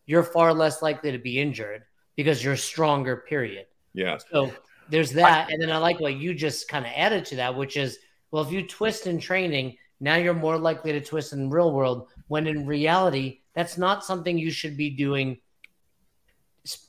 you're 0.06 0.22
far 0.22 0.54
less 0.54 0.82
likely 0.82 1.12
to 1.12 1.18
be 1.18 1.40
injured 1.40 1.84
because 2.16 2.42
you're 2.42 2.56
stronger. 2.56 3.24
Period. 3.28 3.66
Yeah. 3.92 4.18
So 4.30 4.52
there's 4.88 5.12
that, 5.12 5.50
and 5.50 5.60
then 5.60 5.70
I 5.70 5.78
like 5.78 6.00
what 6.00 6.14
you 6.14 6.34
just 6.34 6.68
kind 6.68 6.86
of 6.86 6.92
added 6.94 7.24
to 7.26 7.36
that, 7.36 7.56
which 7.56 7.76
is, 7.76 7.98
well, 8.30 8.42
if 8.42 8.52
you 8.52 8.66
twist 8.66 9.06
in 9.06 9.18
training 9.18 9.76
now 10.00 10.16
you're 10.16 10.34
more 10.34 10.58
likely 10.58 10.92
to 10.92 11.00
twist 11.00 11.32
in 11.32 11.50
real 11.50 11.72
world 11.72 12.08
when 12.28 12.46
in 12.46 12.66
reality 12.66 13.40
that's 13.54 13.78
not 13.78 14.04
something 14.04 14.38
you 14.38 14.50
should 14.50 14.76
be 14.76 14.90
doing 14.90 15.38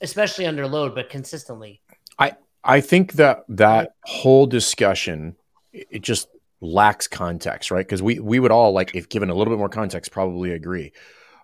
especially 0.01 0.45
under 0.45 0.67
load 0.67 0.95
but 0.95 1.09
consistently 1.09 1.81
i 2.19 2.33
i 2.63 2.81
think 2.81 3.13
that 3.13 3.43
that 3.47 3.93
whole 4.03 4.45
discussion 4.45 5.35
it 5.71 6.01
just 6.01 6.27
lacks 6.59 7.07
context 7.07 7.69
right 7.69 7.85
because 7.85 8.01
we 8.01 8.19
we 8.19 8.39
would 8.39 8.51
all 8.51 8.71
like 8.71 8.95
if 8.95 9.09
given 9.09 9.29
a 9.29 9.33
little 9.35 9.53
bit 9.53 9.59
more 9.59 9.69
context 9.69 10.11
probably 10.11 10.51
agree 10.51 10.91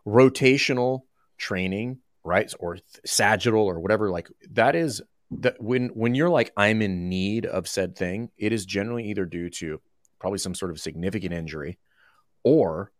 rotational 0.07 1.03
training 1.37 1.99
right? 2.23 2.53
Or 2.59 2.77
sagittal 3.05 3.65
or 3.65 3.79
whatever. 3.79 4.09
Like 4.09 4.29
that 4.51 4.75
is 4.75 5.01
that 5.31 5.61
when 5.61 5.89
when 5.89 6.15
you're 6.15 6.29
like 6.29 6.51
I'm 6.55 6.81
in 6.81 7.09
need 7.09 7.45
of 7.45 7.67
said 7.67 7.95
thing, 7.95 8.29
it 8.37 8.53
is 8.53 8.65
generally 8.65 9.09
either 9.09 9.25
due 9.25 9.49
to 9.51 9.81
probably 10.23 10.39
some 10.39 10.55
sort 10.55 10.71
of 10.71 10.79
significant 10.79 11.33
injury 11.33 11.77
or 12.45 12.93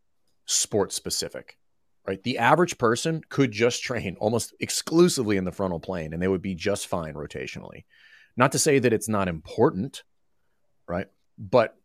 sports 0.46 0.94
specific. 0.94 1.58
Right? 2.06 2.22
The 2.22 2.40
average 2.40 2.78
person 2.78 3.22
could 3.30 3.54
just 3.54 3.82
train 3.84 4.18
almost 4.20 4.54
exclusively 4.60 5.38
in 5.38 5.46
the 5.46 5.54
frontal 5.54 5.80
plane 5.80 6.12
and 6.12 6.22
they 6.22 6.28
would 6.28 6.42
be 6.42 6.54
just 6.54 6.88
fine 6.88 7.14
rotationally. 7.14 7.86
Not 8.36 8.52
to 8.52 8.60
say 8.60 8.78
that 8.78 8.92
it's 8.92 9.08
not 9.08 9.30
important, 9.30 10.04
right? 10.86 11.08
But 11.38 11.78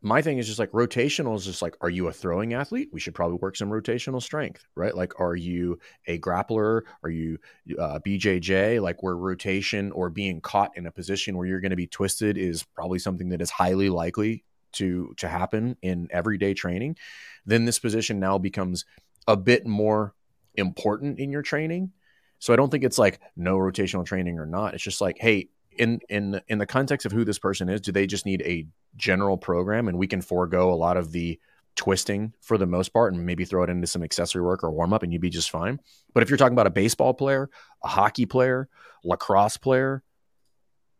my 0.00 0.22
thing 0.22 0.38
is 0.38 0.46
just 0.46 0.58
like 0.60 0.70
rotational 0.70 1.36
is 1.36 1.44
just 1.44 1.60
like, 1.60 1.76
are 1.80 1.90
you 1.90 2.06
a 2.06 2.12
throwing 2.12 2.54
athlete? 2.54 2.90
We 2.92 3.00
should 3.00 3.14
probably 3.14 3.38
work 3.38 3.56
some 3.56 3.68
rotational 3.68 4.22
strength, 4.22 4.64
right? 4.76 4.94
Like, 4.94 5.18
are 5.18 5.34
you 5.34 5.80
a 6.06 6.18
grappler? 6.20 6.82
Are 7.02 7.10
you 7.10 7.38
uh, 7.78 7.98
BJJ? 7.98 8.80
Like, 8.80 9.02
where 9.02 9.16
rotation 9.16 9.90
or 9.92 10.08
being 10.08 10.40
caught 10.40 10.76
in 10.76 10.86
a 10.86 10.92
position 10.92 11.36
where 11.36 11.46
you're 11.46 11.60
going 11.60 11.70
to 11.70 11.76
be 11.76 11.88
twisted 11.88 12.38
is 12.38 12.62
probably 12.62 13.00
something 13.00 13.30
that 13.30 13.42
is 13.42 13.50
highly 13.50 13.90
likely 13.90 14.44
to 14.72 15.14
to 15.16 15.28
happen 15.28 15.76
in 15.82 16.06
everyday 16.10 16.54
training. 16.54 16.96
Then 17.44 17.64
this 17.64 17.78
position 17.78 18.20
now 18.20 18.38
becomes 18.38 18.84
a 19.26 19.36
bit 19.36 19.66
more 19.66 20.14
important 20.54 21.18
in 21.18 21.32
your 21.32 21.42
training. 21.42 21.92
So 22.38 22.52
I 22.52 22.56
don't 22.56 22.70
think 22.70 22.84
it's 22.84 22.98
like 22.98 23.20
no 23.36 23.56
rotational 23.58 24.04
training 24.04 24.38
or 24.38 24.46
not. 24.46 24.74
It's 24.74 24.82
just 24.82 25.00
like, 25.00 25.18
hey, 25.18 25.48
in 25.78 26.00
in 26.08 26.40
in 26.48 26.58
the 26.58 26.66
context 26.66 27.06
of 27.06 27.12
who 27.12 27.24
this 27.24 27.38
person 27.38 27.68
is, 27.68 27.80
do 27.80 27.92
they 27.92 28.06
just 28.06 28.26
need 28.26 28.42
a 28.42 28.66
general 28.96 29.36
program 29.36 29.88
and 29.88 29.98
we 29.98 30.06
can 30.06 30.20
forego 30.20 30.72
a 30.72 30.74
lot 30.74 30.96
of 30.96 31.12
the 31.12 31.38
twisting 31.76 32.34
for 32.40 32.58
the 32.58 32.66
most 32.66 32.88
part 32.88 33.14
and 33.14 33.24
maybe 33.24 33.44
throw 33.44 33.62
it 33.62 33.70
into 33.70 33.86
some 33.86 34.02
accessory 34.02 34.42
work 34.42 34.64
or 34.64 34.70
warm 34.70 34.92
up 34.92 35.02
and 35.02 35.12
you'd 35.12 35.22
be 35.22 35.30
just 35.30 35.50
fine. 35.50 35.80
But 36.12 36.22
if 36.22 36.28
you're 36.28 36.36
talking 36.36 36.54
about 36.54 36.66
a 36.66 36.70
baseball 36.70 37.14
player, 37.14 37.48
a 37.84 37.88
hockey 37.88 38.26
player, 38.26 38.68
lacrosse 39.04 39.56
player, 39.56 40.02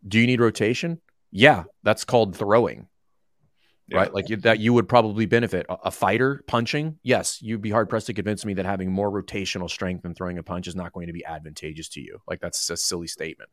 do 0.06 0.20
you 0.20 0.26
need 0.26 0.40
rotation? 0.40 1.00
Yeah, 1.32 1.64
that's 1.82 2.04
called 2.04 2.36
throwing 2.36 2.86
yeah. 3.88 3.98
right? 3.98 4.14
Like 4.14 4.26
that 4.42 4.60
you 4.60 4.72
would 4.72 4.88
probably 4.88 5.26
benefit. 5.26 5.66
A, 5.68 5.74
a, 5.84 5.90
fighter 5.90 6.42
punching, 6.46 6.98
yes, 7.02 7.40
you'd 7.40 7.62
be 7.62 7.70
hard 7.70 7.88
pressed 7.88 8.06
to 8.06 8.14
convince 8.14 8.44
me 8.44 8.54
that 8.54 8.66
having 8.66 8.92
more 8.92 9.10
rotational 9.10 9.68
strength 9.68 10.02
than 10.02 10.14
throwing 10.14 10.38
a 10.38 10.42
punch 10.42 10.68
is 10.68 10.76
not 10.76 10.92
going 10.92 11.06
to 11.06 11.12
be 11.12 11.24
advantageous 11.24 11.88
to 11.90 12.00
you. 12.00 12.20
Like 12.26 12.40
that's 12.40 12.68
a 12.70 12.76
silly 12.76 13.06
statement. 13.06 13.50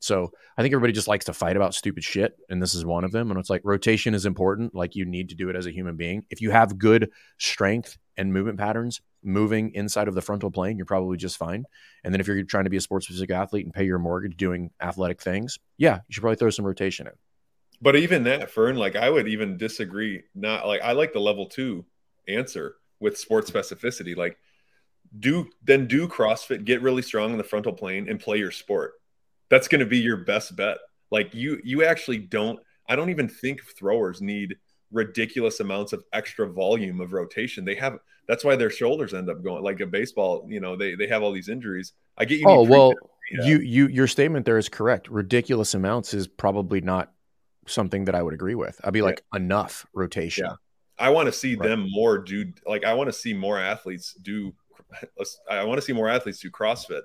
So 0.00 0.32
I 0.56 0.62
think 0.62 0.72
everybody 0.72 0.92
just 0.92 1.08
likes 1.08 1.24
to 1.26 1.32
fight 1.32 1.56
about 1.56 1.74
stupid 1.74 2.04
shit, 2.04 2.38
and 2.48 2.62
this 2.62 2.74
is 2.74 2.84
one 2.84 3.04
of 3.04 3.12
them. 3.12 3.30
And 3.30 3.40
it's 3.40 3.50
like 3.50 3.62
rotation 3.64 4.14
is 4.14 4.26
important. 4.26 4.74
Like 4.74 4.94
you 4.94 5.04
need 5.04 5.30
to 5.30 5.34
do 5.34 5.48
it 5.48 5.56
as 5.56 5.66
a 5.66 5.72
human 5.72 5.96
being. 5.96 6.24
If 6.30 6.40
you 6.40 6.50
have 6.50 6.78
good 6.78 7.10
strength 7.38 7.98
and 8.16 8.32
movement 8.32 8.58
patterns 8.58 9.00
moving 9.22 9.72
inside 9.74 10.08
of 10.08 10.14
the 10.14 10.22
frontal 10.22 10.50
plane, 10.50 10.76
you're 10.76 10.86
probably 10.86 11.16
just 11.16 11.36
fine. 11.36 11.64
And 12.04 12.14
then 12.14 12.20
if 12.20 12.28
you're 12.28 12.42
trying 12.44 12.64
to 12.64 12.70
be 12.70 12.76
a 12.76 12.80
sports 12.80 13.06
specific 13.06 13.30
athlete 13.30 13.64
and 13.64 13.74
pay 13.74 13.84
your 13.84 13.98
mortgage 13.98 14.36
doing 14.36 14.70
athletic 14.80 15.20
things, 15.20 15.58
yeah, 15.76 15.96
you 16.08 16.12
should 16.12 16.20
probably 16.20 16.36
throw 16.36 16.50
some 16.50 16.64
rotation 16.64 17.06
in. 17.06 17.12
But 17.80 17.96
even 17.96 18.24
that, 18.24 18.50
Fern, 18.50 18.76
like 18.76 18.96
I 18.96 19.08
would 19.08 19.28
even 19.28 19.56
disagree. 19.56 20.22
Not 20.34 20.66
like 20.66 20.82
I 20.82 20.92
like 20.92 21.12
the 21.12 21.20
level 21.20 21.46
two 21.46 21.84
answer 22.26 22.76
with 23.00 23.18
sports 23.18 23.50
specificity. 23.50 24.16
Like, 24.16 24.36
do 25.18 25.48
then 25.62 25.86
do 25.86 26.08
CrossFit, 26.08 26.64
get 26.64 26.82
really 26.82 27.02
strong 27.02 27.32
in 27.32 27.38
the 27.38 27.44
frontal 27.44 27.72
plane, 27.72 28.08
and 28.08 28.20
play 28.20 28.38
your 28.38 28.50
sport. 28.50 28.94
That's 29.48 29.68
going 29.68 29.80
to 29.80 29.86
be 29.86 29.98
your 29.98 30.18
best 30.18 30.56
bet. 30.56 30.78
Like 31.10 31.34
you, 31.34 31.60
you 31.64 31.84
actually 31.84 32.18
don't. 32.18 32.58
I 32.88 32.96
don't 32.96 33.10
even 33.10 33.28
think 33.28 33.62
throwers 33.64 34.20
need 34.20 34.56
ridiculous 34.90 35.60
amounts 35.60 35.92
of 35.92 36.02
extra 36.12 36.48
volume 36.48 37.00
of 37.00 37.12
rotation. 37.12 37.64
They 37.64 37.76
have. 37.76 37.98
That's 38.26 38.44
why 38.44 38.56
their 38.56 38.70
shoulders 38.70 39.14
end 39.14 39.30
up 39.30 39.42
going 39.42 39.62
like 39.62 39.80
a 39.80 39.86
baseball. 39.86 40.46
You 40.48 40.60
know, 40.60 40.76
they 40.76 40.96
they 40.96 41.06
have 41.06 41.22
all 41.22 41.32
these 41.32 41.48
injuries. 41.48 41.92
I 42.18 42.24
get 42.24 42.40
you. 42.40 42.46
Oh 42.48 42.62
well, 42.62 42.92
you 43.30 43.60
you 43.60 43.86
your 43.86 44.06
statement 44.06 44.44
there 44.44 44.58
is 44.58 44.68
correct. 44.68 45.08
Ridiculous 45.08 45.74
amounts 45.74 46.12
is 46.12 46.26
probably 46.26 46.80
not 46.80 47.12
something 47.68 48.04
that 48.06 48.14
I 48.14 48.22
would 48.22 48.34
agree 48.34 48.54
with. 48.54 48.80
I'd 48.84 48.92
be 48.92 49.02
like 49.02 49.24
enough 49.34 49.86
rotation. 49.92 50.46
Yeah. 50.46 50.54
I 50.98 51.10
want 51.10 51.26
to 51.26 51.32
see 51.32 51.54
right. 51.54 51.68
them 51.68 51.86
more 51.90 52.18
do 52.18 52.52
like 52.66 52.84
I 52.84 52.94
want 52.94 53.08
to 53.08 53.12
see 53.12 53.32
more 53.32 53.58
athletes 53.58 54.14
do 54.22 54.52
I 55.50 55.64
want 55.64 55.78
to 55.78 55.82
see 55.82 55.92
more 55.92 56.08
athletes 56.08 56.40
do 56.40 56.50
CrossFit 56.50 57.02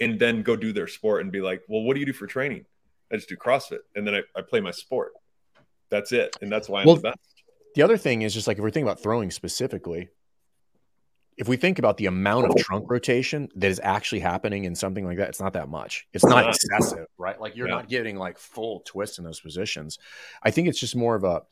and 0.00 0.18
then 0.18 0.42
go 0.42 0.56
do 0.56 0.72
their 0.72 0.88
sport 0.88 1.22
and 1.22 1.30
be 1.30 1.40
like, 1.40 1.62
well, 1.68 1.82
what 1.82 1.94
do 1.94 2.00
you 2.00 2.06
do 2.06 2.12
for 2.12 2.26
training? 2.26 2.64
I 3.10 3.16
just 3.16 3.28
do 3.28 3.36
CrossFit 3.36 3.80
and 3.94 4.06
then 4.06 4.14
I, 4.16 4.22
I 4.36 4.42
play 4.42 4.60
my 4.60 4.70
sport. 4.70 5.12
That's 5.90 6.12
it. 6.12 6.36
And 6.42 6.50
that's 6.50 6.68
why 6.68 6.80
I'm 6.80 6.86
well, 6.86 6.96
the 6.96 7.02
best. 7.02 7.18
The 7.74 7.82
other 7.82 7.96
thing 7.96 8.22
is 8.22 8.34
just 8.34 8.46
like 8.46 8.58
if 8.58 8.62
we're 8.62 8.70
thinking 8.70 8.88
about 8.88 9.00
throwing 9.00 9.30
specifically, 9.30 10.10
if 11.36 11.48
we 11.48 11.56
think 11.56 11.78
about 11.78 11.96
the 11.96 12.06
amount 12.06 12.46
of 12.46 12.52
oh. 12.52 12.62
trunk 12.62 12.90
rotation 12.90 13.48
that 13.56 13.70
is 13.70 13.80
actually 13.82 14.20
happening 14.20 14.64
in 14.64 14.74
something 14.74 15.04
like 15.04 15.18
that, 15.18 15.28
it's 15.28 15.40
not 15.40 15.54
that 15.54 15.68
much. 15.68 16.06
It's 16.12 16.24
not 16.24 16.44
uh-huh. 16.44 16.50
excessive, 16.50 17.06
right? 17.18 17.40
Like 17.40 17.56
you're 17.56 17.68
yeah. 17.68 17.76
not 17.76 17.88
getting 17.88 18.16
like 18.16 18.38
full 18.38 18.80
twist 18.86 19.18
in 19.18 19.24
those 19.24 19.40
positions. 19.40 19.98
I 20.42 20.50
think 20.50 20.68
it's 20.68 20.80
just 20.80 20.96
more 20.96 21.14
of 21.14 21.24
a, 21.24 21.42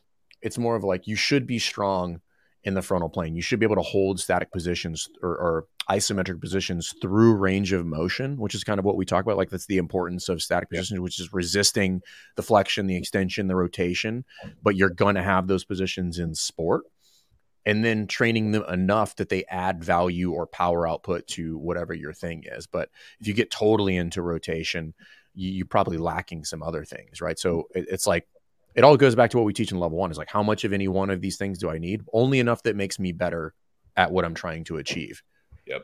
it's 0.42 0.58
more 0.58 0.76
of 0.76 0.84
like 0.84 1.06
you 1.06 1.16
should 1.16 1.46
be 1.46 1.58
strong 1.58 2.20
in 2.62 2.74
the 2.74 2.82
frontal 2.82 3.08
plane. 3.08 3.34
You 3.34 3.42
should 3.42 3.58
be 3.58 3.64
able 3.64 3.76
to 3.76 3.82
hold 3.82 4.20
static 4.20 4.52
positions 4.52 5.08
or, 5.22 5.30
or, 5.30 5.66
isometric 5.88 6.40
positions 6.40 6.94
through 7.02 7.34
range 7.34 7.72
of 7.72 7.84
motion, 7.84 8.36
which 8.36 8.54
is 8.54 8.62
kind 8.62 8.78
of 8.78 8.84
what 8.84 8.96
we 8.96 9.04
talk 9.04 9.24
about. 9.24 9.36
Like 9.36 9.50
that's 9.50 9.66
the 9.66 9.78
importance 9.78 10.28
of 10.28 10.40
static 10.40 10.70
positions, 10.70 10.98
yeah. 10.98 11.02
which 11.02 11.18
is 11.18 11.32
resisting 11.32 12.00
the 12.36 12.44
flexion, 12.44 12.86
the 12.86 12.94
extension, 12.96 13.48
the 13.48 13.56
rotation. 13.56 14.24
But 14.62 14.76
you're 14.76 14.90
going 14.90 15.16
to 15.16 15.22
have 15.22 15.48
those 15.48 15.64
positions 15.64 16.20
in 16.20 16.36
sport 16.36 16.84
and 17.70 17.84
then 17.84 18.08
training 18.08 18.50
them 18.50 18.64
enough 18.68 19.14
that 19.14 19.28
they 19.28 19.44
add 19.44 19.84
value 19.84 20.32
or 20.32 20.44
power 20.44 20.88
output 20.88 21.24
to 21.28 21.56
whatever 21.56 21.94
your 21.94 22.12
thing 22.12 22.42
is. 22.44 22.66
But 22.66 22.90
if 23.20 23.28
you 23.28 23.32
get 23.32 23.48
totally 23.48 23.96
into 23.96 24.22
rotation, 24.22 24.92
you, 25.36 25.62
are 25.62 25.68
probably 25.68 25.96
lacking 25.96 26.44
some 26.44 26.64
other 26.64 26.84
things, 26.84 27.20
right? 27.20 27.38
So 27.38 27.58
mm-hmm. 27.58 27.78
it, 27.78 27.86
it's 27.88 28.08
like 28.08 28.26
it 28.74 28.82
all 28.82 28.96
goes 28.96 29.14
back 29.14 29.30
to 29.30 29.36
what 29.36 29.46
we 29.46 29.52
teach 29.52 29.70
in 29.70 29.78
level 29.78 29.98
one 29.98 30.10
is 30.10 30.18
like 30.18 30.28
how 30.28 30.42
much 30.42 30.64
of 30.64 30.72
any 30.72 30.88
one 30.88 31.10
of 31.10 31.20
these 31.20 31.36
things 31.36 31.58
do 31.58 31.70
I 31.70 31.78
need? 31.78 32.02
Only 32.12 32.40
enough 32.40 32.60
that 32.64 32.74
makes 32.74 32.98
me 32.98 33.12
better 33.12 33.54
at 33.96 34.10
what 34.10 34.24
I'm 34.24 34.34
trying 34.34 34.64
to 34.64 34.78
achieve. 34.78 35.22
Yep. 35.68 35.82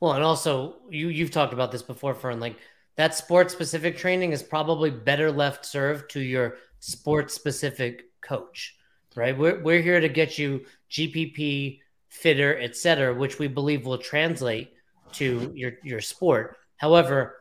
Well, 0.00 0.14
and 0.14 0.24
also 0.24 0.74
you 0.90 1.06
you've 1.06 1.30
talked 1.30 1.52
about 1.52 1.70
this 1.70 1.82
before, 1.82 2.14
Fern. 2.14 2.40
Like 2.40 2.56
that 2.96 3.14
sports 3.14 3.52
specific 3.52 3.96
training 3.96 4.32
is 4.32 4.42
probably 4.42 4.90
better 4.90 5.30
left 5.30 5.66
served 5.66 6.10
to 6.10 6.20
your 6.20 6.56
sports 6.80 7.32
specific 7.32 8.06
coach 8.22 8.76
right? 9.16 9.36
We're, 9.36 9.60
we're 9.60 9.80
here 9.80 9.98
to 9.98 10.08
get 10.08 10.38
you 10.38 10.64
GPP, 10.90 11.80
fitter, 12.08 12.58
etc., 12.58 13.14
which 13.14 13.38
we 13.38 13.48
believe 13.48 13.84
will 13.86 13.98
translate 13.98 14.72
to 15.12 15.52
your 15.54 15.72
your 15.82 16.00
sport. 16.00 16.56
However, 16.76 17.36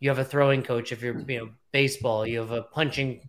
you 0.00 0.08
have 0.08 0.18
a 0.18 0.24
throwing 0.24 0.62
coach 0.62 0.92
if 0.92 1.02
you're 1.02 1.18
you 1.28 1.38
know 1.38 1.48
baseball, 1.72 2.26
you 2.26 2.38
have 2.38 2.52
a 2.52 2.62
punching, 2.62 3.20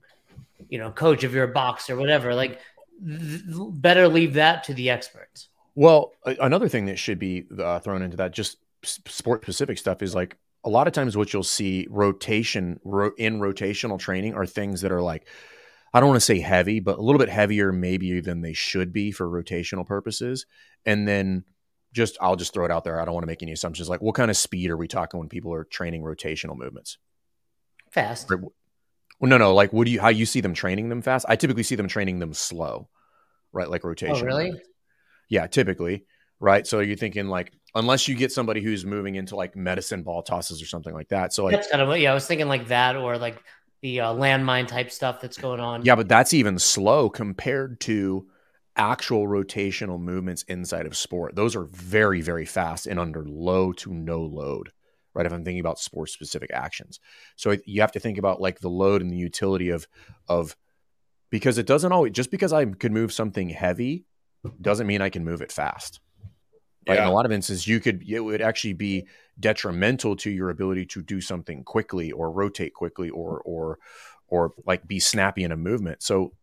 you 0.69 0.77
know, 0.77 0.91
coach 0.91 1.23
if 1.23 1.31
you're 1.33 1.45
a 1.45 1.53
boxer, 1.53 1.95
whatever. 1.95 2.33
Like, 2.33 2.59
th- 3.05 3.41
better 3.71 4.07
leave 4.07 4.33
that 4.35 4.63
to 4.65 4.73
the 4.73 4.89
experts. 4.89 5.49
Well, 5.75 6.13
another 6.25 6.67
thing 6.67 6.85
that 6.87 6.97
should 6.97 7.19
be 7.19 7.45
uh, 7.59 7.79
thrown 7.79 8.01
into 8.01 8.17
that, 8.17 8.31
just 8.31 8.57
sport 8.83 9.43
specific 9.43 9.77
stuff, 9.77 10.01
is 10.01 10.15
like 10.15 10.37
a 10.63 10.69
lot 10.69 10.87
of 10.87 10.93
times 10.93 11.15
what 11.15 11.33
you'll 11.33 11.43
see 11.43 11.87
rotation 11.89 12.79
ro- 12.83 13.11
in 13.17 13.39
rotational 13.39 13.99
training 13.99 14.33
are 14.33 14.45
things 14.45 14.81
that 14.81 14.91
are 14.91 15.01
like 15.01 15.27
I 15.93 15.99
don't 15.99 16.09
want 16.09 16.17
to 16.17 16.25
say 16.25 16.39
heavy, 16.39 16.79
but 16.79 16.99
a 16.99 17.01
little 17.01 17.19
bit 17.19 17.29
heavier 17.29 17.71
maybe 17.71 18.19
than 18.21 18.41
they 18.41 18.53
should 18.53 18.91
be 18.93 19.11
for 19.11 19.27
rotational 19.27 19.85
purposes. 19.85 20.45
And 20.85 21.07
then 21.07 21.43
just 21.93 22.17
I'll 22.21 22.35
just 22.35 22.53
throw 22.53 22.65
it 22.65 22.71
out 22.71 22.83
there. 22.83 23.01
I 23.01 23.05
don't 23.05 23.13
want 23.13 23.23
to 23.23 23.27
make 23.27 23.41
any 23.41 23.53
assumptions. 23.53 23.89
Like, 23.89 24.01
what 24.01 24.15
kind 24.15 24.29
of 24.29 24.37
speed 24.37 24.69
are 24.69 24.77
we 24.77 24.87
talking 24.87 25.19
when 25.19 25.29
people 25.29 25.53
are 25.53 25.63
training 25.63 26.03
rotational 26.03 26.55
movements? 26.55 26.97
Fast. 27.91 28.29
Well, 28.29 28.51
no, 29.21 29.37
no. 29.37 29.55
Like, 29.55 29.73
what 29.73 29.85
do 29.85 29.91
you 29.91 29.99
how 29.99 30.09
you 30.09 30.25
see 30.25 30.41
them 30.41 30.53
training 30.53 30.89
them 30.89 31.01
fast? 31.01 31.25
I 31.27 31.35
typically 31.35 31.63
see 31.63 31.75
them 31.75 31.87
training 31.87 32.19
them 32.19 32.33
slow, 32.33 32.89
right? 33.51 33.69
Like 33.69 33.83
rotation. 33.83 34.17
Oh, 34.17 34.21
really? 34.21 34.45
Movements. 34.45 34.69
Yeah, 35.29 35.47
typically, 35.47 36.05
right? 36.39 36.67
So 36.67 36.81
you're 36.81 36.97
thinking 36.97 37.27
like, 37.27 37.51
unless 37.73 38.07
you 38.07 38.15
get 38.15 38.31
somebody 38.31 38.61
who's 38.61 38.85
moving 38.85 39.15
into 39.15 39.35
like 39.35 39.55
medicine 39.55 40.03
ball 40.03 40.21
tosses 40.21 40.61
or 40.61 40.65
something 40.67 40.93
like 40.93 41.09
that. 41.09 41.33
So 41.33 41.45
like, 41.45 41.53
that's 41.53 41.69
kind 41.69 41.81
of 41.81 41.87
what. 41.87 41.99
Yeah, 41.99 42.11
I 42.11 42.13
was 42.13 42.27
thinking 42.27 42.47
like 42.47 42.67
that, 42.67 42.95
or 42.95 43.17
like 43.17 43.41
the 43.87 44.01
uh, 44.01 44.13
landmine 44.13 44.67
type 44.67 44.91
stuff 44.91 45.21
that's 45.21 45.37
going 45.37 45.61
on. 45.61 45.85
Yeah, 45.85 45.95
but 45.95 46.09
that's 46.09 46.33
even 46.33 46.59
slow 46.59 47.09
compared 47.09 47.79
to 47.81 48.27
actual 48.75 49.27
rotational 49.27 49.99
movements 49.99 50.43
inside 50.43 50.85
of 50.85 50.95
sport. 50.95 51.35
Those 51.35 51.55
are 51.55 51.63
very, 51.63 52.21
very 52.21 52.45
fast 52.45 52.85
and 52.85 52.99
under 52.99 53.23
low 53.25 53.71
to 53.73 53.93
no 53.93 54.21
load, 54.21 54.71
right? 55.13 55.25
If 55.25 55.31
I'm 55.31 55.45
thinking 55.45 55.61
about 55.61 55.79
sport 55.79 56.09
specific 56.09 56.51
actions. 56.53 56.99
So 57.37 57.55
you 57.65 57.81
have 57.81 57.93
to 57.93 57.99
think 57.99 58.17
about 58.17 58.41
like 58.41 58.59
the 58.59 58.69
load 58.69 59.01
and 59.01 59.09
the 59.09 59.17
utility 59.17 59.69
of, 59.69 59.87
of, 60.27 60.55
because 61.29 61.57
it 61.57 61.65
doesn't 61.65 61.91
always, 61.91 62.11
just 62.11 62.29
because 62.29 62.51
I 62.51 62.65
could 62.65 62.91
move 62.91 63.13
something 63.13 63.49
heavy 63.49 64.05
doesn't 64.61 64.87
mean 64.87 65.01
I 65.01 65.09
can 65.09 65.23
move 65.23 65.41
it 65.41 65.51
fast. 65.51 66.01
Right? 66.87 66.95
Yeah. 66.95 67.03
In 67.03 67.09
a 67.09 67.13
lot 67.13 67.25
of 67.25 67.31
instances, 67.31 67.67
you 67.67 67.79
could, 67.79 68.03
it 68.07 68.19
would 68.19 68.41
actually 68.41 68.73
be 68.73 69.07
detrimental 69.39 70.15
to 70.17 70.29
your 70.29 70.49
ability 70.49 70.85
to 70.87 71.01
do 71.01 71.21
something 71.21 71.63
quickly 71.63 72.11
or 72.11 72.31
rotate 72.31 72.73
quickly 72.73 73.09
or 73.09 73.41
or 73.45 73.77
or 74.27 74.53
like 74.65 74.87
be 74.87 74.99
snappy 74.99 75.43
in 75.43 75.51
a 75.51 75.57
movement. 75.57 76.01
So 76.03 76.33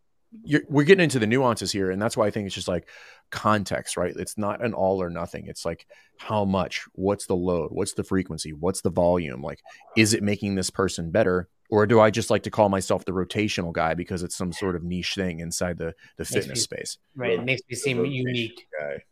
we're 0.68 0.84
getting 0.84 1.04
into 1.04 1.18
the 1.18 1.26
nuances 1.26 1.70
here, 1.70 1.90
and 1.90 2.00
that's 2.00 2.16
why 2.16 2.26
I 2.26 2.30
think 2.30 2.46
it's 2.46 2.54
just 2.54 2.68
like 2.68 2.88
context, 3.30 3.96
right? 3.96 4.14
It's 4.16 4.36
not 4.36 4.64
an 4.64 4.74
all 4.74 5.00
or 5.00 5.10
nothing. 5.10 5.46
It's 5.46 5.64
like 5.64 5.86
how 6.18 6.44
much, 6.44 6.84
what's 6.92 7.26
the 7.26 7.36
load, 7.36 7.70
what's 7.70 7.94
the 7.94 8.04
frequency, 8.04 8.52
what's 8.52 8.80
the 8.80 8.90
volume? 8.90 9.42
Like, 9.42 9.60
is 9.96 10.14
it 10.14 10.22
making 10.22 10.54
this 10.54 10.70
person 10.70 11.10
better? 11.10 11.48
Or 11.70 11.86
do 11.86 12.00
I 12.00 12.10
just 12.10 12.30
like 12.30 12.42
to 12.44 12.50
call 12.50 12.68
myself 12.68 13.04
the 13.04 13.12
rotational 13.12 13.72
guy 13.72 13.94
because 13.94 14.22
it's 14.22 14.36
some 14.36 14.52
sort 14.52 14.76
of 14.76 14.82
niche 14.82 15.14
thing 15.14 15.40
inside 15.40 15.78
the, 15.78 15.94
the 16.16 16.24
fitness 16.24 16.48
me, 16.48 16.76
space? 16.76 16.98
Right. 17.16 17.38
It 17.38 17.44
makes 17.44 17.62
me 17.68 17.76
seem 17.76 18.04
unique. 18.04 18.66
Guy. 18.78 19.02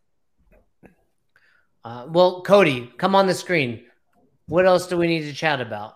Uh, 1.85 2.07
well, 2.09 2.43
Cody, 2.43 2.93
come 2.97 3.15
on 3.15 3.27
the 3.27 3.35
screen. 3.35 3.85
What 4.47 4.67
else 4.67 4.87
do 4.87 4.97
we 4.97 5.07
need 5.07 5.23
to 5.23 5.33
chat 5.33 5.61
about? 5.61 5.95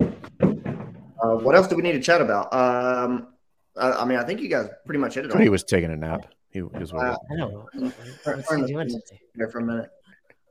Uh, 0.00 1.36
what 1.36 1.54
else 1.54 1.68
do 1.68 1.76
we 1.76 1.82
need 1.82 1.92
to 1.92 2.00
chat 2.00 2.20
about? 2.20 2.52
Um, 2.52 3.28
I, 3.76 3.92
I, 3.92 4.04
mean, 4.04 4.18
I 4.18 4.24
think 4.24 4.40
you 4.40 4.48
guys 4.48 4.68
pretty 4.84 4.98
much 4.98 5.14
hit 5.14 5.24
it. 5.24 5.40
He 5.40 5.48
was 5.48 5.64
taking 5.64 5.90
a 5.90 5.96
nap. 5.96 6.26
He, 6.50 6.58
he 6.58 6.62
was. 6.62 6.92
Uh, 6.92 7.16
I 7.30 7.36
know. 7.36 7.66
What's 7.74 8.54
he 8.54 8.66
doing 8.66 9.00
There 9.34 9.48
for 9.48 9.58
a 9.58 9.64
minute. 9.64 9.90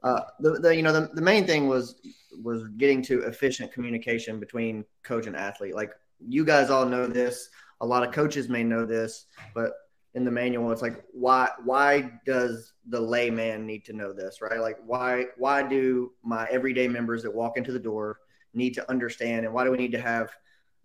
Uh, 0.01 0.21
the, 0.39 0.51
the 0.59 0.75
you 0.75 0.81
know 0.81 0.91
the, 0.91 1.09
the 1.13 1.21
main 1.21 1.45
thing 1.45 1.67
was 1.67 1.95
was 2.41 2.67
getting 2.77 3.01
to 3.03 3.21
efficient 3.23 3.71
communication 3.71 4.39
between 4.39 4.83
coach 5.03 5.27
and 5.27 5.35
athlete. 5.35 5.75
Like 5.75 5.91
you 6.27 6.43
guys 6.43 6.69
all 6.69 6.85
know 6.85 7.07
this. 7.07 7.49
A 7.81 7.85
lot 7.85 8.05
of 8.05 8.13
coaches 8.13 8.49
may 8.49 8.63
know 8.63 8.85
this, 8.85 9.27
but 9.53 9.73
in 10.15 10.23
the 10.23 10.31
manual, 10.31 10.71
it's 10.71 10.81
like 10.81 11.03
why 11.11 11.49
why 11.63 12.11
does 12.25 12.73
the 12.87 12.99
layman 12.99 13.65
need 13.65 13.83
to 13.85 13.93
know 13.93 14.13
this, 14.13 14.41
right? 14.41 14.59
Like 14.59 14.77
why 14.85 15.25
why 15.37 15.63
do 15.63 16.11
my 16.23 16.47
everyday 16.51 16.87
members 16.87 17.23
that 17.23 17.33
walk 17.33 17.57
into 17.57 17.71
the 17.71 17.79
door 17.79 18.19
need 18.53 18.73
to 18.75 18.89
understand, 18.89 19.45
and 19.45 19.53
why 19.53 19.63
do 19.63 19.71
we 19.71 19.77
need 19.77 19.91
to 19.93 20.01
have 20.01 20.29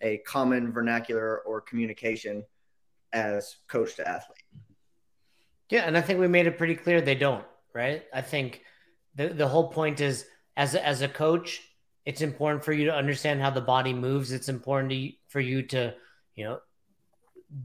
a 0.00 0.18
common 0.18 0.72
vernacular 0.72 1.38
or 1.40 1.60
communication 1.60 2.44
as 3.12 3.56
coach 3.68 3.96
to 3.96 4.08
athlete. 4.08 4.44
Yeah, 5.70 5.82
and 5.82 5.96
I 5.96 6.00
think 6.00 6.20
we 6.20 6.28
made 6.28 6.46
it 6.46 6.58
pretty 6.58 6.74
clear 6.74 7.00
they 7.00 7.14
don't, 7.14 7.44
right? 7.74 8.04
I 8.12 8.22
think 8.22 8.62
the 9.14 9.28
the 9.28 9.48
whole 9.48 9.68
point 9.68 10.00
is 10.00 10.26
as 10.56 10.74
a, 10.74 10.84
as 10.84 11.02
a 11.02 11.08
coach, 11.08 11.62
it's 12.04 12.22
important 12.22 12.64
for 12.64 12.72
you 12.72 12.86
to 12.86 12.94
understand 12.94 13.40
how 13.40 13.50
the 13.50 13.60
body 13.60 13.92
moves. 13.92 14.32
It's 14.32 14.48
important 14.48 14.90
to, 14.92 15.10
for 15.28 15.40
you 15.40 15.62
to, 15.62 15.94
you 16.34 16.44
know, 16.44 16.60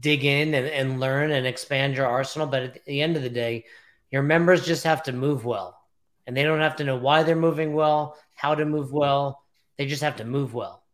dig 0.00 0.24
in 0.24 0.54
and, 0.54 0.66
and 0.66 1.00
learn 1.00 1.30
and 1.30 1.46
expand 1.46 1.96
your 1.96 2.06
arsenal. 2.06 2.46
But 2.46 2.62
at 2.62 2.84
the 2.84 3.02
end 3.02 3.16
of 3.16 3.22
the 3.22 3.30
day, 3.30 3.64
your 4.10 4.22
members 4.22 4.66
just 4.66 4.84
have 4.84 5.02
to 5.04 5.12
move 5.12 5.44
well. 5.44 5.78
And 6.26 6.36
they 6.36 6.42
don't 6.42 6.60
have 6.60 6.76
to 6.76 6.84
know 6.84 6.96
why 6.96 7.22
they're 7.22 7.36
moving 7.36 7.74
well, 7.74 8.16
how 8.34 8.54
to 8.54 8.64
move 8.64 8.92
well. 8.92 9.42
They 9.76 9.86
just 9.86 10.02
have 10.02 10.16
to 10.16 10.24
move 10.24 10.54
well 10.54 10.84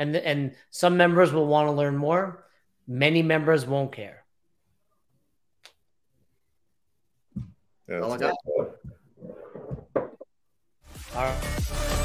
and 0.00 0.16
and 0.16 0.54
some 0.70 0.96
members 0.96 1.32
will 1.32 1.46
want 1.46 1.68
to 1.68 1.72
learn 1.72 1.96
more. 1.96 2.44
Many 2.88 3.22
members 3.22 3.66
won't 3.66 3.92
care. 3.92 4.24
Yeah, 7.88 8.00
All, 8.00 8.18
All 11.14 11.24
right. 11.24 11.99